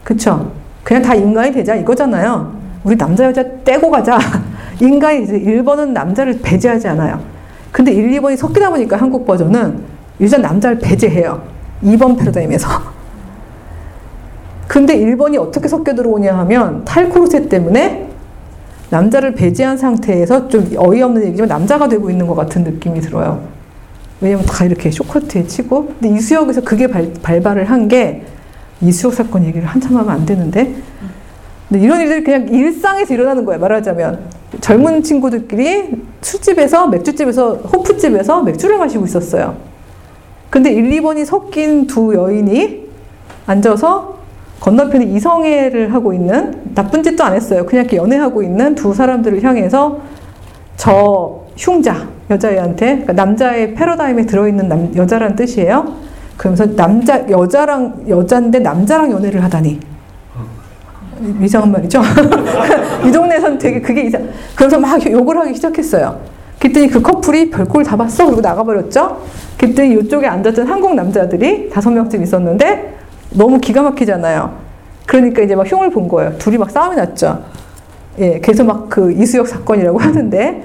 그렇죠? 0.04 0.52
그냥 0.84 1.02
다 1.02 1.14
인간이 1.14 1.52
되자 1.52 1.74
이거잖아요. 1.74 2.54
우리 2.84 2.96
남자 2.96 3.24
여자 3.24 3.42
떼고 3.64 3.90
가자. 3.90 4.18
인간이 4.80 5.22
이제 5.22 5.38
1번은 5.38 5.88
남자를 5.88 6.38
배제하지 6.42 6.88
않아요. 6.88 7.20
근데 7.72 7.92
1, 7.92 8.10
2번이 8.20 8.36
섞이다 8.36 8.70
보니까 8.70 8.96
한국 8.96 9.26
버전은 9.26 9.80
유전 10.20 10.42
남자를 10.42 10.78
배제해요. 10.78 11.42
2번 11.82 12.18
패러다임에서. 12.18 12.68
근데 14.68 14.98
1번이 14.98 15.40
어떻게 15.40 15.68
섞여 15.68 15.94
들어오냐 15.94 16.36
하면 16.38 16.84
탈코르세 16.84 17.48
때문에 17.48 18.08
남자를 18.90 19.34
배제한 19.34 19.76
상태에서 19.76 20.48
좀 20.48 20.70
어이없는 20.76 21.24
얘기지만 21.26 21.48
남자가 21.48 21.88
되고 21.88 22.10
있는 22.10 22.26
것 22.26 22.34
같은 22.34 22.64
느낌이 22.64 23.00
들어요. 23.00 23.42
왜냐면 24.20 24.46
다 24.46 24.64
이렇게 24.64 24.90
쇼커트에 24.90 25.46
치고. 25.46 25.86
근데 26.00 26.08
이수역에서 26.16 26.62
그게 26.62 26.86
발, 26.86 27.12
발발을 27.22 27.64
한 27.70 27.88
게 27.88 28.24
이수역 28.80 29.14
사건 29.14 29.44
얘기를 29.44 29.66
한참 29.66 29.96
하면 29.96 30.10
안 30.10 30.26
되는데. 30.26 30.74
근데 31.68 31.84
이런 31.84 32.00
일들이 32.00 32.22
그냥 32.22 32.48
일상에서 32.48 33.12
일어나는 33.14 33.44
거야, 33.44 33.58
말하자면. 33.58 34.20
젊은 34.60 35.02
친구들끼리 35.02 35.90
술집에서 36.20 36.88
맥주집에서 36.88 37.54
호프집에서 37.54 38.42
맥주를 38.42 38.78
마시고 38.78 39.04
있었어요. 39.04 39.56
근데 40.50 40.72
1, 40.72 40.90
2번이 40.90 41.24
섞인 41.24 41.86
두 41.86 42.14
여인이 42.14 42.86
앉아서 43.46 44.16
건너편에 44.60 45.04
이성애를 45.04 45.92
하고 45.92 46.12
있는 46.12 46.72
나쁜 46.74 47.02
짓도 47.02 47.22
안 47.24 47.34
했어요. 47.34 47.66
그냥 47.66 47.84
이렇게 47.84 47.96
연애하고 47.96 48.42
있는 48.42 48.74
두 48.74 48.94
사람들을 48.94 49.42
향해서 49.42 50.00
저 50.76 51.44
흉자 51.56 52.08
여자애한테 52.30 52.86
그러니까 52.86 53.12
남자의 53.12 53.74
패러다임에 53.74 54.26
들어있는 54.26 54.68
남, 54.68 54.96
여자란 54.96 55.36
뜻이에요. 55.36 55.94
그러면서 56.36 56.74
남자 56.74 57.28
여자랑 57.28 58.04
여자인데 58.08 58.58
남자랑 58.60 59.10
연애를 59.12 59.42
하다니 59.44 59.95
이상한 61.42 61.72
말이죠. 61.72 62.02
이 63.06 63.10
동네에서는 63.10 63.58
되게 63.58 63.80
그게 63.80 64.02
이상. 64.02 64.28
그래서 64.54 64.78
막 64.78 65.04
욕을 65.10 65.38
하기 65.38 65.54
시작했어요. 65.54 66.20
그랬더니 66.58 66.88
그 66.88 67.00
커플이 67.02 67.50
별꼴 67.50 67.84
다 67.84 67.96
봤어 67.96 68.24
그리고 68.26 68.40
나가버렸죠. 68.40 69.22
그랬더니 69.58 69.94
이쪽에 70.00 70.26
앉았던 70.26 70.66
한국 70.66 70.94
남자들이 70.94 71.70
다섯 71.70 71.90
명쯤 71.90 72.22
있었는데 72.22 72.94
너무 73.30 73.58
기가 73.58 73.82
막히잖아요. 73.82 74.52
그러니까 75.06 75.42
이제 75.42 75.54
막 75.54 75.70
흉을 75.70 75.90
본 75.90 76.08
거예요. 76.08 76.36
둘이 76.38 76.58
막 76.58 76.70
싸움이 76.70 76.96
났죠. 76.96 77.44
예, 78.18 78.40
그래서 78.40 78.64
막 78.64 78.88
그 78.88 79.12
이수역 79.12 79.46
사건이라고 79.46 79.98
하는데 79.98 80.62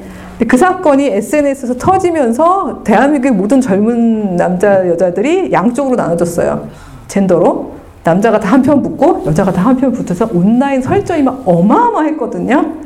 그 0.48 0.58
사건이 0.58 1.08
SNS에서 1.08 1.78
터지면서 1.78 2.82
대한민국의 2.84 3.32
모든 3.34 3.62
젊은 3.62 4.36
남자 4.38 4.88
여자들이 4.88 5.52
양쪽으로 5.52 5.96
나눠졌어요. 5.96 6.68
젠더로 7.08 7.81
남자가 8.04 8.40
다 8.40 8.50
한 8.54 8.62
편 8.62 8.82
붙고 8.82 9.24
여자가 9.28 9.52
다 9.52 9.62
한 9.70 9.76
편 9.78 9.92
붙어서 9.92 10.30
온라인 10.34 10.82
설전이 10.82 11.24
막 11.24 11.44
어마어마했거든요. 11.46 12.82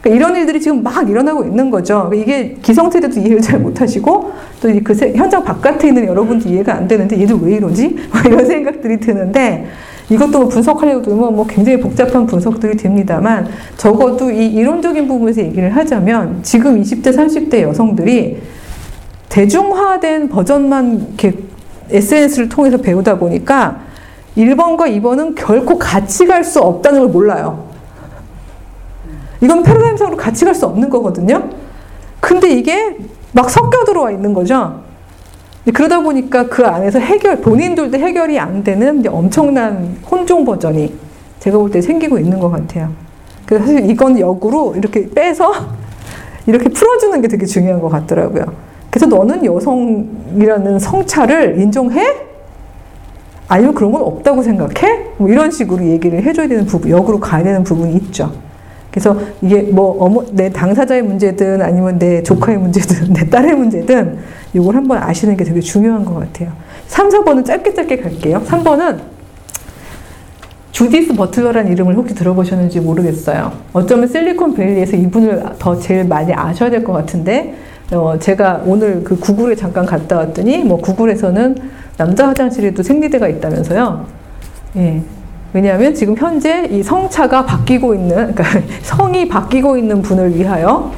그러니까 0.00 0.16
이런 0.16 0.36
일들이 0.40 0.60
지금 0.60 0.82
막 0.82 1.08
일어나고 1.08 1.44
있는 1.44 1.70
거죠. 1.70 2.06
그러니까 2.08 2.16
이게 2.16 2.56
기성세대도 2.62 3.20
이해를 3.20 3.40
잘 3.40 3.58
못하시고 3.60 4.32
또 4.62 4.68
그 4.84 4.94
현장 5.14 5.44
바깥에 5.44 5.88
있는 5.88 6.06
여러분도 6.06 6.48
이해가 6.48 6.74
안 6.74 6.88
되는데 6.88 7.20
얘들 7.20 7.36
왜 7.42 7.56
이러지? 7.56 7.96
이런 8.26 8.46
생각들이 8.46 8.98
드는데 9.00 9.66
이것도 10.08 10.38
뭐 10.40 10.48
분석하려고 10.48 11.02
들면 11.02 11.36
뭐 11.36 11.46
굉장히 11.46 11.78
복잡한 11.80 12.26
분석들이 12.26 12.76
됩니다만 12.76 13.46
적어도 13.76 14.30
이 14.30 14.46
이론적인 14.46 15.06
부분에서 15.06 15.42
얘기를 15.42 15.74
하자면 15.76 16.40
지금 16.42 16.80
20대, 16.82 17.14
30대 17.14 17.60
여성들이 17.62 18.38
대중화된 19.28 20.28
버전만 20.28 21.06
이렇게 21.08 21.34
SNS를 21.90 22.48
통해서 22.48 22.76
배우다 22.78 23.18
보니까 23.18 23.80
1번과 24.36 25.00
2번은 25.00 25.34
결코 25.36 25.78
같이 25.78 26.26
갈 26.26 26.44
수 26.44 26.60
없다는 26.60 27.00
걸 27.00 27.08
몰라요. 27.08 27.68
이건 29.40 29.62
패러다임상으로 29.62 30.16
같이 30.16 30.44
갈 30.44 30.54
수 30.54 30.66
없는 30.66 30.90
거거든요. 30.90 31.48
근데 32.20 32.50
이게 32.50 32.96
막 33.32 33.48
섞여 33.50 33.84
들어와 33.84 34.10
있는 34.10 34.34
거죠. 34.34 34.80
그러다 35.74 36.00
보니까 36.00 36.48
그 36.48 36.66
안에서 36.66 36.98
해결, 36.98 37.40
본인들도 37.40 37.96
해결이 37.98 38.38
안 38.38 38.62
되는 38.64 39.04
엄청난 39.08 39.96
혼종 40.10 40.44
버전이 40.44 40.92
제가 41.38 41.58
볼 41.58 41.70
때 41.70 41.80
생기고 41.80 42.18
있는 42.18 42.38
것 42.40 42.50
같아요. 42.50 42.90
그래서 43.46 43.66
사실 43.66 43.88
이건 43.90 44.18
역으로 44.18 44.74
이렇게 44.76 45.08
빼서 45.10 45.52
이렇게 46.46 46.68
풀어주는 46.68 47.20
게 47.22 47.28
되게 47.28 47.46
중요한 47.46 47.80
것 47.80 47.88
같더라고요. 47.88 48.44
그래서 48.90 49.06
너는 49.06 49.44
여성이라는 49.44 50.78
성차를 50.78 51.60
인정해? 51.60 52.04
아니면 53.50 53.74
그런 53.74 53.90
건 53.90 54.02
없다고 54.02 54.44
생각해? 54.44 55.06
뭐 55.18 55.28
이런 55.28 55.50
식으로 55.50 55.84
얘기를 55.84 56.22
해줘야 56.22 56.46
되는 56.46 56.64
부분, 56.66 56.88
역으로 56.92 57.18
가야 57.18 57.42
되는 57.42 57.64
부분이 57.64 57.94
있죠. 57.96 58.32
그래서 58.92 59.16
이게 59.42 59.62
뭐 59.62 59.96
어머 59.98 60.24
내 60.30 60.50
당사자의 60.50 61.02
문제든 61.02 61.60
아니면 61.60 61.98
내 61.98 62.22
조카의 62.22 62.58
문제든 62.58 63.10
내 63.14 63.28
딸의 63.28 63.56
문제든 63.56 64.18
이걸 64.52 64.76
한번 64.76 64.98
아시는 65.02 65.36
게 65.36 65.42
되게 65.42 65.60
중요한 65.60 66.04
것 66.04 66.14
같아요. 66.14 66.52
3, 66.86 67.08
4번은 67.08 67.44
짧게 67.44 67.74
짧게 67.74 67.96
갈게요. 67.98 68.40
3번은 68.46 69.00
주디스 70.70 71.14
버틀러라는 71.14 71.72
이름을 71.72 71.96
혹시 71.96 72.14
들어보셨는지 72.14 72.80
모르겠어요. 72.80 73.50
어쩌면 73.72 74.06
실리콘밸리에서 74.06 74.96
이분을 74.96 75.42
더 75.58 75.76
제일 75.76 76.04
많이 76.04 76.32
아셔야 76.32 76.70
될 76.70 76.84
것 76.84 76.92
같은데 76.92 77.54
어, 77.92 78.16
제가 78.20 78.62
오늘 78.64 79.02
그 79.02 79.18
구글에 79.18 79.56
잠깐 79.56 79.84
갔다 79.84 80.18
왔더니 80.18 80.58
뭐 80.58 80.78
구글에서는 80.78 81.56
남자 82.00 82.28
화장실에도 82.28 82.82
생리대가 82.82 83.28
있다면서요. 83.28 84.06
예. 84.76 85.02
왜냐하면 85.52 85.94
지금 85.94 86.16
현재 86.16 86.66
이 86.70 86.82
성차가 86.82 87.44
바뀌고 87.44 87.94
있는, 87.94 88.34
그러니까 88.34 88.44
성이 88.80 89.28
바뀌고 89.28 89.76
있는 89.76 90.00
분을 90.00 90.34
위하여 90.34 90.92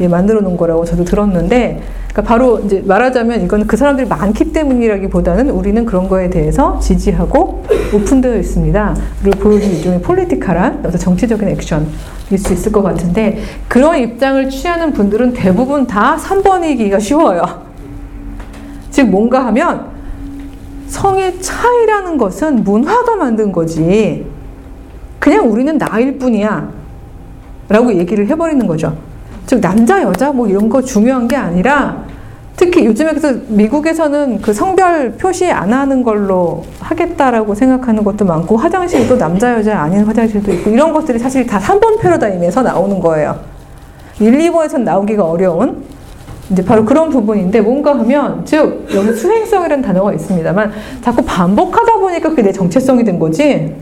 예, 0.00 0.08
만들어 0.08 0.40
놓은 0.40 0.56
거라고 0.56 0.86
저도 0.86 1.04
들었는데, 1.04 1.82
그러니까 2.08 2.22
바로 2.22 2.60
이제 2.60 2.82
말하자면 2.86 3.42
이건 3.42 3.66
그 3.66 3.76
사람들이 3.76 4.08
많기 4.08 4.50
때문이라기보다는 4.52 5.50
우리는 5.50 5.84
그런 5.84 6.08
거에 6.08 6.30
대해서 6.30 6.80
지지하고 6.80 7.62
오픈되어 7.92 8.38
있습니다. 8.38 8.96
그리고 9.20 9.38
보여준 9.38 9.70
일종의 9.72 10.00
political한 10.00 10.84
어떤 10.86 10.98
정치적인 10.98 11.48
액션일 11.48 12.38
수 12.38 12.54
있을 12.54 12.72
것 12.72 12.82
같은데, 12.82 13.40
그런 13.68 13.98
입장을 13.98 14.48
취하는 14.48 14.94
분들은 14.94 15.34
대부분 15.34 15.86
다 15.86 16.16
3번이기가 16.16 16.98
쉬워요. 16.98 17.42
즉, 18.90 19.10
뭔가 19.10 19.44
하면 19.44 19.95
성의 20.88 21.40
차이라는 21.40 22.18
것은 22.18 22.64
문화가 22.64 23.16
만든 23.16 23.52
거지. 23.52 24.26
그냥 25.18 25.50
우리는 25.50 25.76
나일 25.78 26.18
뿐이야. 26.18 26.70
라고 27.68 27.92
얘기를 27.94 28.28
해버리는 28.28 28.64
거죠. 28.66 28.96
즉, 29.46 29.60
남자, 29.60 30.02
여자 30.02 30.32
뭐 30.32 30.46
이런 30.48 30.68
거 30.68 30.82
중요한 30.82 31.26
게 31.26 31.36
아니라 31.36 32.04
특히 32.56 32.86
요즘에 32.86 33.10
그래서 33.10 33.38
미국에서는 33.48 34.40
그 34.40 34.52
성별 34.52 35.12
표시 35.12 35.50
안 35.50 35.72
하는 35.72 36.02
걸로 36.02 36.64
하겠다라고 36.80 37.54
생각하는 37.54 38.02
것도 38.02 38.24
많고 38.24 38.56
화장실도 38.56 39.18
남자, 39.18 39.54
여자 39.54 39.78
아닌 39.78 40.04
화장실도 40.04 40.52
있고 40.52 40.70
이런 40.70 40.92
것들이 40.92 41.18
사실 41.18 41.46
다 41.46 41.58
3번 41.58 42.00
패러다임에서 42.00 42.62
나오는 42.62 42.98
거예요. 42.98 43.38
1, 44.20 44.32
2번에선 44.32 44.80
나오기가 44.80 45.24
어려운 45.24 45.84
이제 46.50 46.64
바로 46.64 46.84
그런 46.84 47.10
부분인데 47.10 47.60
뭔가 47.60 47.98
하면 47.98 48.44
즉 48.44 48.86
여기 48.94 49.12
수행성이라는 49.12 49.82
단어가 49.82 50.12
있습니다만 50.12 50.72
자꾸 51.02 51.22
반복하다 51.22 51.94
보니까 51.98 52.28
그게 52.30 52.42
내 52.42 52.52
정체성이 52.52 53.04
된 53.04 53.18
거지 53.18 53.74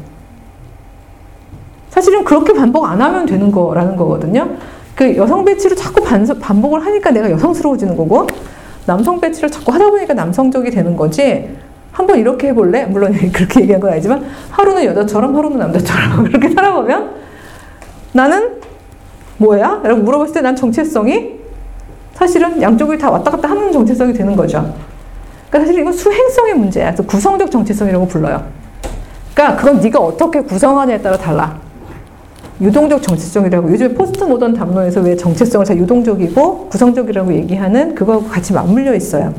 사실은 1.91 2.25
그렇게 2.25 2.53
반복 2.55 2.87
안 2.87 3.01
하면 3.01 3.27
되는 3.27 3.53
거라는 3.53 3.97
거거든요 3.97 4.49
그 4.95 5.17
여성 5.17 5.45
배치를 5.45 5.77
자꾸 5.77 6.03
반서, 6.03 6.35
반복을 6.35 6.85
하니까 6.87 7.11
내가 7.11 7.31
여성스러워지는 7.31 7.97
거고 7.97 8.27
남성 8.87 9.21
배치를 9.21 9.51
자꾸 9.51 9.73
하다 9.73 9.91
보니까 9.91 10.15
남성적이 10.15 10.71
되는 10.71 10.97
거지 10.97 11.51
한번 11.93 12.19
이렇게 12.19 12.49
해볼래? 12.49 12.87
물론 12.87 13.13
그렇게 13.33 13.61
얘기한 13.63 13.81
건 13.81 13.93
아니지만 13.93 14.25
하루는 14.51 14.85
여자처럼 14.85 15.37
하루는 15.37 15.59
남자처럼 15.59 16.25
그렇게 16.33 16.51
살아보면 16.51 17.11
나는 18.13 18.57
뭐야? 19.39 19.81
라고 19.83 20.01
물어봤을 20.01 20.35
때 20.35 20.41
난 20.41 20.57
정체성이 20.57 21.44
사실은 22.15 22.61
양쪽을 22.61 22.97
다 22.99 23.11
왔다 23.11 23.31
갔다 23.31 23.51
하는 23.51 23.73
정체성이 23.73 24.13
되는 24.13 24.35
거죠. 24.37 24.75
그러니까 25.51 25.67
사실 25.69 25.81
이건 25.81 25.93
수행성의 25.93 26.55
문제야. 26.55 26.87
그래서 26.87 27.03
구성적 27.05 27.51
정체성이라고 27.51 28.07
불러요. 28.09 28.45
그러니까 29.35 29.61
그건 29.61 29.81
네가 29.81 29.99
어떻게 29.99 30.41
구성하냐에 30.41 31.01
따라 31.01 31.17
달라. 31.17 31.59
유동적 32.61 33.03
정체성이라고 33.03 33.71
요즘에 33.71 33.95
포스트 33.95 34.23
모던 34.25 34.55
담론에서 34.55 35.01
왜 35.01 35.17
정체성을 35.17 35.67
다 35.67 35.77
유동적이고 35.77 36.69
구성적이라고 36.69 37.35
얘기하는 37.35 37.95
그거하고 37.95 38.29
같이 38.29 38.53
맞물려 38.53 38.95
있어요. 38.95 39.35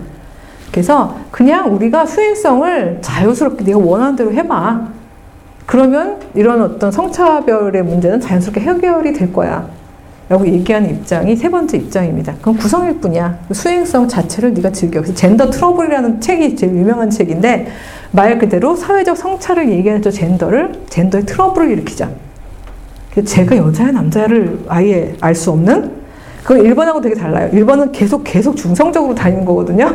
그래서 0.72 1.16
그냥 1.32 1.74
우리가 1.74 2.06
수행성을 2.06 3.00
자유스럽게 3.02 3.64
네가 3.64 3.80
원하는 3.80 4.18
대로 4.18 4.34
해봐. 4.34 4.90
그러면 5.66 6.18
이런 6.34 6.62
어떤 6.62 6.92
성차별의 6.92 7.84
문제는 7.84 8.20
자연스럽게 8.20 8.60
해결이 8.60 9.14
될 9.14 9.32
거야. 9.32 9.68
라고 10.28 10.48
얘기하는 10.48 10.90
입장이 10.90 11.36
세 11.36 11.50
번째 11.50 11.78
입장입니다. 11.78 12.34
그건 12.40 12.58
구성일 12.58 13.00
뿐이야. 13.00 13.38
수행성 13.52 14.08
자체를 14.08 14.54
네가 14.56 14.72
즐겨. 14.72 15.00
그래서 15.02 15.14
젠더 15.14 15.52
트러블이라는 15.52 16.20
책이 16.20 16.56
제일 16.56 16.74
유명한 16.76 17.10
책인데 17.12 17.68
말 18.12 18.40
그대로 18.40 18.76
사회적 18.76 19.16
성차를 19.16 19.70
얘기하는 19.70 20.02
저 20.02 20.10
젠더를 20.10 20.86
젠더의 20.90 21.26
트러블을 21.26 21.70
일으키자. 21.72 22.10
제가 23.24 23.56
여자야 23.56 23.92
남자를 23.92 24.60
아예 24.68 25.16
알 25.22 25.36
수 25.36 25.52
없는? 25.52 25.92
그건 26.44 26.64
1번하고 26.64 27.02
되게 27.02 27.16
달라요. 27.16 27.50
1번은 27.52 27.92
계속 27.92 28.24
계속 28.24 28.56
중성적으로 28.56 29.14
다니는 29.16 29.46
거거든요. 29.46 29.94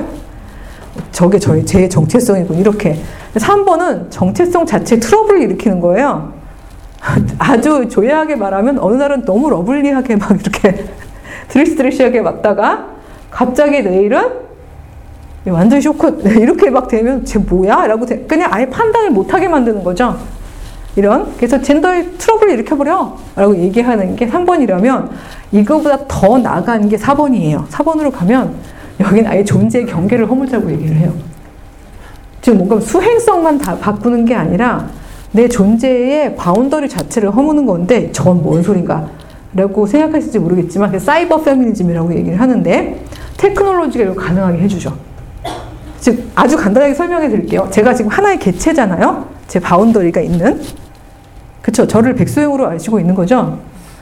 저게 1.13 1.39
저의 1.39 1.67
제 1.67 1.89
정체성이군 1.89 2.59
이렇게. 2.59 3.01
3번은 3.35 4.11
정체성 4.11 4.67
자체 4.67 4.99
트러블을 4.99 5.43
일으키는 5.43 5.81
거예요. 5.81 6.33
아주 7.39 7.89
조야하게 7.89 8.37
말하면 8.37 8.79
어느 8.79 8.97
날은 8.97 9.25
너무 9.25 9.51
lovely하게 9.51 10.17
막 10.17 10.33
이렇게 10.33 10.85
dressy 11.49 11.76
dressy하게 11.76 12.21
왔다가 12.21 12.87
갑자기 13.31 13.83
내일은 13.83 14.29
완전 15.47 15.81
쇼크 15.81 16.21
이렇게 16.27 16.69
막 16.69 16.87
되면 16.89 17.25
쟤 17.25 17.39
뭐야? 17.39 17.87
라고 17.87 18.05
그냥 18.29 18.53
아예 18.53 18.67
판단을 18.69 19.11
못하게 19.11 19.49
만드는 19.49 19.83
거죠. 19.83 20.19
이런. 20.97 21.33
그래서 21.37 21.61
젠더의 21.61 22.13
트러블을 22.19 22.55
일으켜버려. 22.55 23.17
라고 23.37 23.57
얘기하는 23.57 24.17
게 24.17 24.29
3번이라면 24.29 25.09
이거보다 25.53 26.07
더 26.07 26.37
나간 26.39 26.89
게 26.89 26.97
4번이에요. 26.97 27.67
4번으로 27.69 28.13
가면 28.13 28.55
여기는 29.01 29.31
아예 29.31 29.43
존재의 29.43 29.87
경계를 29.87 30.29
허물자고 30.29 30.71
얘기를 30.71 30.95
해요. 30.97 31.13
지금 32.43 32.59
뭔가 32.59 32.81
수행성만 32.81 33.59
다 33.59 33.79
바꾸는 33.79 34.25
게 34.27 34.35
아니라 34.35 34.89
내 35.33 35.49
존재의 35.49 36.35
boundary 36.37 36.89
자체를 36.89 37.35
허무는 37.35 37.67
건데 37.67 38.11
저건 38.13 38.43
뭔 38.43 38.63
소린가? 38.63 39.09
라고 39.55 39.87
생각하실지 39.87 40.39
모르겠지만 40.39 40.99
사이버 40.99 41.43
페미니즘이라고 41.43 42.15
얘기를 42.15 42.41
하는데 42.41 43.05
테크놀로지가 43.37 44.05
이걸 44.05 44.17
가능하게 44.17 44.59
해주죠. 44.59 44.97
즉 45.99 46.31
아주 46.35 46.57
간단하게 46.57 46.95
설명해 46.95 47.29
드릴게요. 47.29 47.69
제가 47.71 47.95
지금 47.95 48.11
하나의 48.11 48.39
개체잖아요. 48.39 49.27
제 49.49 49.59
boundary가 49.61 50.21
있는. 50.21 50.61
그쵸? 51.63 51.87
저를 51.87 52.15
백소영으로 52.15 52.69
아시고 52.69 53.01
있는 53.01 53.15
거죠? 53.15 53.59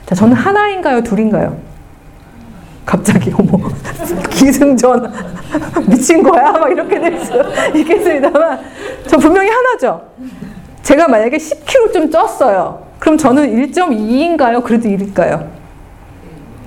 자 0.06 0.14
저는 0.14 0.34
하나인가요? 0.34 1.02
둘인가요? 1.02 1.56
갑자기 2.86 3.32
어머 3.36 3.68
기승전. 4.30 5.12
미친 5.88 6.22
거야? 6.22 6.52
막 6.52 6.70
이렇게 6.70 7.00
될수 7.00 7.32
있겠습니다만 7.74 8.60
저 9.06 9.16
분명히 9.16 9.48
하나죠 9.50 10.00
제가 10.89 11.06
만약에 11.06 11.36
10kg 11.36 11.93
좀 11.93 12.09
쪘어요. 12.09 12.78
그럼 12.98 13.19
저는 13.19 13.55
1.2인가요? 13.73 14.65
그래도 14.65 14.89
1일까요? 14.89 15.47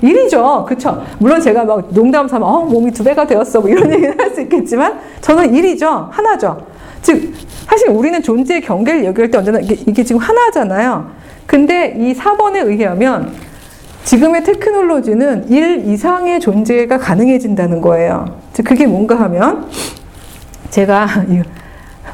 1이죠. 0.04 0.64
그쵸? 0.68 1.04
물론 1.18 1.42
제가 1.42 1.66
막 1.66 1.92
농담 1.92 2.28
삼아 2.28 2.46
어, 2.46 2.66
몸이 2.66 2.92
두 2.92 3.04
배가 3.04 3.26
되었어. 3.26 3.62
뭐 3.62 3.70
이런 3.72 3.90
얘기는 3.92 4.20
할 4.20 4.36
수 4.36 4.42
있겠지만 4.42 5.00
저는 5.22 5.52
1이죠. 5.52 6.12
하나죠. 6.12 6.68
즉 7.02 7.34
사실 7.68 7.90
우리는 7.90 8.22
존재의 8.22 8.62
경계를 8.62 9.06
얘기할 9.06 9.32
때 9.32 9.40
언제나 9.40 9.60
이게, 9.60 9.74
이게 9.88 10.04
지금 10.04 10.22
하나잖아요. 10.22 11.10
근데 11.48 11.96
이 11.98 12.14
4번에 12.14 12.64
의하면 12.68 13.34
지금의 14.04 14.44
테크놀로지는 14.44 15.50
1 15.50 15.88
이상의 15.88 16.40
존재가 16.40 17.00
가능해진다는 17.00 17.82
거예요. 17.82 18.26
즉 18.54 18.68
그게 18.68 18.86
뭔가 18.86 19.20
하면 19.20 19.68
제가 20.70 21.08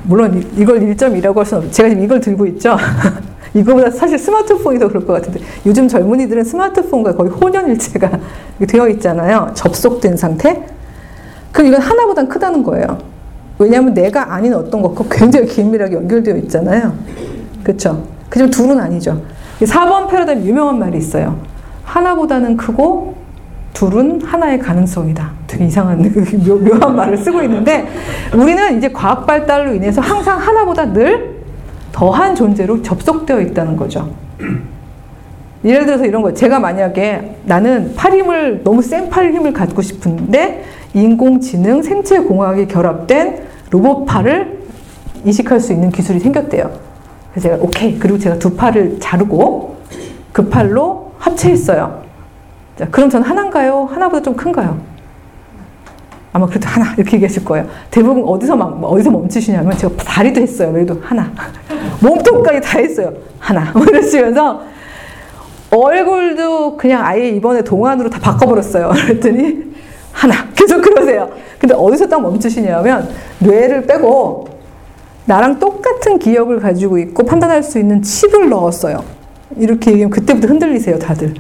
물론 0.03 0.45
이걸 0.55 0.79
1.2라고 0.79 1.37
할 1.37 1.45
수는 1.45 1.63
없죠. 1.63 1.71
제가 1.71 1.89
지금 1.89 2.03
이걸 2.03 2.19
들고 2.19 2.45
있죠. 2.47 2.77
이거보다 3.53 3.89
사실 3.89 4.19
스마트폰이 4.19 4.79
더 4.79 4.87
그럴 4.87 5.05
것 5.05 5.13
같은데 5.13 5.39
요즘 5.65 5.87
젊은이들은 5.87 6.43
스마트폰과 6.43 7.15
거의 7.15 7.31
혼연일체가 7.31 8.19
되어 8.67 8.87
있잖아요. 8.89 9.51
접속된 9.53 10.17
상태. 10.17 10.65
그럼 11.51 11.67
이건 11.67 11.81
하나보단 11.81 12.27
크다는 12.27 12.63
거예요. 12.63 12.99
왜냐하면 13.59 13.93
내가 13.93 14.33
아닌 14.33 14.53
어떤 14.53 14.81
것과 14.81 15.05
굉장히 15.09 15.47
긴밀하게 15.47 15.95
연결되어 15.95 16.35
있잖아요. 16.37 16.93
그렇죠? 17.63 18.03
그지만 18.29 18.51
둘은 18.51 18.79
아니죠. 18.79 19.21
4번 19.61 20.09
패러다임 20.09 20.45
유명한 20.45 20.77
말이 20.77 20.97
있어요. 20.97 21.39
하나보다는 21.83 22.57
크고 22.57 23.15
둘은 23.77 24.21
하나의 24.23 24.57
가능성이다. 24.57 25.31
되게 25.45 25.65
이상한 25.65 26.01
묘, 26.43 26.55
묘한 26.55 26.95
말을 26.95 27.15
쓰고 27.15 27.43
있는데 27.43 27.87
우리는 28.33 28.75
이제 28.75 28.91
과학 28.91 29.27
발달로 29.27 29.71
인해서 29.75 30.01
항상 30.01 30.39
하나보다 30.39 30.91
늘 30.93 31.35
더한 31.91 32.33
존재로 32.33 32.81
접속되어 32.81 33.39
있다는 33.41 33.77
거죠. 33.77 34.09
예를 35.63 35.85
들어서 35.85 36.05
이런 36.05 36.23
거 36.23 36.33
제가 36.33 36.59
만약에 36.59 37.35
나는 37.45 37.93
팔 37.95 38.13
힘을 38.13 38.63
너무 38.63 38.81
센 38.81 39.11
팔 39.11 39.31
힘을 39.31 39.53
갖고 39.53 39.83
싶은데 39.83 40.65
인공지능 40.95 41.83
생체 41.83 42.17
공학이 42.19 42.67
결합된 42.67 43.43
로봇 43.69 44.07
팔을 44.07 44.57
이식할 45.23 45.59
수 45.59 45.71
있는 45.71 45.91
기술이 45.91 46.19
생겼대요. 46.19 46.71
그래서 47.31 47.49
제가 47.49 47.63
오케이 47.63 47.99
그리고 47.99 48.17
제가 48.17 48.39
두 48.39 48.55
팔을 48.55 48.99
자르고 48.99 49.77
그 50.33 50.49
팔로 50.49 51.11
합체했어요. 51.19 52.06
자, 52.77 52.87
그럼 52.91 53.09
저는 53.09 53.27
하나인가요? 53.27 53.85
하나보다 53.91 54.21
좀 54.21 54.35
큰가요? 54.35 54.79
아마 56.31 56.45
그래도 56.45 56.67
하나 56.67 56.93
이렇게 56.95 57.15
얘기하실 57.15 57.43
거예요. 57.43 57.67
대부분 57.89 58.23
어디서 58.23 58.55
막 58.55 58.83
어디서 58.83 59.09
멈추시냐면 59.09 59.75
제가 59.75 59.95
다리도 59.97 60.39
했어요. 60.39 60.71
그래도 60.71 60.99
하나. 61.01 61.31
몸통까지 61.99 62.61
다 62.61 62.77
했어요. 62.77 63.11
하나. 63.39 63.73
이러시면서 63.89 64.61
얼굴도 65.71 66.77
그냥 66.77 67.03
아예 67.03 67.29
이번에 67.29 67.63
동안으로 67.63 68.11
다 68.11 68.19
바꿔버렸어요. 68.19 68.89
그랬더니 69.07 69.73
하나. 70.11 70.47
계속 70.53 70.81
그러세요. 70.81 71.29
근데 71.57 71.73
어디서 71.73 72.07
딱 72.07 72.21
멈추시냐면 72.21 73.09
뇌를 73.39 73.87
빼고 73.87 74.47
나랑 75.25 75.57
똑같은 75.57 76.19
기억을 76.19 76.59
가지고 76.59 76.99
있고 76.99 77.25
판단할 77.25 77.63
수 77.63 77.79
있는 77.79 78.03
칩을 78.03 78.49
넣었어요. 78.49 79.03
이렇게 79.57 79.91
얘기하면 79.91 80.11
그때부터 80.11 80.47
흔들리세요, 80.47 80.99
다들. 80.99 81.33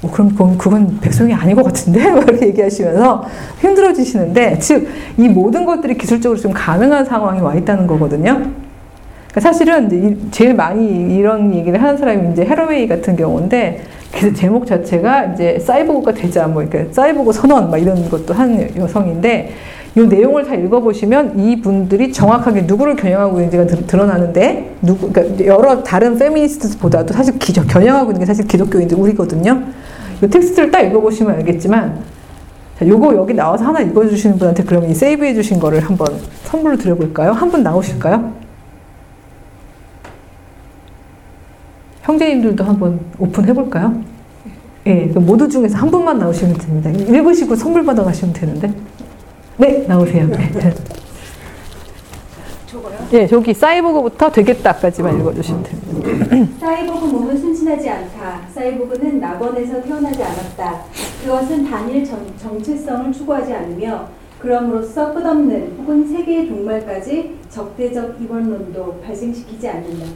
뭐 0.00 0.10
그럼 0.10 0.30
그건, 0.30 0.56
그건 0.56 0.98
백성이 1.00 1.34
아닌 1.34 1.54
것 1.54 1.64
같은데? 1.64 2.00
이렇게 2.08 2.48
얘기하시면서 2.48 3.24
힘들어지시는데, 3.60 4.58
즉, 4.58 4.88
이 5.18 5.28
모든 5.28 5.66
것들이 5.66 5.98
기술적으로 5.98 6.40
좀 6.40 6.52
가능한 6.52 7.04
상황이 7.04 7.40
와 7.40 7.54
있다는 7.54 7.86
거거든요. 7.86 8.32
그러니까 8.32 9.40
사실은 9.40 10.30
제일 10.30 10.54
많이 10.54 11.16
이런 11.16 11.54
얘기를 11.54 11.80
하는 11.80 11.96
사람이 11.96 12.32
이제 12.32 12.44
헤러웨이 12.44 12.88
같은 12.88 13.14
경우인데, 13.14 13.82
그 14.12 14.32
제목 14.32 14.66
자체가 14.66 15.26
이제 15.26 15.58
사이보그가 15.58 16.14
되자, 16.14 16.46
뭐, 16.46 16.62
이렇게 16.62 16.88
사이보그 16.90 17.32
선언, 17.32 17.70
막 17.70 17.76
이런 17.76 18.08
것도 18.08 18.32
한 18.32 18.74
여성인데, 18.76 19.52
이 19.96 20.00
내용을 20.02 20.44
다 20.44 20.54
읽어보시면 20.54 21.38
이분들이 21.40 22.12
정확하게 22.12 22.62
누구를 22.62 22.94
겨냥하고 22.94 23.40
있는지가 23.40 23.66
드러나는데 23.88 24.76
누구 24.82 25.10
그러니까 25.10 25.44
여러 25.46 25.82
다른 25.82 26.16
페미니스트보다도 26.16 27.12
사실 27.12 27.36
기적 27.40 27.66
겨냥하고 27.66 28.12
있는 28.12 28.20
게 28.20 28.26
사실 28.26 28.46
기독교인들 28.46 28.96
우리거든요. 28.96 29.64
이 30.22 30.28
텍스트를 30.28 30.70
딱 30.70 30.80
읽어보시면 30.80 31.34
알겠지만 31.36 32.02
자, 32.78 32.86
요거 32.86 33.14
여기 33.16 33.34
나와서 33.34 33.64
하나 33.64 33.80
읽어주시는 33.80 34.38
분한테 34.38 34.64
그러면 34.64 34.90
이 34.90 34.94
세이브해 34.94 35.34
주신 35.34 35.58
거를 35.60 35.80
한번 35.80 36.08
선물로 36.44 36.76
드려볼까요? 36.76 37.32
한 37.32 37.50
분 37.50 37.62
나오실까요? 37.62 38.32
형제님들도 42.02 42.64
한번 42.64 43.00
오픈해볼까요? 43.18 44.02
예, 44.86 45.04
모두 45.14 45.48
중에서 45.48 45.76
한 45.78 45.90
분만 45.90 46.18
나오시면 46.18 46.54
됩니다. 46.56 46.90
읽으시고 46.90 47.54
선물 47.54 47.84
받아가시면 47.84 48.32
되는데. 48.32 48.72
네, 49.58 49.84
나오세요. 49.86 50.26
네. 50.26 50.50
예, 53.12 53.26
저기 53.26 53.52
사이보그부터 53.52 54.30
되겠다까지만 54.30 55.20
읽어주시면 55.20 55.62
됩니다. 55.62 56.60
사이보그 56.60 57.06
몸은 57.06 57.36
순진하지 57.36 57.88
않다. 57.88 58.42
사이보그는 58.52 59.20
낙원에서 59.20 59.82
태어나지 59.82 60.22
않았다. 60.22 60.84
그것은 61.24 61.68
단일 61.68 62.04
정, 62.04 62.24
정체성을 62.38 63.12
추구하지 63.12 63.52
않으며 63.52 64.08
그럼으로써 64.38 65.12
끝없는 65.12 65.76
혹은 65.78 66.06
세계의 66.08 66.48
종말까지 66.48 67.36
적대적 67.50 68.16
이원론도 68.20 69.00
발생시키지 69.04 69.68
않는다. 69.68 70.06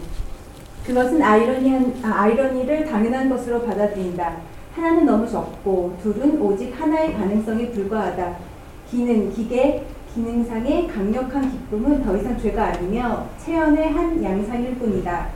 그것은 0.87 1.23
아이러니한, 1.23 1.95
아, 2.03 2.23
아이러니를 2.23 2.85
당연한 2.85 3.29
것으로 3.29 3.63
받아들인다. 3.63 4.37
하나는 4.75 5.07
너무 5.07 5.29
적고 5.29 5.97
둘은 6.03 6.41
오직 6.41 6.73
하나의 6.79 7.15
가능성에 7.15 7.71
불과하다. 7.71 8.37
기능, 8.91 9.31
기계, 9.33 9.85
기능상의 10.15 10.87
강력한 10.87 11.51
기쁨은 11.51 12.05
더 12.05 12.17
이상 12.17 12.39
죄가 12.39 12.67
아니며 12.67 13.27
체현의 13.45 13.91
한 13.91 14.23
양상일 14.23 14.77
뿐이다. 14.77 15.27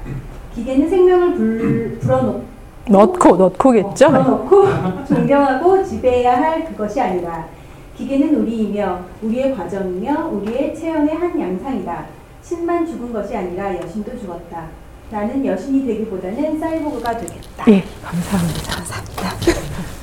기계는 0.54 0.88
생명을 0.88 1.34
불, 1.34 1.98
불어넣고 1.98 2.44
넣고 2.88 3.36
넣고겠죠? 3.36 4.08
불어넣고 4.08 4.66
존경하고 5.06 5.84
지배해야 5.84 6.40
할 6.40 6.64
그것이 6.64 7.00
아니라 7.00 7.48
기계는 7.96 8.36
우리이며 8.36 9.00
우리의 9.22 9.56
과정이며 9.56 10.28
우리의 10.28 10.76
체현의 10.76 11.14
한 11.16 11.40
양상이다. 11.40 12.06
신만 12.40 12.86
죽은 12.86 13.12
것이 13.12 13.36
아니라 13.36 13.76
여신도 13.76 14.16
죽었다. 14.16 14.68
나는 15.10 15.44
여신이 15.44 15.86
되기보다는 15.86 16.60
사이보그가 16.60 17.16
되겠다. 17.16 17.64
예, 17.68 17.82
감사합니다. 18.02 18.76
감사합니다. 18.76 19.88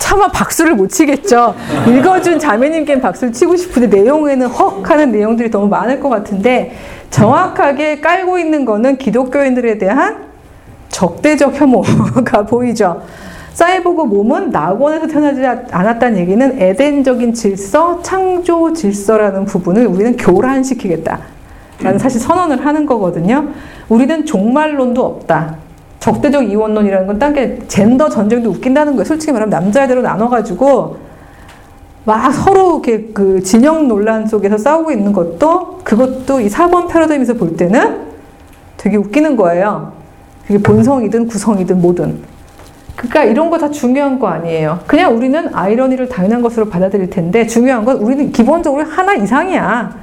차마 0.00 0.26
박수를 0.28 0.74
못 0.74 0.88
치겠죠. 0.88 1.54
읽어준 1.86 2.40
자매님께 2.40 3.00
박수를 3.00 3.32
치고 3.32 3.54
싶은데 3.54 4.00
내용에는 4.02 4.48
헉 4.48 4.90
하는 4.90 5.12
내용들이 5.12 5.50
너무 5.50 5.68
많을 5.68 6.00
것 6.00 6.08
같은데 6.08 6.74
정확하게 7.10 8.00
깔고 8.00 8.38
있는 8.38 8.64
거는 8.64 8.96
기독교인들에 8.98 9.78
대한 9.78 10.24
적대적 10.88 11.60
혐오가 11.60 12.42
보이죠. 12.46 13.02
사이보그 13.52 14.02
몸은 14.04 14.50
낙원에서 14.50 15.06
태어나지 15.06 15.44
않았다는 15.70 16.18
얘기는 16.18 16.60
에덴적인 16.60 17.34
질서, 17.34 18.00
창조 18.02 18.72
질서라는 18.72 19.44
부분을 19.44 19.86
우리는 19.86 20.16
교란시키겠다. 20.16 21.18
라는 21.82 21.98
사실 21.98 22.20
선언을 22.20 22.64
하는 22.64 22.86
거거든요. 22.86 23.48
우리는 23.88 24.24
종말론도 24.24 25.04
없다. 25.04 25.56
적대적 26.00 26.50
이원론이라는 26.50 27.06
건 27.06 27.18
딴 27.18 27.32
게 27.34 27.58
젠더 27.68 28.08
전쟁도 28.08 28.50
웃긴다는 28.50 28.94
거예요. 28.94 29.04
솔직히 29.04 29.32
말하면 29.32 29.50
남자애들로 29.50 30.02
나눠가지고 30.02 30.96
막 32.04 32.32
서로 32.32 32.80
이렇게 32.84 33.10
그 33.12 33.42
진영 33.42 33.86
논란 33.86 34.26
속에서 34.26 34.56
싸우고 34.56 34.90
있는 34.90 35.12
것도 35.12 35.80
그것도 35.84 36.40
이 36.40 36.48
4번 36.48 36.88
패러다임에서 36.88 37.34
볼 37.34 37.56
때는 37.56 37.98
되게 38.78 38.96
웃기는 38.96 39.36
거예요. 39.36 39.92
그게 40.46 40.58
본성이든 40.58 41.28
구성이든 41.28 41.80
뭐든. 41.82 42.18
그러니까 42.96 43.24
이런 43.24 43.50
거 43.50 43.58
다 43.58 43.70
중요한 43.70 44.18
거 44.18 44.28
아니에요. 44.28 44.80
그냥 44.86 45.16
우리는 45.16 45.54
아이러니를 45.54 46.08
당연한 46.08 46.40
것으로 46.42 46.68
받아들일 46.68 47.10
텐데 47.10 47.46
중요한 47.46 47.84
건 47.84 47.98
우리는 47.98 48.32
기본적으로 48.32 48.84
하나 48.84 49.14
이상이야. 49.14 49.94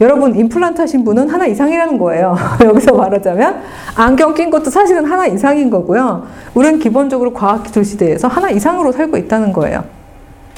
여러분 0.00 0.36
임플란트 0.36 0.80
하신 0.80 1.04
분은 1.04 1.28
하나 1.28 1.46
이상이라는 1.46 1.98
거예요. 1.98 2.36
여기서 2.62 2.94
말하자면 2.94 3.62
안경 3.96 4.34
낀 4.34 4.50
것도 4.50 4.70
사실은 4.70 5.04
하나 5.04 5.26
이상인 5.26 5.70
거고요. 5.70 6.26
우리는 6.54 6.78
기본적으로 6.78 7.32
과학 7.32 7.64
기술 7.64 7.84
시대에서 7.84 8.28
하나 8.28 8.48
이상으로 8.50 8.92
살고 8.92 9.16
있다는 9.16 9.52
거예요. 9.52 9.84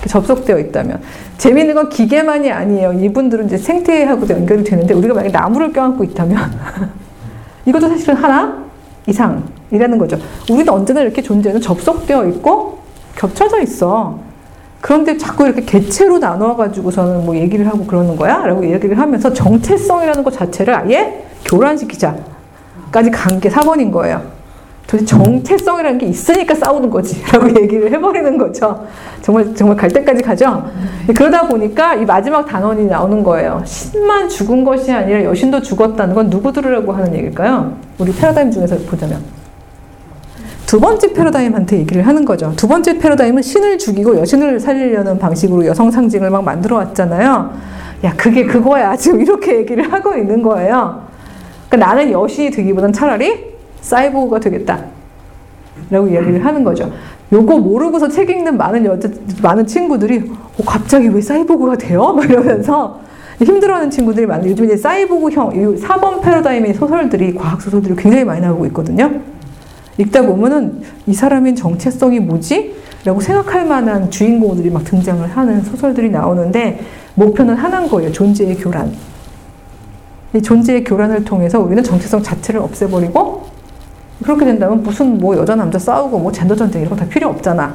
접속되어 0.06 0.58
있다면 0.58 1.00
재미있는 1.38 1.74
건 1.74 1.88
기계만이 1.88 2.50
아니에요. 2.50 2.92
이분들은 2.94 3.46
이제 3.46 3.58
생태하고도 3.58 4.34
연결이 4.34 4.64
되는데 4.64 4.94
우리가 4.94 5.14
만약에 5.14 5.32
나무를 5.32 5.72
껴안고 5.72 6.04
있다면 6.04 6.38
이것도 7.66 7.88
사실은 7.88 8.14
하나 8.16 8.64
이상이라는 9.06 9.98
거죠. 9.98 10.18
우리는 10.50 10.68
언제나 10.68 11.00
이렇게 11.02 11.22
존재는 11.22 11.60
접속되어 11.60 12.26
있고 12.28 12.78
겹쳐져 13.16 13.60
있어. 13.60 14.29
그런데 14.80 15.16
자꾸 15.16 15.44
이렇게 15.44 15.62
개체로 15.62 16.18
나눠가지고서는 16.18 17.24
뭐 17.26 17.36
얘기를 17.36 17.66
하고 17.66 17.84
그러는 17.84 18.16
거야? 18.16 18.38
라고 18.46 18.64
얘기를 18.64 18.98
하면서 18.98 19.32
정체성이라는 19.32 20.24
것 20.24 20.32
자체를 20.32 20.74
아예 20.74 21.24
교란시키자까지 21.44 23.10
간 23.12 23.40
게 23.40 23.48
4번인 23.50 23.90
거예요. 23.92 24.22
도대체 24.86 25.06
정체성이라는 25.06 25.98
게 25.98 26.06
있으니까 26.06 26.54
싸우는 26.54 26.90
거지. 26.90 27.22
라고 27.30 27.48
얘기를 27.60 27.92
해버리는 27.92 28.36
거죠. 28.38 28.84
정말, 29.22 29.54
정말 29.54 29.76
갈 29.76 29.88
때까지 29.90 30.22
가죠? 30.22 30.64
그러다 31.14 31.46
보니까 31.46 31.94
이 31.94 32.04
마지막 32.04 32.44
단원이 32.46 32.86
나오는 32.86 33.22
거예요. 33.22 33.62
신만 33.64 34.28
죽은 34.28 34.64
것이 34.64 34.90
아니라 34.90 35.22
여신도 35.24 35.60
죽었다는 35.62 36.14
건 36.14 36.28
누구 36.30 36.52
들으라고 36.52 36.92
하는 36.92 37.14
얘기일까요? 37.14 37.72
우리 37.98 38.12
패러다임 38.12 38.50
중에서 38.50 38.76
보자면. 38.88 39.20
두 40.70 40.78
번째 40.78 41.12
패러다임한테 41.12 41.78
얘기를 41.80 42.06
하는 42.06 42.24
거죠. 42.24 42.52
두 42.54 42.68
번째 42.68 42.96
패러다임은 42.96 43.42
신을 43.42 43.76
죽이고 43.76 44.16
여신을 44.18 44.60
살리려는 44.60 45.18
방식으로 45.18 45.66
여성 45.66 45.90
상징을 45.90 46.30
막 46.30 46.44
만들어 46.44 46.76
왔잖아요. 46.76 47.50
야, 48.04 48.14
그게 48.16 48.46
그거야. 48.46 48.94
지금 48.94 49.20
이렇게 49.20 49.56
얘기를 49.56 49.92
하고 49.92 50.14
있는 50.14 50.42
거예요. 50.42 51.08
그러니까 51.68 51.88
나는 51.88 52.12
여신이 52.12 52.52
되기보단 52.52 52.92
차라리 52.92 53.46
사이보그가 53.80 54.38
되겠다. 54.38 54.84
라고 55.90 56.06
이야기를 56.06 56.44
하는 56.44 56.62
거죠. 56.62 56.92
요거 57.32 57.58
모르고서 57.58 58.06
책 58.06 58.30
읽는 58.30 58.56
많은 58.56 58.84
여자, 58.84 59.08
많은 59.42 59.66
친구들이, 59.66 60.30
어, 60.56 60.64
갑자기 60.64 61.08
왜 61.08 61.20
사이보그가 61.20 61.78
돼요? 61.78 62.12
막 62.12 62.24
이러면서 62.30 63.00
힘들어하는 63.42 63.90
친구들이 63.90 64.24
많아요. 64.24 64.48
요즘 64.48 64.66
이제 64.66 64.76
사이보그형, 64.76 65.50
4번 65.78 66.22
패러다임의 66.22 66.74
소설들이, 66.74 67.34
과학소설들이 67.34 67.96
굉장히 67.96 68.24
많이 68.24 68.40
나오고 68.40 68.66
있거든요. 68.66 69.20
읽다 69.98 70.22
보면은 70.22 70.82
이 71.06 71.14
사람의 71.14 71.54
정체성이 71.56 72.20
뭐지? 72.20 72.76
라고 73.04 73.20
생각할 73.20 73.66
만한 73.66 74.10
주인공들이 74.10 74.70
막 74.70 74.84
등장을 74.84 75.26
하는 75.26 75.62
소설들이 75.62 76.10
나오는데 76.10 76.80
목표는 77.14 77.54
하나인 77.54 77.88
거예요. 77.88 78.12
존재의 78.12 78.56
교란. 78.56 78.92
이 80.34 80.40
존재의 80.40 80.84
교란을 80.84 81.24
통해서 81.24 81.58
우리는 81.58 81.82
정체성 81.82 82.22
자체를 82.22 82.60
없애버리고 82.60 83.44
그렇게 84.22 84.44
된다면 84.44 84.82
무슨 84.82 85.18
뭐 85.18 85.36
여자 85.36 85.54
남자 85.56 85.78
싸우고 85.78 86.18
뭐 86.18 86.30
젠더 86.30 86.54
전쟁 86.54 86.82
이런 86.82 86.90
거 86.90 86.96
다 86.96 87.08
필요 87.08 87.28
없잖아. 87.28 87.74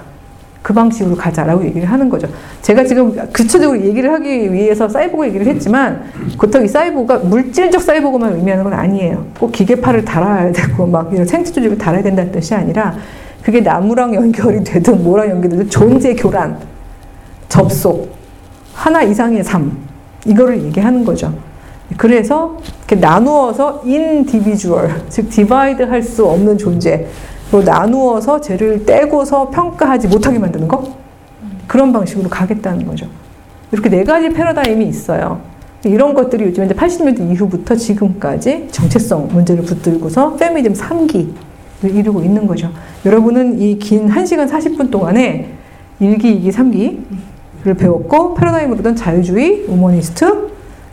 그 0.65 0.73
방식으로 0.73 1.15
가자라고 1.15 1.63
얘기를 1.63 1.87
하는 1.87 2.09
거죠. 2.09 2.27
제가 2.63 2.85
지금 2.85 3.15
구체적으로 3.31 3.79
얘기를 3.79 4.11
하기 4.13 4.51
위해서 4.51 4.89
사이보그 4.89 5.27
얘기를 5.27 5.45
했지만 5.45 6.05
그렇다고 6.39 6.65
이 6.65 6.67
사이보그가 6.67 7.19
물질적 7.19 7.83
사이보그만 7.83 8.33
의미하는 8.33 8.63
건 8.63 8.73
아니에요. 8.73 9.27
꼭 9.37 9.51
기계팔을 9.51 10.03
달아야 10.03 10.51
되고 10.51 10.87
막 10.87 11.13
이런 11.13 11.23
생체 11.27 11.51
조직을 11.51 11.77
달아야 11.77 12.01
된다는 12.01 12.31
뜻이 12.31 12.55
아니라 12.55 12.95
그게 13.43 13.61
나무랑 13.61 14.15
연결이 14.15 14.63
되든 14.63 15.03
뭐랑 15.03 15.29
연결이 15.29 15.51
되든 15.51 15.69
존재 15.69 16.15
교란, 16.15 16.57
접속, 17.47 18.15
하나 18.73 19.03
이상의 19.03 19.43
삶 19.43 19.71
이거를 20.25 20.63
얘기하는 20.63 21.05
거죠. 21.05 21.31
그래서 21.95 22.57
이렇게 22.87 22.95
나누어서 22.95 23.83
individual, 23.85 25.03
즉 25.09 25.29
divide 25.29 25.83
할 25.83 26.01
수 26.01 26.25
없는 26.25 26.57
존재 26.57 27.05
로 27.55 27.63
나누어서 27.63 28.41
쟤를 28.41 28.85
떼고서 28.85 29.49
평가하지 29.49 30.09
못하게 30.09 30.39
만드는 30.39 30.67
거? 30.67 30.83
그런 31.67 31.93
방식으로 31.93 32.29
가겠다는 32.29 32.85
거죠. 32.85 33.07
이렇게 33.71 33.89
네 33.89 34.03
가지 34.03 34.29
패러다임이 34.29 34.85
있어요. 34.87 35.39
이런 35.85 36.13
것들이 36.13 36.43
요즘 36.45 36.65
이제 36.65 36.73
80년대 36.73 37.31
이후부터 37.31 37.75
지금까지 37.75 38.67
정체성 38.71 39.29
문제를 39.31 39.63
붙들고서 39.63 40.33
페미니즘 40.35 40.73
3기를 40.73 41.29
이루고 41.83 42.23
있는 42.23 42.45
거죠. 42.45 42.71
여러분은 43.05 43.61
이 43.61 43.77
긴 43.79 44.09
1시간 44.09 44.49
40분 44.49 44.91
동안에 44.91 45.49
1기, 46.01 46.41
2기, 46.41 46.51
3기를 46.51 47.77
배웠고 47.77 48.33
패러다임으로는 48.33 48.95
자유주의, 48.97 49.63
우머니스트, 49.69 50.49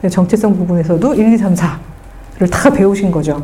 정체성 0.08 0.56
부분에서도 0.56 1.14
1, 1.14 1.32
2, 1.32 1.38
3, 1.38 1.54
4를 1.54 2.50
다 2.50 2.70
배우신 2.70 3.10
거죠. 3.10 3.42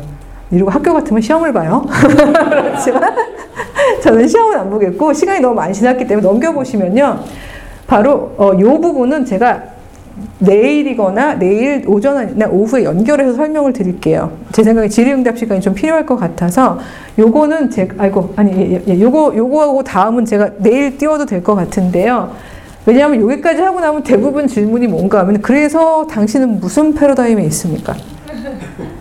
이러고 0.51 0.71
학교 0.71 0.93
같으면 0.93 1.21
시험을 1.21 1.53
봐요. 1.53 1.85
그렇지만 2.49 3.15
저는 4.01 4.27
시험은 4.27 4.57
안 4.57 4.69
보겠고 4.69 5.13
시간이 5.13 5.39
너무 5.41 5.55
많이 5.55 5.73
지났기 5.73 6.07
때문에 6.07 6.25
넘겨보시면요. 6.27 7.19
바로 7.87 8.33
어, 8.37 8.51
요 8.59 8.79
부분은 8.79 9.25
제가 9.25 9.63
내일이거나 10.39 11.35
내일 11.35 11.83
오전이나 11.87 12.47
오후에 12.49 12.83
연결해서 12.83 13.33
설명을 13.33 13.73
드릴게요. 13.73 14.31
제 14.51 14.63
생각에 14.63 14.87
질의응답 14.89 15.37
시간이 15.37 15.61
좀 15.61 15.73
필요할 15.73 16.05
것 16.05 16.17
같아서 16.17 16.79
요거는 17.17 17.69
제 17.71 17.87
아이고 17.97 18.33
아니 18.35 18.51
예, 18.73 18.81
예, 18.87 18.99
요거 18.99 19.33
요거하고 19.35 19.83
다음은 19.83 20.25
제가 20.25 20.49
내일 20.57 20.97
띄워도 20.97 21.25
될 21.25 21.41
것 21.43 21.55
같은데요. 21.55 22.31
왜냐하면 22.85 23.21
여기까지 23.21 23.61
하고 23.61 23.79
나면 23.79 24.03
대부분 24.03 24.47
질문이 24.47 24.87
뭔가 24.87 25.19
하면 25.19 25.41
그래서 25.41 26.05
당신은 26.07 26.59
무슨 26.59 26.93
패러다임에 26.93 27.43
있습니까? 27.45 27.93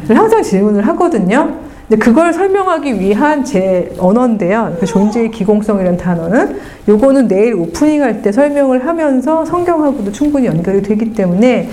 항상 0.08 0.42
질문을 0.42 0.86
하거든요. 0.88 1.56
근데 1.88 2.04
그걸 2.04 2.32
설명하기 2.34 3.00
위한 3.00 3.44
제 3.44 3.94
언어인데요. 3.98 4.76
그 4.78 4.84
존재의 4.84 5.30
기공성이라는 5.30 5.96
단어는 5.96 6.60
요거는 6.86 7.28
내일 7.28 7.54
오프닝 7.54 8.02
할 8.02 8.20
때 8.20 8.30
설명을 8.30 8.86
하면서 8.86 9.44
성경하고도 9.44 10.12
충분히 10.12 10.46
연결이 10.46 10.82
되기 10.82 11.12
때문에 11.14 11.70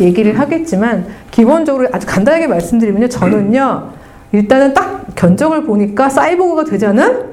얘기를 0.00 0.38
하겠지만 0.38 1.06
기본적으로 1.30 1.88
아주 1.92 2.06
간단하게 2.06 2.46
말씀드리면요. 2.48 3.08
저는요. 3.08 3.88
일단은 4.32 4.74
딱 4.74 5.06
견적을 5.14 5.64
보니까 5.64 6.08
사이보그가 6.08 6.64
되자는 6.64 7.24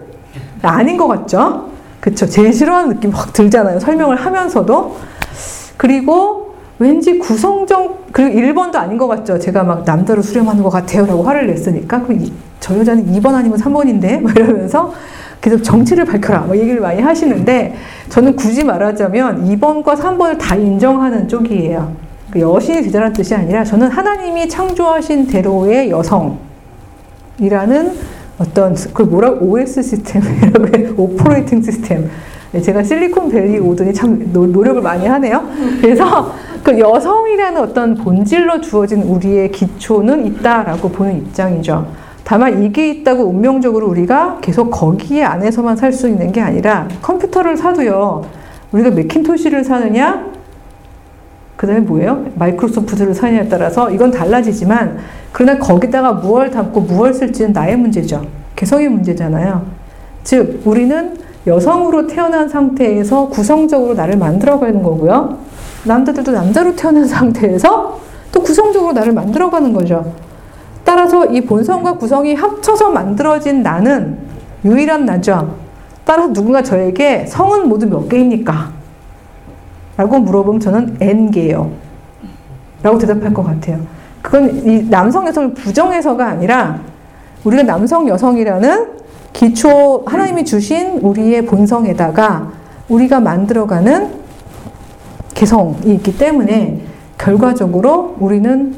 아닌 0.62 0.96
것 0.98 1.08
같죠? 1.08 1.70
그쵸. 2.00 2.26
제일 2.26 2.54
싫어하는 2.54 2.96
느낌 2.96 3.12
확 3.12 3.34
들잖아요. 3.34 3.80
설명을 3.80 4.16
하면서도. 4.16 4.96
그리고 5.76 6.47
왠지 6.80 7.18
구성적, 7.18 8.10
그리고 8.12 8.40
1번도 8.40 8.76
아닌 8.76 8.98
것 8.98 9.08
같죠. 9.08 9.40
제가 9.40 9.64
막 9.64 9.84
남자로 9.84 10.22
수렴하는 10.22 10.62
것 10.64 10.70
같아요. 10.70 11.06
라고 11.06 11.24
화를 11.24 11.48
냈으니까. 11.48 12.04
그럼 12.04 12.22
이, 12.22 12.32
저 12.60 12.78
여자는 12.78 13.12
2번 13.14 13.34
아니면 13.34 13.58
3번인데? 13.58 14.22
막 14.22 14.36
이러면서 14.36 14.94
계속 15.42 15.64
정치를 15.64 16.06
밝혀라. 16.06 16.42
뭐 16.42 16.56
얘기를 16.58 16.80
많이 16.80 17.02
하시는데 17.02 17.76
저는 18.10 18.36
굳이 18.36 18.64
말하자면 18.64 19.46
2번과 19.50 19.96
3번을 19.96 20.38
다 20.38 20.56
인정하는 20.56 21.28
쪽이에요. 21.28 21.92
그 22.32 22.40
여신이 22.40 22.82
되자는 22.84 23.14
뜻이 23.14 23.34
아니라 23.34 23.64
저는 23.64 23.88
하나님이 23.88 24.50
창조하신 24.50 25.28
대로의 25.28 25.90
여성이라는 25.90 26.38
어떤 28.40 28.76
그 28.94 29.04
뭐라 29.04 29.32
OS 29.32 29.82
시스템이라고 29.82 31.04
operating 31.04 31.62
system. 31.62 32.10
제가 32.62 32.82
실리콘밸리 32.84 33.60
오더니 33.60 33.94
참 33.94 34.30
노, 34.32 34.46
노력을 34.48 34.82
많이 34.82 35.06
하네요. 35.06 35.48
그래서 35.82 36.34
그 36.68 36.78
여성이라는 36.78 37.62
어떤 37.62 37.96
본질로 37.96 38.60
주어진 38.60 39.02
우리의 39.02 39.54
기초는 39.54 40.26
있다라고 40.26 40.90
보는 40.90 41.16
입장이죠. 41.20 41.88
다만 42.26 42.62
이게 42.62 42.90
있다고 42.90 43.24
운명적으로 43.24 43.88
우리가 43.88 44.40
계속 44.42 44.70
거기에 44.70 45.24
안에서만 45.24 45.78
살 45.78 45.94
수 45.94 46.10
있는 46.10 46.34
게 46.34 46.42
아니라 46.42 46.90
컴퓨터를 47.02 47.56
사도요. 47.56 48.26
우리가 48.74 48.90
맥킨토시를 48.90 49.64
사느냐, 49.64 50.26
그 51.56 51.68
다음에 51.68 51.80
뭐예요? 51.80 52.26
마이크로소프트를 52.36 53.14
사느냐에 53.14 53.48
따라서 53.48 53.90
이건 53.90 54.12
달라지지만 54.12 54.98
그러나 55.32 55.58
거기다가 55.60 56.12
무얼 56.12 56.52
담고 56.52 56.82
무얼 56.82 57.14
쓸지는 57.14 57.54
나의 57.54 57.78
문제죠. 57.78 58.26
개성의 58.58 58.90
문제잖아요. 58.90 59.66
즉 60.26 60.64
우리는 60.66 61.16
여성으로 61.48 62.08
태어난 62.08 62.50
상태에서 62.50 63.30
구성적으로 63.30 63.94
나를 63.94 64.18
만들어가는 64.18 64.84
거고요. 64.84 65.47
남자들도 65.84 66.32
남자로 66.32 66.76
태어난 66.76 67.06
상태에서 67.08 68.00
또 68.32 68.42
구성적으로 68.42 68.94
나를 68.94 69.14
만들어가는 69.14 69.74
거죠. 69.74 70.14
따라서 70.84 71.26
이 71.26 71.42
본성과 71.42 71.98
구성이 71.98 72.34
합쳐서 72.34 72.92
만들어진 72.92 73.62
나는 73.62 74.18
유일한 74.64 75.06
나죠. 75.06 75.56
따라서 76.06 76.32
누군가 76.32 76.64
저에게 76.64 77.26
성은 77.26 77.68
모두 77.68 77.88
몇 77.88 78.08
개입니까? 78.08 78.72
라고 79.98 80.20
물어보면 80.20 80.60
저는 80.62 80.98
N개요. 81.02 81.70
라고 82.84 82.98
대답할 82.98 83.34
것 83.34 83.44
같아요. 83.44 83.80
그건 84.22 84.66
이 84.66 84.90
남성 84.90 85.28
여성을 85.28 85.54
부정해서가 85.54 86.26
아니라 86.26 86.80
우리가 87.44 87.64
남성 87.64 88.08
여성이라는 88.08 88.88
기초 89.34 90.04
하나님이 90.06 90.46
주신 90.46 91.00
우리의 91.00 91.46
본성에다가 91.46 92.52
우리가 92.90 93.20
만들어가는 93.20 94.27
개성이 95.38 95.76
있기 95.86 96.18
때문에 96.18 96.80
결과적으로 97.18 98.16
우리는 98.20 98.76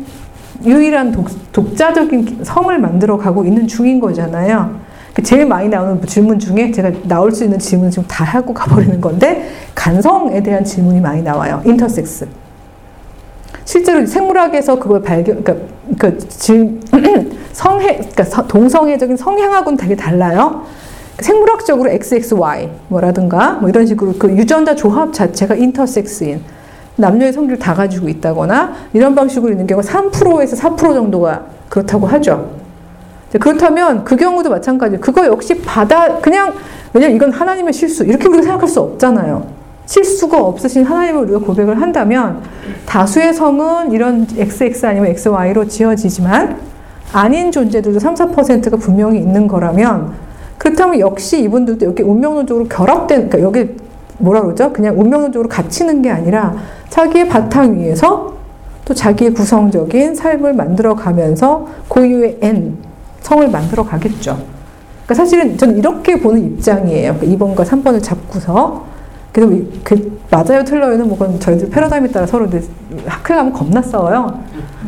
유일한 0.65 1.13
독, 1.13 1.29
독자적인 1.53 2.39
성을 2.43 2.77
만들어 2.77 3.17
가고 3.17 3.45
있는 3.45 3.65
중인 3.65 4.01
거잖아요. 4.01 4.75
그 5.13 5.23
제일 5.23 5.45
많이 5.45 5.69
나오는 5.69 6.05
질문 6.05 6.37
중에 6.37 6.71
제가 6.71 6.91
나올 7.03 7.31
수 7.31 7.45
있는 7.45 7.57
질문 7.59 7.89
지금 7.89 8.05
다 8.09 8.25
하고 8.25 8.53
가버리는 8.53 8.99
건데 8.99 9.49
간성에 9.73 10.43
대한 10.43 10.65
질문이 10.65 10.99
많이 10.99 11.21
나와요. 11.23 11.61
인터섹스. 11.65 12.27
실제로 13.63 14.05
생물학에서 14.05 14.79
그걸 14.79 15.01
발견, 15.01 15.41
그러니까, 15.41 15.65
그러니까 15.97 16.27
질, 16.27 16.79
성해, 17.53 17.95
그러니까 17.97 18.23
서- 18.25 18.47
동성애적인 18.47 19.15
성향하고는 19.15 19.77
되게 19.77 19.95
달라요. 19.95 20.63
생물학적으로 21.21 21.89
XXY 21.89 22.69
뭐라든가 22.87 23.53
뭐 23.53 23.69
이런 23.69 23.85
식으로 23.85 24.13
그 24.17 24.29
유전자 24.31 24.75
조합 24.75 25.13
자체가 25.13 25.55
인터섹스인 25.55 26.41
남녀의 26.95 27.33
성질을 27.33 27.59
다 27.59 27.73
가지고 27.73 28.09
있다거나 28.09 28.73
이런 28.93 29.15
방식으로 29.15 29.51
있는 29.51 29.67
경우가 29.67 29.87
3%에서 29.87 30.55
4% 30.55 30.77
정도가 30.77 31.43
그렇다고 31.69 32.07
하죠. 32.07 32.51
그렇다면 33.39 34.03
그 34.03 34.15
경우도 34.15 34.49
마찬가지예요. 34.49 34.99
그거 34.99 35.25
역시 35.25 35.61
받아 35.61 36.19
그냥 36.19 36.53
왜냐면 36.93 37.15
이건 37.15 37.31
하나님의 37.31 37.73
실수 37.73 38.03
이렇게 38.03 38.27
우리가 38.27 38.43
생각할 38.43 38.67
수 38.67 38.79
없잖아요. 38.81 39.59
실수가 39.85 40.37
없으신 40.37 40.83
하나님을 40.83 41.23
우리가 41.23 41.39
고백을 41.39 41.81
한다면 41.81 42.41
다수의 42.85 43.33
성은 43.33 43.91
이런 43.91 44.27
XX 44.35 44.85
아니면 44.85 45.11
XY로 45.11 45.67
지어지지만 45.67 46.57
아닌 47.11 47.51
존재들도 47.51 47.99
3, 47.99 48.13
4%가 48.13 48.77
분명히 48.77 49.19
있는 49.19 49.47
거라면 49.47 50.13
그렇다면 50.59 50.99
역시 50.99 51.41
이분들도 51.41 51.85
여기 51.85 52.03
운명론적으로 52.03 52.67
결합된 52.67 53.29
그러니까 53.29 53.41
여기 53.41 53.75
뭐라 54.19 54.41
그러죠? 54.41 54.71
그냥 54.71 54.99
운명론적으로 54.99 55.49
갇히는 55.49 56.01
게 56.03 56.11
아니라 56.11 56.53
자기의 56.89 57.27
바탕 57.29 57.79
위에서 57.79 58.33
또 58.85 58.93
자기의 58.93 59.33
구성적인 59.33 60.13
삶을 60.15 60.53
만들어 60.53 60.93
가면서 60.95 61.67
고유의 61.87 62.39
N 62.41 62.77
성을 63.21 63.47
만들어 63.49 63.83
가겠죠. 63.85 64.37
그러니까 65.05 65.13
사실은 65.15 65.57
저는 65.57 65.77
이렇게 65.77 66.19
보는 66.19 66.43
입장이에요. 66.43 67.15
그러니까 67.19 67.45
2번과 67.45 67.65
3번을 67.65 68.03
잡고서 68.03 68.85
그래서 69.31 69.51
이- 69.53 69.79
그 69.83 70.19
맞아요 70.29 70.63
틀려요는 70.65 71.07
뭐 71.07 71.17
그건 71.17 71.39
저희들 71.39 71.69
패러다임에 71.69 72.09
따라 72.09 72.25
서로 72.25 72.47
학회 73.05 73.33
가면 73.35 73.53
겁나 73.53 73.81
싸워요. 73.81 74.39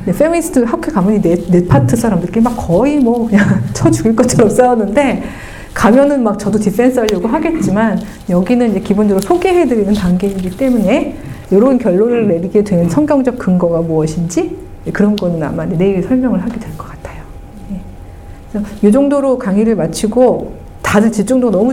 페미니스트 0.05 0.63
학회 0.63 0.91
가면 0.91 1.15
이네 1.15 1.35
네 1.49 1.65
파트 1.67 1.95
사람들끼리 1.95 2.41
막 2.41 2.55
거의 2.57 2.97
뭐 2.99 3.27
그냥 3.27 3.45
쳐 3.73 3.89
죽일 3.89 4.15
것처럼 4.15 4.49
싸우는데 4.49 5.23
가면은 5.73 6.23
막 6.23 6.37
저도 6.37 6.59
defense 6.59 6.99
하려고 6.99 7.27
하겠지만 7.27 7.99
여기는 8.29 8.71
이제 8.71 8.79
기본적으로 8.79 9.21
소개해드리는 9.21 9.93
단계이기 9.93 10.51
때문에 10.57 11.15
이런 11.51 11.77
결론을 11.77 12.27
내리게 12.27 12.63
된 12.63 12.89
성경적 12.89 13.37
근거가 13.37 13.81
무엇인지 13.81 14.57
그런 14.93 15.15
거는 15.15 15.41
아마 15.43 15.65
내일 15.65 16.01
설명을 16.03 16.41
하게 16.41 16.59
될 16.59 16.71
것 16.77 16.87
같아요. 16.89 17.21
예. 17.73 18.87
이 18.87 18.91
정도로 18.91 19.37
강의를 19.37 19.75
마치고 19.75 20.53
다들 20.81 21.11
집중도 21.11 21.51
너무 21.51 21.69